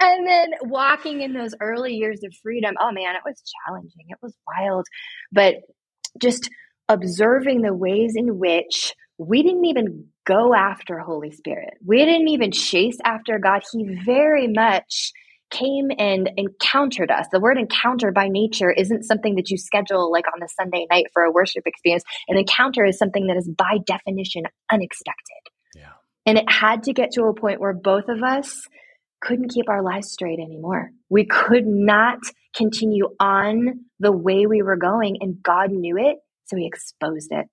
and 0.00 0.26
then 0.26 0.50
walking 0.62 1.22
in 1.22 1.32
those 1.32 1.54
early 1.60 1.94
years 1.94 2.22
of 2.24 2.34
freedom, 2.42 2.74
oh 2.80 2.92
man, 2.92 3.14
it 3.14 3.22
was 3.24 3.42
challenging. 3.66 4.06
It 4.08 4.18
was 4.22 4.34
wild. 4.46 4.86
But 5.32 5.56
just 6.20 6.50
observing 6.88 7.62
the 7.62 7.74
ways 7.74 8.14
in 8.16 8.38
which 8.38 8.94
we 9.18 9.42
didn't 9.42 9.64
even 9.64 10.06
go 10.26 10.54
after 10.54 10.98
Holy 10.98 11.30
Spirit. 11.30 11.74
We 11.84 12.04
didn't 12.04 12.28
even 12.28 12.52
chase 12.52 12.98
after 13.04 13.38
God. 13.38 13.62
He 13.72 13.98
very 14.04 14.48
much 14.48 15.12
came 15.52 15.90
and 15.98 16.30
encountered 16.36 17.10
us. 17.10 17.26
The 17.30 17.40
word 17.40 17.58
encounter 17.58 18.10
by 18.10 18.28
nature 18.28 18.72
isn't 18.72 19.04
something 19.04 19.36
that 19.36 19.50
you 19.50 19.58
schedule 19.58 20.10
like 20.10 20.24
on 20.34 20.42
a 20.42 20.48
Sunday 20.48 20.86
night 20.90 21.06
for 21.12 21.22
a 21.22 21.30
worship 21.30 21.62
experience. 21.66 22.02
An 22.28 22.38
encounter 22.38 22.84
is 22.84 22.98
something 22.98 23.28
that 23.28 23.36
is 23.36 23.48
by 23.48 23.78
definition 23.86 24.44
unexpected. 24.70 25.52
Yeah. 25.76 25.92
And 26.26 26.38
it 26.38 26.50
had 26.50 26.84
to 26.84 26.92
get 26.92 27.12
to 27.12 27.24
a 27.24 27.34
point 27.34 27.60
where 27.60 27.74
both 27.74 28.08
of 28.08 28.22
us 28.22 28.66
couldn't 29.20 29.52
keep 29.52 29.68
our 29.68 29.82
lives 29.82 30.10
straight 30.10 30.40
anymore. 30.40 30.90
We 31.08 31.26
could 31.26 31.66
not 31.66 32.18
continue 32.54 33.08
on 33.20 33.84
the 34.00 34.12
way 34.12 34.46
we 34.46 34.62
were 34.62 34.76
going, 34.76 35.18
and 35.20 35.42
God 35.42 35.70
knew 35.70 35.96
it, 35.96 36.16
so 36.46 36.56
He 36.56 36.66
exposed 36.66 37.28
it. 37.30 37.46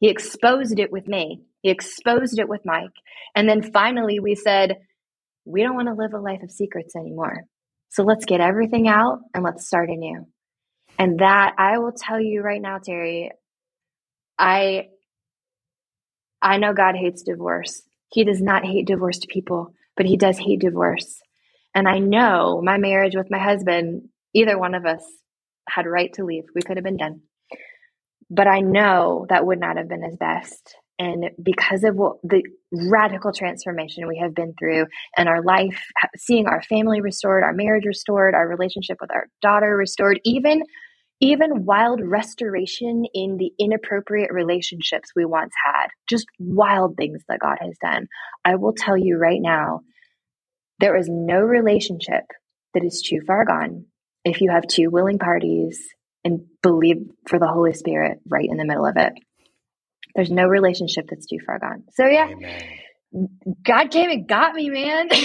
He 0.00 0.08
exposed 0.08 0.78
it 0.78 0.90
with 0.90 1.06
me, 1.06 1.42
He 1.62 1.70
exposed 1.70 2.38
it 2.38 2.48
with 2.48 2.62
Mike. 2.64 2.88
And 3.34 3.48
then 3.48 3.62
finally, 3.62 4.18
we 4.18 4.34
said, 4.34 4.78
we 5.50 5.62
don't 5.62 5.74
want 5.74 5.88
to 5.88 5.94
live 5.94 6.14
a 6.14 6.18
life 6.18 6.42
of 6.42 6.50
secrets 6.50 6.96
anymore. 6.96 7.44
So 7.90 8.02
let's 8.04 8.24
get 8.24 8.40
everything 8.40 8.88
out 8.88 9.20
and 9.34 9.42
let's 9.42 9.66
start 9.66 9.90
anew. 9.90 10.26
And 10.98 11.20
that 11.20 11.54
I 11.58 11.78
will 11.78 11.92
tell 11.92 12.20
you 12.20 12.42
right 12.42 12.60
now, 12.60 12.78
Terry, 12.78 13.32
I 14.38 14.88
I 16.42 16.58
know 16.58 16.72
God 16.72 16.94
hates 16.96 17.22
divorce. 17.22 17.82
He 18.12 18.24
does 18.24 18.40
not 18.40 18.64
hate 18.64 18.86
divorced 18.86 19.26
people 19.28 19.74
but 20.00 20.06
he 20.06 20.16
does 20.16 20.38
hate 20.38 20.60
divorce. 20.60 21.20
And 21.74 21.86
I 21.86 21.98
know 21.98 22.62
my 22.64 22.78
marriage 22.78 23.14
with 23.14 23.30
my 23.30 23.38
husband, 23.38 24.08
either 24.32 24.58
one 24.58 24.74
of 24.74 24.86
us 24.86 25.02
had 25.68 25.86
right 25.86 26.10
to 26.14 26.24
leave. 26.24 26.44
We 26.54 26.62
could 26.62 26.78
have 26.78 26.84
been 26.84 26.96
done. 26.96 27.20
But 28.30 28.46
I 28.46 28.60
know 28.60 29.26
that 29.28 29.44
would 29.44 29.60
not 29.60 29.76
have 29.76 29.90
been 29.90 30.02
his 30.02 30.16
best. 30.16 30.74
And 31.00 31.30
because 31.42 31.82
of 31.82 31.96
what 31.96 32.16
the 32.22 32.42
radical 32.70 33.32
transformation 33.32 34.06
we 34.06 34.18
have 34.22 34.34
been 34.34 34.52
through 34.58 34.84
and 35.16 35.30
our 35.30 35.42
life, 35.42 35.82
seeing 36.18 36.46
our 36.46 36.62
family 36.62 37.00
restored, 37.00 37.42
our 37.42 37.54
marriage 37.54 37.86
restored, 37.86 38.34
our 38.34 38.46
relationship 38.46 38.98
with 39.00 39.10
our 39.10 39.26
daughter 39.40 39.74
restored, 39.74 40.20
even 40.24 40.62
even 41.22 41.66
wild 41.66 42.00
restoration 42.02 43.04
in 43.12 43.36
the 43.36 43.52
inappropriate 43.58 44.32
relationships 44.32 45.10
we 45.14 45.26
once 45.26 45.52
had, 45.66 45.88
just 46.08 46.26
wild 46.38 46.96
things 46.96 47.22
that 47.28 47.40
God 47.40 47.58
has 47.60 47.76
done. 47.82 48.06
I 48.42 48.54
will 48.56 48.72
tell 48.74 48.96
you 48.96 49.18
right 49.18 49.40
now, 49.40 49.80
there 50.78 50.96
is 50.96 51.08
no 51.10 51.40
relationship 51.40 52.24
that 52.72 52.84
is 52.84 53.02
too 53.06 53.20
far 53.26 53.44
gone 53.44 53.84
if 54.24 54.40
you 54.40 54.50
have 54.50 54.66
two 54.66 54.88
willing 54.90 55.18
parties 55.18 55.78
and 56.24 56.40
believe 56.62 56.96
for 57.28 57.38
the 57.38 57.48
Holy 57.48 57.74
Spirit 57.74 58.18
right 58.26 58.48
in 58.48 58.56
the 58.56 58.64
middle 58.64 58.86
of 58.86 58.96
it. 58.96 59.12
There's 60.14 60.30
no 60.30 60.46
relationship 60.46 61.06
that's 61.08 61.26
too 61.26 61.38
far 61.44 61.58
gone. 61.58 61.84
So 61.94 62.06
yeah, 62.06 62.28
Amen. 62.28 62.78
God 63.64 63.90
came 63.90 64.10
and 64.10 64.28
got 64.28 64.54
me, 64.54 64.70
man. 64.70 65.08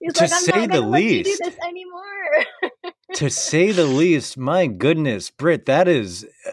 He's 0.00 0.12
to 0.14 0.24
like, 0.24 0.30
say 0.30 0.66
the 0.66 0.80
least, 0.82 1.38
do 1.38 1.44
this 1.44 1.56
anymore. 1.66 2.92
to 3.14 3.30
say 3.30 3.72
the 3.72 3.86
least, 3.86 4.36
my 4.36 4.66
goodness, 4.66 5.30
Britt, 5.30 5.64
that 5.66 5.88
is 5.88 6.26
uh, 6.46 6.50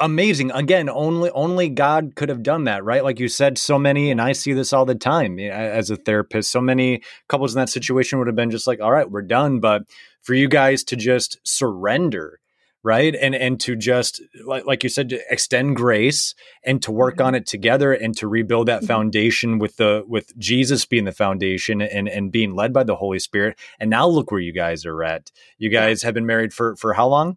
amazing. 0.00 0.50
Again, 0.50 0.90
only 0.90 1.30
only 1.30 1.70
God 1.70 2.14
could 2.16 2.28
have 2.28 2.42
done 2.42 2.64
that, 2.64 2.84
right? 2.84 3.02
Like 3.02 3.18
you 3.18 3.28
said, 3.28 3.56
so 3.56 3.78
many, 3.78 4.10
and 4.10 4.20
I 4.20 4.32
see 4.32 4.52
this 4.52 4.74
all 4.74 4.84
the 4.84 4.94
time 4.94 5.38
as 5.38 5.88
a 5.90 5.96
therapist. 5.96 6.50
So 6.50 6.60
many 6.60 7.02
couples 7.28 7.54
in 7.54 7.60
that 7.60 7.70
situation 7.70 8.18
would 8.18 8.28
have 8.28 8.36
been 8.36 8.50
just 8.50 8.66
like, 8.66 8.80
"All 8.80 8.92
right, 8.92 9.10
we're 9.10 9.22
done." 9.22 9.60
But 9.60 9.84
for 10.20 10.34
you 10.34 10.48
guys 10.48 10.84
to 10.84 10.96
just 10.96 11.38
surrender 11.44 12.40
right 12.82 13.14
and 13.14 13.34
and 13.34 13.60
to 13.60 13.74
just 13.74 14.22
like, 14.44 14.64
like 14.66 14.82
you 14.82 14.88
said 14.88 15.12
extend 15.30 15.76
grace 15.76 16.34
and 16.64 16.82
to 16.82 16.92
work 16.92 17.16
mm-hmm. 17.16 17.26
on 17.26 17.34
it 17.34 17.46
together 17.46 17.92
and 17.92 18.16
to 18.16 18.28
rebuild 18.28 18.68
that 18.68 18.78
mm-hmm. 18.78 18.86
foundation 18.86 19.58
with 19.58 19.76
the 19.76 20.04
with 20.06 20.36
jesus 20.38 20.84
being 20.86 21.04
the 21.04 21.12
foundation 21.12 21.82
and 21.82 22.08
and 22.08 22.30
being 22.30 22.54
led 22.54 22.72
by 22.72 22.84
the 22.84 22.96
holy 22.96 23.18
spirit 23.18 23.58
and 23.80 23.90
now 23.90 24.06
look 24.06 24.30
where 24.30 24.40
you 24.40 24.52
guys 24.52 24.86
are 24.86 25.02
at 25.02 25.30
you 25.58 25.70
guys 25.70 26.02
have 26.02 26.14
been 26.14 26.26
married 26.26 26.52
for 26.52 26.76
for 26.76 26.92
how 26.92 27.06
long 27.06 27.36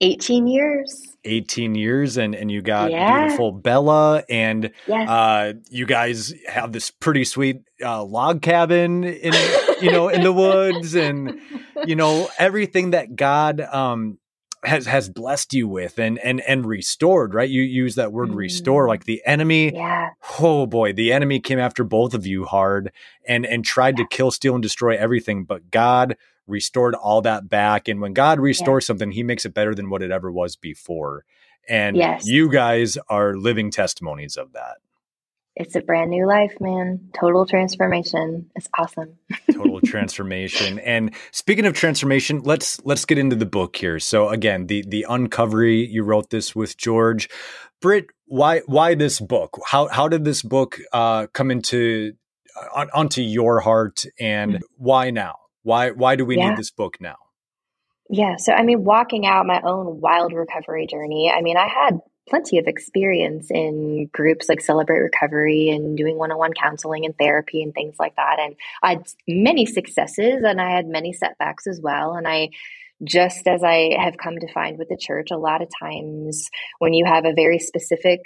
18 0.00 0.46
years 0.46 1.16
18 1.24 1.74
years 1.74 2.16
and 2.16 2.34
and 2.34 2.50
you 2.50 2.60
got 2.60 2.90
yeah. 2.90 3.22
beautiful 3.22 3.52
bella 3.52 4.24
and 4.28 4.70
yes. 4.86 5.08
uh 5.08 5.52
you 5.70 5.86
guys 5.86 6.34
have 6.48 6.72
this 6.72 6.90
pretty 6.90 7.24
sweet 7.24 7.62
uh 7.82 8.02
log 8.02 8.42
cabin 8.42 9.04
in 9.04 9.32
you 9.80 9.90
know 9.90 10.08
in 10.08 10.22
the 10.22 10.32
woods 10.42 10.94
and 10.94 11.40
you 11.86 11.94
know 11.94 12.28
everything 12.38 12.90
that 12.90 13.14
god 13.14 13.60
um 13.60 14.18
has 14.64 14.86
has 14.86 15.08
blessed 15.08 15.52
you 15.52 15.68
with 15.68 15.98
and 15.98 16.18
and 16.18 16.40
and 16.42 16.66
restored 16.66 17.34
right 17.34 17.50
you 17.50 17.62
use 17.62 17.94
that 17.94 18.12
word 18.12 18.30
mm. 18.30 18.36
restore 18.36 18.88
like 18.88 19.04
the 19.04 19.22
enemy 19.26 19.72
yeah 19.74 20.10
oh 20.40 20.66
boy 20.66 20.92
the 20.92 21.12
enemy 21.12 21.40
came 21.40 21.58
after 21.58 21.84
both 21.84 22.14
of 22.14 22.26
you 22.26 22.44
hard 22.44 22.92
and 23.26 23.46
and 23.46 23.64
tried 23.64 23.98
yeah. 23.98 24.04
to 24.04 24.08
kill 24.08 24.30
steal 24.30 24.54
and 24.54 24.62
destroy 24.62 24.96
everything 24.96 25.44
but 25.44 25.70
god 25.70 26.16
restored 26.46 26.94
all 26.94 27.20
that 27.20 27.48
back 27.48 27.88
and 27.88 28.00
when 28.00 28.12
god 28.12 28.40
restores 28.40 28.84
yeah. 28.84 28.86
something 28.88 29.12
he 29.12 29.22
makes 29.22 29.44
it 29.44 29.54
better 29.54 29.74
than 29.74 29.90
what 29.90 30.02
it 30.02 30.10
ever 30.10 30.30
was 30.30 30.56
before 30.56 31.24
and 31.68 31.96
yes. 31.96 32.26
you 32.26 32.50
guys 32.50 32.98
are 33.08 33.34
living 33.34 33.70
testimonies 33.70 34.36
of 34.36 34.52
that 34.52 34.76
it's 35.56 35.76
a 35.76 35.80
brand 35.80 36.10
new 36.10 36.26
life, 36.26 36.60
man. 36.60 37.10
Total 37.18 37.46
transformation. 37.46 38.50
It's 38.56 38.68
awesome. 38.76 39.18
Transformation. 39.84 40.78
And 40.80 41.14
speaking 41.30 41.66
of 41.66 41.74
transformation, 41.74 42.40
let's 42.42 42.80
let's 42.84 43.04
get 43.04 43.18
into 43.18 43.36
the 43.36 43.46
book 43.46 43.76
here. 43.76 43.98
So 43.98 44.28
again, 44.28 44.66
the 44.66 44.84
the 44.86 45.06
Uncovery, 45.08 45.88
you 45.88 46.02
wrote 46.02 46.30
this 46.30 46.54
with 46.54 46.76
George. 46.76 47.28
Britt, 47.80 48.06
why 48.26 48.60
why 48.66 48.94
this 48.94 49.20
book? 49.20 49.58
How 49.66 49.88
how 49.88 50.08
did 50.08 50.24
this 50.24 50.42
book 50.42 50.78
uh, 50.92 51.26
come 51.32 51.50
into 51.50 52.14
uh, 52.74 52.86
onto 52.94 53.22
your 53.22 53.60
heart 53.60 54.04
and 54.18 54.54
mm-hmm. 54.54 54.62
why 54.76 55.10
now? 55.10 55.36
Why 55.62 55.90
why 55.90 56.16
do 56.16 56.24
we 56.24 56.36
yeah. 56.36 56.50
need 56.50 56.58
this 56.58 56.70
book 56.70 56.96
now? 57.00 57.16
Yeah, 58.10 58.36
so 58.36 58.52
I 58.52 58.62
mean 58.62 58.84
walking 58.84 59.26
out 59.26 59.46
my 59.46 59.60
own 59.62 60.00
wild 60.00 60.32
recovery 60.32 60.86
journey. 60.86 61.32
I 61.34 61.40
mean, 61.40 61.56
I 61.56 61.68
had 61.68 62.00
plenty 62.28 62.58
of 62.58 62.66
experience 62.66 63.50
in 63.50 64.08
groups 64.12 64.48
like 64.48 64.60
Celebrate 64.60 65.00
Recovery 65.00 65.70
and 65.70 65.96
doing 65.96 66.16
one 66.16 66.32
on 66.32 66.38
one 66.38 66.52
counseling 66.52 67.04
and 67.04 67.16
therapy 67.16 67.62
and 67.62 67.74
things 67.74 67.96
like 67.98 68.16
that. 68.16 68.38
And 68.40 68.54
I 68.82 68.90
had 68.90 69.06
many 69.28 69.66
successes 69.66 70.42
and 70.44 70.60
I 70.60 70.70
had 70.70 70.86
many 70.86 71.12
setbacks 71.12 71.66
as 71.66 71.80
well. 71.82 72.14
And 72.14 72.26
I, 72.26 72.50
just 73.02 73.46
as 73.46 73.62
I 73.62 73.96
have 73.98 74.16
come 74.16 74.38
to 74.38 74.52
find 74.52 74.78
with 74.78 74.88
the 74.88 74.98
church, 74.98 75.30
a 75.30 75.36
lot 75.36 75.62
of 75.62 75.68
times 75.80 76.48
when 76.78 76.94
you 76.94 77.04
have 77.04 77.24
a 77.24 77.34
very 77.34 77.58
specific 77.58 78.20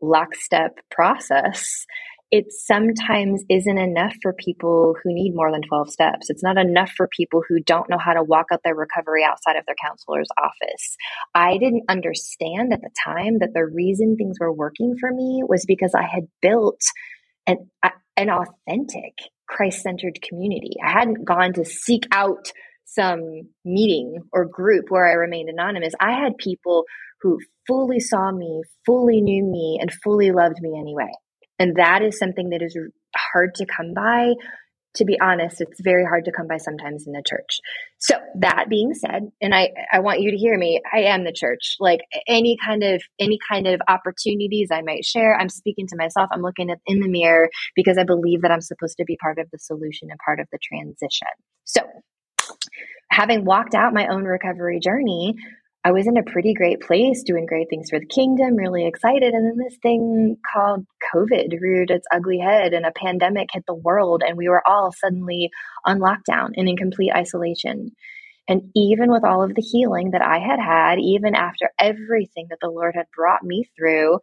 lockstep 0.00 0.78
process, 0.90 1.86
it 2.34 2.52
sometimes 2.52 3.44
isn't 3.48 3.78
enough 3.78 4.12
for 4.20 4.32
people 4.32 4.96
who 5.00 5.14
need 5.14 5.36
more 5.36 5.52
than 5.52 5.62
12 5.62 5.88
steps. 5.88 6.30
It's 6.30 6.42
not 6.42 6.58
enough 6.58 6.90
for 6.96 7.06
people 7.16 7.44
who 7.48 7.60
don't 7.60 7.88
know 7.88 7.96
how 7.96 8.12
to 8.12 8.24
walk 8.24 8.46
out 8.50 8.58
their 8.64 8.74
recovery 8.74 9.22
outside 9.22 9.54
of 9.54 9.64
their 9.66 9.76
counselor's 9.80 10.26
office. 10.42 10.96
I 11.32 11.58
didn't 11.58 11.84
understand 11.88 12.72
at 12.72 12.80
the 12.80 12.90
time 13.04 13.38
that 13.38 13.54
the 13.54 13.64
reason 13.64 14.16
things 14.16 14.38
were 14.40 14.52
working 14.52 14.96
for 14.98 15.12
me 15.12 15.44
was 15.46 15.64
because 15.64 15.94
I 15.94 16.02
had 16.12 16.24
built 16.42 16.80
an, 17.46 17.70
an 18.16 18.30
authentic 18.30 19.12
Christ 19.48 19.82
centered 19.82 20.18
community. 20.20 20.72
I 20.84 20.90
hadn't 20.90 21.24
gone 21.24 21.52
to 21.52 21.64
seek 21.64 22.02
out 22.10 22.50
some 22.84 23.42
meeting 23.64 24.18
or 24.32 24.44
group 24.44 24.86
where 24.88 25.06
I 25.06 25.12
remained 25.12 25.50
anonymous. 25.50 25.94
I 26.00 26.10
had 26.10 26.36
people 26.38 26.82
who 27.20 27.38
fully 27.68 28.00
saw 28.00 28.32
me, 28.32 28.64
fully 28.84 29.20
knew 29.20 29.44
me, 29.44 29.78
and 29.80 29.92
fully 30.02 30.32
loved 30.32 30.60
me 30.60 30.76
anyway. 30.76 31.12
And 31.58 31.76
that 31.76 32.02
is 32.02 32.18
something 32.18 32.50
that 32.50 32.62
is 32.62 32.76
hard 33.16 33.54
to 33.56 33.66
come 33.66 33.94
by. 33.94 34.32
To 34.98 35.04
be 35.04 35.18
honest, 35.20 35.60
it's 35.60 35.80
very 35.80 36.04
hard 36.04 36.24
to 36.26 36.30
come 36.30 36.46
by 36.46 36.56
sometimes 36.56 37.04
in 37.04 37.14
the 37.14 37.22
church. 37.26 37.58
So 37.98 38.14
that 38.38 38.66
being 38.68 38.94
said, 38.94 39.22
and 39.40 39.52
I, 39.52 39.70
I 39.92 39.98
want 39.98 40.20
you 40.20 40.30
to 40.30 40.36
hear 40.36 40.56
me, 40.56 40.80
I 40.92 41.00
am 41.00 41.24
the 41.24 41.32
church. 41.32 41.76
Like 41.80 41.98
any 42.28 42.56
kind 42.64 42.84
of 42.84 43.02
any 43.18 43.38
kind 43.50 43.66
of 43.66 43.80
opportunities 43.88 44.68
I 44.70 44.82
might 44.82 45.04
share, 45.04 45.36
I'm 45.36 45.48
speaking 45.48 45.88
to 45.88 45.96
myself. 45.96 46.28
I'm 46.32 46.42
looking 46.42 46.70
at, 46.70 46.78
in 46.86 47.00
the 47.00 47.08
mirror 47.08 47.48
because 47.74 47.98
I 47.98 48.04
believe 48.04 48.42
that 48.42 48.52
I'm 48.52 48.60
supposed 48.60 48.96
to 48.98 49.04
be 49.04 49.16
part 49.20 49.40
of 49.40 49.48
the 49.50 49.58
solution 49.58 50.10
and 50.10 50.18
part 50.24 50.38
of 50.38 50.46
the 50.52 50.58
transition. 50.62 51.26
So 51.64 51.80
having 53.10 53.44
walked 53.44 53.74
out 53.74 53.94
my 53.94 54.06
own 54.06 54.22
recovery 54.22 54.78
journey, 54.78 55.34
I 55.86 55.92
was 55.92 56.06
in 56.06 56.16
a 56.16 56.22
pretty 56.22 56.54
great 56.54 56.80
place, 56.80 57.22
doing 57.24 57.44
great 57.44 57.68
things 57.68 57.90
for 57.90 58.00
the 58.00 58.06
kingdom, 58.06 58.56
really 58.56 58.86
excited. 58.86 59.34
And 59.34 59.44
then 59.44 59.58
this 59.62 59.76
thing 59.82 60.38
called 60.50 60.86
COVID 61.14 61.60
reared 61.60 61.90
its 61.90 62.06
ugly 62.10 62.38
head, 62.38 62.72
and 62.72 62.86
a 62.86 62.92
pandemic 62.92 63.50
hit 63.52 63.64
the 63.66 63.74
world, 63.74 64.22
and 64.26 64.38
we 64.38 64.48
were 64.48 64.66
all 64.66 64.92
suddenly 64.92 65.50
on 65.84 65.98
lockdown 65.98 66.52
and 66.56 66.70
in 66.70 66.78
complete 66.78 67.12
isolation. 67.14 67.90
And 68.48 68.70
even 68.74 69.10
with 69.10 69.24
all 69.24 69.42
of 69.42 69.54
the 69.54 69.62
healing 69.62 70.12
that 70.12 70.22
I 70.22 70.38
had 70.38 70.58
had, 70.58 70.98
even 71.00 71.34
after 71.34 71.70
everything 71.78 72.46
that 72.48 72.58
the 72.62 72.70
Lord 72.70 72.94
had 72.94 73.06
brought 73.14 73.42
me 73.42 73.68
through, 73.76 74.20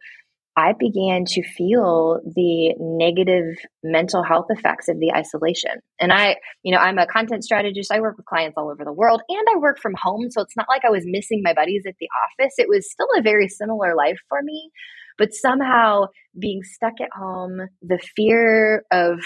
I 0.56 0.74
began 0.78 1.24
to 1.28 1.42
feel 1.42 2.20
the 2.24 2.74
negative 2.78 3.56
mental 3.82 4.22
health 4.22 4.46
effects 4.50 4.88
of 4.88 4.98
the 4.98 5.12
isolation. 5.14 5.80
And 5.98 6.12
I, 6.12 6.36
you 6.62 6.74
know, 6.74 6.78
I'm 6.78 6.98
a 6.98 7.06
content 7.06 7.42
strategist. 7.42 7.90
I 7.90 8.00
work 8.00 8.18
with 8.18 8.26
clients 8.26 8.54
all 8.58 8.70
over 8.70 8.84
the 8.84 8.92
world 8.92 9.22
and 9.28 9.46
I 9.54 9.58
work 9.58 9.78
from 9.80 9.94
home. 10.00 10.30
So 10.30 10.42
it's 10.42 10.56
not 10.56 10.66
like 10.68 10.84
I 10.84 10.90
was 10.90 11.04
missing 11.06 11.40
my 11.42 11.54
buddies 11.54 11.84
at 11.86 11.94
the 11.98 12.08
office. 12.28 12.54
It 12.58 12.68
was 12.68 12.90
still 12.90 13.08
a 13.16 13.22
very 13.22 13.48
similar 13.48 13.96
life 13.96 14.18
for 14.28 14.42
me. 14.42 14.70
But 15.16 15.32
somehow 15.32 16.06
being 16.38 16.62
stuck 16.62 17.00
at 17.00 17.10
home, 17.14 17.68
the 17.80 17.98
fear 18.16 18.84
of, 18.90 19.20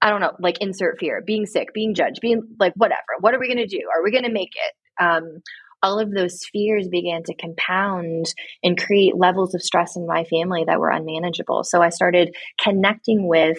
I 0.00 0.10
don't 0.10 0.20
know, 0.20 0.32
like 0.40 0.58
insert 0.60 0.98
fear, 0.98 1.22
being 1.24 1.46
sick, 1.46 1.68
being 1.72 1.94
judged, 1.94 2.20
being 2.20 2.42
like, 2.58 2.72
whatever, 2.74 3.00
what 3.20 3.34
are 3.34 3.40
we 3.40 3.46
going 3.46 3.66
to 3.66 3.66
do? 3.66 3.82
Are 3.94 4.02
we 4.02 4.10
going 4.10 4.24
to 4.24 4.32
make 4.32 4.52
it? 4.54 5.02
Um, 5.02 5.42
all 5.82 5.98
of 5.98 6.12
those 6.12 6.44
fears 6.52 6.88
began 6.88 7.22
to 7.24 7.34
compound 7.34 8.26
and 8.62 8.80
create 8.80 9.16
levels 9.16 9.54
of 9.54 9.62
stress 9.62 9.96
in 9.96 10.06
my 10.06 10.24
family 10.24 10.64
that 10.64 10.80
were 10.80 10.90
unmanageable. 10.90 11.64
So 11.64 11.82
I 11.82 11.90
started 11.90 12.34
connecting 12.60 13.26
with 13.26 13.58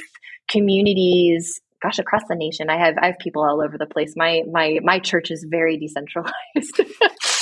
communities 0.50 1.60
gosh 1.82 2.00
across 2.00 2.22
the 2.30 2.36
nation. 2.36 2.70
I 2.70 2.78
have 2.78 2.96
i 2.98 3.08
have 3.08 3.20
people 3.20 3.44
all 3.44 3.62
over 3.62 3.78
the 3.78 3.86
place. 3.86 4.14
My 4.16 4.44
my 4.50 4.80
my 4.82 5.00
church 5.00 5.32
is 5.32 5.46
very 5.50 5.78
decentralized. 5.78 6.34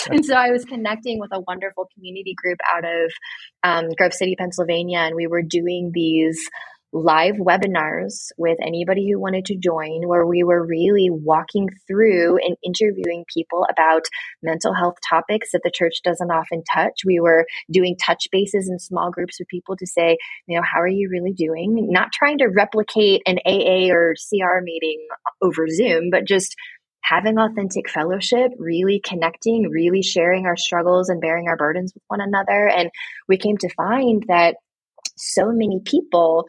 And 0.09 0.25
so 0.25 0.33
i 0.33 0.49
was 0.49 0.65
connecting 0.65 1.19
with 1.19 1.31
a 1.31 1.39
wonderful 1.41 1.87
community 1.93 2.33
group 2.35 2.57
out 2.73 2.83
of 2.83 3.11
um, 3.61 3.89
grove 3.95 4.13
city 4.13 4.35
pennsylvania 4.35 4.97
and 4.97 5.15
we 5.15 5.27
were 5.27 5.43
doing 5.43 5.91
these 5.93 6.39
live 6.93 7.35
webinars 7.35 8.31
with 8.37 8.57
anybody 8.61 9.09
who 9.09 9.19
wanted 9.19 9.45
to 9.45 9.55
join 9.55 10.07
where 10.07 10.25
we 10.25 10.43
were 10.43 10.65
really 10.65 11.09
walking 11.09 11.69
through 11.87 12.37
and 12.37 12.57
interviewing 12.63 13.23
people 13.33 13.65
about 13.69 14.03
mental 14.43 14.73
health 14.73 14.97
topics 15.07 15.51
that 15.51 15.61
the 15.63 15.71
church 15.71 16.01
doesn't 16.03 16.31
often 16.31 16.63
touch. 16.71 17.01
We 17.05 17.19
were 17.19 17.45
doing 17.71 17.95
touch 17.97 18.27
bases 18.31 18.69
in 18.69 18.79
small 18.79 19.09
groups 19.11 19.39
with 19.39 19.47
people 19.47 19.75
to 19.77 19.87
say, 19.87 20.17
you 20.47 20.57
know, 20.57 20.63
how 20.63 20.81
are 20.81 20.87
you 20.87 21.09
really 21.09 21.33
doing? 21.33 21.87
Not 21.89 22.11
trying 22.11 22.39
to 22.39 22.47
replicate 22.47 23.21
an 23.25 23.39
AA 23.45 23.91
or 23.91 24.15
CR 24.15 24.61
meeting 24.61 25.07
over 25.41 25.67
Zoom, 25.69 26.09
but 26.09 26.25
just 26.25 26.55
having 27.03 27.37
authentic 27.37 27.89
fellowship, 27.89 28.51
really 28.57 29.01
connecting, 29.03 29.69
really 29.69 30.01
sharing 30.01 30.45
our 30.45 30.57
struggles 30.57 31.09
and 31.09 31.21
bearing 31.21 31.47
our 31.47 31.57
burdens 31.57 31.93
with 31.93 32.03
one 32.07 32.21
another. 32.21 32.67
And 32.67 32.89
we 33.27 33.37
came 33.37 33.57
to 33.57 33.69
find 33.75 34.23
that 34.27 34.55
so 35.17 35.51
many 35.51 35.81
people 35.83 36.45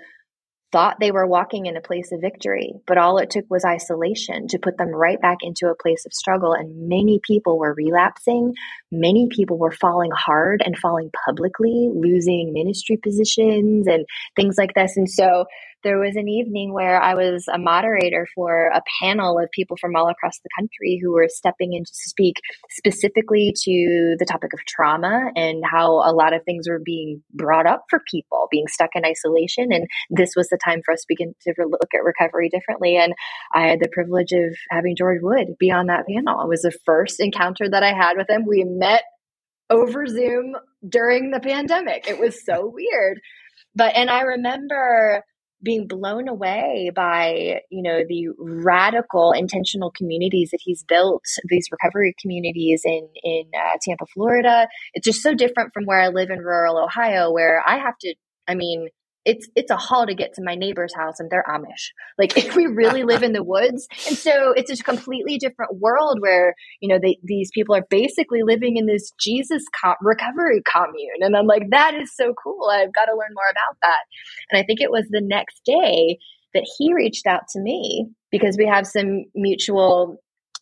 thought 0.73 0.99
they 0.99 1.13
were 1.13 1.27
walking 1.27 1.67
in 1.67 1.77
a 1.77 1.83
place 1.83 2.11
of 2.13 2.21
victory, 2.21 2.73
but 2.87 2.99
all 2.99 3.19
it 3.19 3.31
took 3.31 3.45
was 3.51 3.65
isolation 3.65 4.49
to 4.49 4.59
put 4.59 4.79
them 4.79 4.89
right 4.89 5.21
back 5.21 5.39
into 5.43 5.69
a 5.69 5.77
place 5.81 6.05
of 6.07 6.15
struggle. 6.15 6.55
And 6.55 6.89
many 6.89 7.21
people 7.23 7.59
were 7.59 7.75
relapsing. 7.75 8.55
Many 8.91 9.29
people 9.31 9.59
were 9.59 9.71
falling 9.71 10.11
hard 10.13 10.63
and 10.65 10.79
falling 10.79 11.11
publicly, 11.27 11.91
losing 11.95 12.53
ministry 12.53 12.97
positions 12.97 13.87
and 13.87 14.07
things 14.35 14.57
like 14.57 14.73
this. 14.75 14.97
And 14.97 15.09
so 15.09 15.45
there 15.83 15.99
was 15.99 16.17
an 16.17 16.29
evening 16.29 16.73
where 16.73 17.01
I 17.01 17.15
was 17.15 17.47
a 17.53 17.59
moderator 17.59 18.27
for 18.35 18.69
a 18.75 18.83
panel 19.01 19.39
of 19.39 19.51
people 19.51 19.77
from 19.81 19.97
all 19.97 20.09
across 20.09 20.39
the 20.39 20.49
country 20.59 21.01
who 21.03 21.13
were 21.13 21.29
stepping 21.29 21.73
in 21.73 21.85
to 21.85 21.93
speak 21.93 22.37
specifically 22.71 23.53
to 23.65 24.17
the 24.19 24.27
topic 24.29 24.53
of 24.53 24.61
trauma 24.67 25.31
and 25.37 25.63
how 25.65 25.95
a 26.09 26.13
lot 26.13 26.35
of 26.35 26.45
things 26.45 26.69
were 26.69 26.81
being 26.85 27.23
brought 27.33 27.67
up 27.67 27.85
for 27.91 28.01
people 28.11 28.49
being 28.51 28.69
stuck 28.69 28.91
in 28.95 29.05
isolation. 29.05 29.73
And 29.73 29.87
this 30.11 30.35
was 30.37 30.49
the 30.49 30.59
time 30.65 30.83
for 30.85 30.93
us 30.93 31.01
to 31.01 31.07
begin 31.09 31.35
to 31.43 31.55
look 31.59 31.95
at 31.95 32.05
recovery 32.05 32.49
differently. 32.49 32.97
And 32.97 33.15
I 33.55 33.67
had 33.67 33.81
the 33.81 33.89
privilege 33.93 34.33
of 34.33 34.55
having 34.71 34.97
George 34.97 35.21
Wood 35.23 35.57
be 35.59 35.71
on 35.71 35.87
that 35.87 36.07
panel. 36.07 36.43
It 36.43 36.49
was 36.49 36.63
the 36.63 36.79
first 36.85 37.21
encounter 37.21 37.69
that 37.69 37.83
I 37.83 37.93
had 37.93 38.17
with 38.17 38.31
him. 38.31 38.47
We 38.47 38.65
met 38.65 39.03
over 39.71 40.07
Zoom 40.07 40.55
during 40.87 41.31
the 41.31 41.41
pandemic. 41.41 42.09
It 42.09 42.19
was 42.19 42.45
so 42.45 42.71
weird. 42.73 43.21
But, 43.75 43.95
and 43.97 44.11
I 44.11 44.23
remember 44.23 45.25
being 45.63 45.87
blown 45.87 46.29
away 46.29 46.91
by 46.95 47.61
you 47.71 47.83
know 47.83 48.01
the 48.09 48.29
radical 48.39 49.33
intentional 49.33 49.91
communities 49.91 50.51
that 50.51 50.61
he's 50.63 50.83
built 50.85 51.23
these 51.49 51.69
recovery 51.71 52.15
communities 52.21 52.83
in 52.85 53.09
in 53.23 53.45
uh, 53.57 53.77
tampa 53.83 54.07
florida. 54.13 54.69
It's 54.95 55.05
just 55.05 55.23
so 55.23 55.35
different 55.35 55.73
from 55.73 55.85
where 55.85 56.01
i 56.01 56.09
live 56.09 56.31
in 56.31 56.41
rural 56.41 56.79
ohio 56.79 57.31
where 57.31 57.63
i 57.67 57.77
have 57.79 57.97
to 58.01 58.15
i 58.49 58.55
mean 58.55 58.89
it's 59.25 59.49
it's 59.55 59.71
a 59.71 59.77
haul 59.77 60.07
to 60.07 60.15
get 60.15 60.35
to 60.35 60.43
my 60.45 60.55
neighbor's 60.55 60.95
house 60.95 61.21
and 61.21 61.31
they're 61.31 61.45
Amish. 61.49 61.91
Like 62.19 62.37
if 62.37 62.57
we 62.57 62.67
really 62.67 63.05
live 63.05 63.23
in 63.23 63.33
the 63.33 63.43
woods. 63.43 63.87
And 64.09 64.17
so 64.17 64.53
it's 64.53 64.71
a 64.71 64.83
completely 64.83 65.39
different 65.39 65.79
world 65.81 66.19
where, 66.21 66.55
you 66.81 66.89
know, 66.89 66.99
they, 67.01 67.19
these 67.23 67.51
people 67.53 67.75
are 67.75 67.87
basically 67.89 68.43
living 68.43 68.77
in 68.77 68.87
this 68.87 69.13
Jesus 69.21 69.63
co- 69.83 69.95
recovery 70.01 70.63
commune. 70.67 71.21
And 71.21 71.37
I'm 71.37 71.47
like, 71.47 71.71
that 71.71 71.95
is 71.95 72.15
so 72.15 72.35
cool. 72.43 72.69
I've 72.71 72.93
got 72.93 73.07
to 73.07 73.13
learn 73.13 73.35
more 73.35 73.51
about 73.51 73.77
that. 73.83 74.01
And 74.51 74.61
I 74.61 74.65
think 74.65 74.81
it 74.81 74.91
was 74.91 75.07
the 75.11 75.23
next 75.23 75.61
day 75.65 76.19
that 76.55 76.69
he 76.79 76.93
reached 76.93 77.27
out 77.27 77.43
to 77.53 77.61
me 77.61 78.09
because 78.31 78.57
we 78.59 78.67
have 78.67 78.87
some 78.87 79.25
mutual, 79.35 80.17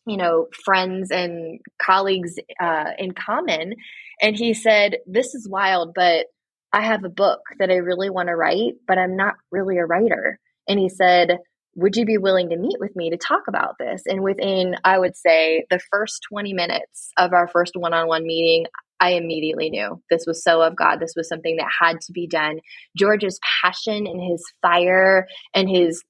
you 0.07 0.17
know, 0.17 0.47
friends 0.65 1.11
and 1.11 1.61
colleagues 1.83 2.35
uh, 2.61 2.91
in 2.99 3.13
common. 3.13 3.75
And 4.23 4.37
he 4.37 4.55
said, 4.55 4.99
this 5.07 5.35
is 5.35 5.49
wild, 5.49 5.93
but 5.95 6.27
I 6.73 6.83
have 6.83 7.05
a 7.05 7.11
book 7.11 7.41
that 7.59 7.71
I 7.71 7.77
really 7.77 8.11
want 8.11 8.29
to 8.29 8.37
write, 8.37 8.75
but 8.87 8.99
I'm 8.99 9.17
not 9.17 9.35
really 9.51 9.79
a 9.79 9.87
writer. 9.87 10.39
And 10.69 10.79
he 10.79 10.89
said, 10.89 11.39
Would 11.75 11.97
you 11.97 12.05
be 12.05 12.19
willing 12.19 12.51
to 12.51 12.57
meet 12.57 12.79
with 12.79 12.95
me 12.95 13.11
to 13.11 13.17
talk 13.17 13.43
about 13.49 13.77
this? 13.79 14.03
And 14.07 14.23
within, 14.23 14.77
I 14.85 14.99
would 14.99 15.17
say, 15.17 15.65
the 15.71 15.81
first 15.91 16.21
20 16.31 16.53
minutes 16.53 17.11
of 17.17 17.33
our 17.33 17.49
first 17.49 17.73
one 17.75 17.95
on 17.95 18.07
one 18.07 18.25
meeting, 18.25 18.67
I 19.01 19.13
immediately 19.13 19.71
knew 19.71 20.01
this 20.11 20.25
was 20.27 20.45
so 20.45 20.61
of 20.61 20.77
God. 20.77 21.01
This 21.01 21.15
was 21.17 21.29
something 21.29 21.57
that 21.57 21.71
had 21.81 22.01
to 22.03 22.13
be 22.13 22.27
done. 22.27 22.61
George's 22.97 23.41
passion 23.63 24.07
and 24.07 24.21
his 24.21 24.45
fire 24.61 25.27
and 25.55 25.69
his 25.69 26.03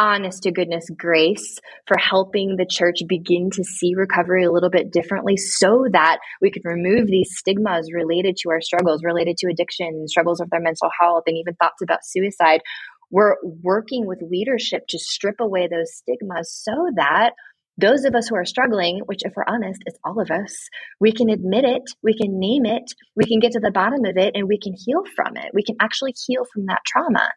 honest 0.00 0.44
to 0.44 0.50
goodness 0.50 0.88
grace 0.96 1.58
for 1.86 1.98
helping 1.98 2.56
the 2.56 2.64
church 2.64 3.02
begin 3.06 3.50
to 3.50 3.62
see 3.62 3.92
recovery 3.94 4.44
a 4.44 4.50
little 4.50 4.70
bit 4.70 4.90
differently 4.90 5.36
so 5.36 5.84
that 5.92 6.18
we 6.40 6.50
could 6.50 6.64
remove 6.64 7.06
these 7.06 7.36
stigmas 7.36 7.92
related 7.92 8.34
to 8.38 8.48
our 8.48 8.62
struggles, 8.62 9.04
related 9.04 9.36
to 9.36 9.50
addiction, 9.50 10.08
struggles 10.08 10.40
with 10.40 10.48
our 10.54 10.60
mental 10.60 10.88
health, 10.98 11.24
and 11.26 11.36
even 11.36 11.54
thoughts 11.54 11.82
about 11.82 11.98
suicide. 12.02 12.62
We're 13.10 13.36
working 13.62 14.06
with 14.06 14.22
leadership 14.22 14.84
to 14.88 14.98
strip 14.98 15.38
away 15.38 15.68
those 15.70 15.94
stigmas 15.94 16.50
so 16.50 16.72
that 16.96 17.32
those 17.76 18.04
of 18.04 18.14
us 18.14 18.28
who 18.28 18.36
are 18.36 18.46
struggling, 18.46 19.02
which, 19.04 19.20
if 19.22 19.34
we're 19.36 19.44
honest, 19.46 19.82
is 19.86 19.98
all 20.02 20.18
of 20.20 20.30
us, 20.30 20.68
we 20.98 21.12
can 21.12 21.28
admit 21.28 21.64
it, 21.64 21.82
we 22.02 22.14
can 22.14 22.38
name 22.38 22.64
it, 22.64 22.84
we 23.16 23.24
can 23.24 23.38
get 23.38 23.52
to 23.52 23.60
the 23.60 23.70
bottom 23.70 24.04
of 24.06 24.16
it, 24.16 24.32
and 24.34 24.48
we 24.48 24.58
can 24.58 24.74
heal 24.74 25.02
from 25.14 25.36
it. 25.36 25.50
We 25.52 25.62
can 25.62 25.76
actually 25.78 26.14
heal 26.26 26.44
from 26.54 26.66
that 26.66 26.80
trauma. 26.86 27.28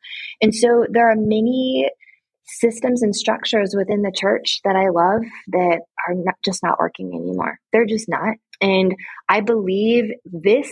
And 0.41 0.55
so 0.55 0.85
there 0.89 1.11
are 1.11 1.15
many 1.17 1.89
systems 2.45 3.01
and 3.01 3.15
structures 3.15 3.73
within 3.75 4.01
the 4.01 4.13
church 4.15 4.59
that 4.63 4.75
I 4.75 4.89
love 4.89 5.23
that 5.47 5.81
are 6.07 6.13
not, 6.13 6.35
just 6.43 6.61
not 6.63 6.79
working 6.79 7.11
anymore. 7.13 7.59
They're 7.71 7.85
just 7.85 8.07
not. 8.09 8.35
And 8.61 8.95
I 9.29 9.41
believe 9.41 10.05
this 10.25 10.69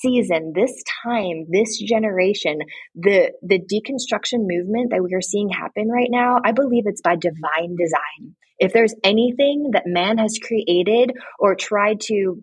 season, 0.00 0.52
this 0.54 0.72
time, 1.04 1.46
this 1.50 1.78
generation, 1.80 2.58
the 2.94 3.32
the 3.42 3.58
deconstruction 3.58 4.46
movement 4.46 4.90
that 4.90 5.02
we 5.02 5.14
are 5.14 5.22
seeing 5.22 5.48
happen 5.48 5.88
right 5.88 6.10
now, 6.10 6.38
I 6.44 6.52
believe 6.52 6.84
it's 6.86 7.02
by 7.02 7.16
divine 7.16 7.76
design. 7.76 8.36
If 8.58 8.72
there's 8.72 8.94
anything 9.02 9.70
that 9.72 9.84
man 9.86 10.18
has 10.18 10.38
created 10.42 11.12
or 11.38 11.54
tried 11.54 12.00
to 12.02 12.42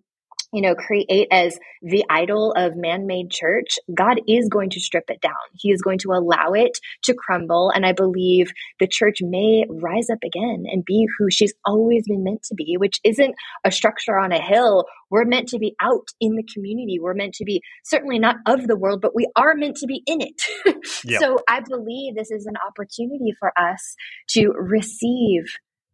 you 0.54 0.62
know, 0.62 0.76
create 0.76 1.28
as 1.30 1.58
the 1.82 2.06
idol 2.10 2.54
of 2.54 2.76
man 2.76 3.06
made 3.06 3.30
church, 3.30 3.78
God 3.94 4.22
is 4.28 4.48
going 4.50 4.70
to 4.72 4.80
strip 4.80 5.06
it 5.10 5.20
down. 5.22 5.34
He 5.54 5.72
is 5.72 5.82
going 5.82 6.00
to 6.00 6.12
allow 6.12 6.54
it 6.54 6.80
to 7.04 7.14
crumble. 7.14 7.72
And 7.76 7.86
I 7.86 7.92
believe 7.92 8.52
the 8.80 8.88
church 8.88 9.18
may 9.22 9.66
rise 9.70 10.10
up 10.10 10.20
again 10.24 10.64
and 10.72 10.86
be 10.86 11.06
who 11.18 11.30
she's 11.30 11.54
always 11.66 12.04
been 12.08 12.24
meant 12.24 12.44
to 12.44 12.56
be, 12.56 12.76
which 12.78 13.00
isn't 13.04 13.36
a 13.66 13.72
structure 13.72 14.18
on 14.18 14.32
a 14.32 14.42
hill. 14.42 14.86
We're 15.10 15.26
meant 15.26 15.50
to 15.50 15.60
be 15.60 15.76
out 15.82 16.08
in 16.22 16.36
the 16.36 16.48
community. 16.54 16.98
We're 17.00 17.14
meant 17.14 17.34
to 17.36 17.46
be 17.46 17.62
certainly 17.84 18.20
not 18.20 18.38
of 18.46 18.68
the 18.68 18.78
world, 18.78 19.02
but 19.02 19.16
we 19.16 19.28
are 19.36 19.54
meant 19.54 19.78
to 19.78 19.88
be 19.88 20.02
in 20.06 20.22
it. 20.22 20.42
yep. 21.06 21.22
So 21.22 21.40
I 21.50 21.60
believe 21.60 22.16
this 22.16 22.32
is 22.32 22.46
an 22.46 22.56
opportunity 22.66 23.34
for 23.40 23.52
us 23.58 23.96
to 24.30 24.52
receive 24.58 25.44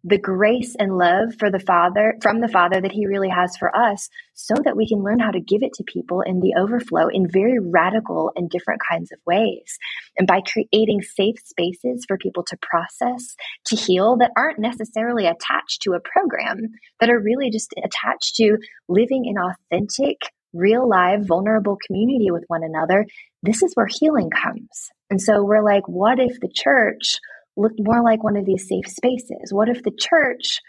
the 0.04 0.18
grace 0.18 0.76
and 0.78 0.98
love 0.98 1.34
for 1.40 1.50
the 1.50 1.60
Father, 1.60 2.18
from 2.22 2.42
the 2.42 2.48
Father 2.50 2.82
that 2.82 2.92
He 2.92 3.06
really 3.06 3.30
has 3.30 3.56
for 3.58 3.74
us, 3.76 4.10
so 4.34 4.56
that 4.66 4.76
we 4.76 4.88
can 4.88 5.02
learn 5.02 5.20
how 5.20 5.32
to 5.32 5.40
give 5.40 5.64
it 5.64 5.74
to 5.76 5.84
people 5.84 6.22
in 6.22 6.42
the 6.42 6.56
overflow 6.60 7.08
in 7.08 7.30
very 7.30 7.58
radical 7.60 8.32
and 8.36 8.50
different 8.50 8.82
kinds 8.90 9.12
of 9.12 9.20
ways. 9.26 9.78
And 10.18 10.28
by 10.28 10.42
creating 10.42 11.02
safe 11.02 11.36
spaces 11.46 12.04
for 12.08 12.18
people 12.18 12.44
to 12.44 12.58
process, 12.62 13.36
to 13.68 13.76
heal, 13.76 14.18
that 14.18 14.32
aren't 14.36 14.60
necessarily 14.60 15.26
attached 15.26 15.82
to 15.84 15.94
a 15.94 16.02
program, 16.02 16.74
that 17.00 17.10
are 17.10 17.20
really 17.20 17.50
just 17.50 17.74
attached 17.78 18.36
to 18.36 18.58
living 18.90 19.26
in 19.26 19.38
authentic, 19.38 20.18
real 20.54 20.88
live, 20.88 21.26
vulnerable 21.26 21.78
community 21.88 22.30
with 22.30 22.44
one 22.48 22.64
another, 22.64 23.06
this 23.42 23.64
is 23.64 23.74
where 23.74 23.88
healing 23.90 24.30
comes. 24.30 24.90
And 25.10 25.22
so 25.22 25.44
we're 25.44 25.64
like, 25.64 25.88
what 25.88 26.20
if 26.20 26.40
the 26.40 26.52
church 26.54 27.20
looked 27.56 27.80
more 27.80 28.04
like 28.04 28.24
one 28.24 28.38
of 28.38 28.46
these 28.46 28.68
safe 28.68 28.88
spaces? 28.88 29.52
What 29.52 29.70
if 29.70 29.84
the 29.84 29.92
church 29.98 30.60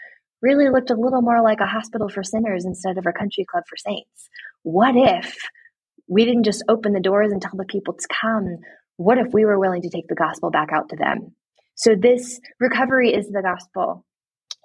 really 0.41 0.69
looked 0.69 0.91
a 0.91 0.95
little 0.95 1.21
more 1.21 1.41
like 1.41 1.59
a 1.59 1.65
hospital 1.65 2.09
for 2.09 2.23
sinners 2.23 2.65
instead 2.65 2.97
of 2.97 3.05
a 3.05 3.13
country 3.13 3.45
club 3.49 3.63
for 3.67 3.77
saints? 3.77 4.29
What 4.63 4.95
if 4.95 5.35
we 6.07 6.25
didn't 6.25 6.43
just 6.43 6.63
open 6.69 6.93
the 6.93 6.99
doors 6.99 7.31
and 7.31 7.41
tell 7.41 7.55
the 7.55 7.65
people 7.65 7.93
to 7.93 8.07
come? 8.21 8.57
What 8.97 9.17
if 9.17 9.33
we 9.33 9.45
were 9.45 9.59
willing 9.59 9.81
to 9.81 9.89
take 9.89 10.07
the 10.07 10.15
gospel 10.15 10.51
back 10.51 10.69
out 10.71 10.89
to 10.89 10.95
them? 10.95 11.35
So, 11.75 11.95
this 11.95 12.39
recovery 12.59 13.13
is 13.13 13.27
the 13.27 13.41
gospel 13.41 14.05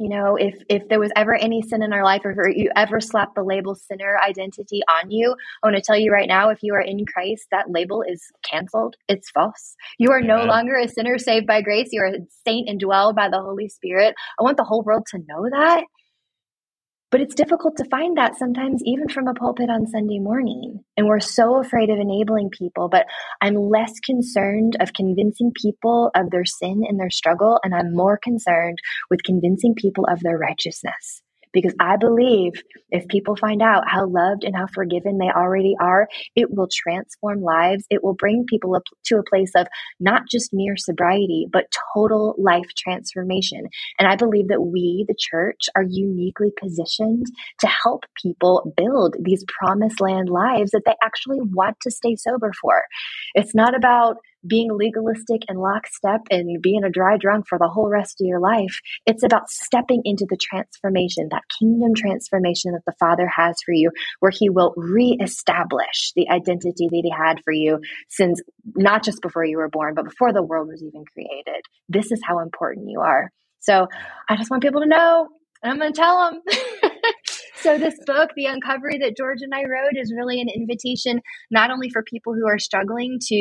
you 0.01 0.09
know 0.09 0.37
if 0.37 0.55
if 0.69 0.89
there 0.89 1.01
was 1.01 1.13
ever 1.15 1.35
any 1.37 1.63
sin 1.63 1.83
in 1.83 1.93
our 1.93 2.05
life 2.05 2.23
or 2.25 2.33
if 2.33 2.57
you 2.57 2.71
ever 2.75 3.01
slapped 3.01 3.35
the 3.35 3.43
label 3.43 3.75
sinner 3.75 4.19
identity 4.27 4.81
on 4.89 5.11
you 5.11 5.37
i 5.63 5.67
want 5.67 5.77
to 5.77 5.83
tell 5.83 5.97
you 5.97 6.11
right 6.11 6.29
now 6.29 6.49
if 6.51 6.59
you 6.63 6.75
are 6.75 6.81
in 6.81 7.05
christ 7.07 7.47
that 7.53 7.71
label 7.71 8.03
is 8.03 8.23
canceled. 8.43 8.97
It's 9.09 9.31
false. 9.31 9.77
You 9.99 10.11
are 10.11 10.21
no 10.21 10.45
longer 10.45 10.77
a 10.77 10.89
sinner 10.89 11.19
saved 11.19 11.47
by 11.47 11.63
grace. 11.63 11.89
You 11.93 12.03
are 12.03 12.07
a 12.07 12.19
saint 12.47 12.69
indwelled 12.69 13.15
by 13.15 13.29
the 13.29 13.41
holy 13.41 13.69
spirit. 13.69 14.15
I 14.39 14.43
want 14.43 14.57
the 14.57 14.65
whole 14.65 14.83
world 14.83 15.07
to 15.11 15.19
know 15.19 15.49
that 15.51 15.85
but 17.11 17.21
it's 17.21 17.35
difficult 17.35 17.77
to 17.77 17.89
find 17.91 18.17
that 18.17 18.37
sometimes, 18.37 18.83
even 18.85 19.09
from 19.09 19.27
a 19.27 19.35
pulpit 19.35 19.69
on 19.69 19.87
Sunday 19.87 20.19
morning. 20.19 20.85
And 20.97 21.07
we're 21.07 21.21
so 21.21 21.61
afraid 21.61 21.91
of 21.91 21.99
enabling 21.99 22.51
people. 22.51 22.89
But 22.89 23.07
I'm 23.41 23.57
less 23.57 23.93
concerned 24.05 24.77
of 24.81 24.93
convincing 24.93 25.53
people 25.61 26.11
of 26.15 26.31
their 26.31 26.45
sin 26.45 26.83
and 26.89 26.99
their 26.99 27.11
struggle. 27.11 27.59
And 27.65 27.75
I'm 27.75 27.95
more 27.95 28.19
concerned 28.23 28.79
with 29.11 29.25
convincing 29.25 29.75
people 29.75 30.07
of 30.09 30.21
their 30.21 30.39
righteousness 30.39 31.23
because 31.53 31.75
I 31.81 31.97
believe 31.97 32.63
if 32.91 33.07
people 33.09 33.37
find 33.37 33.63
out 33.63 33.89
how 33.89 34.07
loved 34.07 34.45
and 34.45 34.57
how 34.57 34.67
forgiven 34.67 35.19
they 35.19 35.31
already 35.31 35.75
are, 35.81 36.09
it 36.37 36.51
will 36.51 36.69
transform 36.73 37.43
lives. 37.43 37.85
It 37.91 38.03
will 38.03 38.15
bring 38.15 38.45
people 38.49 38.75
up 38.75 38.83
to 39.07 39.19
a 39.19 39.23
place 39.23 39.53
of 39.57 39.67
not 39.99 40.23
just 40.31 40.53
mere 40.53 40.77
sobriety, 40.77 41.47
but 41.53 41.73
total 41.95 42.35
life 42.39 42.69
transformation. 42.77 43.69
And 43.99 44.09
I 44.09 44.17
believe 44.17 44.49
that 44.49 44.63
we, 44.63 45.05
the 45.09 45.15
church, 45.19 45.69
are 45.77 45.85
uniquely 45.89 46.53
positioned 46.59 47.27
to 47.61 47.67
help 47.67 48.05
people 48.21 48.73
build 48.77 49.17
these 49.21 49.45
promised 49.59 50.01
land 50.01 50.29
lives 50.29 50.71
that 50.73 50.83
they 50.87 50.95
actually 51.03 51.41
want 51.41 51.77
to 51.83 51.91
stay 51.91 52.17
sober 52.17 52.53
for. 52.61 52.83
It's 53.35 53.55
not 53.55 53.75
about 53.75 54.17
being 54.47 54.71
legalistic 54.73 55.43
and 55.49 55.59
lockstep 55.59 56.23
and 56.31 56.63
being 56.63 56.85
a 56.85 56.91
dry 56.91 57.17
drunk 57.17 57.47
for 57.49 57.59
the 57.59 57.69
whole 57.69 57.89
rest 57.89 58.21
of 58.21 58.27
your 58.27 58.41
life. 58.41 58.81
It's 59.07 59.23
about 59.23 59.51
stepping 59.51 60.03
into 60.05 60.27
the 60.29 60.37
transformation, 60.37 61.29
that 61.31 61.45
kingdom 61.59 61.95
transformation 61.95 62.73
that 62.73 62.85
the 62.87 62.97
Father 62.99 63.27
has 63.27 63.57
for 63.65 63.73
you, 63.73 63.91
where 64.21 64.33
He 64.33 64.51
will 64.51 64.75
reestablish 64.77 66.13
the 66.17 66.29
identity 66.31 66.89
that 66.89 67.03
He 67.05 67.11
had 67.11 67.41
for 67.45 67.53
you 67.53 67.81
since 68.09 68.41
not 68.75 69.05
just 69.05 69.23
before 69.23 69.45
you 69.45 69.59
were 69.59 69.69
born, 69.69 69.95
but 69.95 70.05
before 70.05 70.33
the 70.33 70.43
world 70.43 70.69
was 70.69 70.83
even 70.83 71.05
created. 71.13 71.63
This 71.89 72.13
is 72.13 72.21
how 72.25 72.41
important 72.41 72.89
you 72.89 73.01
are. 73.01 73.31
So 73.61 73.89
I 74.29 74.37
just 74.37 74.51
want 74.51 74.63
people 74.63 74.81
to 74.81 74.87
know, 74.87 75.29
I'm 75.63 75.79
going 75.79 75.93
to 75.93 76.01
tell 76.01 76.31
them. 76.31 76.43
So 77.61 77.77
this 77.77 77.99
book, 78.07 78.31
The 78.35 78.47
Uncovery 78.47 78.99
that 79.01 79.19
George 79.19 79.43
and 79.43 79.55
I 79.55 79.65
wrote, 79.65 79.93
is 79.95 80.15
really 80.17 80.41
an 80.41 80.49
invitation 80.49 81.21
not 81.51 81.71
only 81.71 81.91
for 81.91 82.03
people 82.03 82.33
who 82.33 82.47
are 82.47 82.59
struggling 82.59 83.19
to, 83.27 83.35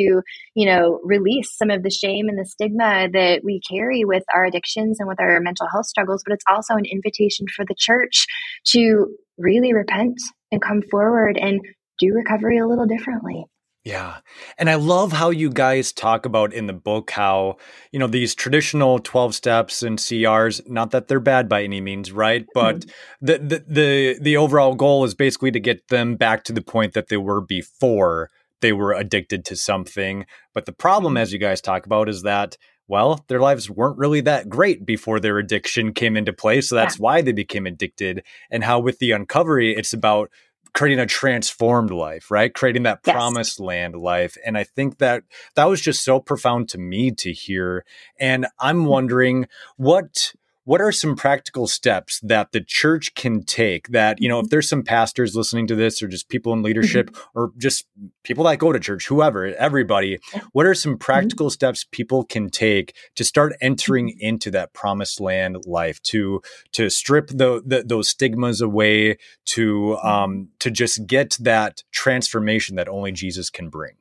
you 0.54 0.66
know, 0.66 1.00
release 1.02 1.56
some 1.56 1.70
of 1.70 1.82
the 1.82 1.90
shame 1.90 2.28
and 2.28 2.38
the 2.38 2.44
stigma 2.44 3.08
that 3.12 3.40
we 3.42 3.62
carry 3.68 4.04
with 4.04 4.24
our 4.34 4.44
addictions 4.44 5.00
and 5.00 5.08
with 5.08 5.18
our 5.20 5.40
mental 5.40 5.66
health 5.72 5.86
struggles, 5.86 6.22
but 6.26 6.34
it's 6.34 6.44
also 6.50 6.74
an 6.74 6.84
invitation 6.84 7.46
for 7.56 7.64
the 7.64 7.74
church 7.78 8.26
to 8.66 9.06
really 9.38 9.72
repent 9.72 10.18
and 10.52 10.60
come 10.60 10.82
forward 10.90 11.38
and 11.38 11.60
do 11.98 12.12
recovery 12.12 12.58
a 12.58 12.66
little 12.66 12.86
differently. 12.86 13.46
Yeah. 13.84 14.18
And 14.58 14.68
I 14.68 14.74
love 14.74 15.12
how 15.12 15.30
you 15.30 15.48
guys 15.48 15.90
talk 15.90 16.26
about 16.26 16.52
in 16.52 16.66
the 16.66 16.74
book 16.74 17.10
how, 17.12 17.56
you 17.92 17.98
know, 17.98 18.06
these 18.06 18.34
traditional 18.34 18.98
12 18.98 19.34
steps 19.34 19.82
and 19.82 19.98
CRs, 19.98 20.68
not 20.68 20.90
that 20.90 21.08
they're 21.08 21.18
bad 21.18 21.48
by 21.48 21.62
any 21.62 21.80
means, 21.80 22.12
right? 22.12 22.44
But 22.52 22.80
mm-hmm. 22.80 23.26
the, 23.26 23.38
the 23.38 23.64
the 23.66 24.18
the 24.20 24.36
overall 24.36 24.74
goal 24.74 25.04
is 25.04 25.14
basically 25.14 25.50
to 25.52 25.60
get 25.60 25.88
them 25.88 26.16
back 26.16 26.44
to 26.44 26.52
the 26.52 26.60
point 26.60 26.92
that 26.92 27.08
they 27.08 27.16
were 27.16 27.40
before 27.40 28.28
they 28.60 28.74
were 28.74 28.92
addicted 28.92 29.46
to 29.46 29.56
something. 29.56 30.26
But 30.52 30.66
the 30.66 30.72
problem 30.72 31.14
mm-hmm. 31.14 31.22
as 31.22 31.32
you 31.32 31.38
guys 31.38 31.62
talk 31.62 31.86
about 31.86 32.10
is 32.10 32.22
that 32.22 32.58
well, 32.86 33.24
their 33.28 33.38
lives 33.38 33.70
weren't 33.70 33.98
really 33.98 34.20
that 34.22 34.48
great 34.48 34.84
before 34.84 35.20
their 35.20 35.38
addiction 35.38 35.94
came 35.94 36.16
into 36.16 36.32
play. 36.32 36.60
So 36.60 36.74
that's 36.74 36.98
yeah. 36.98 37.02
why 37.02 37.22
they 37.22 37.30
became 37.30 37.64
addicted. 37.64 38.24
And 38.50 38.64
how 38.64 38.80
with 38.80 38.98
the 38.98 39.12
uncovery, 39.12 39.76
it's 39.76 39.92
about 39.92 40.28
creating 40.74 40.98
a 40.98 41.06
transformed 41.06 41.90
life, 41.90 42.30
right? 42.30 42.52
Creating 42.52 42.84
that 42.84 43.00
yes. 43.06 43.14
promised 43.14 43.60
land 43.60 43.96
life. 43.96 44.36
And 44.44 44.56
I 44.56 44.64
think 44.64 44.98
that 44.98 45.24
that 45.54 45.64
was 45.64 45.80
just 45.80 46.04
so 46.04 46.20
profound 46.20 46.68
to 46.70 46.78
me 46.78 47.10
to 47.12 47.32
hear. 47.32 47.84
And 48.18 48.46
I'm 48.58 48.80
mm-hmm. 48.80 48.86
wondering 48.86 49.48
what 49.76 50.34
what 50.70 50.80
are 50.80 50.92
some 50.92 51.16
practical 51.16 51.66
steps 51.66 52.20
that 52.20 52.52
the 52.52 52.60
church 52.60 53.12
can 53.16 53.42
take 53.42 53.88
that 53.88 54.22
you 54.22 54.28
know 54.28 54.38
if 54.38 54.44
mm-hmm. 54.44 54.50
there's 54.50 54.68
some 54.68 54.84
pastors 54.84 55.34
listening 55.34 55.66
to 55.66 55.74
this 55.74 56.00
or 56.00 56.06
just 56.06 56.28
people 56.28 56.52
in 56.52 56.62
leadership 56.62 57.10
mm-hmm. 57.10 57.38
or 57.40 57.50
just 57.58 57.88
people 58.22 58.44
that 58.44 58.60
go 58.60 58.70
to 58.70 58.78
church 58.78 59.08
whoever 59.08 59.46
everybody 59.56 60.20
what 60.52 60.64
are 60.64 60.74
some 60.74 60.96
practical 60.96 61.46
mm-hmm. 61.46 61.54
steps 61.54 61.84
people 61.90 62.22
can 62.22 62.48
take 62.48 62.94
to 63.16 63.24
start 63.24 63.52
entering 63.60 64.16
into 64.20 64.48
that 64.48 64.72
promised 64.72 65.20
land 65.20 65.56
life 65.66 66.00
to 66.02 66.40
to 66.70 66.88
strip 66.88 67.26
the, 67.30 67.60
the 67.66 67.82
those 67.84 68.08
stigmas 68.08 68.60
away 68.60 69.18
to 69.44 69.96
um 69.98 70.50
to 70.60 70.70
just 70.70 71.04
get 71.04 71.36
that 71.40 71.82
transformation 71.90 72.76
that 72.76 72.88
only 72.88 73.10
jesus 73.10 73.50
can 73.50 73.68
bring 73.68 73.96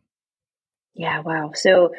yeah, 0.96 1.22
wow. 1.22 1.52
So 1.56 1.94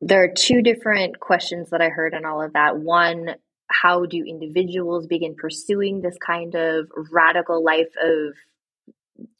there 0.00 0.24
are 0.24 0.32
two 0.34 0.62
different 0.62 1.20
questions 1.20 1.68
that 1.70 1.82
I 1.82 1.90
heard 1.90 2.14
in 2.14 2.24
all 2.24 2.40
of 2.40 2.54
that. 2.54 2.78
One, 2.78 3.34
how 3.82 4.06
do 4.06 4.24
individuals 4.26 5.06
begin 5.06 5.34
pursuing 5.34 6.00
this 6.00 6.16
kind 6.24 6.54
of 6.54 6.88
radical 7.12 7.64
life 7.64 7.92
of 8.02 8.34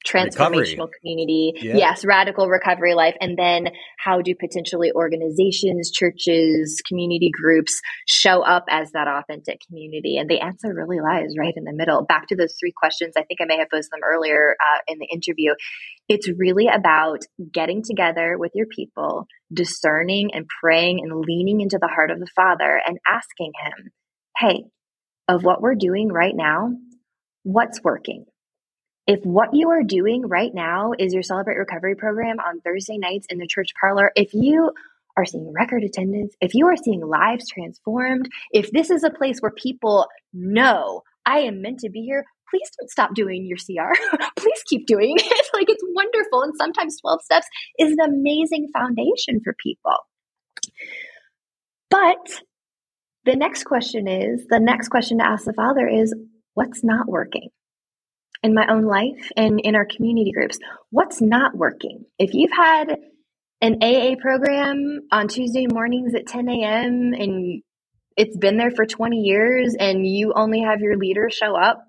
transformational 0.06 0.86
recovery. 0.86 0.92
community? 1.00 1.52
Yeah. 1.56 1.76
yes 1.76 2.04
radical 2.04 2.48
recovery 2.48 2.94
life. 2.94 3.14
And 3.20 3.36
then 3.36 3.68
how 3.98 4.22
do 4.22 4.34
potentially 4.38 4.92
organizations 4.92 5.90
churches 5.90 6.82
community 6.86 7.30
groups 7.30 7.80
show 8.06 8.42
up 8.42 8.64
as 8.70 8.92
that 8.92 9.08
authentic 9.08 9.60
community? 9.66 10.16
And 10.16 10.30
the 10.30 10.40
answer 10.40 10.72
really 10.72 11.00
lies 11.00 11.34
right 11.38 11.54
in 11.56 11.64
the 11.64 11.72
middle. 11.72 12.04
Back 12.04 12.28
to 12.28 12.36
those 12.36 12.56
three 12.58 12.72
questions 12.76 13.14
i 13.16 13.22
think 13.22 13.40
i 13.40 13.44
may 13.44 13.58
have 13.58 13.68
posed 13.70 13.90
them 13.90 14.00
earlier 14.04 14.56
uh, 14.60 14.78
in 14.88 14.98
the 14.98 15.06
interview. 15.06 15.54
It's 16.08 16.28
really 16.38 16.68
about 16.68 17.20
getting 17.52 17.82
together 17.82 18.36
with 18.38 18.52
your 18.54 18.66
people 18.66 19.26
discerning 19.52 20.30
and 20.34 20.46
praying 20.60 21.00
and 21.02 21.24
leaning 21.26 21.60
into 21.60 21.78
the 21.80 21.88
heart 21.88 22.10
of 22.10 22.20
the 22.20 22.28
father 22.36 22.80
and 22.86 22.98
asking 23.08 23.52
him 23.64 23.90
hey, 24.38 24.64
of 25.28 25.44
what 25.44 25.60
we're 25.60 25.74
doing 25.74 26.08
right 26.08 26.34
now, 26.34 26.72
what's 27.42 27.82
working? 27.82 28.26
If 29.06 29.20
what 29.24 29.54
you 29.54 29.70
are 29.70 29.82
doing 29.82 30.26
right 30.26 30.52
now 30.52 30.92
is 30.98 31.14
your 31.14 31.22
Celebrate 31.22 31.56
Recovery 31.56 31.94
program 31.94 32.38
on 32.40 32.60
Thursday 32.60 32.98
nights 32.98 33.26
in 33.30 33.38
the 33.38 33.46
church 33.46 33.70
parlor, 33.80 34.12
if 34.16 34.34
you 34.34 34.72
are 35.16 35.24
seeing 35.24 35.52
record 35.52 35.84
attendance, 35.84 36.34
if 36.40 36.54
you 36.54 36.66
are 36.66 36.76
seeing 36.76 37.00
lives 37.00 37.48
transformed, 37.48 38.28
if 38.50 38.70
this 38.72 38.90
is 38.90 39.04
a 39.04 39.10
place 39.10 39.38
where 39.40 39.52
people 39.52 40.08
know 40.32 41.02
I 41.24 41.40
am 41.40 41.62
meant 41.62 41.80
to 41.80 41.90
be 41.90 42.02
here, 42.02 42.24
please 42.50 42.68
don't 42.78 42.90
stop 42.90 43.14
doing 43.14 43.46
your 43.46 43.58
CR. 43.58 43.94
please 44.36 44.62
keep 44.68 44.86
doing 44.86 45.16
it. 45.16 45.46
like 45.54 45.68
it's 45.68 45.84
wonderful. 45.88 46.42
And 46.42 46.54
sometimes 46.56 47.00
12 47.00 47.22
steps 47.22 47.46
is 47.78 47.92
an 47.92 48.00
amazing 48.00 48.68
foundation 48.72 49.40
for 49.42 49.54
people. 49.60 49.98
But 51.90 52.42
the 53.26 53.36
next 53.36 53.64
question 53.64 54.08
is 54.08 54.46
the 54.48 54.60
next 54.60 54.88
question 54.88 55.18
to 55.18 55.26
ask 55.26 55.44
the 55.44 55.52
Father 55.52 55.86
is 55.86 56.14
what's 56.54 56.82
not 56.82 57.06
working? 57.06 57.50
In 58.42 58.54
my 58.54 58.66
own 58.68 58.84
life 58.84 59.30
and 59.36 59.60
in 59.60 59.74
our 59.74 59.84
community 59.84 60.30
groups, 60.30 60.58
what's 60.90 61.20
not 61.20 61.56
working? 61.56 62.04
If 62.18 62.32
you've 62.32 62.52
had 62.52 62.96
an 63.60 63.82
AA 63.82 64.14
program 64.20 65.00
on 65.10 65.26
Tuesday 65.26 65.66
mornings 65.66 66.14
at 66.14 66.26
10 66.26 66.48
a.m. 66.48 67.12
and 67.18 67.62
it's 68.16 68.36
been 68.36 68.56
there 68.56 68.70
for 68.70 68.86
20 68.86 69.16
years 69.16 69.74
and 69.78 70.06
you 70.06 70.32
only 70.36 70.60
have 70.60 70.80
your 70.80 70.96
leader 70.96 71.28
show 71.30 71.56
up, 71.56 71.82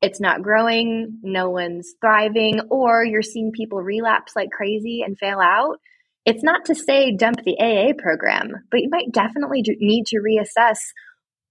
it's 0.00 0.20
not 0.20 0.42
growing, 0.42 1.18
no 1.22 1.50
one's 1.50 1.94
thriving, 2.00 2.60
or 2.70 3.04
you're 3.04 3.20
seeing 3.20 3.52
people 3.52 3.78
relapse 3.78 4.34
like 4.34 4.50
crazy 4.50 5.02
and 5.04 5.18
fail 5.18 5.40
out, 5.40 5.78
it's 6.28 6.44
not 6.44 6.66
to 6.66 6.74
say 6.74 7.16
dump 7.16 7.42
the 7.42 7.58
AA 7.58 7.94
program, 7.96 8.52
but 8.70 8.80
you 8.80 8.90
might 8.90 9.10
definitely 9.12 9.62
need 9.80 10.04
to 10.08 10.18
reassess 10.20 10.78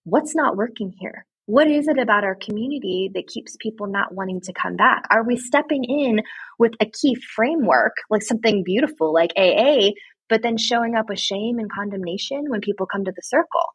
what's 0.03 0.35
not 0.35 0.55
working 0.55 0.93
here. 0.99 1.25
What 1.47 1.67
is 1.67 1.87
it 1.87 1.97
about 1.97 2.23
our 2.23 2.35
community 2.35 3.09
that 3.15 3.25
keeps 3.25 3.55
people 3.59 3.87
not 3.87 4.13
wanting 4.13 4.39
to 4.41 4.53
come 4.53 4.75
back? 4.75 5.01
Are 5.09 5.23
we 5.25 5.35
stepping 5.35 5.83
in 5.83 6.21
with 6.59 6.73
a 6.79 6.85
key 6.85 7.15
framework, 7.15 7.93
like 8.11 8.21
something 8.21 8.63
beautiful 8.63 9.11
like 9.11 9.31
AA, 9.35 9.93
but 10.29 10.43
then 10.43 10.57
showing 10.57 10.93
up 10.93 11.09
with 11.09 11.19
shame 11.19 11.57
and 11.57 11.71
condemnation 11.71 12.45
when 12.47 12.61
people 12.61 12.85
come 12.85 13.03
to 13.05 13.13
the 13.15 13.23
circle? 13.23 13.65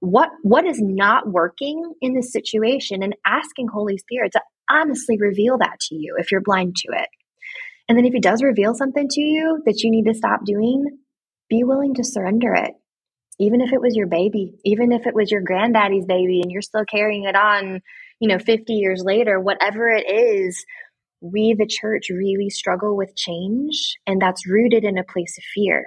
What 0.00 0.28
what 0.42 0.66
is 0.66 0.82
not 0.82 1.28
working 1.28 1.94
in 2.02 2.12
this 2.12 2.30
situation 2.30 3.02
and 3.02 3.16
asking 3.24 3.68
Holy 3.68 3.96
Spirit 3.96 4.32
to 4.32 4.42
honestly 4.70 5.16
reveal 5.18 5.56
that 5.58 5.80
to 5.88 5.94
you 5.94 6.16
if 6.18 6.30
you're 6.30 6.42
blind 6.42 6.76
to 6.76 6.88
it. 6.92 7.08
And 7.88 7.98
then 7.98 8.06
if 8.06 8.14
it 8.14 8.22
does 8.22 8.42
reveal 8.42 8.74
something 8.74 9.08
to 9.08 9.20
you 9.20 9.62
that 9.66 9.82
you 9.82 9.90
need 9.90 10.04
to 10.06 10.14
stop 10.14 10.40
doing, 10.44 10.84
be 11.50 11.64
willing 11.64 11.94
to 11.94 12.04
surrender 12.04 12.54
it. 12.54 12.72
even 13.38 13.60
if 13.60 13.72
it 13.72 13.80
was 13.80 13.96
your 13.96 14.06
baby, 14.06 14.54
even 14.64 14.92
if 14.92 15.06
it 15.06 15.14
was 15.14 15.30
your 15.30 15.42
granddaddy's 15.42 16.06
baby 16.06 16.40
and 16.42 16.50
you're 16.50 16.62
still 16.62 16.84
carrying 16.84 17.24
it 17.24 17.36
on, 17.36 17.80
you 18.20 18.28
know, 18.28 18.38
50 18.38 18.72
years 18.74 19.02
later, 19.04 19.40
whatever 19.40 19.88
it 19.88 20.04
is, 20.10 20.64
we, 21.20 21.54
the 21.58 21.66
church, 21.66 22.08
really 22.10 22.50
struggle 22.50 22.96
with 22.96 23.16
change. 23.16 23.96
And 24.06 24.20
that's 24.20 24.46
rooted 24.48 24.84
in 24.84 24.98
a 24.98 25.04
place 25.04 25.36
of 25.38 25.44
fear. 25.54 25.86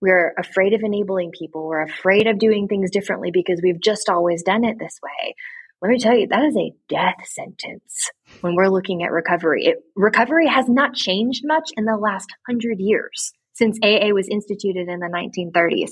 We're 0.00 0.34
afraid 0.38 0.72
of 0.74 0.82
enabling 0.84 1.32
people. 1.38 1.66
We're 1.66 1.82
afraid 1.84 2.26
of 2.26 2.38
doing 2.38 2.68
things 2.68 2.90
differently 2.90 3.30
because 3.32 3.60
we've 3.62 3.80
just 3.80 4.08
always 4.08 4.42
done 4.42 4.64
it 4.64 4.78
this 4.78 4.98
way. 5.02 5.34
Let 5.80 5.90
me 5.90 5.98
tell 5.98 6.16
you, 6.16 6.28
that 6.28 6.44
is 6.44 6.56
a 6.56 6.72
death 6.88 7.26
sentence 7.26 8.10
when 8.40 8.54
we're 8.54 8.68
looking 8.68 9.02
at 9.02 9.12
recovery. 9.12 9.66
It, 9.66 9.78
recovery 9.94 10.48
has 10.48 10.68
not 10.68 10.94
changed 10.94 11.42
much 11.44 11.70
in 11.76 11.84
the 11.84 11.96
last 11.96 12.28
hundred 12.48 12.78
years 12.78 13.32
since 13.54 13.78
AA 13.82 14.08
was 14.14 14.28
instituted 14.30 14.88
in 14.88 15.00
the 15.00 15.06
1930s. 15.06 15.90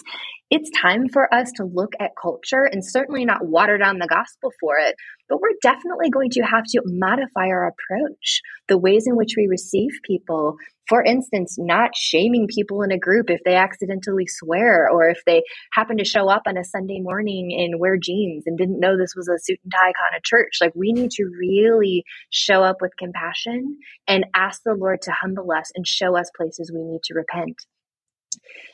It's 0.50 0.70
time 0.70 1.08
for 1.08 1.32
us 1.32 1.52
to 1.56 1.64
look 1.64 1.92
at 2.00 2.12
culture 2.20 2.64
and 2.64 2.84
certainly 2.84 3.24
not 3.24 3.46
water 3.46 3.78
down 3.78 3.98
the 3.98 4.08
gospel 4.08 4.52
for 4.60 4.78
it, 4.78 4.96
but 5.28 5.40
we're 5.40 5.58
definitely 5.62 6.10
going 6.10 6.30
to 6.30 6.40
have 6.40 6.64
to 6.64 6.82
modify 6.86 7.48
our 7.48 7.68
approach, 7.68 8.40
the 8.68 8.78
ways 8.78 9.06
in 9.06 9.16
which 9.16 9.34
we 9.36 9.46
receive 9.46 9.90
people. 10.04 10.56
For 10.90 11.04
instance, 11.04 11.54
not 11.56 11.94
shaming 11.94 12.48
people 12.48 12.82
in 12.82 12.90
a 12.90 12.98
group 12.98 13.30
if 13.30 13.40
they 13.44 13.54
accidentally 13.54 14.26
swear 14.26 14.90
or 14.90 15.08
if 15.08 15.22
they 15.24 15.44
happen 15.72 15.98
to 15.98 16.04
show 16.04 16.28
up 16.28 16.42
on 16.48 16.56
a 16.56 16.64
Sunday 16.64 16.98
morning 16.98 17.56
and 17.56 17.78
wear 17.78 17.96
jeans 17.96 18.42
and 18.44 18.58
didn't 18.58 18.80
know 18.80 18.98
this 18.98 19.14
was 19.14 19.28
a 19.28 19.38
suit 19.38 19.60
and 19.62 19.72
tie 19.72 19.92
kind 19.92 20.16
of 20.16 20.24
church. 20.24 20.58
Like 20.60 20.72
we 20.74 20.92
need 20.92 21.12
to 21.12 21.30
really 21.38 22.02
show 22.30 22.64
up 22.64 22.78
with 22.80 22.96
compassion 22.98 23.78
and 24.08 24.26
ask 24.34 24.62
the 24.64 24.74
Lord 24.74 25.00
to 25.02 25.12
humble 25.12 25.52
us 25.52 25.70
and 25.76 25.86
show 25.86 26.16
us 26.16 26.28
places 26.36 26.72
we 26.74 26.82
need 26.82 27.04
to 27.04 27.14
repent. 27.14 27.54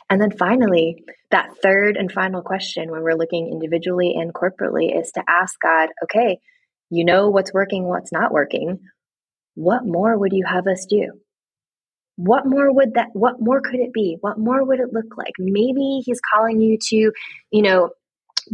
And 0.09 0.19
then 0.19 0.31
finally, 0.31 1.05
that 1.31 1.51
third 1.63 1.99
and 1.99 2.11
final 2.11 2.41
question 2.41 2.91
when 2.91 3.03
we're 3.03 3.13
looking 3.13 3.51
individually 3.53 4.15
and 4.17 4.33
corporately 4.33 4.99
is 4.99 5.13
to 5.17 5.23
ask 5.29 5.61
God, 5.61 5.91
okay, 6.05 6.39
you 6.89 7.05
know 7.05 7.29
what's 7.29 7.53
working, 7.53 7.85
what's 7.85 8.11
not 8.11 8.33
working. 8.33 8.79
What 9.55 9.85
more 9.85 10.19
would 10.19 10.33
you 10.33 10.47
have 10.47 10.67
us 10.67 10.87
do? 10.89 11.13
What 12.17 12.47
more 12.47 12.73
would 12.73 12.95
that, 12.95 13.09
what 13.13 13.37
more 13.41 13.61
could 13.61 13.81
it 13.81 13.93
be? 13.93 14.17
What 14.21 14.39
more 14.39 14.65
would 14.65 14.81
it 14.81 14.93
look 14.93 15.17
like? 15.17 15.35
Maybe 15.39 16.03
he's 16.05 16.21
calling 16.35 16.61
you 16.61 16.79
to, 16.89 17.13
you 17.51 17.63
know, 17.63 17.91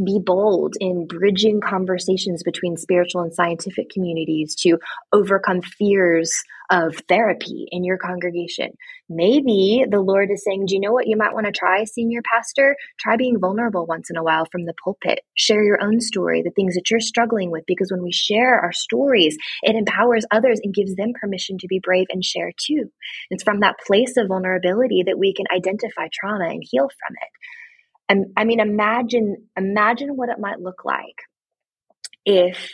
be 0.04 0.18
bold 0.24 0.74
in 0.80 1.06
bridging 1.06 1.60
conversations 1.60 2.42
between 2.42 2.76
spiritual 2.76 3.22
and 3.22 3.34
scientific 3.34 3.90
communities 3.90 4.54
to 4.60 4.78
overcome 5.12 5.62
fears 5.62 6.32
of 6.70 6.96
therapy 7.06 7.66
in 7.70 7.84
your 7.84 7.98
congregation. 7.98 8.70
Maybe 9.08 9.84
the 9.88 10.00
Lord 10.00 10.30
is 10.32 10.42
saying, 10.42 10.64
Do 10.66 10.74
you 10.74 10.80
know 10.80 10.92
what 10.92 11.06
you 11.06 11.18
might 11.18 11.34
want 11.34 11.44
to 11.44 11.52
try, 11.52 11.84
senior 11.84 12.22
pastor? 12.32 12.76
Try 12.98 13.16
being 13.16 13.38
vulnerable 13.38 13.84
once 13.84 14.08
in 14.08 14.16
a 14.16 14.22
while 14.22 14.46
from 14.50 14.64
the 14.64 14.74
pulpit. 14.82 15.20
Share 15.34 15.62
your 15.62 15.82
own 15.82 16.00
story, 16.00 16.40
the 16.42 16.50
things 16.50 16.74
that 16.74 16.90
you're 16.90 17.00
struggling 17.00 17.50
with, 17.50 17.64
because 17.66 17.90
when 17.90 18.02
we 18.02 18.12
share 18.12 18.58
our 18.58 18.72
stories, 18.72 19.36
it 19.62 19.76
empowers 19.76 20.24
others 20.30 20.60
and 20.64 20.74
gives 20.74 20.94
them 20.94 21.12
permission 21.20 21.58
to 21.58 21.66
be 21.66 21.78
brave 21.78 22.06
and 22.10 22.24
share 22.24 22.52
too. 22.56 22.90
It's 23.30 23.44
from 23.44 23.60
that 23.60 23.76
place 23.86 24.16
of 24.16 24.28
vulnerability 24.28 25.02
that 25.06 25.18
we 25.18 25.34
can 25.34 25.46
identify 25.54 26.08
trauma 26.10 26.46
and 26.46 26.62
heal 26.64 26.88
from 26.88 27.14
it. 27.20 27.28
I 28.36 28.44
mean, 28.44 28.60
imagine, 28.60 29.48
imagine 29.56 30.16
what 30.16 30.28
it 30.28 30.38
might 30.38 30.60
look 30.60 30.84
like 30.84 31.22
if 32.24 32.72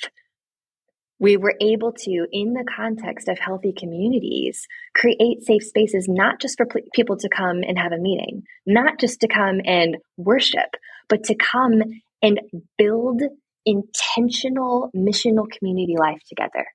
we 1.20 1.36
were 1.36 1.54
able 1.60 1.92
to, 1.92 2.26
in 2.30 2.52
the 2.54 2.64
context 2.64 3.28
of 3.28 3.38
healthy 3.38 3.72
communities, 3.76 4.66
create 4.94 5.42
safe 5.42 5.64
spaces, 5.64 6.06
not 6.08 6.40
just 6.40 6.56
for 6.56 6.66
people 6.94 7.16
to 7.16 7.28
come 7.28 7.62
and 7.66 7.78
have 7.78 7.92
a 7.92 7.98
meeting, 7.98 8.42
not 8.66 9.00
just 9.00 9.20
to 9.20 9.28
come 9.28 9.60
and 9.64 9.96
worship, 10.16 10.76
but 11.08 11.24
to 11.24 11.34
come 11.34 11.82
and 12.22 12.40
build 12.76 13.22
intentional 13.66 14.90
missional 14.94 15.50
community 15.50 15.96
life 15.98 16.20
together. 16.28 16.66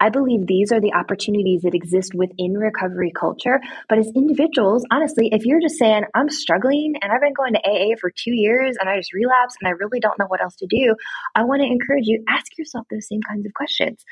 I 0.00 0.10
believe 0.10 0.46
these 0.46 0.70
are 0.72 0.80
the 0.80 0.92
opportunities 0.92 1.62
that 1.62 1.74
exist 1.74 2.14
within 2.14 2.56
recovery 2.56 3.10
culture. 3.10 3.60
But 3.88 3.98
as 3.98 4.10
individuals, 4.14 4.84
honestly, 4.90 5.28
if 5.32 5.44
you're 5.44 5.60
just 5.60 5.78
saying, 5.78 6.04
I'm 6.14 6.30
struggling 6.30 6.94
and 7.02 7.12
I've 7.12 7.20
been 7.20 7.34
going 7.34 7.54
to 7.54 7.68
AA 7.68 7.96
for 8.00 8.10
two 8.10 8.32
years 8.32 8.76
and 8.78 8.88
I 8.88 8.96
just 8.96 9.12
relapsed 9.12 9.58
and 9.60 9.68
I 9.68 9.72
really 9.72 10.00
don't 10.00 10.18
know 10.18 10.26
what 10.28 10.42
else 10.42 10.56
to 10.56 10.66
do, 10.66 10.94
I 11.34 11.44
want 11.44 11.62
to 11.62 11.66
encourage 11.66 12.06
you, 12.06 12.22
ask 12.28 12.56
yourself 12.56 12.86
those 12.90 13.08
same 13.08 13.22
kinds 13.22 13.44
of 13.44 13.54
questions. 13.54 14.04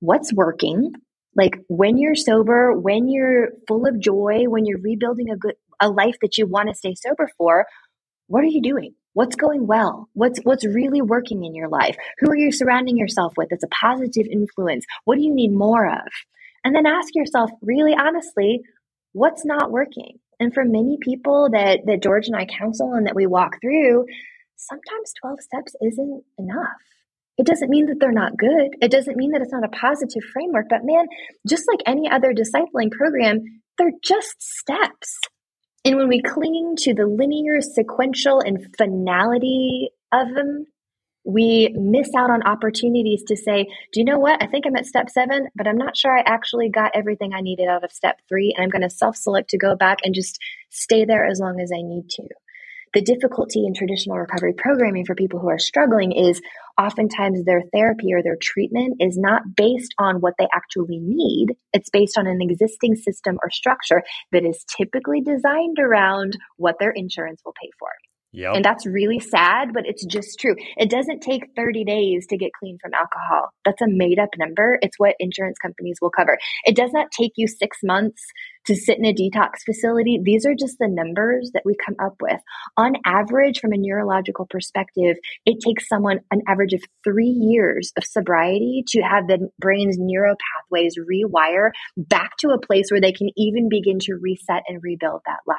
What's 0.00 0.32
working? 0.32 0.92
Like 1.34 1.56
when 1.68 1.96
you're 1.96 2.14
sober, 2.14 2.72
when 2.72 3.08
you're 3.08 3.50
full 3.66 3.86
of 3.86 3.98
joy, 3.98 4.44
when 4.46 4.66
you're 4.66 4.80
rebuilding 4.80 5.30
a 5.30 5.36
good 5.36 5.54
a 5.82 5.88
life 5.88 6.16
that 6.20 6.36
you 6.36 6.46
want 6.46 6.68
to 6.68 6.74
stay 6.74 6.94
sober 6.94 7.30
for, 7.38 7.64
what 8.26 8.44
are 8.44 8.48
you 8.48 8.60
doing? 8.60 8.94
What's 9.12 9.34
going 9.34 9.66
well? 9.66 10.08
What's 10.12 10.38
what's 10.44 10.64
really 10.64 11.02
working 11.02 11.44
in 11.44 11.54
your 11.54 11.68
life? 11.68 11.96
Who 12.20 12.30
are 12.30 12.36
you 12.36 12.52
surrounding 12.52 12.96
yourself 12.96 13.32
with 13.36 13.48
that's 13.50 13.64
a 13.64 13.68
positive 13.68 14.26
influence? 14.30 14.84
What 15.04 15.16
do 15.16 15.22
you 15.22 15.34
need 15.34 15.52
more 15.52 15.88
of? 15.88 16.06
And 16.64 16.74
then 16.74 16.86
ask 16.86 17.14
yourself 17.14 17.50
really 17.60 17.94
honestly, 17.94 18.60
what's 19.12 19.44
not 19.44 19.72
working? 19.72 20.18
And 20.38 20.54
for 20.54 20.64
many 20.64 20.96
people 21.00 21.48
that 21.52 21.80
that 21.86 22.02
George 22.02 22.28
and 22.28 22.36
I 22.36 22.46
counsel 22.46 22.92
and 22.92 23.06
that 23.06 23.16
we 23.16 23.26
walk 23.26 23.60
through, 23.60 24.06
sometimes 24.56 25.12
12 25.20 25.40
steps 25.40 25.74
isn't 25.82 26.22
enough. 26.38 26.80
It 27.36 27.46
doesn't 27.46 27.70
mean 27.70 27.86
that 27.86 27.96
they're 27.98 28.12
not 28.12 28.36
good. 28.36 28.76
It 28.80 28.90
doesn't 28.90 29.16
mean 29.16 29.32
that 29.32 29.40
it's 29.40 29.52
not 29.52 29.64
a 29.64 29.68
positive 29.68 30.22
framework, 30.32 30.66
but 30.68 30.84
man, 30.84 31.06
just 31.48 31.64
like 31.66 31.80
any 31.86 32.08
other 32.08 32.32
discipling 32.32 32.90
program, 32.90 33.40
they're 33.78 33.92
just 34.04 34.36
steps. 34.40 35.18
And 35.84 35.96
when 35.96 36.08
we 36.08 36.20
cling 36.20 36.74
to 36.80 36.94
the 36.94 37.06
linear, 37.06 37.60
sequential, 37.60 38.40
and 38.40 38.74
finality 38.76 39.90
of 40.12 40.34
them, 40.34 40.66
we 41.24 41.74
miss 41.74 42.14
out 42.14 42.30
on 42.30 42.42
opportunities 42.42 43.22
to 43.28 43.36
say, 43.36 43.66
do 43.92 44.00
you 44.00 44.04
know 44.04 44.18
what? 44.18 44.42
I 44.42 44.46
think 44.46 44.66
I'm 44.66 44.76
at 44.76 44.86
step 44.86 45.10
seven, 45.10 45.48
but 45.54 45.66
I'm 45.66 45.76
not 45.76 45.96
sure 45.96 46.16
I 46.16 46.22
actually 46.26 46.70
got 46.70 46.92
everything 46.94 47.32
I 47.32 47.40
needed 47.40 47.68
out 47.68 47.84
of 47.84 47.92
step 47.92 48.20
three. 48.28 48.54
And 48.54 48.64
I'm 48.64 48.70
going 48.70 48.82
to 48.82 48.90
self 48.90 49.16
select 49.16 49.50
to 49.50 49.58
go 49.58 49.74
back 49.76 49.98
and 50.04 50.14
just 50.14 50.38
stay 50.70 51.04
there 51.04 51.26
as 51.26 51.38
long 51.40 51.60
as 51.60 51.70
I 51.74 51.82
need 51.82 52.08
to. 52.10 52.22
The 52.92 53.02
difficulty 53.02 53.66
in 53.66 53.72
traditional 53.72 54.18
recovery 54.18 54.52
programming 54.52 55.04
for 55.04 55.14
people 55.14 55.38
who 55.38 55.48
are 55.48 55.60
struggling 55.60 56.10
is 56.10 56.40
oftentimes 56.76 57.44
their 57.44 57.62
therapy 57.72 58.12
or 58.12 58.22
their 58.22 58.36
treatment 58.40 58.96
is 58.98 59.16
not 59.16 59.42
based 59.54 59.94
on 59.98 60.16
what 60.16 60.34
they 60.38 60.48
actually 60.52 60.98
need. 60.98 61.54
It's 61.72 61.90
based 61.90 62.18
on 62.18 62.26
an 62.26 62.40
existing 62.42 62.96
system 62.96 63.38
or 63.44 63.50
structure 63.50 64.02
that 64.32 64.44
is 64.44 64.64
typically 64.76 65.20
designed 65.20 65.78
around 65.78 66.36
what 66.56 66.76
their 66.80 66.90
insurance 66.90 67.40
will 67.44 67.54
pay 67.62 67.70
for. 67.78 67.90
Yep. 68.32 68.54
And 68.54 68.64
that's 68.64 68.86
really 68.86 69.18
sad, 69.18 69.72
but 69.74 69.86
it's 69.86 70.04
just 70.04 70.38
true. 70.38 70.54
It 70.76 70.88
doesn't 70.88 71.20
take 71.20 71.42
30 71.56 71.84
days 71.84 72.26
to 72.28 72.36
get 72.36 72.52
clean 72.58 72.78
from 72.80 72.94
alcohol. 72.94 73.50
That's 73.64 73.82
a 73.82 73.88
made 73.88 74.20
up 74.20 74.30
number. 74.38 74.78
It's 74.82 74.98
what 74.98 75.16
insurance 75.18 75.58
companies 75.58 75.98
will 76.00 76.10
cover. 76.10 76.38
It 76.64 76.76
does 76.76 76.92
not 76.92 77.08
take 77.10 77.32
you 77.36 77.48
six 77.48 77.78
months 77.82 78.22
to 78.66 78.76
sit 78.76 78.98
in 78.98 79.04
a 79.04 79.12
detox 79.12 79.64
facility. 79.66 80.20
These 80.22 80.46
are 80.46 80.54
just 80.54 80.76
the 80.78 80.86
numbers 80.86 81.50
that 81.54 81.62
we 81.64 81.74
come 81.84 81.96
up 82.00 82.14
with. 82.20 82.40
On 82.76 82.92
average, 83.04 83.58
from 83.58 83.72
a 83.72 83.78
neurological 83.78 84.46
perspective, 84.48 85.16
it 85.44 85.58
takes 85.64 85.88
someone 85.88 86.20
an 86.30 86.42
average 86.46 86.72
of 86.72 86.82
three 87.02 87.26
years 87.26 87.92
of 87.96 88.04
sobriety 88.04 88.84
to 88.88 89.00
have 89.00 89.26
the 89.26 89.48
brain's 89.58 89.96
neural 89.98 90.36
pathways 90.36 90.94
rewire 90.98 91.70
back 91.96 92.36
to 92.38 92.50
a 92.50 92.64
place 92.64 92.90
where 92.90 93.00
they 93.00 93.12
can 93.12 93.30
even 93.36 93.68
begin 93.68 93.98
to 94.00 94.14
reset 94.14 94.62
and 94.68 94.80
rebuild 94.84 95.22
that 95.26 95.40
life. 95.46 95.58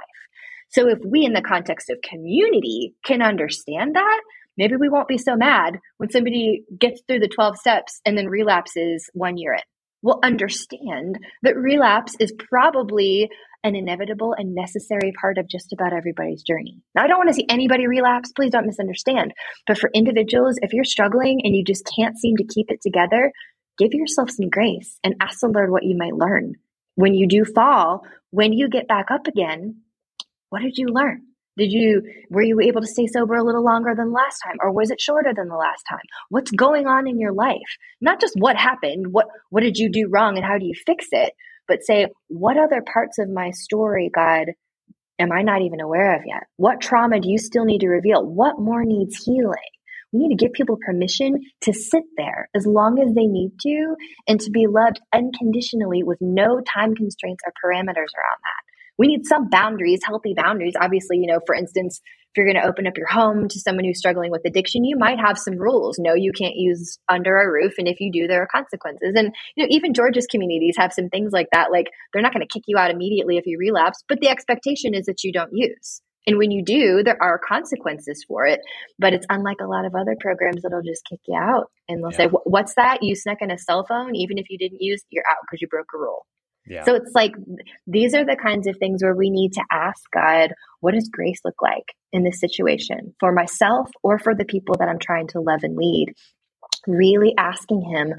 So 0.71 0.87
if 0.87 0.99
we, 1.05 1.25
in 1.25 1.33
the 1.33 1.41
context 1.41 1.89
of 1.89 2.01
community, 2.01 2.95
can 3.05 3.21
understand 3.21 3.95
that, 3.95 4.21
maybe 4.57 4.75
we 4.75 4.89
won't 4.89 5.07
be 5.07 5.17
so 5.17 5.35
mad 5.35 5.79
when 5.97 6.09
somebody 6.09 6.63
gets 6.79 7.01
through 7.07 7.19
the 7.19 7.27
12 7.27 7.57
steps 7.57 8.01
and 8.05 8.17
then 8.17 8.27
relapses 8.27 9.09
one 9.13 9.37
year 9.37 9.53
in. 9.53 9.61
We'll 10.01 10.19
understand 10.23 11.19
that 11.43 11.57
relapse 11.57 12.15
is 12.19 12.33
probably 12.49 13.29
an 13.63 13.75
inevitable 13.75 14.33
and 14.35 14.55
necessary 14.55 15.13
part 15.19 15.37
of 15.37 15.47
just 15.47 15.71
about 15.73 15.93
everybody's 15.93 16.41
journey. 16.41 16.81
Now, 16.95 17.03
I 17.03 17.07
don't 17.07 17.19
want 17.19 17.29
to 17.29 17.35
see 17.35 17.45
anybody 17.47 17.85
relapse. 17.85 18.31
Please 18.31 18.51
don't 18.51 18.65
misunderstand. 18.65 19.33
But 19.67 19.77
for 19.77 19.91
individuals, 19.93 20.57
if 20.61 20.73
you're 20.73 20.83
struggling 20.83 21.41
and 21.43 21.55
you 21.55 21.63
just 21.63 21.87
can't 21.95 22.17
seem 22.17 22.37
to 22.37 22.43
keep 22.43 22.71
it 22.71 22.81
together, 22.81 23.31
give 23.77 23.93
yourself 23.93 24.31
some 24.31 24.49
grace 24.49 24.97
and 25.03 25.15
ask 25.21 25.41
the 25.41 25.47
Lord 25.47 25.69
what 25.69 25.83
you 25.83 25.95
might 25.95 26.15
learn. 26.15 26.55
When 26.95 27.13
you 27.13 27.27
do 27.27 27.45
fall, 27.45 28.03
when 28.31 28.53
you 28.53 28.69
get 28.69 28.87
back 28.87 29.11
up 29.11 29.27
again, 29.27 29.81
what 30.51 30.61
did 30.61 30.77
you 30.77 30.87
learn? 30.87 31.21
Did 31.57 31.71
you 31.71 32.01
were 32.29 32.43
you 32.43 32.59
able 32.61 32.81
to 32.81 32.87
stay 32.87 33.07
sober 33.07 33.35
a 33.35 33.43
little 33.43 33.63
longer 33.63 33.93
than 33.95 34.11
last 34.11 34.39
time 34.45 34.57
or 34.61 34.71
was 34.71 34.91
it 34.91 35.01
shorter 35.01 35.33
than 35.35 35.47
the 35.47 35.55
last 35.55 35.83
time? 35.89 35.99
What's 36.29 36.51
going 36.51 36.87
on 36.87 37.07
in 37.07 37.19
your 37.19 37.33
life? 37.33 37.77
Not 37.99 38.21
just 38.21 38.35
what 38.37 38.55
happened, 38.55 39.07
what 39.11 39.27
what 39.49 39.63
did 39.63 39.77
you 39.77 39.89
do 39.89 40.09
wrong 40.09 40.37
and 40.37 40.45
how 40.45 40.57
do 40.57 40.65
you 40.65 40.73
fix 40.85 41.07
it, 41.11 41.33
but 41.67 41.83
say 41.83 42.07
what 42.27 42.57
other 42.57 42.81
parts 42.81 43.17
of 43.17 43.29
my 43.29 43.51
story, 43.51 44.09
God, 44.13 44.47
am 45.19 45.31
I 45.31 45.41
not 45.41 45.61
even 45.61 45.81
aware 45.81 46.15
of 46.15 46.23
yet? 46.25 46.43
What 46.57 46.81
trauma 46.81 47.19
do 47.19 47.29
you 47.29 47.37
still 47.37 47.65
need 47.65 47.79
to 47.79 47.87
reveal? 47.87 48.25
What 48.25 48.59
more 48.59 48.83
needs 48.83 49.23
healing? 49.23 49.71
We 50.13 50.27
need 50.27 50.37
to 50.37 50.45
give 50.45 50.53
people 50.53 50.77
permission 50.85 51.39
to 51.61 51.73
sit 51.73 52.03
there 52.17 52.49
as 52.53 52.65
long 52.65 52.99
as 52.99 53.13
they 53.13 53.27
need 53.27 53.51
to 53.61 53.95
and 54.27 54.39
to 54.41 54.51
be 54.51 54.67
loved 54.67 54.99
unconditionally 55.13 56.03
with 56.03 56.17
no 56.19 56.59
time 56.61 56.95
constraints 56.95 57.43
or 57.45 57.53
parameters 57.63 58.11
around 58.11 58.41
that. 58.43 58.70
We 58.97 59.07
need 59.07 59.25
some 59.25 59.49
boundaries, 59.49 60.01
healthy 60.05 60.33
boundaries. 60.35 60.73
Obviously, 60.79 61.17
you 61.17 61.27
know, 61.27 61.39
for 61.45 61.55
instance, 61.55 62.01
if 62.31 62.37
you're 62.37 62.45
going 62.45 62.63
to 62.63 62.69
open 62.69 62.87
up 62.87 62.97
your 62.97 63.07
home 63.07 63.49
to 63.49 63.59
someone 63.59 63.83
who's 63.83 63.97
struggling 63.97 64.31
with 64.31 64.43
addiction, 64.45 64.85
you 64.85 64.97
might 64.97 65.19
have 65.19 65.37
some 65.37 65.57
rules. 65.57 65.99
No, 65.99 66.13
you 66.13 66.31
can't 66.31 66.55
use 66.55 66.97
under 67.09 67.41
a 67.41 67.51
roof. 67.51 67.73
And 67.77 67.89
if 67.89 67.99
you 67.99 68.09
do, 68.09 68.25
there 68.25 68.41
are 68.41 68.47
consequences. 68.47 69.15
And, 69.15 69.35
you 69.55 69.63
know, 69.63 69.67
even 69.69 69.93
George's 69.93 70.27
communities 70.27 70.75
have 70.77 70.93
some 70.93 71.09
things 71.09 71.33
like 71.33 71.47
that. 71.51 71.71
Like 71.71 71.87
they're 72.13 72.21
not 72.21 72.33
going 72.33 72.45
to 72.45 72.53
kick 72.53 72.63
you 72.67 72.77
out 72.77 72.89
immediately 72.89 73.37
if 73.37 73.45
you 73.45 73.57
relapse, 73.59 74.01
but 74.07 74.21
the 74.21 74.29
expectation 74.29 74.93
is 74.93 75.07
that 75.07 75.25
you 75.25 75.33
don't 75.33 75.51
use. 75.51 76.01
And 76.27 76.37
when 76.37 76.51
you 76.51 76.63
do, 76.63 77.03
there 77.03 77.21
are 77.21 77.39
consequences 77.39 78.23
for 78.25 78.45
it. 78.45 78.61
But 78.97 79.13
it's 79.13 79.25
unlike 79.29 79.57
a 79.61 79.67
lot 79.67 79.85
of 79.85 79.93
other 79.93 80.15
programs 80.19 80.61
that'll 80.61 80.83
just 80.83 81.03
kick 81.09 81.19
you 81.27 81.37
out 81.37 81.71
and 81.89 82.01
they'll 82.01 82.11
yeah. 82.11 82.29
say, 82.29 82.37
What's 82.45 82.75
that? 82.75 82.99
You 83.01 83.15
snuck 83.15 83.39
in 83.41 83.51
a 83.51 83.57
cell 83.57 83.85
phone? 83.85 84.15
Even 84.15 84.37
if 84.37 84.49
you 84.49 84.57
didn't 84.57 84.81
use, 84.81 85.03
you're 85.09 85.25
out 85.29 85.37
because 85.45 85.61
you 85.61 85.67
broke 85.67 85.87
a 85.93 85.97
rule. 85.97 86.25
Yeah. 86.71 86.85
So 86.85 86.95
it's 86.95 87.11
like 87.13 87.33
these 87.85 88.13
are 88.13 88.23
the 88.23 88.37
kinds 88.41 88.65
of 88.65 88.77
things 88.77 89.03
where 89.03 89.13
we 89.13 89.29
need 89.29 89.51
to 89.53 89.63
ask 89.69 90.01
God, 90.13 90.53
what 90.79 90.93
does 90.93 91.09
grace 91.11 91.41
look 91.43 91.61
like 91.61 91.83
in 92.13 92.23
this 92.23 92.39
situation 92.39 93.13
for 93.19 93.33
myself 93.33 93.89
or 94.03 94.17
for 94.17 94.33
the 94.33 94.45
people 94.45 94.77
that 94.79 94.87
I'm 94.87 94.97
trying 94.97 95.27
to 95.29 95.41
love 95.41 95.63
and 95.63 95.75
lead? 95.75 96.13
Really 96.87 97.33
asking 97.37 97.81
Him, 97.81 98.13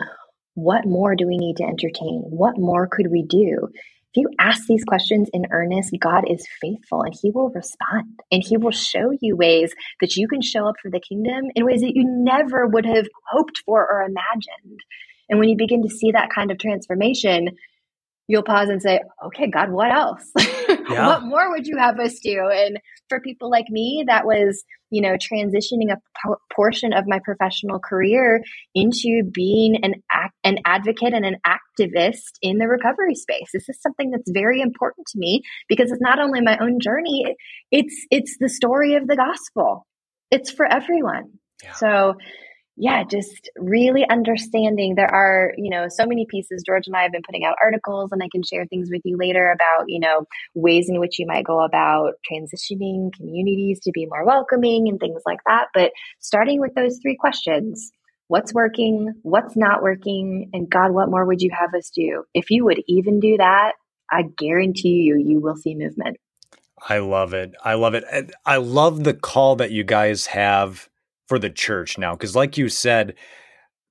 what 0.53 0.85
more 0.85 1.17
do 1.17 1.27
we 1.27 1.39
need 1.39 1.57
to 1.57 1.65
entertain? 1.65 2.25
What 2.29 2.59
more 2.59 2.87
could 2.87 3.11
we 3.11 3.23
do? 3.23 3.69
If 4.15 4.17
you 4.17 4.29
ask 4.39 4.67
these 4.67 4.85
questions 4.85 5.31
in 5.33 5.47
earnest, 5.51 5.95
God 5.99 6.25
is 6.31 6.47
faithful 6.61 7.05
and 7.05 7.15
He 7.23 7.31
will 7.31 7.49
respond 7.49 8.21
and 8.31 8.43
He 8.45 8.59
will 8.59 8.71
show 8.71 9.13
you 9.19 9.35
ways 9.35 9.73
that 10.03 10.15
you 10.17 10.29
can 10.29 10.43
show 10.43 10.69
up 10.69 10.75
for 10.83 10.91
the 10.91 11.01
kingdom 11.01 11.47
in 11.55 11.65
ways 11.65 11.81
that 11.81 11.97
you 11.97 12.05
never 12.07 12.67
would 12.67 12.85
have 12.85 13.07
hoped 13.31 13.63
for 13.65 13.81
or 13.81 14.03
imagined. 14.03 14.81
And 15.31 15.39
when 15.39 15.49
you 15.49 15.57
begin 15.57 15.83
to 15.85 15.89
see 15.89 16.11
that 16.13 16.29
kind 16.29 16.51
of 16.51 16.59
transformation, 16.59 17.49
you'll 18.33 18.43
pause 18.43 18.71
and 18.71 18.81
say, 18.81 18.99
okay, 19.27 19.51
God, 19.51 19.71
what 19.71 19.93
else? 19.93 20.25
Yeah. 20.89 21.07
what 21.07 21.23
more 21.23 21.51
would 21.51 21.67
you 21.67 21.77
have 21.79 21.99
us 22.01 22.19
do? 22.23 22.49
And 22.51 22.79
for 23.09 23.21
people 23.21 23.51
like 23.51 23.67
me, 23.69 24.05
that 24.07 24.27
was, 24.27 24.63
you 24.91 25.01
know, 25.01 25.15
transitioning 25.17 25.91
a 25.93 25.99
portion 26.55 26.93
of 26.93 27.05
my 27.07 27.19
professional 27.25 27.79
career 27.79 28.43
into 28.75 29.23
being 29.33 29.77
an 29.83 29.95
act, 30.11 30.35
an 30.45 30.59
advocate 30.65 31.15
and 31.15 31.25
an 31.25 31.37
activist 31.47 32.33
in 32.43 32.59
the 32.59 32.69
recovery 32.69 33.15
space. 33.15 33.49
This 33.53 33.69
is 33.69 33.81
something 33.81 34.11
that's 34.11 34.31
very 34.31 34.61
important 34.61 35.07
to 35.09 35.19
me 35.19 35.43
because 35.69 35.91
it's 35.93 36.01
not 36.01 36.19
only 36.19 36.41
my 36.41 36.59
own 36.59 36.79
journey, 36.81 37.37
it's 37.71 38.07
it's 38.11 38.37
the 38.41 38.49
story 38.49 38.97
of 38.97 39.07
the 39.07 39.17
gospel. 39.17 39.87
It's 40.31 40.51
for 40.51 40.67
everyone. 40.67 41.33
Yeah. 41.63 41.73
So 41.75 42.15
yeah, 42.77 43.05
just 43.05 43.51
really 43.57 44.09
understanding 44.09 44.95
there 44.95 45.13
are, 45.13 45.53
you 45.59 45.71
know, 45.71 45.89
so 45.89 46.07
many 46.07 46.27
pieces. 46.29 46.63
George 46.65 46.87
and 46.87 46.97
I 46.97 47.03
have 47.03 47.13
been 47.13 47.23
putting 47.25 47.45
out 47.45 47.57
articles 47.63 48.13
and 48.13 48.23
I 48.23 48.29
can 48.33 48.43
share 48.43 48.65
things 48.67 48.89
with 48.91 49.03
you 49.05 49.17
later 49.19 49.51
about, 49.51 49.87
you 49.89 50.01
know, 50.01 50.27
ways 50.55 50.89
in 50.89 50.99
which 50.99 51.19
you 51.19 51.27
might 51.27 51.45
go 51.45 51.63
about 51.63 52.15
transitioning 52.31 53.13
communities 53.13 53.81
to 53.81 53.91
be 53.93 54.07
more 54.07 54.25
welcoming 54.25 54.89
and 54.89 54.99
things 54.99 55.21
like 55.27 55.41
that. 55.47 55.67
But 55.75 55.93
starting 56.19 56.61
with 56.61 56.75
those 56.75 56.99
three 57.03 57.17
questions 57.17 57.93
what's 58.29 58.55
working, 58.55 59.13
what's 59.23 59.57
not 59.57 59.83
working, 59.83 60.49
and 60.55 60.71
God, 60.71 60.93
what 60.93 61.11
more 61.11 61.27
would 61.27 61.43
you 61.43 61.51
have 61.51 61.75
us 61.75 61.91
do? 61.91 62.25
If 62.33 62.51
you 62.51 62.65
would 62.65 62.83
even 62.87 63.21
do 63.21 63.37
that, 63.37 63.73
I 64.11 64.23
guarantee 64.23 65.03
you, 65.03 65.19
you 65.19 65.39
will 65.41 65.57
see 65.57 65.75
movement. 65.75 66.17
I 66.89 66.99
love 66.99 67.35
it. 67.35 67.55
I 67.63 67.75
love 67.75 67.93
it. 67.95 68.05
I 68.47 68.57
love 68.57 69.05
the 69.05 69.13
call 69.13 69.57
that 69.57 69.71
you 69.71 69.85
guys 69.85 70.27
have 70.29 70.89
for 71.27 71.39
the 71.39 71.51
church 71.51 71.99
now 71.99 72.13
because 72.13 72.37
like 72.37 72.57
you 72.57 72.69
said 72.69 73.15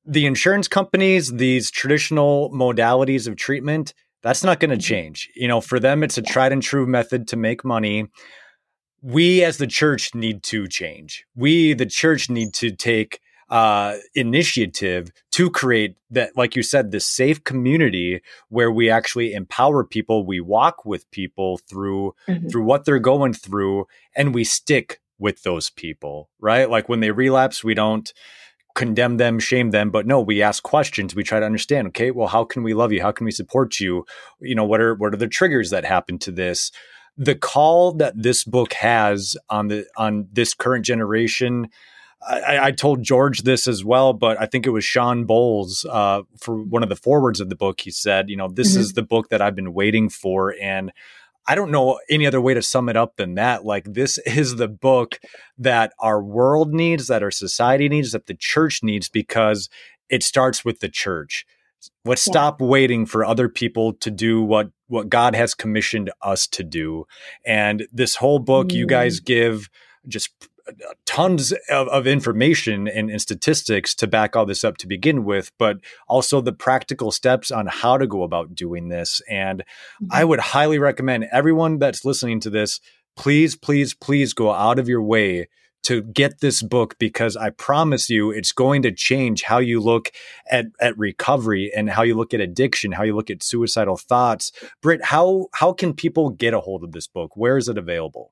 the 0.06 0.26
insurance 0.26 0.68
companies 0.68 1.32
these 1.34 1.72
traditional 1.72 2.50
modalities 2.52 3.28
of 3.28 3.36
treatment 3.36 3.94
that's 4.24 4.44
not 4.44 4.60
going 4.60 4.70
to 4.70 4.76
mm-hmm. 4.76 4.82
change 4.82 5.30
you 5.36 5.48
know 5.48 5.62
for 5.62 5.80
them 5.80 6.04
it's 6.04 6.18
a 6.18 6.22
tried 6.22 6.52
and 6.52 6.64
true 6.64 6.86
method 6.86 7.28
to 7.28 7.38
make 7.38 7.64
money 7.64 8.08
we 9.02 9.44
as 9.44 9.58
the 9.58 9.68
church 9.68 10.14
need 10.14 10.44
to 10.44 10.68
change 10.68 11.26
we 11.36 11.74
the 11.74 11.86
church 11.86 12.30
need 12.30 12.54
to 12.54 12.72
take 12.72 13.20
uh, 13.52 13.98
initiative 14.16 15.12
to 15.32 15.50
create 15.52 15.98
that, 16.10 16.36
like 16.38 16.56
you 16.56 16.64
said, 16.64 16.90
this 16.92 17.06
safe 17.06 17.44
community 17.44 18.22
where 18.48 18.72
we 18.72 18.90
actually 18.90 19.34
empower 19.34 19.84
people. 19.84 20.26
We 20.26 20.40
walk 20.40 20.86
with 20.86 21.10
people 21.12 21.58
through 21.58 22.16
mm-hmm. 22.30 22.48
through 22.48 22.64
what 22.64 22.86
they're 22.86 22.98
going 22.98 23.34
through, 23.34 23.88
and 24.16 24.34
we 24.34 24.46
stick 24.46 25.02
with 25.22 25.44
those 25.44 25.70
people, 25.70 26.30
right? 26.40 26.70
Like 26.70 26.90
when 26.90 27.00
they 27.00 27.12
relapse, 27.12 27.64
we 27.64 27.74
don't 27.74 28.12
condemn 28.76 29.18
them, 29.18 29.40
shame 29.40 29.72
them, 29.72 29.92
but 29.92 30.08
no, 30.08 30.20
we 30.20 30.42
ask 30.42 30.64
questions. 30.64 31.16
We 31.16 31.24
try 31.24 31.40
to 31.40 31.46
understand, 31.46 31.90
okay, 31.90 32.12
well, 32.12 32.28
how 32.28 32.44
can 32.44 32.64
we 32.64 32.74
love 32.74 32.92
you? 32.92 33.02
How 33.02 33.12
can 33.12 33.26
we 33.26 33.32
support 33.32 33.80
you? 33.80 34.06
You 34.42 34.56
know, 34.56 34.66
what 34.66 34.82
are 34.82 34.96
what 34.96 35.14
are 35.14 35.18
the 35.18 35.28
triggers 35.28 35.70
that 35.70 35.86
happen 35.86 36.18
to 36.20 36.32
this? 36.32 36.72
The 37.18 37.36
call 37.36 37.94
that 37.94 38.14
this 38.16 38.44
book 38.44 38.74
has 38.74 39.36
on 39.50 39.68
the 39.68 39.86
on 39.98 40.28
this 40.32 40.54
current 40.54 40.86
generation, 40.86 41.68
I, 42.28 42.68
I, 42.68 42.72
told 42.72 43.04
George 43.04 43.42
this 43.42 43.68
as 43.68 43.84
well, 43.84 44.14
but 44.14 44.40
I 44.40 44.46
think 44.46 44.66
it 44.66 44.70
was 44.70 44.86
Sean 44.86 45.26
Bowles 45.26 45.86
uh, 45.90 46.22
for 46.40 46.64
one 46.64 46.84
of 46.84 46.90
the 46.90 46.96
forwards 46.96 47.42
of 47.42 47.50
the 47.50 47.56
book. 47.56 47.82
He 47.82 47.92
said, 47.92 48.30
"You 48.30 48.38
know, 48.38 48.48
this 48.48 48.72
mm-hmm. 48.72 48.82
is 48.82 48.94
the 48.94 49.04
book 49.04 49.30
that 49.30 49.42
I've 49.42 49.56
been 49.56 49.74
waiting 49.74 50.10
for," 50.10 50.56
and 50.62 50.92
I 51.48 51.56
don't 51.56 51.72
know 51.72 52.00
any 52.10 52.26
other 52.26 52.42
way 52.42 52.54
to 52.54 52.62
sum 52.62 52.88
it 52.90 52.96
up 52.96 53.16
than 53.18 53.36
that. 53.36 53.66
Like, 53.66 53.86
this 53.86 54.18
is 54.20 54.56
the 54.56 54.68
book 54.68 55.20
that 55.58 55.94
our 56.00 56.22
world 56.22 56.74
needs, 56.74 57.08
that 57.08 57.24
our 57.24 57.32
society 57.32 57.90
needs, 57.90 58.12
that 58.12 58.28
the 58.28 58.36
church 58.36 58.84
needs, 58.84 59.10
because 59.10 59.70
it 60.10 60.24
starts 60.24 60.64
with 60.64 60.80
the 60.80 60.90
church. 60.90 61.46
Let's 62.06 62.28
yeah. 62.28 62.32
stop 62.32 62.62
waiting 62.62 63.06
for 63.06 63.26
other 63.26 63.50
people 63.50 63.94
to 63.94 64.12
do 64.12 64.42
what 64.44 64.70
what 64.88 65.10
God 65.10 65.36
has 65.36 65.56
commissioned 65.56 66.12
us 66.22 66.46
to 66.48 66.64
do. 66.64 67.06
And 67.46 67.88
this 67.92 68.16
whole 68.16 68.40
book, 68.40 68.68
mm. 68.68 68.74
you 68.74 68.86
guys 68.86 69.20
give 69.20 69.70
just 70.08 70.50
tons 71.06 71.54
of, 71.70 71.88
of 71.88 72.08
information 72.08 72.88
and, 72.88 73.10
and, 73.10 73.22
statistics 73.22 73.94
to 73.96 74.08
back 74.08 74.36
all 74.36 74.46
this 74.46 74.64
up 74.64 74.78
to 74.78 74.88
begin 74.88 75.24
with, 75.24 75.52
but 75.58 75.78
also 76.08 76.42
the 76.42 76.54
practical 76.54 77.12
steps 77.12 77.52
on 77.52 77.68
how 77.68 77.98
to 77.98 78.08
go 78.08 78.24
about 78.24 78.56
doing 78.56 78.90
this. 78.90 79.22
And 79.30 79.60
mm-hmm. 79.60 80.08
I 80.12 80.24
would 80.24 80.40
highly 80.40 80.80
recommend 80.80 81.28
everyone 81.32 81.80
that's 81.80 82.06
listening 82.06 82.40
to 82.42 82.50
this, 82.50 82.80
please, 83.16 83.56
please, 83.56 83.94
please 83.94 84.34
go 84.34 84.52
out 84.52 84.80
of 84.80 84.88
your 84.88 85.02
way 85.02 85.48
to 85.84 86.02
get 86.04 86.42
this 86.42 86.62
book 86.62 86.96
because 87.00 87.36
I 87.36 87.50
promise 87.50 88.10
you 88.10 88.32
it's 88.32 88.52
going 88.52 88.84
to 88.84 88.92
change 88.92 89.44
how 89.44 89.58
you 89.58 89.80
look 89.80 90.12
at, 90.50 90.68
at 90.80 90.98
recovery 90.98 91.72
and 91.76 91.90
how 91.90 92.04
you 92.04 92.16
look 92.16 92.34
at 92.34 92.40
addiction, 92.40 92.92
how 92.92 93.04
you 93.04 93.16
look 93.16 93.30
at 93.30 93.44
suicidal 93.44 93.98
thoughts. 93.98 94.52
Britt, 94.82 95.06
how 95.06 95.48
how 95.54 95.74
can 95.74 95.94
people 95.94 96.30
get 96.30 96.54
a 96.54 96.60
hold 96.60 96.84
of 96.84 96.92
this 96.92 97.08
book? 97.08 97.36
Where 97.36 97.58
is 97.58 97.68
it 97.68 97.78
available? 97.78 98.32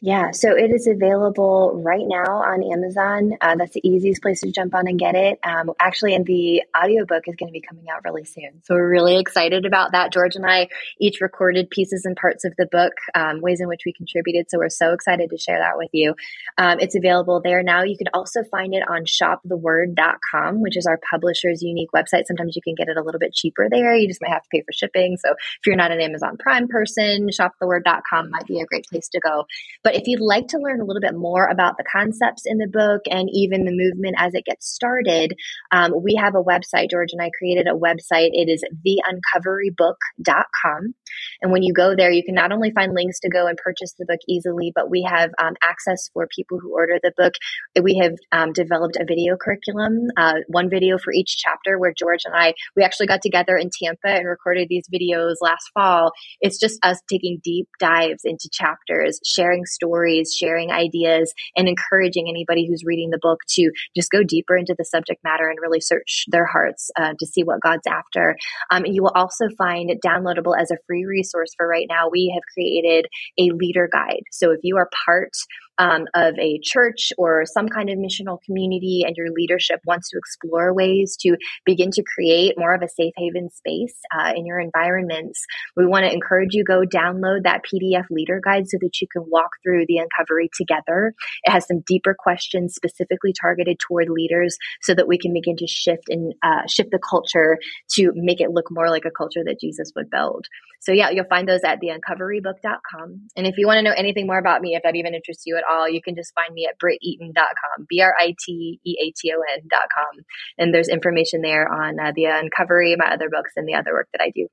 Yeah, 0.00 0.30
so 0.30 0.56
it 0.56 0.70
is 0.70 0.86
available 0.86 1.82
right 1.84 2.04
now 2.06 2.22
on 2.22 2.62
Amazon. 2.62 3.32
Uh, 3.40 3.56
that's 3.56 3.74
the 3.74 3.80
easiest 3.82 4.22
place 4.22 4.42
to 4.42 4.52
jump 4.52 4.72
on 4.72 4.86
and 4.86 4.96
get 4.96 5.16
it. 5.16 5.40
Um, 5.42 5.72
actually, 5.80 6.14
and 6.14 6.24
the 6.24 6.62
audiobook 6.76 7.24
is 7.26 7.34
going 7.34 7.48
to 7.48 7.52
be 7.52 7.60
coming 7.60 7.86
out 7.92 8.04
really 8.04 8.24
soon. 8.24 8.62
So 8.62 8.76
we're 8.76 8.88
really 8.88 9.18
excited 9.18 9.66
about 9.66 9.90
that. 9.92 10.12
George 10.12 10.36
and 10.36 10.46
I 10.46 10.68
each 11.00 11.20
recorded 11.20 11.68
pieces 11.68 12.04
and 12.04 12.14
parts 12.14 12.44
of 12.44 12.54
the 12.56 12.66
book, 12.66 12.92
um, 13.16 13.40
ways 13.40 13.60
in 13.60 13.66
which 13.66 13.80
we 13.84 13.92
contributed. 13.92 14.48
So 14.48 14.58
we're 14.58 14.68
so 14.68 14.92
excited 14.92 15.30
to 15.30 15.36
share 15.36 15.58
that 15.58 15.76
with 15.76 15.90
you. 15.92 16.14
Um, 16.58 16.78
it's 16.78 16.94
available 16.94 17.40
there 17.42 17.64
now. 17.64 17.82
You 17.82 17.96
can 17.96 18.08
also 18.14 18.44
find 18.44 18.74
it 18.74 18.84
on 18.88 19.04
shoptheword.com, 19.04 20.62
which 20.62 20.76
is 20.76 20.86
our 20.86 21.00
publisher's 21.10 21.60
unique 21.60 21.90
website. 21.92 22.26
Sometimes 22.26 22.54
you 22.54 22.62
can 22.62 22.76
get 22.76 22.88
it 22.88 22.96
a 22.96 23.02
little 23.02 23.18
bit 23.18 23.34
cheaper 23.34 23.66
there. 23.68 23.96
You 23.96 24.06
just 24.06 24.22
might 24.22 24.30
have 24.30 24.44
to 24.44 24.48
pay 24.52 24.60
for 24.60 24.72
shipping. 24.72 25.16
So 25.16 25.32
if 25.32 25.66
you're 25.66 25.74
not 25.74 25.90
an 25.90 26.00
Amazon 26.00 26.36
Prime 26.38 26.68
person, 26.68 27.30
shoptheword.com 27.32 28.30
might 28.30 28.46
be 28.46 28.60
a 28.60 28.66
great 28.66 28.86
place 28.86 29.08
to 29.08 29.18
go. 29.18 29.44
If 29.94 30.06
you'd 30.06 30.20
like 30.20 30.48
to 30.48 30.58
learn 30.58 30.80
a 30.80 30.84
little 30.84 31.00
bit 31.00 31.14
more 31.14 31.46
about 31.46 31.76
the 31.76 31.84
concepts 31.90 32.42
in 32.44 32.58
the 32.58 32.66
book 32.66 33.02
and 33.10 33.28
even 33.32 33.64
the 33.64 33.72
movement 33.72 34.16
as 34.18 34.34
it 34.34 34.44
gets 34.44 34.68
started, 34.68 35.34
um, 35.72 35.92
we 36.02 36.16
have 36.16 36.34
a 36.34 36.42
website. 36.42 36.90
George 36.90 37.12
and 37.12 37.22
I 37.22 37.30
created 37.36 37.66
a 37.66 37.74
website. 37.74 38.30
It 38.32 38.48
is 38.48 38.62
theuncoverybook.com. 38.86 40.94
And 41.42 41.52
when 41.52 41.62
you 41.62 41.72
go 41.72 41.94
there, 41.96 42.10
you 42.10 42.24
can 42.24 42.34
not 42.34 42.52
only 42.52 42.72
find 42.72 42.94
links 42.94 43.20
to 43.20 43.28
go 43.28 43.46
and 43.46 43.56
purchase 43.56 43.94
the 43.98 44.06
book 44.06 44.20
easily, 44.28 44.72
but 44.74 44.90
we 44.90 45.06
have 45.08 45.30
um, 45.38 45.54
access 45.62 46.10
for 46.12 46.26
people 46.34 46.58
who 46.60 46.74
order 46.74 46.98
the 47.02 47.12
book. 47.16 47.34
We 47.80 47.98
have 48.02 48.14
um, 48.32 48.52
developed 48.52 48.96
a 48.96 49.04
video 49.06 49.36
curriculum, 49.36 50.08
uh, 50.16 50.34
one 50.48 50.70
video 50.70 50.98
for 50.98 51.12
each 51.12 51.36
chapter, 51.38 51.78
where 51.78 51.94
George 51.96 52.22
and 52.24 52.34
I, 52.34 52.54
we 52.76 52.82
actually 52.82 53.06
got 53.06 53.22
together 53.22 53.56
in 53.56 53.70
Tampa 53.70 54.08
and 54.08 54.28
recorded 54.28 54.68
these 54.68 54.88
videos 54.92 55.36
last 55.40 55.70
fall. 55.74 56.12
It's 56.40 56.58
just 56.58 56.78
us 56.82 57.00
taking 57.10 57.40
deep 57.42 57.68
dives 57.78 58.22
into 58.24 58.48
chapters, 58.52 59.20
sharing 59.24 59.64
stories, 59.64 59.77
sharing 60.34 60.70
ideas, 60.70 61.32
and 61.56 61.68
encouraging 61.68 62.28
anybody 62.28 62.66
who's 62.66 62.84
reading 62.84 63.10
the 63.10 63.18
book 63.20 63.40
to 63.48 63.70
just 63.96 64.10
go 64.10 64.22
deeper 64.22 64.56
into 64.56 64.74
the 64.76 64.84
subject 64.84 65.22
matter 65.24 65.48
and 65.48 65.58
really 65.60 65.80
search 65.80 66.24
their 66.28 66.46
hearts 66.46 66.90
uh, 66.96 67.14
to 67.18 67.26
see 67.26 67.42
what 67.42 67.60
God's 67.60 67.86
after. 67.86 68.36
Um, 68.70 68.84
you 68.86 69.02
will 69.02 69.12
also 69.14 69.48
find 69.56 69.90
it 69.90 69.98
downloadable 70.04 70.54
as 70.58 70.70
a 70.70 70.78
free 70.86 71.04
resource 71.04 71.52
for 71.56 71.66
right 71.66 71.86
now. 71.88 72.08
We 72.10 72.32
have 72.34 72.42
created 72.52 73.06
a 73.38 73.50
leader 73.54 73.88
guide. 73.92 74.22
So 74.32 74.50
if 74.52 74.60
you 74.62 74.76
are 74.76 74.88
part 75.06 75.32
um, 75.78 76.06
of 76.14 76.34
a 76.38 76.58
church 76.62 77.12
or 77.16 77.44
some 77.46 77.68
kind 77.68 77.88
of 77.90 77.98
missional 77.98 78.40
community 78.42 79.04
and 79.06 79.16
your 79.16 79.30
leadership 79.30 79.80
wants 79.86 80.10
to 80.10 80.18
explore 80.18 80.74
ways 80.74 81.16
to 81.20 81.36
begin 81.64 81.90
to 81.92 82.02
create 82.02 82.54
more 82.58 82.74
of 82.74 82.82
a 82.82 82.88
safe 82.88 83.12
haven 83.16 83.50
space 83.50 83.94
uh, 84.16 84.32
in 84.36 84.46
your 84.46 84.58
environments, 84.58 85.44
we 85.76 85.86
want 85.86 86.04
to 86.04 86.12
encourage 86.12 86.54
you 86.54 86.64
go 86.64 86.82
download 86.82 87.44
that 87.44 87.62
PDF 87.64 88.04
leader 88.10 88.40
guide 88.42 88.68
so 88.68 88.78
that 88.80 89.00
you 89.00 89.06
can 89.12 89.24
walk 89.26 89.50
through 89.62 89.84
the 89.86 89.98
uncovery 89.98 90.48
together. 90.56 91.14
It 91.44 91.50
has 91.50 91.66
some 91.66 91.82
deeper 91.86 92.14
questions 92.18 92.74
specifically 92.74 93.32
targeted 93.40 93.78
toward 93.78 94.08
leaders 94.08 94.56
so 94.82 94.94
that 94.94 95.08
we 95.08 95.18
can 95.18 95.32
begin 95.32 95.56
to 95.56 95.66
shift 95.66 96.04
and 96.08 96.34
uh, 96.42 96.66
shift 96.68 96.90
the 96.90 96.98
culture 96.98 97.58
to 97.94 98.12
make 98.14 98.40
it 98.40 98.50
look 98.50 98.66
more 98.70 98.90
like 98.90 99.04
a 99.04 99.10
culture 99.10 99.44
that 99.44 99.60
Jesus 99.60 99.92
would 99.94 100.10
build. 100.10 100.46
So 100.80 100.92
yeah, 100.92 101.10
you'll 101.10 101.24
find 101.24 101.48
those 101.48 101.64
at 101.64 101.80
theuncoverybook.com. 101.80 103.28
And 103.36 103.46
if 103.46 103.58
you 103.58 103.66
want 103.66 103.78
to 103.78 103.82
know 103.82 103.94
anything 103.96 104.26
more 104.26 104.38
about 104.38 104.62
me, 104.62 104.74
if 104.74 104.82
that 104.84 104.96
even 104.96 105.14
interests 105.14 105.44
you 105.44 105.56
at 105.56 105.64
all, 105.68 105.88
you 105.88 106.00
can 106.02 106.14
just 106.14 106.32
find 106.34 106.54
me 106.54 106.68
at 106.68 106.78
britteaton.com, 106.78 107.86
B-R-I-T-E-A-T-O-N.com. 107.88 110.24
And 110.58 110.74
there's 110.74 110.88
information 110.88 111.42
there 111.42 111.70
on 111.70 112.00
uh, 112.00 112.12
the 112.14 112.24
Uncovery, 112.24 112.96
my 112.96 113.12
other 113.12 113.28
books, 113.30 113.52
and 113.56 113.68
the 113.68 113.74
other 113.74 113.92
work 113.92 114.08
that 114.12 114.22
I 114.22 114.30
do. 114.34 114.48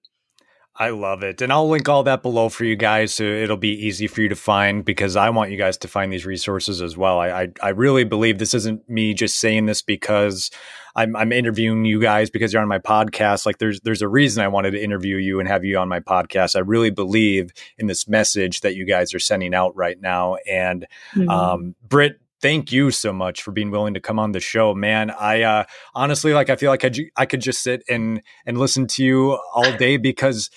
I 0.77 0.89
love 0.89 1.23
it. 1.23 1.41
And 1.41 1.53
I'll 1.53 1.69
link 1.69 1.87
all 1.87 2.03
that 2.03 2.21
below 2.21 2.49
for 2.49 2.65
you 2.65 2.75
guys 2.75 3.13
so 3.13 3.23
it'll 3.23 3.55
be 3.55 3.69
easy 3.69 4.07
for 4.07 4.21
you 4.21 4.29
to 4.29 4.35
find 4.35 4.83
because 4.83 5.15
I 5.15 5.29
want 5.29 5.51
you 5.51 5.57
guys 5.57 5.77
to 5.77 5.87
find 5.87 6.11
these 6.11 6.25
resources 6.25 6.81
as 6.81 6.97
well. 6.97 7.19
I 7.19 7.29
I, 7.29 7.47
I 7.63 7.69
really 7.69 8.03
believe 8.03 8.39
this 8.39 8.53
isn't 8.53 8.87
me 8.89 9.13
just 9.13 9.39
saying 9.39 9.67
this 9.67 9.81
because 9.81 10.51
I'm 10.95 11.15
I'm 11.15 11.31
interviewing 11.31 11.85
you 11.85 12.01
guys 12.01 12.29
because 12.29 12.51
you're 12.51 12.61
on 12.61 12.67
my 12.67 12.79
podcast. 12.79 13.45
Like 13.45 13.57
there's 13.57 13.79
there's 13.81 14.01
a 14.01 14.07
reason 14.07 14.43
I 14.43 14.49
wanted 14.49 14.71
to 14.71 14.83
interview 14.83 15.15
you 15.15 15.39
and 15.39 15.47
have 15.47 15.63
you 15.63 15.77
on 15.77 15.87
my 15.87 16.01
podcast. 16.01 16.57
I 16.57 16.59
really 16.59 16.89
believe 16.89 17.51
in 17.77 17.87
this 17.87 18.07
message 18.07 18.61
that 18.61 18.75
you 18.75 18.85
guys 18.85 19.13
are 19.13 19.19
sending 19.19 19.53
out 19.53 19.75
right 19.75 19.99
now. 19.99 20.35
And 20.47 20.87
mm-hmm. 21.13 21.29
um 21.29 21.75
Britt 21.87 22.19
thank 22.45 22.71
you 22.71 22.91
so 22.91 23.11
much 23.11 23.41
for 23.41 23.51
being 23.51 23.71
willing 23.71 23.95
to 23.95 23.99
come 23.99 24.19
on 24.19 24.31
the 24.31 24.39
show, 24.39 24.75
man. 24.75 25.09
I 25.09 25.41
uh, 25.41 25.63
honestly 25.95 26.31
like 26.31 26.51
I 26.51 26.55
feel 26.55 26.69
like 26.69 26.85
I, 26.85 26.91
I 27.17 27.25
could 27.25 27.41
just 27.41 27.63
sit 27.63 27.81
and 27.89 28.21
and 28.45 28.59
listen 28.59 28.85
to 28.85 29.03
you 29.03 29.39
all 29.55 29.75
day 29.77 29.97
because 29.97 30.51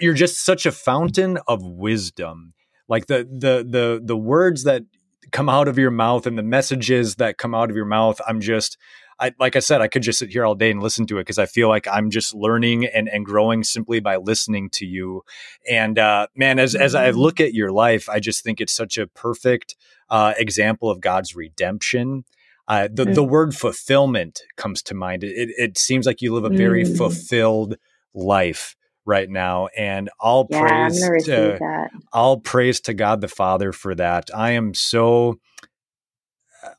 you're 0.00 0.14
just 0.14 0.44
such 0.44 0.66
a 0.66 0.72
fountain 0.72 1.38
of 1.46 1.62
wisdom. 1.64 2.54
Like 2.88 3.06
the 3.06 3.18
the 3.18 3.64
the 3.64 4.00
the 4.04 4.16
words 4.16 4.64
that 4.64 4.82
come 5.30 5.48
out 5.48 5.68
of 5.68 5.78
your 5.78 5.92
mouth 5.92 6.26
and 6.26 6.36
the 6.36 6.42
messages 6.42 7.14
that 7.16 7.38
come 7.38 7.54
out 7.54 7.70
of 7.70 7.76
your 7.76 7.86
mouth, 7.86 8.20
I'm 8.26 8.40
just 8.40 8.76
I, 9.20 9.32
like 9.38 9.54
I 9.54 9.60
said, 9.60 9.80
I 9.80 9.86
could 9.86 10.02
just 10.02 10.18
sit 10.18 10.30
here 10.30 10.44
all 10.44 10.56
day 10.56 10.72
and 10.72 10.82
listen 10.82 11.06
to 11.06 11.18
it 11.18 11.20
because 11.20 11.38
I 11.38 11.46
feel 11.46 11.68
like 11.68 11.86
I'm 11.86 12.10
just 12.10 12.34
learning 12.34 12.86
and, 12.86 13.08
and 13.08 13.24
growing 13.24 13.62
simply 13.62 14.00
by 14.00 14.16
listening 14.16 14.70
to 14.70 14.86
you. 14.86 15.22
And 15.70 16.00
uh, 16.00 16.26
man, 16.34 16.58
as 16.58 16.74
as 16.74 16.96
I 16.96 17.10
mm-hmm. 17.10 17.18
look 17.20 17.40
at 17.40 17.54
your 17.54 17.70
life, 17.70 18.08
I 18.08 18.18
just 18.18 18.42
think 18.42 18.60
it's 18.60 18.72
such 18.72 18.98
a 18.98 19.06
perfect 19.06 19.76
uh, 20.10 20.34
example 20.36 20.90
of 20.90 21.00
God's 21.00 21.34
redemption. 21.34 22.24
Uh, 22.66 22.88
the 22.90 23.04
mm. 23.04 23.14
the 23.14 23.24
word 23.24 23.54
fulfillment 23.54 24.42
comes 24.56 24.82
to 24.82 24.94
mind. 24.94 25.22
It, 25.22 25.50
it 25.58 25.78
seems 25.78 26.06
like 26.06 26.22
you 26.22 26.32
live 26.34 26.44
a 26.44 26.56
very 26.56 26.84
mm. 26.84 26.96
fulfilled 26.96 27.76
life 28.14 28.74
right 29.04 29.28
now, 29.28 29.68
and 29.76 30.08
all 30.18 30.46
yeah, 30.48 30.88
praise 30.88 31.24
to 31.26 31.88
all 32.12 32.40
praise 32.40 32.80
to 32.82 32.94
God 32.94 33.20
the 33.20 33.28
Father 33.28 33.72
for 33.72 33.94
that. 33.94 34.30
I 34.34 34.52
am 34.52 34.72
so 34.72 35.38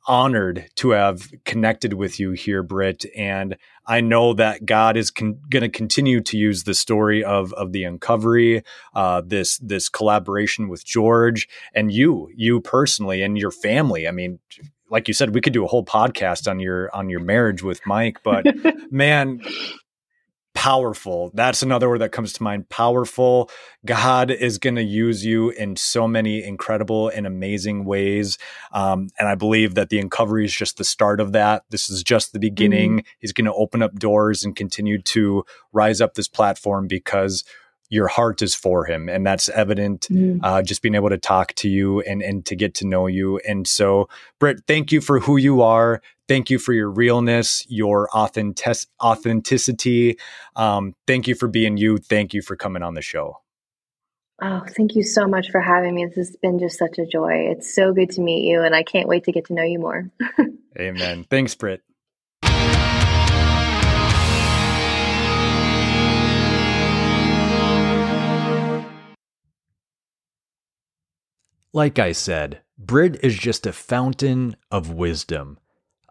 honored 0.08 0.70
to 0.76 0.92
have 0.92 1.32
connected 1.46 1.94
with 1.94 2.20
you 2.20 2.32
here, 2.32 2.64
Britt. 2.64 3.06
And 3.16 3.58
I 3.86 4.02
know 4.02 4.34
that 4.34 4.66
God 4.66 4.98
is 4.98 5.12
con- 5.12 5.40
going 5.50 5.64
to 5.64 5.70
continue 5.70 6.22
to 6.22 6.38
use 6.38 6.64
the 6.64 6.74
story 6.74 7.24
of 7.24 7.54
of 7.54 7.72
the 7.72 7.84
uncovery, 7.84 8.64
uh, 8.94 9.22
this 9.26 9.58
this 9.58 9.90
collaboration 9.90 10.70
with 10.70 10.86
George 10.86 11.48
and 11.74 11.92
you, 11.92 12.30
you 12.36 12.62
personally, 12.62 13.22
and 13.22 13.38
your 13.38 13.52
family. 13.52 14.08
I 14.08 14.12
mean, 14.12 14.40
like 14.90 15.08
you 15.08 15.14
said, 15.14 15.34
we 15.34 15.42
could 15.42 15.54
do 15.54 15.64
a 15.64 15.68
whole 15.68 15.86
podcast 15.86 16.50
on 16.50 16.60
your 16.60 16.94
on 16.96 17.10
your 17.10 17.20
marriage 17.20 17.64
with 17.64 17.82
Mike, 17.86 18.20
but 18.24 18.46
man, 18.92 19.42
powerful. 20.56 21.30
That's 21.36 21.62
another 21.62 21.88
word 21.88 22.00
that 22.00 22.12
comes 22.12 22.34
to 22.34 22.44
mind. 22.44 22.70
Powerful. 22.70 23.52
God 23.86 24.32
is 24.32 24.58
going 24.58 24.78
to 24.78 24.84
use 24.84 25.24
you 25.24 25.52
in 25.52 25.76
so 25.76 26.08
many 26.08 26.44
incredible 26.44 27.10
and 27.10 27.28
amazing 27.28 27.86
ways. 27.86 28.40
Um, 28.72 29.10
and 29.20 29.28
I 29.28 29.36
believe 29.36 29.76
that 29.76 29.90
the 29.90 30.00
uncovery 30.00 30.46
is 30.46 30.56
just 30.56 30.78
the 30.78 30.84
start 30.84 31.20
of 31.20 31.34
that. 31.34 31.66
This 31.70 31.90
is 31.90 32.02
just 32.02 32.34
the 32.34 32.40
beginning. 32.40 33.00
Mm-hmm. 33.00 33.08
He's 33.20 33.34
going 33.34 33.46
to 33.46 33.54
open 33.54 33.84
up 33.84 33.94
doors 33.96 34.44
and 34.44 34.56
continue 34.56 35.00
to 35.04 35.44
rise 35.72 36.02
up 36.02 36.16
this 36.16 36.30
platform 36.30 36.88
because 36.88 37.44
your 37.90 38.08
heart 38.08 38.42
is 38.42 38.56
for 38.56 38.86
him 38.86 39.08
and 39.08 39.26
that's 39.26 39.48
evident 39.50 40.08
mm. 40.10 40.40
uh, 40.44 40.62
just 40.62 40.82
being 40.82 40.96
able 40.96 41.10
to 41.10 41.18
talk 41.18 41.54
to 41.54 41.70
you 41.70 42.02
and 42.02 42.22
and 42.22 42.46
to 42.46 42.56
get 42.56 42.74
to 42.74 42.88
know 42.88 43.06
you 43.06 43.40
and 43.48 43.68
so 43.68 44.10
britt 44.40 44.62
thank 44.68 44.92
you 44.92 45.00
for 45.00 45.20
who 45.20 45.38
you 45.38 45.62
are 45.62 46.02
thank 46.28 46.50
you 46.50 46.60
for 46.60 46.74
your 46.74 46.90
realness 46.90 47.66
your 47.70 48.10
authentic 48.10 48.78
authenticity 49.04 50.18
um, 50.56 50.94
thank 51.08 51.28
you 51.28 51.36
for 51.36 51.48
being 51.48 51.78
you 51.78 51.98
thank 51.98 52.34
you 52.34 52.42
for 52.42 52.56
coming 52.56 52.84
on 52.84 52.94
the 52.94 53.02
show 53.02 53.38
Oh, 54.42 54.64
thank 54.76 54.96
you 54.96 55.04
so 55.04 55.28
much 55.28 55.50
for 55.50 55.62
having 55.62 55.96
me. 55.96 56.06
This 56.08 56.16
has 56.16 56.36
been 56.36 56.60
just 56.60 56.78
such 56.78 57.00
a 57.00 57.06
joy. 57.06 57.48
It's 57.52 57.74
so 57.74 57.94
good 57.94 58.10
to 58.12 58.22
meet 58.22 58.46
you, 58.46 58.64
and 58.64 58.76
I 58.76 58.84
can't 58.84 59.08
wait 59.08 59.24
to 59.26 59.32
get 59.32 59.46
to 59.46 59.54
know 59.54 59.64
you 59.64 59.80
more. 59.80 60.12
Amen. 60.78 61.26
Thanks, 61.30 61.56
Britt. 61.56 61.82
Like 71.72 72.00
I 72.00 72.14
said, 72.14 72.62
Britt 72.78 73.24
is 73.24 73.38
just 73.38 73.66
a 73.66 73.74
fountain 73.74 74.56
of 74.72 74.92
wisdom. 74.92 75.60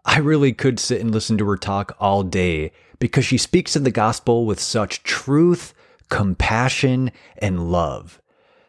I 0.05 0.19
really 0.19 0.53
could 0.53 0.79
sit 0.79 1.01
and 1.01 1.11
listen 1.11 1.37
to 1.39 1.49
her 1.49 1.57
talk 1.57 1.95
all 1.99 2.23
day 2.23 2.71
because 2.99 3.25
she 3.25 3.37
speaks 3.37 3.75
of 3.75 3.83
the 3.83 3.91
gospel 3.91 4.45
with 4.45 4.59
such 4.59 5.03
truth, 5.03 5.73
compassion, 6.09 7.11
and 7.37 7.71
love. 7.71 8.21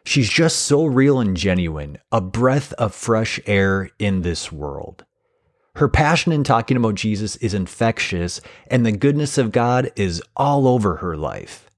She's 0.03 0.29
just 0.29 0.59
so 0.59 0.85
real 0.85 1.19
and 1.19 1.37
genuine, 1.37 1.99
a 2.11 2.21
breath 2.21 2.73
of 2.73 2.95
fresh 2.95 3.39
air 3.45 3.91
in 3.99 4.21
this 4.21 4.51
world. 4.51 5.05
Her 5.75 5.87
passion 5.87 6.31
in 6.31 6.43
talking 6.43 6.75
about 6.75 6.95
Jesus 6.95 7.35
is 7.35 7.53
infectious, 7.53 8.41
and 8.65 8.83
the 8.83 8.91
goodness 8.91 9.37
of 9.37 9.51
God 9.51 9.91
is 9.95 10.23
all 10.35 10.67
over 10.67 10.97
her 10.97 11.15
life. 11.15 11.69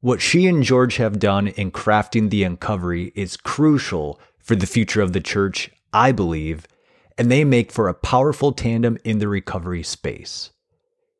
What 0.00 0.20
she 0.20 0.46
and 0.46 0.62
George 0.62 0.98
have 0.98 1.18
done 1.18 1.48
in 1.48 1.72
crafting 1.72 2.30
the 2.30 2.44
uncovery 2.44 3.12
is 3.16 3.36
crucial 3.36 4.20
for 4.38 4.54
the 4.54 4.66
future 4.66 5.02
of 5.02 5.12
the 5.14 5.20
church, 5.20 5.70
I 5.92 6.12
believe, 6.12 6.68
and 7.18 7.30
they 7.30 7.44
make 7.44 7.72
for 7.72 7.88
a 7.88 7.94
powerful 7.94 8.52
tandem 8.52 8.96
in 9.04 9.18
the 9.18 9.28
recovery 9.28 9.82
space. 9.82 10.52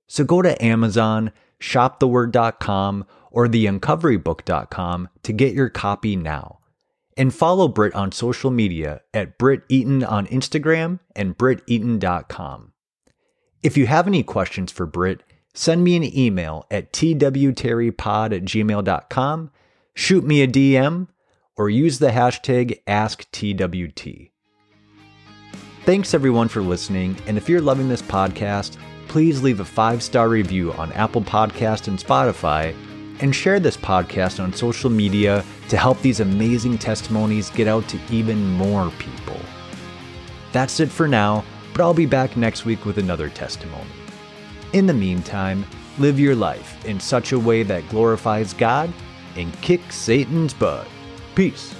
So 0.06 0.24
go 0.24 0.40
to 0.40 0.64
Amazon, 0.64 1.32
shoptheword.com, 1.60 3.04
or 3.30 3.46
theuncoverybook.com 3.48 5.08
to 5.24 5.32
get 5.32 5.54
your 5.54 5.68
copy 5.68 6.16
now. 6.16 6.60
And 7.16 7.34
follow 7.34 7.66
Britt 7.66 7.94
on 7.94 8.12
social 8.12 8.50
media 8.50 9.02
at 9.12 9.38
Britt 9.38 9.64
Eaton 9.68 10.04
on 10.04 10.28
Instagram 10.28 11.00
and 11.16 11.36
britteaton.com. 11.36 12.72
If 13.62 13.76
you 13.76 13.86
have 13.86 14.06
any 14.06 14.22
questions 14.22 14.70
for 14.70 14.86
Britt, 14.86 15.24
send 15.52 15.82
me 15.82 15.96
an 15.96 16.16
email 16.16 16.64
at 16.70 16.92
twterrypod 16.92 18.36
at 18.36 18.44
gmail.com, 18.44 19.50
shoot 19.94 20.24
me 20.24 20.42
a 20.42 20.48
DM, 20.48 21.08
or 21.56 21.68
use 21.68 21.98
the 21.98 22.10
hashtag 22.10 22.80
AskTWT. 22.86 24.27
Thanks 25.88 26.12
everyone 26.12 26.48
for 26.48 26.60
listening, 26.60 27.16
and 27.26 27.38
if 27.38 27.48
you're 27.48 27.62
loving 27.62 27.88
this 27.88 28.02
podcast, 28.02 28.76
please 29.06 29.40
leave 29.40 29.60
a 29.60 29.64
five 29.64 30.02
star 30.02 30.28
review 30.28 30.70
on 30.74 30.92
Apple 30.92 31.22
Podcast 31.22 31.88
and 31.88 31.98
Spotify, 31.98 32.76
and 33.20 33.34
share 33.34 33.58
this 33.58 33.78
podcast 33.78 34.38
on 34.38 34.52
social 34.52 34.90
media 34.90 35.42
to 35.70 35.78
help 35.78 35.98
these 36.02 36.20
amazing 36.20 36.76
testimonies 36.76 37.48
get 37.48 37.66
out 37.68 37.88
to 37.88 37.98
even 38.10 38.46
more 38.50 38.90
people. 38.98 39.40
That's 40.52 40.78
it 40.78 40.90
for 40.90 41.08
now, 41.08 41.42
but 41.72 41.80
I'll 41.80 41.94
be 41.94 42.04
back 42.04 42.36
next 42.36 42.66
week 42.66 42.84
with 42.84 42.98
another 42.98 43.30
testimony. 43.30 43.88
In 44.74 44.84
the 44.84 44.92
meantime, 44.92 45.64
live 45.96 46.20
your 46.20 46.34
life 46.34 46.84
in 46.84 47.00
such 47.00 47.32
a 47.32 47.38
way 47.38 47.62
that 47.62 47.88
glorifies 47.88 48.52
God 48.52 48.92
and 49.36 49.58
kicks 49.62 49.96
Satan's 49.96 50.52
butt. 50.52 50.86
Peace. 51.34 51.77